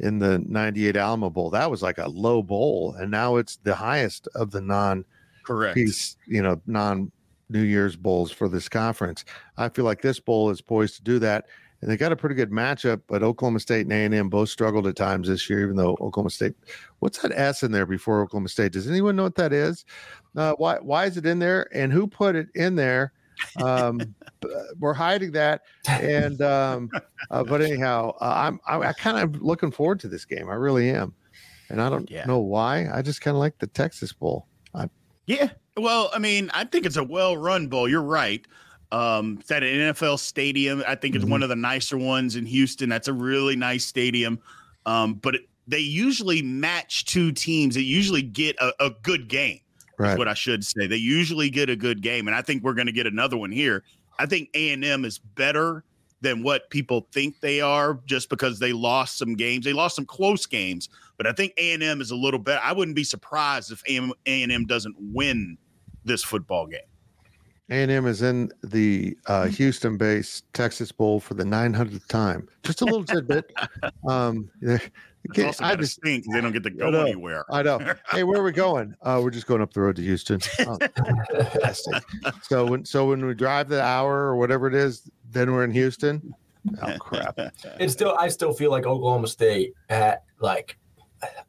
in 0.00 0.18
the 0.18 0.38
'98 0.46 0.96
Alamo 0.96 1.30
Bowl, 1.30 1.50
that 1.50 1.70
was 1.70 1.82
like 1.82 1.98
a 1.98 2.08
low 2.08 2.42
bowl, 2.42 2.94
and 2.98 3.10
now 3.10 3.36
it's 3.36 3.56
the 3.56 3.74
highest 3.74 4.28
of 4.34 4.50
the 4.50 4.60
non 4.60 5.04
Correct. 5.44 5.74
piece, 5.74 6.16
you 6.26 6.42
know, 6.42 6.60
non 6.66 7.10
New 7.50 7.62
Year's 7.62 7.96
bowls 7.96 8.30
for 8.30 8.48
this 8.48 8.68
conference. 8.68 9.24
I 9.56 9.68
feel 9.68 9.84
like 9.84 10.02
this 10.02 10.20
bowl 10.20 10.50
is 10.50 10.60
poised 10.60 10.96
to 10.96 11.02
do 11.02 11.18
that. 11.20 11.46
And 11.80 11.90
they 11.90 11.96
got 11.96 12.10
a 12.10 12.16
pretty 12.16 12.34
good 12.34 12.50
matchup, 12.50 13.02
but 13.06 13.22
Oklahoma 13.22 13.60
State 13.60 13.86
and 13.86 14.14
A&M 14.14 14.28
both 14.28 14.48
struggled 14.48 14.88
at 14.88 14.96
times 14.96 15.28
this 15.28 15.48
year, 15.48 15.62
even 15.62 15.76
though 15.76 15.92
Oklahoma 16.00 16.30
State, 16.30 16.54
what's 16.98 17.18
that 17.18 17.30
S 17.32 17.62
in 17.62 17.70
there 17.70 17.86
before 17.86 18.20
Oklahoma 18.20 18.48
State? 18.48 18.72
Does 18.72 18.90
anyone 18.90 19.14
know 19.14 19.22
what 19.22 19.36
that 19.36 19.52
is? 19.52 19.84
Uh, 20.36 20.54
why, 20.54 20.78
why 20.78 21.04
is 21.04 21.16
it 21.16 21.24
in 21.24 21.38
there 21.38 21.68
and 21.72 21.92
who 21.92 22.08
put 22.08 22.34
it 22.34 22.48
in 22.56 22.74
there? 22.74 23.12
Um, 23.62 24.14
we're 24.78 24.94
hiding 24.94 25.32
that. 25.32 25.62
And, 25.88 26.40
um, 26.42 26.90
uh, 27.30 27.44
but 27.44 27.60
anyhow, 27.62 28.14
uh, 28.20 28.32
I'm, 28.36 28.60
I, 28.66 28.88
I 28.88 28.92
kind 28.92 29.18
of 29.18 29.42
looking 29.42 29.70
forward 29.70 30.00
to 30.00 30.08
this 30.08 30.24
game. 30.24 30.48
I 30.48 30.54
really 30.54 30.90
am. 30.90 31.14
And 31.70 31.82
I 31.82 31.90
don't 31.90 32.10
Yeah. 32.10 32.24
know 32.24 32.38
why. 32.38 32.88
I 32.92 33.02
just 33.02 33.20
kind 33.20 33.34
of 33.36 33.40
like 33.40 33.58
the 33.58 33.66
Texas 33.66 34.12
Bowl. 34.12 34.46
Yeah. 35.26 35.50
Well, 35.76 36.10
I 36.14 36.18
mean, 36.18 36.50
I 36.54 36.64
think 36.64 36.86
it's 36.86 36.96
a 36.96 37.04
well-run 37.04 37.66
bowl. 37.68 37.86
You're 37.86 38.00
right. 38.02 38.42
Um, 38.92 39.36
it's 39.40 39.50
at 39.50 39.62
an 39.62 39.92
NFL 39.92 40.18
stadium. 40.18 40.82
I 40.88 40.94
think 40.94 41.14
it's 41.14 41.22
Mm-hmm. 41.24 41.32
one 41.32 41.42
of 41.42 41.50
the 41.50 41.56
nicer 41.56 41.98
ones 41.98 42.34
in 42.36 42.46
Houston. 42.46 42.88
That's 42.88 43.08
a 43.08 43.12
really 43.12 43.54
nice 43.54 43.84
stadium. 43.84 44.38
Um, 44.86 45.14
but 45.16 45.34
it, 45.34 45.42
they 45.66 45.80
usually 45.80 46.40
match 46.40 47.04
two 47.04 47.30
teams. 47.32 47.74
They 47.74 47.82
usually 47.82 48.22
get 48.22 48.56
a, 48.58 48.72
a 48.80 48.90
good 49.02 49.28
game. 49.28 49.60
Right. 49.98 50.08
That's 50.08 50.18
what 50.18 50.28
I 50.28 50.34
should 50.34 50.64
say. 50.64 50.86
They 50.86 50.96
usually 50.96 51.50
get 51.50 51.68
a 51.68 51.76
good 51.76 52.02
game, 52.02 52.28
and 52.28 52.34
I 52.34 52.42
think 52.42 52.62
we're 52.62 52.74
going 52.74 52.86
to 52.86 52.92
get 52.92 53.06
another 53.06 53.36
one 53.36 53.50
here. 53.50 53.82
I 54.18 54.26
think 54.26 54.48
A 54.54 54.72
and 54.72 54.84
M 54.84 55.04
is 55.04 55.18
better 55.18 55.84
than 56.20 56.42
what 56.42 56.70
people 56.70 57.06
think 57.12 57.40
they 57.40 57.60
are, 57.60 58.00
just 58.06 58.28
because 58.28 58.58
they 58.58 58.72
lost 58.72 59.18
some 59.18 59.34
games. 59.34 59.64
They 59.64 59.72
lost 59.72 59.96
some 59.96 60.06
close 60.06 60.46
games, 60.46 60.88
but 61.16 61.26
I 61.26 61.32
think 61.32 61.52
A 61.58 61.72
and 61.72 61.82
M 61.82 62.00
is 62.00 62.10
a 62.10 62.16
little 62.16 62.40
better. 62.40 62.60
I 62.62 62.72
wouldn't 62.72 62.96
be 62.96 63.04
surprised 63.04 63.72
if 63.72 63.82
A 63.86 63.96
and 63.96 64.52
M 64.52 64.66
doesn't 64.66 64.96
win 64.98 65.58
this 66.04 66.24
football 66.24 66.66
game. 66.66 66.80
A&M 67.70 68.06
is 68.06 68.22
in 68.22 68.50
the 68.64 69.16
uh, 69.26 69.46
Houston-based 69.46 70.50
Texas 70.54 70.90
Bowl 70.90 71.20
for 71.20 71.34
the 71.34 71.44
900th 71.44 72.06
time. 72.08 72.48
Just 72.62 72.80
a 72.80 72.84
little 72.84 73.04
tidbit. 73.04 73.52
Um, 74.08 74.48
It's 75.24 75.38
also 75.38 75.64
I 75.64 75.70
gotta 75.70 75.82
just, 75.82 75.94
stink 75.96 76.24
'cause 76.24 76.32
they 76.34 76.40
don't 76.40 76.52
get 76.52 76.62
to 76.62 76.70
go 76.70 76.90
know. 76.90 77.02
anywhere. 77.04 77.44
I 77.50 77.62
know. 77.62 77.78
Hey, 78.10 78.22
where 78.24 78.40
are 78.40 78.44
we 78.44 78.52
going? 78.52 78.94
Uh, 79.02 79.20
we're 79.22 79.30
just 79.30 79.46
going 79.46 79.60
up 79.60 79.72
the 79.74 79.80
road 79.80 79.96
to 79.96 80.02
Houston. 80.02 80.40
Oh, 80.60 80.78
fantastic. 80.78 82.02
So 82.42 82.66
when 82.66 82.84
so 82.84 83.08
when 83.08 83.24
we 83.24 83.34
drive 83.34 83.68
the 83.68 83.82
hour 83.82 84.12
or 84.26 84.36
whatever 84.36 84.66
it 84.68 84.74
is, 84.74 85.10
then 85.30 85.52
we're 85.52 85.64
in 85.64 85.70
Houston. 85.70 86.34
Oh 86.82 86.96
crap! 86.98 87.38
It's 87.80 87.92
still 87.92 88.16
I 88.18 88.28
still 88.28 88.52
feel 88.52 88.70
like 88.70 88.86
Oklahoma 88.86 89.28
State 89.28 89.74
at 89.88 90.22
like 90.40 90.78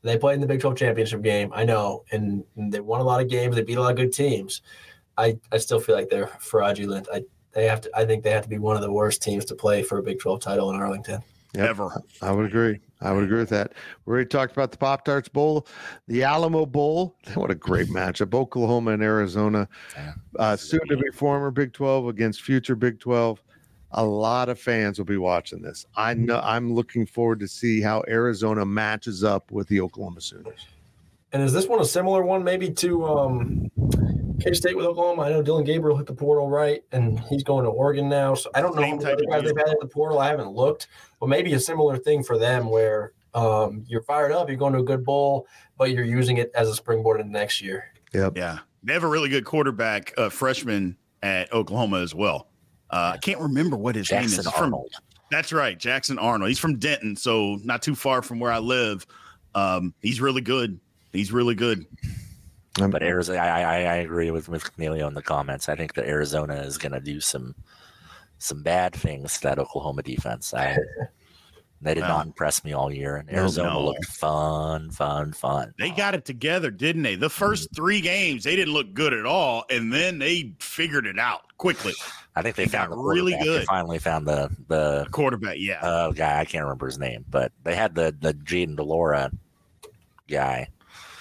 they 0.02 0.18
played 0.18 0.36
in 0.36 0.42
the 0.42 0.48
Big 0.48 0.62
12 0.62 0.76
championship 0.78 1.22
game. 1.22 1.52
I 1.54 1.64
know, 1.64 2.04
and, 2.12 2.44
and 2.56 2.72
they 2.74 2.80
won 2.80 3.02
a 3.02 3.04
lot 3.04 3.22
of 3.22 3.30
games. 3.30 3.56
They 3.56 3.62
beat 3.62 3.78
a 3.78 3.82
lot 3.82 3.92
of 3.92 3.98
good 3.98 4.12
teams. 4.12 4.62
I, 5.18 5.38
I 5.52 5.58
still 5.60 5.80
feel 5.80 5.94
like 5.96 6.10
they're 6.10 6.28
fraudulent. 6.40 7.08
I 7.14 7.24
they 7.52 7.66
have 7.66 7.82
to. 7.82 7.90
I 7.96 8.06
think 8.06 8.24
they 8.24 8.32
have 8.32 8.44
to 8.44 8.50
be 8.50 8.58
one 8.58 8.76
of 8.76 8.82
the 8.82 8.92
worst 8.92 9.22
teams 9.22 9.46
to 9.46 9.56
play 9.56 9.84
for 9.84 9.98
a 10.00 10.04
Big 10.04 10.20
12 10.20 10.40
title 10.42 10.70
in 10.72 10.76
Arlington. 10.76 11.22
Yep. 11.56 11.70
ever. 11.70 12.04
I 12.22 12.32
would 12.32 12.46
agree. 12.46 12.80
I 13.02 13.12
would 13.12 13.24
agree 13.24 13.40
with 13.40 13.50
that. 13.50 13.74
We 14.06 14.12
already 14.12 14.28
talked 14.28 14.52
about 14.52 14.72
the 14.72 14.78
Pop 14.78 15.04
Tarts 15.04 15.30
Bowl, 15.30 15.68
the 16.08 16.24
Alamo 16.24 16.66
Bowl. 16.66 17.16
What 17.34 17.50
a 17.50 17.56
great 17.56 17.88
matchup. 17.88 18.34
Oklahoma 18.34 18.92
and 18.92 19.02
Arizona. 19.02 19.68
Yeah. 19.96 20.14
Uh, 20.38 20.56
soon 20.56 20.86
to 20.90 20.98
be 20.98 21.10
former 21.12 21.52
Big 21.52 21.74
12 21.74 22.08
against 22.08 22.42
future 22.42 22.76
Big 22.76 23.00
12. 23.00 23.42
A 23.94 24.04
lot 24.06 24.50
of 24.50 24.60
fans 24.60 25.00
will 25.00 25.06
be 25.06 25.18
watching 25.18 25.62
this. 25.62 25.86
I 25.96 26.14
know 26.14 26.40
I'm 26.44 26.74
looking 26.74 27.08
forward 27.08 27.40
to 27.40 27.48
see 27.48 27.82
how 27.82 28.04
Arizona 28.08 28.64
matches 28.66 29.24
up 29.24 29.52
with 29.52 29.68
the 29.68 29.82
Oklahoma 29.82 30.22
Sooners. 30.22 30.68
And 31.32 31.42
is 31.42 31.54
this 31.54 31.68
one 31.68 31.80
a 31.80 31.86
similar 31.86 32.24
one, 32.24 32.44
maybe 32.44 32.70
to 32.72 33.06
um, 33.06 33.72
K 34.40 34.54
State 34.54 34.76
with 34.76 34.86
Oklahoma? 34.86 35.24
I 35.24 35.30
know 35.30 35.42
Dillon 35.42 35.64
Gabriel 35.64 35.98
hit 35.98 36.06
the 36.06 36.14
portal 36.14 36.50
right, 36.50 36.84
and 36.92 37.20
he's 37.22 37.44
going 37.44 37.64
to 37.66 37.70
Oregon 37.70 38.10
now. 38.10 38.34
So 38.34 38.50
I 38.56 38.62
don't 38.62 38.76
know 38.76 38.82
Same 38.82 38.98
how 38.98 39.04
many 39.04 39.16
type 39.18 39.30
guys 39.30 39.44
they've 39.44 39.58
had 39.58 39.70
in 39.70 39.78
the 39.82 39.88
portal. 39.88 40.20
I 40.20 40.28
haven't 40.28 40.52
looked, 40.52 40.88
but 41.20 41.28
maybe 41.28 41.54
a 41.54 41.60
similar 41.60 41.98
thing 41.98 42.24
for 42.24 42.38
them 42.38 42.70
where 42.70 43.14
um, 43.34 43.84
you're 43.88 44.04
fired 44.04 44.32
up, 44.32 44.48
you're 44.50 44.58
going 44.58 44.74
to 44.74 44.80
a 44.80 44.84
good 44.84 45.04
bowl, 45.06 45.48
but 45.78 45.92
you're 45.92 46.06
using 46.06 46.38
it 46.38 46.52
as 46.56 46.68
a 46.70 46.76
springboard 46.76 47.20
into 47.20 47.32
next 47.32 47.62
year. 47.62 47.86
Yep. 48.14 48.38
Yeah, 48.38 48.60
they 48.84 48.94
have 48.94 49.04
a 49.04 49.08
really 49.08 49.30
good 49.30 49.46
quarterback, 49.46 50.14
uh, 50.18 50.30
freshman 50.30 50.98
at 51.22 51.52
Oklahoma 51.54 52.00
as 52.00 52.16
well. 52.16 52.48
Uh, 52.90 53.12
I 53.14 53.18
can't 53.18 53.40
remember 53.40 53.78
what 53.78 53.96
his 53.96 54.12
name 54.12 54.24
is. 54.24 54.36
Jackson 54.36 54.52
from- 54.52 54.64
Arnold. 54.64 54.92
That's 55.32 55.54
right, 55.54 55.78
Jackson 55.78 56.18
Arnold. 56.18 56.50
He's 56.50 56.58
from 56.58 56.80
Denton, 56.80 57.16
so 57.16 57.60
not 57.64 57.84
too 57.84 57.94
far 57.94 58.24
from 58.24 58.40
where 58.40 58.52
I 58.52 58.58
live. 58.58 59.06
Um, 59.54 59.94
he's 60.02 60.20
really 60.20 60.42
good. 60.42 60.80
He's 61.14 61.32
really 61.32 61.54
good. 61.54 61.86
Um, 62.82 62.92
But 62.92 63.04
Arizona, 63.04 63.40
I, 63.40 63.62
I, 63.62 63.76
I 63.82 63.96
agree 63.98 64.32
with 64.32 64.48
with 64.50 64.64
Cornelio 64.76 65.08
in 65.08 65.14
the 65.14 65.22
comments. 65.22 65.70
I 65.70 65.76
think 65.76 65.94
that 65.96 66.06
Arizona 66.06 66.56
is 66.56 66.78
going 66.78 66.92
to 66.94 67.00
do 67.00 67.20
some 67.20 67.56
some 68.38 68.64
bad 68.64 68.94
things 68.94 69.34
to 69.36 69.42
that 69.44 69.60
Oklahoma 69.60 70.02
defense. 70.04 70.54
I, 70.54 70.78
they 71.82 71.94
did 71.94 72.02
Wow. 72.02 72.10
not 72.10 72.26
impress 72.28 72.64
me 72.64 72.74
all 72.74 72.92
year, 72.94 73.18
and 73.18 73.30
Arizona 73.34 73.72
no. 73.72 73.86
looked 73.86 74.06
fun, 74.06 74.92
fun, 74.92 75.34
fun. 75.34 75.74
They 75.78 75.90
got 75.92 76.14
it 76.14 76.26
together, 76.26 76.72
didn't 76.72 77.02
they? 77.04 77.16
The 77.16 77.30
first 77.30 77.70
three 77.76 78.02
games, 78.02 78.44
they 78.46 78.56
didn't 78.56 78.74
look 78.74 78.94
good 78.94 79.14
at 79.14 79.26
all, 79.26 79.66
and 79.70 79.92
then 79.92 80.20
they 80.20 80.54
figured 80.60 81.06
it 81.06 81.18
out 81.20 81.42
quickly. 81.58 81.94
I 82.36 82.42
think 82.42 82.56
they 82.56 82.66
They 82.66 82.70
found 82.70 82.92
got 82.92 82.96
the 82.96 83.02
really 83.02 83.32
quarterback. 83.34 83.54
They 83.54 83.60
good. 83.60 83.68
finally 83.68 84.00
found 84.00 84.28
the 84.28 84.50
the 84.70 85.08
Quarterback, 85.12 85.56
yeah, 85.60 85.82
uh, 85.82 86.12
guy. 86.12 86.40
I 86.40 86.46
can't 86.46 86.64
remember 86.64 86.86
his 86.86 87.00
name, 87.00 87.26
but 87.30 87.52
they 87.64 87.76
had 87.76 87.96
the 87.96 88.16
the 88.22 88.34
Jayden 88.34 88.76
de 88.78 88.84
Laura 88.84 89.32
guy, 90.30 90.68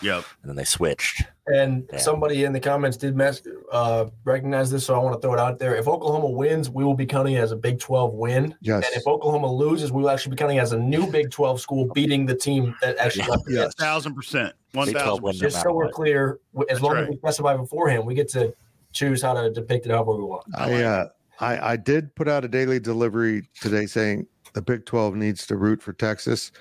yep. 0.03 0.24
and 0.42 0.49
then 0.51 0.57
they 0.57 0.64
switched. 0.64 1.22
And 1.46 1.88
Yeah. 1.92 1.99
somebody 1.99 2.44
in 2.44 2.53
the 2.53 2.61
comments 2.61 2.96
did 2.96 3.16
mess, 3.16 3.40
uh, 3.72 4.07
recognize 4.24 4.70
this, 4.70 4.84
so 4.84 4.94
I 4.94 4.99
want 4.99 5.14
to 5.16 5.20
throw 5.20 5.32
it 5.34 5.40
out 5.40 5.59
there. 5.59 5.74
If 5.76 5.88
Oklahoma 5.88 6.28
wins, 6.28 6.68
we 6.68 6.84
will 6.84 6.94
be 6.94 7.07
counting 7.07 7.34
it 7.34 7.38
as 7.40 7.53
a 7.53 7.57
Big 7.57 7.78
12 7.78 8.12
win. 8.14 8.55
yes. 8.61 8.84
And 8.86 8.94
if 8.96 9.07
Oklahoma 9.07 9.51
loses, 9.51 9.90
we 9.90 10.03
will 10.03 10.11
actually 10.11 10.30
be 10.30 10.36
counting 10.36 10.59
it 10.59 10.61
as 10.61 10.72
a 10.72 10.78
new 10.78 11.07
Big 11.11 11.30
12 11.30 11.61
school 11.61 11.90
beating 11.94 12.26
the 12.26 12.34
team 12.34 12.74
that 12.82 12.99
actually 12.99 13.24
Yeah. 13.24 13.30
left 13.30 13.42
Yes. 13.49 13.74
Thousand 13.76 14.14
percent, 14.14 14.53
one 14.72 14.86
Big 14.86 14.94
12 14.96 15.07
thousand 15.07 15.22
win. 15.24 15.32
percent. 15.32 15.53
Just 15.53 15.62
so 15.62 15.72
we're 15.72 15.88
clear, 15.90 16.38
as 16.61 16.66
That's 16.68 16.80
long 16.82 16.96
as 16.96 17.03
right. 17.03 17.11
we 17.11 17.16
specify 17.16 17.57
beforehand, 17.57 18.05
we 18.07 18.14
get 18.14 18.28
to 18.30 18.55
choose 18.92 19.22
how 19.22 19.32
to 19.34 19.51
depict 19.51 19.86
it 19.86 19.90
however 19.92 20.14
we 20.16 20.24
want. 20.24 20.44
I, 20.55 20.82
uh, 20.82 21.09
I 21.40 21.72
I 21.72 21.76
did 21.76 22.14
put 22.14 22.28
out 22.28 22.44
a 22.44 22.49
daily 22.49 22.78
delivery 22.80 23.49
today 23.61 23.86
saying 23.86 24.26
the 24.55 24.61
Big 24.62 24.84
12 24.86 25.14
needs 25.14 25.46
to 25.46 25.57
root 25.57 25.80
for 25.82 25.92
Texas. 25.92 26.53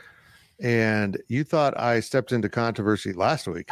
And 0.59 1.21
you 1.27 1.43
thought 1.43 1.79
I 1.79 1.99
stepped 1.99 2.31
into 2.31 2.49
controversy 2.49 3.13
last 3.13 3.47
week. 3.47 3.69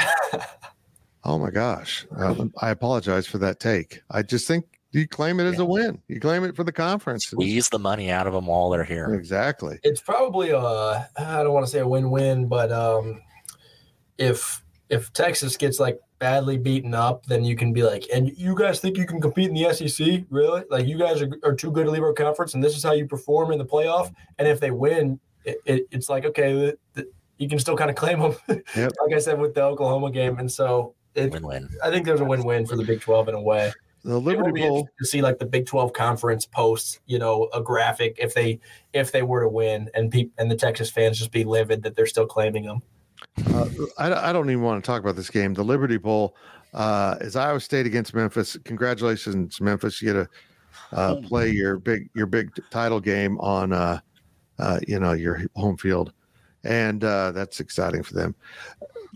oh 1.23 1.39
my 1.39 1.49
gosh. 1.49 2.05
Uh, 2.15 2.45
I 2.61 2.69
apologize 2.69 3.25
for 3.25 3.39
that 3.39 3.59
take. 3.59 4.01
I 4.11 4.21
just 4.21 4.47
think 4.47 4.65
you 4.91 5.07
claim 5.07 5.39
it 5.39 5.45
as 5.45 5.59
a 5.59 5.65
win. 5.65 6.01
You 6.07 6.19
claim 6.19 6.43
it 6.43 6.55
for 6.55 6.63
the 6.63 6.71
conference. 6.71 7.27
Squeeze 7.27 7.67
the 7.69 7.79
money 7.79 8.11
out 8.11 8.27
of 8.27 8.33
them 8.33 8.45
while 8.45 8.69
they're 8.69 8.83
here. 8.83 9.13
Exactly. 9.13 9.79
It's 9.83 9.99
probably 9.99 10.51
a 10.51 10.59
I 10.59 11.43
don't 11.43 11.53
want 11.53 11.65
to 11.65 11.71
say 11.71 11.79
a 11.79 11.87
win-win, 11.87 12.47
but 12.47 12.71
um, 12.71 13.21
if 14.17 14.63
if 14.89 15.11
Texas 15.11 15.57
gets 15.57 15.79
like 15.79 15.99
badly 16.19 16.57
beaten 16.57 16.93
up, 16.93 17.25
then 17.25 17.43
you 17.43 17.55
can 17.55 17.73
be 17.73 17.83
like, 17.83 18.05
and 18.13 18.31
you 18.37 18.55
guys 18.55 18.79
think 18.79 18.97
you 18.97 19.05
can 19.05 19.19
compete 19.19 19.49
in 19.49 19.53
the 19.53 19.73
SEC? 19.73 20.23
Really? 20.29 20.63
Like 20.69 20.87
you 20.87 20.97
guys 20.97 21.21
are, 21.21 21.29
are 21.43 21.53
too 21.53 21.71
good 21.71 21.85
to 21.85 21.91
leave 21.91 22.03
our 22.03 22.13
conference, 22.13 22.53
and 22.53 22.63
this 22.63 22.77
is 22.77 22.83
how 22.83 22.93
you 22.93 23.05
perform 23.05 23.51
in 23.51 23.57
the 23.57 23.65
playoff. 23.65 24.13
And 24.39 24.47
if 24.47 24.59
they 24.59 24.71
win, 24.71 25.19
it, 25.45 25.57
it, 25.65 25.87
it's 25.91 26.09
like 26.09 26.25
okay, 26.25 26.53
the, 26.53 26.77
the, 26.93 27.09
you 27.37 27.49
can 27.49 27.59
still 27.59 27.75
kind 27.77 27.89
of 27.89 27.95
claim 27.95 28.19
them. 28.19 28.35
Yep. 28.75 28.91
like 29.05 29.15
I 29.15 29.19
said 29.19 29.39
with 29.39 29.53
the 29.53 29.63
Oklahoma 29.63 30.11
game, 30.11 30.39
and 30.39 30.51
so 30.51 30.95
it, 31.15 31.31
Win 31.31 31.43
win. 31.43 31.69
I 31.83 31.89
think 31.89 32.05
there's 32.05 32.19
a 32.21 32.25
win-win 32.25 32.65
for 32.65 32.75
the 32.75 32.83
Big 32.83 33.01
12 33.01 33.29
in 33.29 33.35
a 33.35 33.41
way. 33.41 33.71
The 34.03 34.11
It 34.11 34.13
will 34.13 34.21
Liberty 34.21 34.51
be 34.51 34.67
Bowl. 34.67 34.87
to 34.99 35.05
see 35.05 35.21
like 35.21 35.39
the 35.39 35.45
Big 35.45 35.65
12 35.65 35.93
conference 35.93 36.45
post, 36.45 36.99
you 37.05 37.17
know, 37.17 37.49
a 37.53 37.61
graphic 37.61 38.17
if 38.19 38.33
they 38.33 38.59
if 38.93 39.11
they 39.11 39.23
were 39.23 39.41
to 39.41 39.49
win, 39.49 39.89
and 39.93 40.11
peop 40.11 40.31
and 40.37 40.51
the 40.51 40.55
Texas 40.55 40.91
fans 40.91 41.17
just 41.17 41.31
be 41.31 41.43
livid 41.43 41.83
that 41.83 41.95
they're 41.95 42.05
still 42.05 42.27
claiming 42.27 42.65
them. 42.65 42.81
Uh, 43.53 43.67
I, 43.97 44.29
I 44.29 44.33
don't 44.33 44.49
even 44.49 44.61
want 44.63 44.83
to 44.83 44.87
talk 44.87 45.01
about 45.01 45.15
this 45.15 45.29
game. 45.29 45.53
The 45.53 45.63
Liberty 45.63 45.97
Bowl 45.97 46.35
uh, 46.73 47.15
is 47.21 47.35
Iowa 47.35 47.59
State 47.59 47.85
against 47.85 48.13
Memphis. 48.13 48.57
Congratulations, 48.65 49.59
Memphis! 49.59 50.01
You 50.01 50.13
get 50.13 50.19
to 50.19 50.29
uh, 50.91 51.15
play 51.21 51.49
your 51.49 51.77
big 51.79 52.09
your 52.13 52.27
big 52.27 52.51
title 52.69 52.99
game 52.99 53.39
on 53.39 53.73
uh, 54.59 54.79
you 54.87 54.99
know 54.99 55.13
your 55.13 55.43
home 55.55 55.77
field, 55.77 56.13
and 56.63 57.03
uh, 57.03 57.31
that's 57.31 57.59
exciting 57.59 58.03
for 58.03 58.13
them. 58.13 58.35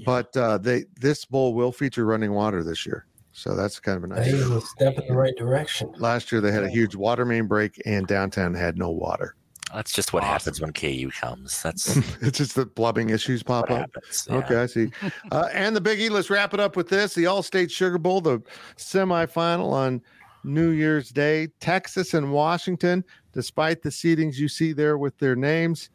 But 0.06 0.36
uh, 0.38 0.58
they 0.58 0.86
this 1.00 1.26
bowl 1.26 1.54
will 1.54 1.72
feature 1.72 2.06
running 2.06 2.34
water 2.34 2.64
this 2.64 2.86
year, 2.86 3.06
so 3.32 3.56
that's 3.56 3.80
kind 3.80 3.98
of 3.98 4.04
a 4.06 4.08
nice. 4.08 4.28
it's 4.28 4.50
a 4.50 4.62
step 4.62 4.98
in 4.98 5.08
the 5.08 5.16
right 5.16 5.36
direction. 5.36 5.94
Last 5.98 6.32
year 6.32 6.42
they 6.42 6.52
had 6.52 6.64
a 6.64 6.70
huge 6.70 6.96
water 6.96 7.26
main 7.26 7.48
break, 7.48 7.82
and 7.86 8.08
downtown 8.08 8.54
had 8.54 8.78
no 8.78 8.90
water. 8.90 9.36
That's 9.74 9.92
just 9.92 10.14
what 10.14 10.24
happens 10.24 10.60
when 10.60 10.74
KU 10.74 11.12
comes. 11.12 11.62
That's 11.62 11.96
it's 12.22 12.38
just 12.38 12.56
the 12.56 12.66
plumbing 12.66 13.12
issues 13.12 13.44
pop 13.44 13.70
up. 13.70 13.78
happens. 13.94 14.28
yeah. 14.30 14.38
Okay, 14.38 14.56
I 14.56 14.66
see. 14.66 14.92
Uh, 15.32 15.48
and 15.54 15.76
the 15.76 15.82
Big 15.82 16.00
E. 16.00 16.10
Let's 16.10 16.30
wrap 16.30 16.54
it 16.54 16.60
up 16.60 16.76
with 16.76 16.90
this: 16.90 17.14
the 17.14 17.26
Allstate 17.26 17.70
Sugar 17.70 18.00
Bowl, 18.00 18.20
the 18.20 18.42
semifinal 18.78 19.72
on 19.72 20.02
New 20.44 20.70
Year's 20.70 21.10
Day. 21.10 21.48
Texas 21.60 22.14
and 22.14 22.32
Washington, 22.32 23.04
despite 23.34 23.82
the 23.82 23.90
seedings 23.90 24.36
you 24.36 24.48
see 24.48 24.74
there 24.74 24.98
with 24.98 25.18
their 25.18 25.36
names, 25.36 25.90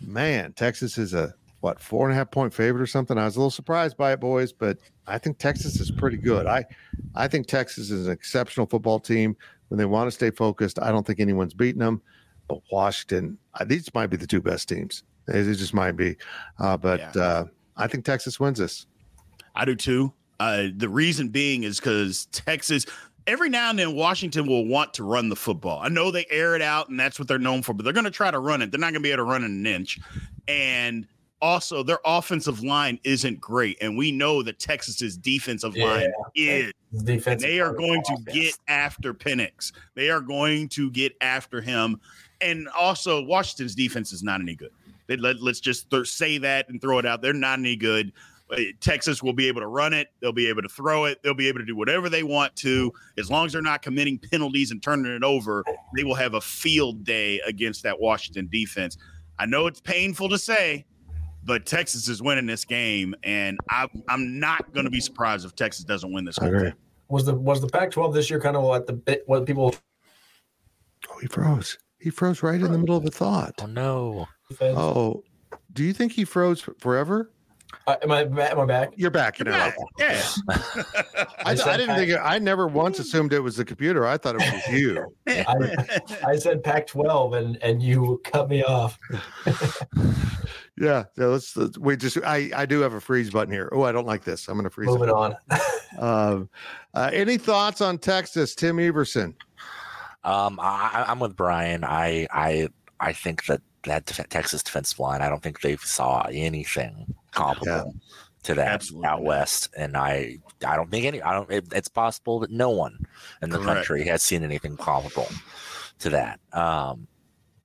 man, 0.00 0.52
Texas 0.54 0.98
is 0.98 1.14
a 1.14 1.34
what 1.60 1.78
four 1.78 2.06
and 2.06 2.12
a 2.12 2.16
half 2.16 2.30
point 2.30 2.54
favorite 2.54 2.80
or 2.80 2.86
something. 2.86 3.18
I 3.18 3.24
was 3.24 3.36
a 3.36 3.38
little 3.38 3.50
surprised 3.50 3.96
by 3.96 4.12
it, 4.12 4.20
boys, 4.20 4.52
but 4.52 4.78
I 5.06 5.18
think 5.18 5.38
Texas 5.38 5.78
is 5.78 5.90
pretty 5.90 6.16
good. 6.16 6.46
I 6.46 6.64
I 7.14 7.28
think 7.28 7.46
Texas 7.46 7.90
is 7.90 8.06
an 8.06 8.12
exceptional 8.12 8.66
football 8.66 8.98
team 8.98 9.36
when 9.68 9.78
they 9.78 9.84
want 9.84 10.06
to 10.08 10.10
stay 10.10 10.30
focused. 10.30 10.78
I 10.80 10.90
don't 10.90 11.06
think 11.06 11.20
anyone's 11.20 11.54
beating 11.54 11.80
them, 11.80 12.00
but 12.48 12.60
Washington, 12.72 13.36
uh, 13.54 13.64
these 13.64 13.92
might 13.94 14.06
be 14.06 14.16
the 14.16 14.26
two 14.26 14.40
best 14.40 14.68
teams. 14.68 15.02
They 15.26 15.42
just 15.42 15.74
might 15.74 15.92
be, 15.92 16.16
uh, 16.58 16.76
but 16.76 17.14
Yeah. 17.14 17.22
uh, 17.22 17.44
I 17.76 17.86
think 17.86 18.04
Texas 18.04 18.40
wins 18.40 18.58
this. 18.58 18.86
I 19.54 19.64
do 19.64 19.74
too. 19.76 20.12
Uh, 20.40 20.68
the 20.74 20.88
reason 20.88 21.28
being 21.28 21.64
is 21.64 21.78
because 21.78 22.26
Texas, 22.32 22.86
every 23.26 23.48
now 23.48 23.70
and 23.70 23.78
then, 23.78 23.94
Washington 23.94 24.46
will 24.46 24.66
want 24.66 24.94
to 24.94 25.04
run 25.04 25.28
the 25.28 25.36
football. 25.36 25.80
I 25.80 25.88
know 25.88 26.10
they 26.10 26.26
air 26.30 26.56
it 26.56 26.62
out, 26.62 26.88
and 26.88 26.98
that's 26.98 27.18
what 27.18 27.28
they're 27.28 27.38
known 27.38 27.62
for, 27.62 27.72
but 27.74 27.84
they're 27.84 27.92
going 27.92 28.04
to 28.04 28.10
try 28.10 28.30
to 28.30 28.38
run 28.38 28.62
it. 28.62 28.70
They're 28.70 28.80
not 28.80 28.92
going 28.92 28.94
to 28.94 29.00
be 29.00 29.10
able 29.10 29.24
to 29.24 29.30
run 29.30 29.44
in 29.44 29.50
an 29.50 29.66
inch. 29.66 29.98
And 30.48 31.06
also, 31.42 31.82
their 31.82 32.00
offensive 32.04 32.62
line 32.62 32.98
isn't 33.02 33.40
great. 33.40 33.78
And 33.80 33.96
we 33.96 34.12
know 34.12 34.42
that 34.42 34.58
Texas's 34.58 35.16
defensive 35.16 35.74
line 35.76 36.12
is. 36.34 36.72
And 36.92 37.40
they 37.40 37.60
are 37.60 37.72
going 37.72 38.02
to 38.02 38.16
get 38.30 38.58
after 38.68 39.14
Penix. 39.14 39.72
They 39.94 40.10
are 40.10 40.20
going 40.20 40.68
to 40.70 40.90
get 40.90 41.14
after 41.20 41.60
him. 41.60 42.00
And 42.42 42.68
also, 42.78 43.22
Washington's 43.24 43.74
defense 43.74 44.12
is 44.12 44.22
not 44.22 44.40
any 44.40 44.54
good. 44.54 44.70
They, 45.06 45.16
let, 45.16 45.40
let's 45.42 45.60
just 45.60 45.90
th- 45.90 46.08
say 46.08 46.38
that 46.38 46.68
and 46.68 46.80
throw 46.80 46.98
it 46.98 47.06
out. 47.06 47.22
They're 47.22 47.32
not 47.32 47.58
any 47.58 47.76
good. 47.76 48.12
Uh, 48.52 48.56
Texas 48.80 49.22
will 49.22 49.32
be 49.32 49.46
able 49.48 49.60
to 49.60 49.66
run 49.66 49.92
it. 49.92 50.08
They'll 50.20 50.32
be 50.32 50.48
able 50.48 50.62
to 50.62 50.68
throw 50.68 51.04
it. 51.04 51.22
They'll 51.22 51.34
be 51.34 51.48
able 51.48 51.60
to 51.60 51.64
do 51.66 51.76
whatever 51.76 52.08
they 52.08 52.22
want 52.22 52.54
to. 52.56 52.92
As 53.18 53.30
long 53.30 53.46
as 53.46 53.52
they're 53.52 53.62
not 53.62 53.82
committing 53.82 54.18
penalties 54.18 54.70
and 54.70 54.82
turning 54.82 55.12
it 55.12 55.22
over, 55.22 55.64
they 55.96 56.04
will 56.04 56.14
have 56.14 56.34
a 56.34 56.40
field 56.40 57.04
day 57.04 57.40
against 57.46 57.82
that 57.84 58.00
Washington 58.00 58.48
defense. 58.50 58.96
I 59.38 59.46
know 59.46 59.66
it's 59.66 59.80
painful 59.80 60.28
to 60.30 60.38
say, 60.38 60.84
but 61.44 61.64
Texas 61.64 62.08
is 62.08 62.22
winning 62.22 62.46
this 62.46 62.64
game, 62.64 63.14
and 63.22 63.58
I, 63.70 63.88
I'm 64.08 64.38
not 64.38 64.72
going 64.72 64.84
to 64.84 64.90
be 64.90 65.00
surprised 65.00 65.46
if 65.46 65.54
Texas 65.54 65.84
doesn't 65.84 66.12
win 66.12 66.24
this 66.24 66.38
I 66.38 66.44
whole 66.44 66.54
agree. 66.54 66.68
thing. 66.70 66.78
was 67.08 67.24
the 67.24 67.34
was 67.34 67.60
the 67.60 67.68
Pac-12 67.68 68.12
this 68.12 68.28
year 68.30 68.40
kind 68.40 68.56
of 68.56 68.62
what 68.62 68.86
the 68.86 68.92
bit 68.92 69.22
what 69.26 69.46
people 69.46 69.74
Oh, 71.10 71.18
he 71.18 71.26
froze. 71.28 71.78
He 71.98 72.10
froze 72.10 72.42
right 72.42 72.60
in 72.60 72.72
the 72.72 72.78
middle 72.78 72.96
of 72.96 73.04
a 73.04 73.10
thought. 73.10 73.54
Oh 73.62 73.66
no. 73.66 74.28
Oh, 74.60 75.22
do 75.72 75.84
you 75.84 75.92
think 75.92 76.12
he 76.12 76.24
froze 76.24 76.60
forever? 76.78 77.30
Uh, 77.86 77.96
am 78.02 78.12
I 78.12 78.22
am 78.22 78.60
I 78.60 78.64
back? 78.64 78.90
You're 78.96 79.10
back 79.10 79.40
now. 79.40 79.52
Yeah, 79.52 79.72
yeah. 79.98 80.22
I, 80.48 81.24
I 81.46 81.50
I 81.52 81.76
didn't 81.76 81.96
think. 81.96 82.10
It, 82.10 82.20
I 82.22 82.38
never 82.38 82.66
once 82.66 82.98
assumed 82.98 83.32
it 83.32 83.40
was 83.40 83.56
the 83.56 83.64
computer. 83.64 84.06
I 84.06 84.16
thought 84.16 84.36
it 84.38 84.52
was 84.52 84.68
you. 84.68 85.06
I, 85.26 85.76
I 86.26 86.36
said 86.36 86.62
Pac-12 86.62 87.36
and 87.36 87.56
and 87.62 87.82
you 87.82 88.20
cut 88.24 88.48
me 88.48 88.62
off. 88.64 88.98
Yeah. 90.80 91.04
So 91.14 91.28
let's, 91.30 91.54
let's- 91.58 91.76
we 91.78 91.94
just. 91.96 92.16
I 92.24 92.50
I 92.56 92.64
do 92.64 92.80
have 92.80 92.94
a 92.94 93.00
freeze 93.00 93.28
button 93.30 93.52
here. 93.52 93.68
Oh, 93.70 93.82
I 93.82 93.92
don't 93.92 94.06
like 94.06 94.24
this. 94.24 94.48
I'm 94.48 94.54
going 94.54 94.64
to 94.64 94.70
freeze. 94.70 94.88
Moving 94.88 95.08
it. 95.10 95.14
on. 95.14 95.36
Um, 95.98 96.48
uh, 96.94 97.10
any 97.12 97.36
thoughts 97.36 97.80
on 97.80 97.98
Texas, 97.98 98.54
Tim 98.54 98.78
Everson? 98.78 99.34
Um, 100.22 100.58
I, 100.60 100.90
I- 101.04 101.10
I'm 101.10 101.18
with 101.18 101.34
Brien. 101.36 101.82
I 101.84 102.28
I 102.30 102.68
I 103.00 103.12
think 103.12 103.44
that 103.46 103.60
that 103.84 104.06
def- 104.06 104.28
Texas 104.28 104.62
defensive 104.62 104.98
line. 104.98 105.22
I 105.22 105.28
don't 105.28 105.42
think 105.42 105.60
they 105.60 105.76
saw 105.76 106.26
anything 106.30 107.14
comparable 107.32 107.94
to 108.42 108.54
that 108.54 108.68
Absolutely 108.68 109.06
out 109.06 109.22
west, 109.22 109.68
and 109.76 109.96
I 109.96 110.38
I 110.66 110.76
don't 110.76 110.90
think 110.90 111.04
any. 111.04 111.22
I 111.22 111.32
don't. 111.32 111.50
It, 111.50 111.66
it's 111.72 111.88
possible 111.88 112.40
that 112.40 112.50
no 112.50 112.70
one 112.70 113.06
in 113.42 113.50
the 113.50 113.58
Correct. 113.58 113.76
country 113.76 114.06
has 114.06 114.22
seen 114.22 114.42
anything 114.42 114.76
comparable 114.76 115.28
to 115.98 116.10
that. 116.10 116.40
Um, 116.52 117.06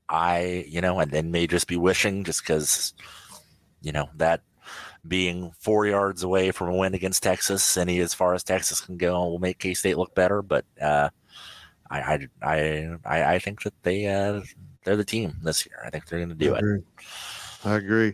I 0.10 0.66
you 0.68 0.82
know, 0.82 1.00
and 1.00 1.12
then 1.12 1.32
may 1.32 1.48
just 1.48 1.68
be 1.68 1.78
wishing 1.78 2.24
just 2.24 2.42
because 2.42 2.94
you 3.82 3.92
know 3.92 4.10
that 4.18 4.42
being 5.08 5.52
four 5.60 5.86
yards 5.86 6.24
away 6.24 6.52
from 6.52 6.70
a 6.70 6.76
win 6.76 6.94
against 6.94 7.24
Texas, 7.24 7.78
any 7.78 8.00
as 8.00 8.14
far 8.14 8.34
as 8.34 8.44
Texas 8.44 8.82
can 8.82 8.98
go, 8.98 9.28
will 9.30 9.40
make 9.40 9.60
K 9.60 9.74
State 9.74 9.98
look 9.98 10.14
better. 10.14 10.42
But 10.42 10.66
uh, 10.82 11.10
I, 11.90 12.00
I 12.00 12.28
I 12.42 12.90
I 13.06 13.34
I 13.36 13.40
think 13.40 13.64
that 13.64 13.74
they 13.84 14.08
uh, 14.08 14.42
they're 14.86 14.96
the 14.96 15.04
team 15.06 15.36
this 15.44 15.66
year. 15.66 15.82
I 15.86 15.90
think 15.90 16.06
they're 16.08 16.20
going 16.20 16.30
to 16.30 16.36
do 16.36 16.56
I 16.56 16.60
it. 16.60 16.84
I 17.66 17.76
agree. 17.76 18.14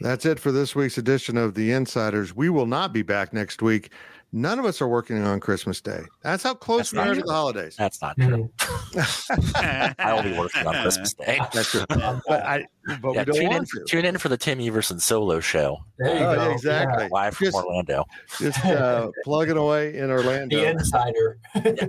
That's 0.00 0.24
it 0.24 0.40
for 0.40 0.50
this 0.50 0.74
week's 0.74 0.96
edition 0.98 1.36
of 1.36 1.54
The 1.54 1.72
Insiders. 1.72 2.34
We 2.34 2.48
will 2.48 2.66
not 2.66 2.92
be 2.92 3.02
back 3.02 3.32
next 3.34 3.60
week. 3.62 3.90
None 4.32 4.60
of 4.60 4.64
us 4.64 4.80
are 4.80 4.86
working 4.86 5.22
on 5.24 5.40
Christmas 5.40 5.80
Day. 5.80 6.02
That's 6.22 6.44
how 6.44 6.54
close 6.54 6.90
That's 6.90 6.92
we 6.92 6.98
not 6.98 7.08
are 7.08 7.14
to 7.16 7.22
the 7.26 7.32
holidays. 7.32 7.74
That's 7.76 8.00
not 8.00 8.16
Mhm. 8.16 8.28
true. 8.28 8.50
I 9.98 10.14
will 10.14 10.22
be 10.22 10.38
working 10.38 10.66
on 10.68 10.74
Christmas 10.82 11.14
Day. 11.14 11.40
That's 11.52 11.70
true. 11.72 11.84
But 11.88 12.30
I 12.30 12.64
but 13.02 13.12
Yeah, 13.12 13.20
we 13.20 13.24
don't 13.24 13.34
tune 13.34 13.42
in, 13.42 13.48
want 13.50 13.68
for, 13.68 13.78
to. 13.80 13.84
tune 13.86 14.04
in 14.04 14.18
for 14.18 14.28
the 14.28 14.36
Tim 14.36 14.60
Everson 14.60 15.00
solo 15.00 15.40
show 15.40 15.78
There 15.98 16.16
you 16.16 16.24
Oh, 16.24 16.34
go. 16.36 16.44
yeah, 16.46 16.52
exactly. 16.52 17.08
live 17.10 17.36
from 17.36 17.44
Just- 17.46 17.56
Orlando. 17.56 18.04
Just 18.38 18.64
uh, 18.64 19.10
plugging 19.24 19.56
away 19.56 19.96
in 19.98 20.10
Orlando. 20.10 20.56
The 20.56 20.70
insider. 20.70 21.38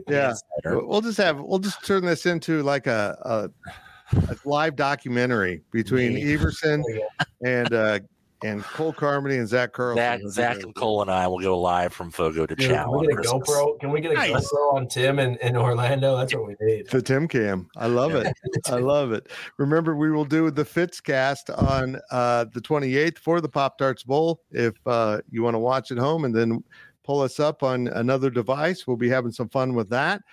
Yeah. 0.09 0.31
Insider. 0.31 0.83
We'll 0.85 1.01
just 1.01 1.17
have 1.19 1.39
we'll 1.39 1.59
just 1.59 1.85
turn 1.85 2.03
this 2.03 2.25
into 2.25 2.63
like 2.63 2.87
a 2.87 3.17
a, 3.21 3.71
a 4.13 4.35
live 4.45 4.75
documentary 4.75 5.61
between 5.71 6.17
Yeah. 6.17 6.33
Everson 6.33 6.83
There 6.87 6.95
you 6.95 7.01
go. 7.19 7.25
and 7.49 7.73
uh 7.73 7.99
and 8.43 8.63
Cole 8.63 8.91
Carmody 8.91 9.37
and 9.37 9.47
Zach 9.47 9.71
Carlson. 9.71 9.97
Zach, 10.31 10.55
Zach 10.55 10.63
and 10.63 10.73
Cole 10.73 11.03
and 11.03 11.11
I 11.11 11.27
will 11.27 11.37
go 11.39 11.59
live 11.59 11.93
from 11.93 12.09
Fogo 12.09 12.47
to 12.47 12.55
Dude, 12.55 12.71
Chow. 12.71 12.85
can 12.85 12.91
we 12.91 12.97
on 12.97 13.03
get 13.03 13.11
a 13.11 13.15
Christmas. 13.17 13.49
GoPro? 13.51 13.79
Can 13.79 13.91
we 13.91 14.01
get 14.01 14.11
a 14.13 14.15
Nice. 14.15 14.31
GoPro 14.31 14.73
on 14.73 14.87
Tim 14.87 15.19
in, 15.19 15.35
in 15.43 15.55
Orlando? 15.55 16.17
That's 16.17 16.33
what 16.33 16.47
we 16.47 16.55
need. 16.59 16.87
The 16.89 17.03
Tim 17.03 17.27
Cam. 17.27 17.69
I 17.77 17.85
love 17.85 18.15
it. 18.15 18.33
I 18.65 18.75
love 18.79 19.11
it. 19.11 19.27
Remember, 19.59 19.95
we 19.95 20.09
will 20.09 20.25
do 20.25 20.49
the 20.49 20.63
Fitzcast 20.65 21.55
on 21.55 21.99
uh, 22.09 22.45
the 22.51 22.61
28th 22.61 23.19
for 23.19 23.41
the 23.41 23.49
Pop 23.49 23.77
Tarts 23.77 24.01
Bowl. 24.01 24.41
If 24.49 24.73
uh, 24.87 25.19
you 25.29 25.43
want 25.43 25.53
to 25.53 25.59
watch 25.59 25.91
at 25.91 25.99
home 25.99 26.25
and 26.25 26.33
then 26.33 26.63
pull 27.03 27.21
us 27.21 27.39
up 27.39 27.61
on 27.61 27.89
another 27.89 28.31
device, 28.31 28.87
we'll 28.87 28.97
be 28.97 29.09
having 29.09 29.31
some 29.31 29.49
fun 29.49 29.75
with 29.75 29.89
that. 29.91 30.23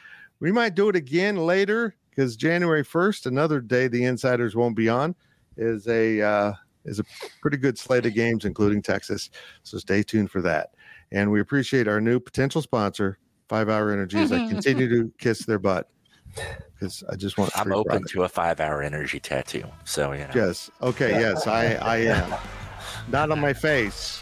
We 0.41 0.51
might 0.51 0.75
do 0.75 0.89
it 0.89 0.97
again 0.97 1.37
later 1.37 1.95
because 2.19 2.37
January 2.37 2.83
1st, 2.83 3.27
another 3.27 3.61
day 3.61 3.87
the 3.87 4.05
insiders 4.05 4.57
won't 4.57 4.75
be 4.75 4.89
on, 4.89 5.15
is 5.57 5.87
a 5.87 6.21
uh, 6.21 6.53
is 6.85 6.99
a 6.99 7.05
pretty 7.41 7.57
good 7.57 7.79
slate 7.79 8.07
of 8.07 8.15
games, 8.15 8.45
including 8.45 8.83
Texas. 8.83 9.31
So 9.63 9.79
stay 9.79 10.03
tuned 10.03 10.33
for 10.33 10.43
that. 10.43 10.71
And 11.13 11.31
we 11.31 11.41
appreciate 11.41 11.87
our 11.87 12.01
new 12.01 12.19
potential 12.19 12.61
sponsor, 12.61 13.19
Five 13.49 13.69
Hour 13.69 13.93
Energy, 13.93 14.19
as 14.19 14.33
I 14.33 14.49
continue 14.51 14.89
to 14.89 15.13
kiss 15.19 15.47
their 15.47 15.61
butt 15.61 15.89
because 16.75 17.05
I 17.09 17.15
just 17.15 17.39
want. 17.39 17.53
To. 17.53 17.61
I'm 17.61 17.73
open 17.73 17.85
product. 17.85 18.11
to 18.11 18.25
a 18.25 18.29
five 18.29 18.59
hour 18.59 18.83
energy 18.83 19.21
tattoo. 19.21 19.63
So, 19.85 20.11
you 20.11 20.25
know. 20.25 20.33
Yes. 20.35 20.73
Okay. 20.83 21.21
Yes, 21.21 21.47
I 21.47 21.75
I 21.75 21.99
am. 21.99 22.35
Not 23.07 23.31
on 23.31 23.39
my 23.39 23.53
face 23.53 24.21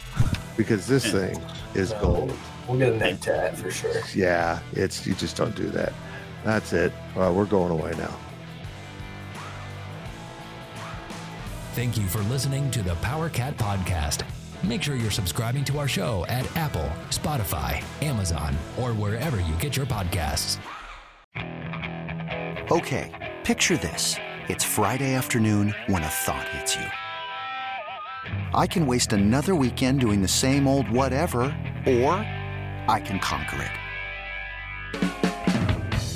because 0.54 0.86
this 0.86 1.10
thing 1.10 1.40
is 1.74 1.94
gold. 1.94 2.36
We'll 2.68 2.78
get 2.78 2.92
a 2.92 2.96
neck 2.98 3.20
tat 3.20 3.56
for 3.56 3.70
sure. 3.70 4.02
Yeah, 4.14 4.60
it's 4.72 5.06
you 5.06 5.14
just 5.14 5.36
don't 5.36 5.56
do 5.56 5.70
that. 5.70 5.94
That's 6.46 6.72
it. 6.72 6.92
Well, 7.16 7.34
we're 7.34 7.44
going 7.44 7.72
away 7.72 7.92
now. 7.98 8.16
Thank 11.74 11.98
you 11.98 12.06
for 12.06 12.20
listening 12.30 12.70
to 12.70 12.84
the 12.84 12.94
Powercat 13.02 13.54
Podcast. 13.56 14.24
Make 14.62 14.84
sure 14.84 14.94
you're 14.94 15.10
subscribing 15.10 15.64
to 15.64 15.78
our 15.78 15.88
show 15.88 16.24
at 16.28 16.46
Apple, 16.56 16.88
Spotify, 17.10 17.84
Amazon, 18.00 18.56
or 18.80 18.94
wherever 18.94 19.40
you 19.40 19.54
get 19.54 19.76
your 19.76 19.86
podcasts. 19.86 20.58
Okay, 22.70 23.34
picture 23.42 23.76
this. 23.76 24.14
It's 24.48 24.62
Friday 24.62 25.14
afternoon 25.14 25.74
when 25.88 26.04
a 26.04 26.08
thought 26.08 26.48
hits 26.50 26.76
you. 26.76 26.86
I 28.54 28.68
can 28.68 28.86
waste 28.86 29.12
another 29.12 29.56
weekend 29.56 29.98
doing 29.98 30.22
the 30.22 30.28
same 30.28 30.68
old 30.68 30.88
whatever, 30.88 31.40
or 31.86 32.14
I 32.88 33.02
can 33.04 33.18
conquer 33.18 33.68
it. 35.02 35.25